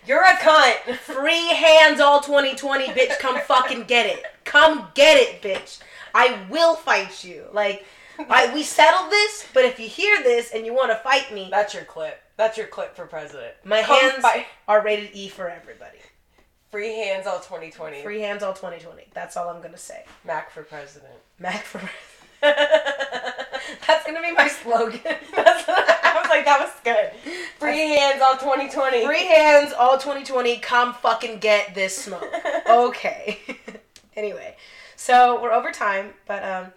You're 0.06 0.22
a 0.22 0.36
cunt. 0.36 0.94
free 0.98 1.48
hands 1.48 1.98
all 1.98 2.20
2020, 2.20 2.86
bitch, 2.88 3.18
come 3.18 3.40
fucking 3.40 3.84
get 3.84 4.06
it. 4.06 4.22
Come 4.44 4.86
get 4.94 5.16
it, 5.16 5.42
bitch. 5.42 5.80
I 6.14 6.38
will 6.48 6.76
fight 6.76 7.24
you. 7.24 7.46
Like, 7.52 7.84
I, 8.30 8.54
we 8.54 8.62
settled 8.62 9.10
this, 9.10 9.48
but 9.52 9.64
if 9.64 9.80
you 9.80 9.88
hear 9.88 10.22
this 10.22 10.52
and 10.52 10.64
you 10.64 10.72
want 10.72 10.92
to 10.92 10.96
fight 10.98 11.34
me, 11.34 11.48
That's 11.50 11.74
your 11.74 11.84
clip. 11.84 12.22
That's 12.36 12.56
your 12.56 12.68
clip 12.68 12.94
for 12.94 13.06
president. 13.06 13.54
my 13.64 13.82
Come 13.82 13.98
hands 13.98 14.24
are 14.68 14.80
rated 14.80 15.10
E 15.12 15.28
for 15.28 15.48
everybody. 15.48 15.98
Free 16.74 16.96
hands 16.96 17.28
all 17.28 17.38
2020. 17.38 18.02
Free 18.02 18.20
hands 18.20 18.42
all 18.42 18.52
2020. 18.52 19.04
That's 19.14 19.36
all 19.36 19.48
I'm 19.48 19.62
gonna 19.62 19.78
say. 19.78 20.02
Mac 20.24 20.50
for 20.50 20.64
president. 20.64 21.14
Mac 21.38 21.62
for. 21.62 21.80
That's 22.40 23.76
That's 23.86 24.04
gonna 24.04 24.20
be 24.20 24.32
my 24.32 24.48
slogan. 24.48 25.00
I 25.06 26.18
was 26.20 26.28
like, 26.28 26.44
that 26.44 26.58
was 26.58 26.72
good. 26.82 27.12
Free 27.60 27.78
hands 27.96 28.20
all 28.20 28.32
2020. 28.36 29.06
Free 29.06 29.24
hands 29.24 29.72
all 29.72 29.98
2020. 29.98 30.56
Come 30.58 30.94
fucking 30.94 31.38
get 31.38 31.76
this 31.76 31.96
smoke. 31.96 32.26
Okay. 32.68 33.38
anyway, 34.16 34.56
so 34.96 35.40
we're 35.40 35.52
over 35.52 35.70
time, 35.70 36.12
but 36.26 36.42
um, 36.42 36.72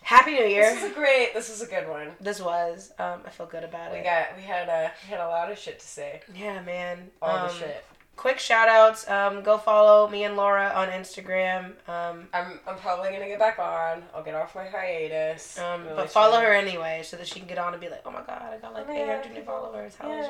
happy 0.00 0.30
New 0.30 0.46
Year. 0.46 0.72
This 0.72 0.82
is 0.84 0.92
a 0.92 0.94
great. 0.94 1.34
This 1.34 1.50
is 1.50 1.60
a 1.60 1.66
good 1.66 1.86
one. 1.90 2.12
This 2.22 2.40
was. 2.40 2.92
Um, 2.98 3.20
I 3.26 3.28
feel 3.28 3.44
good 3.44 3.64
about 3.64 3.92
We 3.92 3.98
it. 3.98 4.04
got. 4.04 4.34
We 4.34 4.44
had 4.44 4.70
a. 4.70 4.90
We 5.04 5.10
had 5.10 5.20
a 5.20 5.28
lot 5.28 5.52
of 5.52 5.58
shit 5.58 5.78
to 5.78 5.86
say. 5.86 6.22
yeah, 6.34 6.62
man. 6.62 7.10
All 7.20 7.36
um, 7.36 7.48
the 7.48 7.52
shit. 7.54 7.84
Quick 8.20 8.38
shout 8.38 8.68
outs. 8.68 9.08
Um, 9.08 9.42
go 9.42 9.56
follow 9.56 10.06
me 10.06 10.24
and 10.24 10.36
Laura 10.36 10.70
on 10.74 10.88
Instagram. 10.88 11.72
Um, 11.88 12.28
I'm. 12.34 12.60
I'm 12.66 12.76
probably 12.76 13.12
gonna 13.12 13.28
get 13.28 13.38
back 13.38 13.58
on. 13.58 14.02
I'll 14.14 14.22
get 14.22 14.34
off 14.34 14.54
my 14.54 14.66
hiatus. 14.66 15.58
um, 15.58 15.84
Really 15.84 15.96
but 15.96 16.10
follow 16.10 16.38
her 16.38 16.52
anyway 16.52 17.00
so 17.02 17.16
that 17.16 17.26
she 17.26 17.38
can 17.38 17.48
get 17.48 17.56
on 17.56 17.72
and 17.72 17.80
be 17.80 17.88
like, 17.88 18.02
oh 18.04 18.10
my 18.10 18.20
god, 18.20 18.42
I 18.42 18.58
got 18.58 18.74
like 18.74 18.84
Oh 18.86 18.92
my 18.92 18.98
God, 18.98 19.24
800 19.24 19.32
new 19.32 19.42
followers. 19.42 19.94
How 19.96 20.12
is 20.12 20.26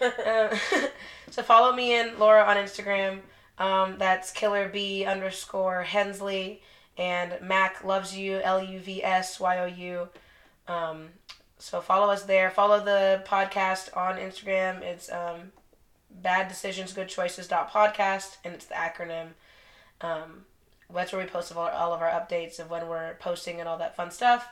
Yeah. 0.00 0.56
Uh, 0.80 0.86
so 1.30 1.42
follow 1.42 1.76
me 1.76 1.92
and 1.92 2.18
Laura 2.18 2.44
on 2.44 2.56
Instagram. 2.56 3.18
Um, 3.58 3.98
that's 3.98 4.30
killer 4.30 4.70
b 4.70 5.04
underscore 5.04 5.82
Hensley 5.82 6.62
and 6.96 7.38
Mac 7.42 7.84
loves 7.84 8.16
you 8.16 8.40
L 8.42 8.64
U 8.64 8.80
V 8.80 9.04
S 9.04 9.38
Y 9.38 9.58
O 9.58 9.66
U. 9.66 10.08
Um, 10.66 11.08
so 11.58 11.82
follow 11.82 12.10
us 12.10 12.22
there. 12.22 12.48
Follow 12.50 12.82
the 12.82 13.22
podcast 13.26 13.94
on 13.94 14.16
Instagram. 14.16 14.80
It's 14.80 15.12
um, 15.12 15.52
bad 16.20 16.48
decisions 16.48 16.92
good 16.92 17.08
choices 17.08 17.48
dot 17.48 17.70
podcast 17.70 18.36
and 18.44 18.54
it's 18.54 18.66
the 18.66 18.74
acronym. 18.74 19.28
Um, 20.00 20.44
that's 20.92 21.12
where 21.12 21.22
we 21.22 21.28
post 21.28 21.54
all, 21.54 21.68
all 21.68 21.92
of 21.92 22.02
our 22.02 22.10
updates 22.10 22.58
of 22.58 22.70
when 22.70 22.88
we're 22.88 23.14
posting 23.14 23.60
and 23.60 23.68
all 23.68 23.78
that 23.78 23.96
fun 23.96 24.10
stuff. 24.10 24.46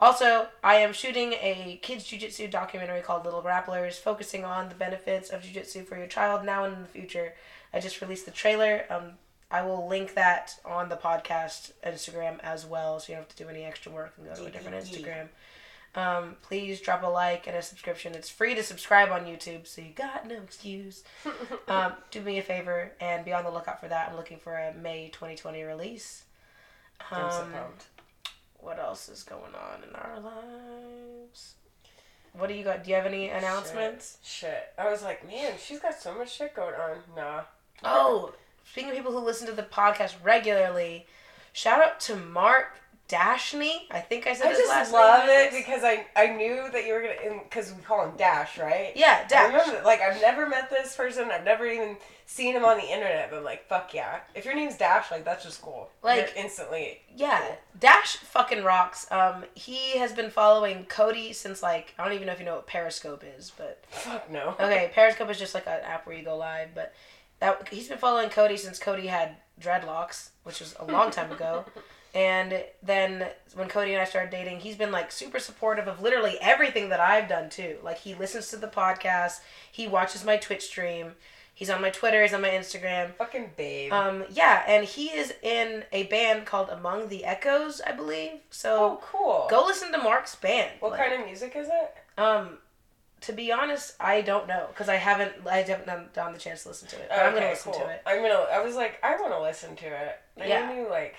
Also, 0.00 0.48
I 0.64 0.76
am 0.76 0.92
shooting 0.92 1.34
a 1.34 1.78
kids 1.82 2.04
jujitsu 2.04 2.50
documentary 2.50 3.02
called 3.02 3.24
Little 3.24 3.42
Grapplers, 3.42 3.94
focusing 3.94 4.44
on 4.44 4.68
the 4.68 4.74
benefits 4.74 5.30
of 5.30 5.42
jujitsu 5.42 5.86
for 5.86 5.96
your 5.96 6.08
child 6.08 6.44
now 6.44 6.64
and 6.64 6.74
in 6.74 6.82
the 6.82 6.88
future. 6.88 7.34
I 7.72 7.78
just 7.78 8.00
released 8.00 8.24
the 8.24 8.32
trailer. 8.32 8.84
Um, 8.90 9.12
I 9.50 9.62
will 9.62 9.86
link 9.86 10.14
that 10.14 10.58
on 10.64 10.88
the 10.88 10.96
podcast 10.96 11.72
Instagram 11.86 12.40
as 12.40 12.66
well, 12.66 12.98
so 12.98 13.12
you 13.12 13.16
don't 13.16 13.28
have 13.28 13.36
to 13.36 13.44
do 13.44 13.48
any 13.48 13.62
extra 13.62 13.92
work 13.92 14.14
and 14.16 14.26
go 14.26 14.34
to 14.34 14.46
a 14.46 14.50
different. 14.50 14.84
Instagram. 14.84 15.28
Um, 15.94 16.36
please 16.42 16.80
drop 16.80 17.02
a 17.02 17.06
like 17.06 17.46
and 17.46 17.54
a 17.56 17.60
subscription. 17.62 18.14
It's 18.14 18.30
free 18.30 18.54
to 18.54 18.62
subscribe 18.62 19.10
on 19.10 19.26
YouTube, 19.26 19.66
so 19.66 19.82
you 19.82 19.90
got 19.90 20.26
no 20.26 20.36
excuse. 20.36 21.04
um, 21.68 21.92
do 22.10 22.22
me 22.22 22.38
a 22.38 22.42
favor 22.42 22.92
and 23.00 23.24
be 23.24 23.32
on 23.34 23.44
the 23.44 23.50
lookout 23.50 23.78
for 23.80 23.88
that. 23.88 24.08
I'm 24.10 24.16
looking 24.16 24.38
for 24.38 24.54
a 24.56 24.72
May 24.72 25.10
2020 25.12 25.62
release. 25.64 26.24
I'm 27.10 27.30
so 27.30 27.42
Um, 27.42 27.52
pumped. 27.52 27.84
what 28.60 28.78
else 28.78 29.08
is 29.10 29.22
going 29.22 29.54
on 29.54 29.82
in 29.86 29.94
our 29.94 30.18
lives? 30.20 31.54
What 32.32 32.48
do 32.48 32.54
you 32.54 32.64
got? 32.64 32.84
Do 32.84 32.90
you 32.90 32.96
have 32.96 33.04
any 33.04 33.28
announcements? 33.28 34.16
Shit. 34.22 34.48
Shit. 34.48 34.72
I 34.78 34.90
was 34.90 35.02
like, 35.02 35.26
man, 35.26 35.52
she's 35.62 35.80
got 35.80 36.00
so 36.00 36.14
much 36.16 36.32
shit 36.32 36.54
going 36.54 36.74
on. 36.74 36.96
Nah. 37.14 37.42
Oh, 37.84 38.32
speaking 38.64 38.88
of 38.90 38.96
people 38.96 39.12
who 39.12 39.18
listen 39.18 39.46
to 39.48 39.52
the 39.52 39.62
podcast 39.64 40.14
regularly, 40.22 41.06
shout 41.52 41.82
out 41.82 42.00
to 42.00 42.16
Mark 42.16 42.78
Dashney. 43.12 43.82
I 43.90 44.00
think 44.00 44.26
I 44.26 44.32
said 44.32 44.46
I 44.46 44.50
his 44.50 44.58
just 44.60 44.92
love 44.92 45.28
it 45.28 45.52
because 45.52 45.84
I 45.84 46.06
I 46.16 46.28
knew 46.28 46.68
that 46.72 46.86
you 46.86 46.94
were 46.94 47.02
gonna 47.02 47.40
because 47.42 47.72
we 47.74 47.82
call 47.82 48.06
him 48.08 48.16
Dash, 48.16 48.58
right? 48.58 48.92
Yeah, 48.96 49.20
I 49.24 49.28
Dash. 49.28 49.52
remember, 49.52 49.84
like 49.84 50.00
I've 50.00 50.20
never 50.22 50.48
met 50.48 50.70
this 50.70 50.96
person. 50.96 51.30
I've 51.30 51.44
never 51.44 51.66
even 51.66 51.98
seen 52.24 52.56
him 52.56 52.64
on 52.64 52.78
the 52.78 52.90
internet. 52.90 53.30
But 53.30 53.44
like, 53.44 53.68
fuck 53.68 53.92
yeah! 53.92 54.20
If 54.34 54.46
your 54.46 54.54
name's 54.54 54.78
Dash, 54.78 55.10
like 55.10 55.24
that's 55.26 55.44
just 55.44 55.60
cool. 55.60 55.90
Like- 56.02 56.32
You're 56.34 56.44
instantly. 56.44 57.00
Yeah, 57.14 57.38
cool. 57.40 57.58
Dash 57.80 58.16
fucking 58.16 58.64
rocks. 58.64 59.06
Um, 59.12 59.44
he 59.54 59.98
has 59.98 60.12
been 60.12 60.30
following 60.30 60.86
Cody 60.86 61.34
since 61.34 61.62
like 61.62 61.94
I 61.98 62.04
don't 62.04 62.14
even 62.14 62.26
know 62.26 62.32
if 62.32 62.38
you 62.40 62.46
know 62.46 62.54
what 62.54 62.66
Periscope 62.66 63.22
is, 63.36 63.52
but 63.56 63.84
Fuck 63.90 64.30
no. 64.30 64.50
okay, 64.60 64.90
Periscope 64.94 65.28
is 65.30 65.38
just 65.38 65.54
like 65.54 65.66
an 65.66 65.80
app 65.84 66.06
where 66.06 66.16
you 66.16 66.24
go 66.24 66.36
live. 66.36 66.70
But 66.74 66.94
that 67.40 67.68
he's 67.70 67.88
been 67.88 67.98
following 67.98 68.30
Cody 68.30 68.56
since 68.56 68.78
Cody 68.78 69.08
had 69.08 69.36
dreadlocks, 69.60 70.30
which 70.44 70.60
was 70.60 70.74
a 70.80 70.86
long 70.86 71.10
time 71.10 71.30
ago. 71.30 71.66
And 72.14 72.62
then 72.82 73.28
when 73.54 73.68
Cody 73.68 73.92
and 73.92 74.02
I 74.02 74.04
started 74.04 74.30
dating, 74.30 74.60
he's 74.60 74.76
been 74.76 74.92
like 74.92 75.10
super 75.10 75.38
supportive 75.38 75.88
of 75.88 76.02
literally 76.02 76.36
everything 76.40 76.90
that 76.90 77.00
I've 77.00 77.28
done 77.28 77.48
too. 77.48 77.76
Like 77.82 77.98
he 77.98 78.14
listens 78.14 78.48
to 78.48 78.56
the 78.56 78.66
podcast, 78.68 79.40
he 79.70 79.86
watches 79.88 80.22
my 80.24 80.36
Twitch 80.36 80.62
stream, 80.64 81.12
he's 81.54 81.70
on 81.70 81.80
my 81.80 81.88
Twitter, 81.88 82.20
he's 82.20 82.34
on 82.34 82.42
my 82.42 82.50
Instagram. 82.50 83.14
Fucking 83.14 83.52
babe. 83.56 83.92
Um, 83.94 84.24
yeah, 84.30 84.62
and 84.66 84.84
he 84.84 85.06
is 85.06 85.32
in 85.42 85.84
a 85.90 86.02
band 86.04 86.44
called 86.44 86.68
Among 86.68 87.08
the 87.08 87.24
Echoes, 87.24 87.80
I 87.80 87.92
believe. 87.92 88.40
So 88.50 88.76
oh, 88.76 89.00
cool. 89.02 89.46
go 89.48 89.64
listen 89.64 89.90
to 89.92 89.98
Mark's 89.98 90.34
band. 90.34 90.70
What 90.80 90.92
Like, 90.92 91.00
kind 91.00 91.18
of 91.18 91.26
music 91.26 91.54
is 91.56 91.68
it? 91.68 91.94
Um, 92.20 92.58
to 93.22 93.32
be 93.32 93.50
honest, 93.52 93.94
I 94.00 94.20
don't 94.20 94.46
know 94.48 94.66
because 94.68 94.90
I 94.90 94.96
haven't 94.96 95.32
I 95.50 95.58
haven't 95.62 95.86
done, 95.86 96.08
done 96.12 96.32
the 96.34 96.38
chance 96.38 96.64
to 96.64 96.68
listen 96.68 96.88
to 96.88 96.96
it. 96.96 97.06
But 97.08 97.20
I'm 97.20 97.32
gonna 97.32 97.48
listen 97.48 97.72
to 97.72 97.88
it. 97.88 98.02
I'm 98.04 98.20
gonna. 98.20 98.34
I 98.52 98.60
was 98.62 98.74
like, 98.76 98.98
I 99.02 99.16
want 99.18 99.32
to 99.32 99.40
listen 99.40 99.76
to 99.76 99.86
it. 99.86 100.20
I 100.38 100.46
Yeah. 100.46 100.70
knew 100.74 100.90
like, 100.90 101.14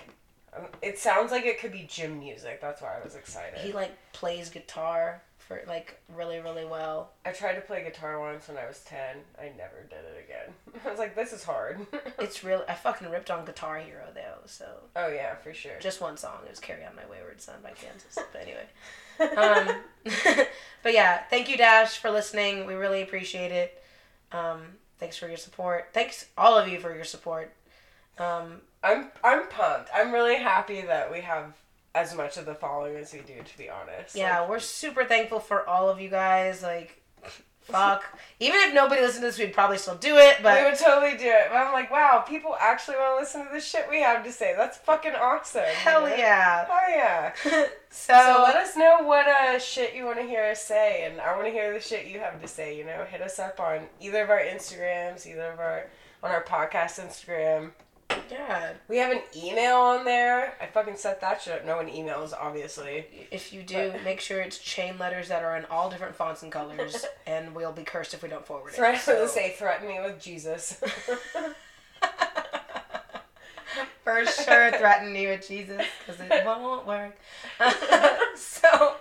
um, 0.58 0.66
it 0.82 1.00
sounds 1.00 1.32
like 1.32 1.46
it 1.46 1.60
could 1.60 1.72
be 1.72 1.86
gym 1.90 2.20
music. 2.20 2.62
That's 2.62 2.82
why 2.82 2.98
I 3.00 3.04
was 3.04 3.16
excited. 3.16 3.60
He 3.60 3.72
like 3.74 3.92
plays 4.14 4.50
guitar 4.50 5.22
for 5.40 5.62
like 5.68 6.00
really 6.16 6.40
really 6.40 6.66
well. 6.66 7.12
I 7.26 7.32
tried 7.32 7.56
to 7.56 7.62
play 7.62 7.84
guitar 7.84 8.20
once 8.20 8.48
when 8.48 8.58
I 8.58 8.66
was 8.66 8.80
ten. 8.82 9.18
I 9.40 9.52
never 9.58 9.84
did 9.90 10.00
it 10.00 10.26
again. 10.26 10.82
I 10.86 10.90
was 10.90 11.00
like, 11.00 11.16
this 11.16 11.34
is 11.34 11.44
hard. 11.44 11.86
It's 12.20 12.44
really 12.44 12.64
I 12.70 12.74
fucking 12.74 13.10
ripped 13.10 13.32
on 13.32 13.44
Guitar 13.44 13.80
Hero 13.80 14.06
though. 14.14 14.40
So 14.46 14.66
oh 14.96 15.10
yeah, 15.10 15.36
for 15.36 15.54
sure. 15.54 15.74
just 15.80 16.00
one 16.00 16.16
song. 16.16 16.40
It 16.46 16.50
was 16.52 16.60
"Carry 16.60 16.86
On 16.86 16.96
My 16.96 17.06
Wayward 17.10 17.42
Son" 17.42 17.56
by 17.62 17.72
Kansas. 17.72 18.18
But 18.32 18.42
anyway. 18.42 18.66
um, 19.38 20.48
but 20.84 20.94
yeah, 20.94 21.24
thank 21.30 21.50
you, 21.50 21.58
Dash, 21.58 21.98
for 21.98 22.12
listening. 22.12 22.66
We 22.66 22.76
really 22.76 23.02
appreciate 23.02 23.52
it. 23.52 23.84
Um, 24.32 24.62
thanks 25.00 25.18
for 25.18 25.28
your 25.28 25.38
support. 25.38 25.90
Thanks 25.94 26.28
all 26.38 26.58
of 26.58 26.68
you 26.68 26.80
for 26.80 26.96
your 26.96 27.04
support. 27.04 27.54
Um, 28.18 28.62
I'm 28.84 29.08
I'm 29.24 29.48
pumped. 29.48 29.90
I'm 29.94 30.12
really 30.12 30.36
happy 30.38 30.82
that 30.82 31.12
we 31.12 31.22
have 31.22 31.54
as 31.96 32.16
much 32.16 32.38
of 32.38 32.46
the 32.46 32.56
following 32.56 32.96
as 32.96 33.14
we 33.14 33.20
do. 33.20 33.42
To 33.44 33.58
be 33.58 33.70
honest. 33.70 34.16
yeah, 34.16 34.42
Like, 34.42 34.50
we're 34.50 34.60
super 34.60 35.06
thankful 35.06 35.40
for 35.40 35.68
all 35.68 35.90
of 35.90 36.02
you 36.02 36.10
guys. 36.10 36.62
Like, 36.62 37.02
fuck. 37.62 38.04
Even 38.40 38.60
if 38.62 38.74
nobody 38.74 39.02
listened 39.02 39.22
to 39.22 39.28
this, 39.28 39.40
we'd 39.40 39.54
probably 39.54 39.78
still 39.78 39.96
do 39.96 40.18
it. 40.18 40.38
But 40.44 40.60
we 40.60 40.70
would 40.70 40.80
totally 40.80 41.18
do 41.18 41.28
it. 41.28 41.46
But 41.50 41.58
I'm 41.58 41.72
like, 41.72 41.92
wow, 41.92 42.24
people 42.28 42.56
actually 42.60 42.98
want 42.98 43.16
to 43.18 43.22
listen 43.22 43.46
to 43.46 43.54
the 43.54 43.62
shit 43.62 43.88
we 43.90 44.02
have 44.02 44.24
to 44.26 44.32
say. 44.32 44.54
That's 44.58 44.78
fucking 44.78 45.14
awesome. 45.14 45.64
hell 45.66 46.10
yeah. 46.10 46.66
Hell 46.66 46.90
yeah. 46.90 47.34
so, 47.90 48.14
So 48.14 48.44
let 48.44 48.56
us 48.56 48.76
know 48.76 49.04
what 49.04 49.28
uh, 49.28 49.60
shit 49.60 49.96
you 49.96 50.06
want 50.06 50.18
to 50.18 50.26
hear 50.26 50.44
us 50.44 50.62
say, 50.62 51.06
and 51.06 51.22
I 51.22 51.34
want 51.36 51.48
to 51.48 51.52
hear 51.52 51.74
the 51.74 51.80
shit 51.80 52.08
you 52.08 52.20
have 52.20 52.42
to 52.42 52.48
say. 52.48 52.78
You 52.78 52.86
know, 52.86 53.06
hit 53.10 53.22
us 53.22 53.40
up 53.40 53.60
on 53.60 53.88
either 54.02 54.24
of 54.24 54.30
our 54.30 54.42
Instagrams, 54.42 55.26
either 55.26 55.52
of 55.52 55.60
our 55.60 55.88
on 56.22 56.32
our 56.32 56.44
podcast 56.44 57.00
Instagram. 57.02 57.72
Yeah, 58.32 58.74
We 58.88 58.98
have 58.98 59.12
an 59.12 59.22
email 59.36 59.76
on 59.78 60.06
there. 60.06 60.56
I 60.62 60.66
fucking 60.68 60.98
set 60.98 61.22
that 61.22 61.42
shit 61.42 61.54
up. 61.54 61.66
No 61.66 61.78
one 61.78 61.88
emails, 61.88 62.34
obviously. 62.40 63.06
if 63.32 63.52
you 63.54 63.64
do, 63.64 63.94
make 64.04 64.20
sure 64.20 64.42
it's 64.42 64.58
chain 64.60 64.98
letters 65.00 65.28
that 65.30 65.44
are 65.44 65.56
in 65.58 65.66
all 65.66 65.90
different 65.90 66.16
fonts 66.16 66.44
and 66.44 66.52
colors, 66.52 67.06
and 67.28 67.54
we'll 67.56 67.72
be 67.72 67.84
cursed 67.84 68.14
if 68.14 68.22
we 68.24 68.30
don't 68.30 68.46
forward 68.46 68.70
it. 68.70 68.76
Threat 68.76 69.02
So- 69.02 69.24
to 69.24 69.28
say, 69.30 69.56
threaten 69.58 69.88
me 69.88 70.00
with 70.02 70.22
Jesus. 70.22 70.82
For 74.04 74.26
sure, 74.26 74.70
threaten 74.74 75.14
me 75.14 75.28
with 75.28 75.48
Jesus 75.48 75.82
because 76.06 76.20
it 76.22 76.46
won't 76.46 76.86
work. 76.86 77.18
so, 78.36 78.96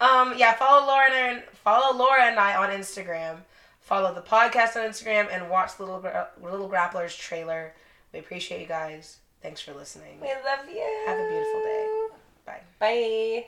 um, 0.00 0.34
yeah, 0.36 0.52
follow 0.54 0.86
Laura 0.86 1.10
and 1.10 1.42
follow 1.64 1.96
Laura 1.96 2.24
and 2.24 2.38
I 2.38 2.54
on 2.56 2.68
Instagram. 2.68 3.38
Follow 3.80 4.12
the 4.14 4.20
podcast 4.20 4.76
on 4.76 4.88
Instagram 4.88 5.28
and 5.32 5.48
watch 5.48 5.76
the 5.78 5.84
Little 5.84 6.00
Gra- 6.00 6.28
Little 6.42 6.68
Grapplers 6.68 7.18
trailer. 7.18 7.72
We 8.12 8.18
appreciate 8.18 8.60
you 8.60 8.66
guys. 8.66 9.18
Thanks 9.42 9.60
for 9.60 9.72
listening. 9.74 10.20
we 10.20 10.28
love 10.28 10.68
you. 10.68 11.04
Have 11.06 11.18
a 11.18 11.28
beautiful 11.28 11.60
day. 11.60 12.08
Bye. 12.46 12.60
Bye. 12.78 13.46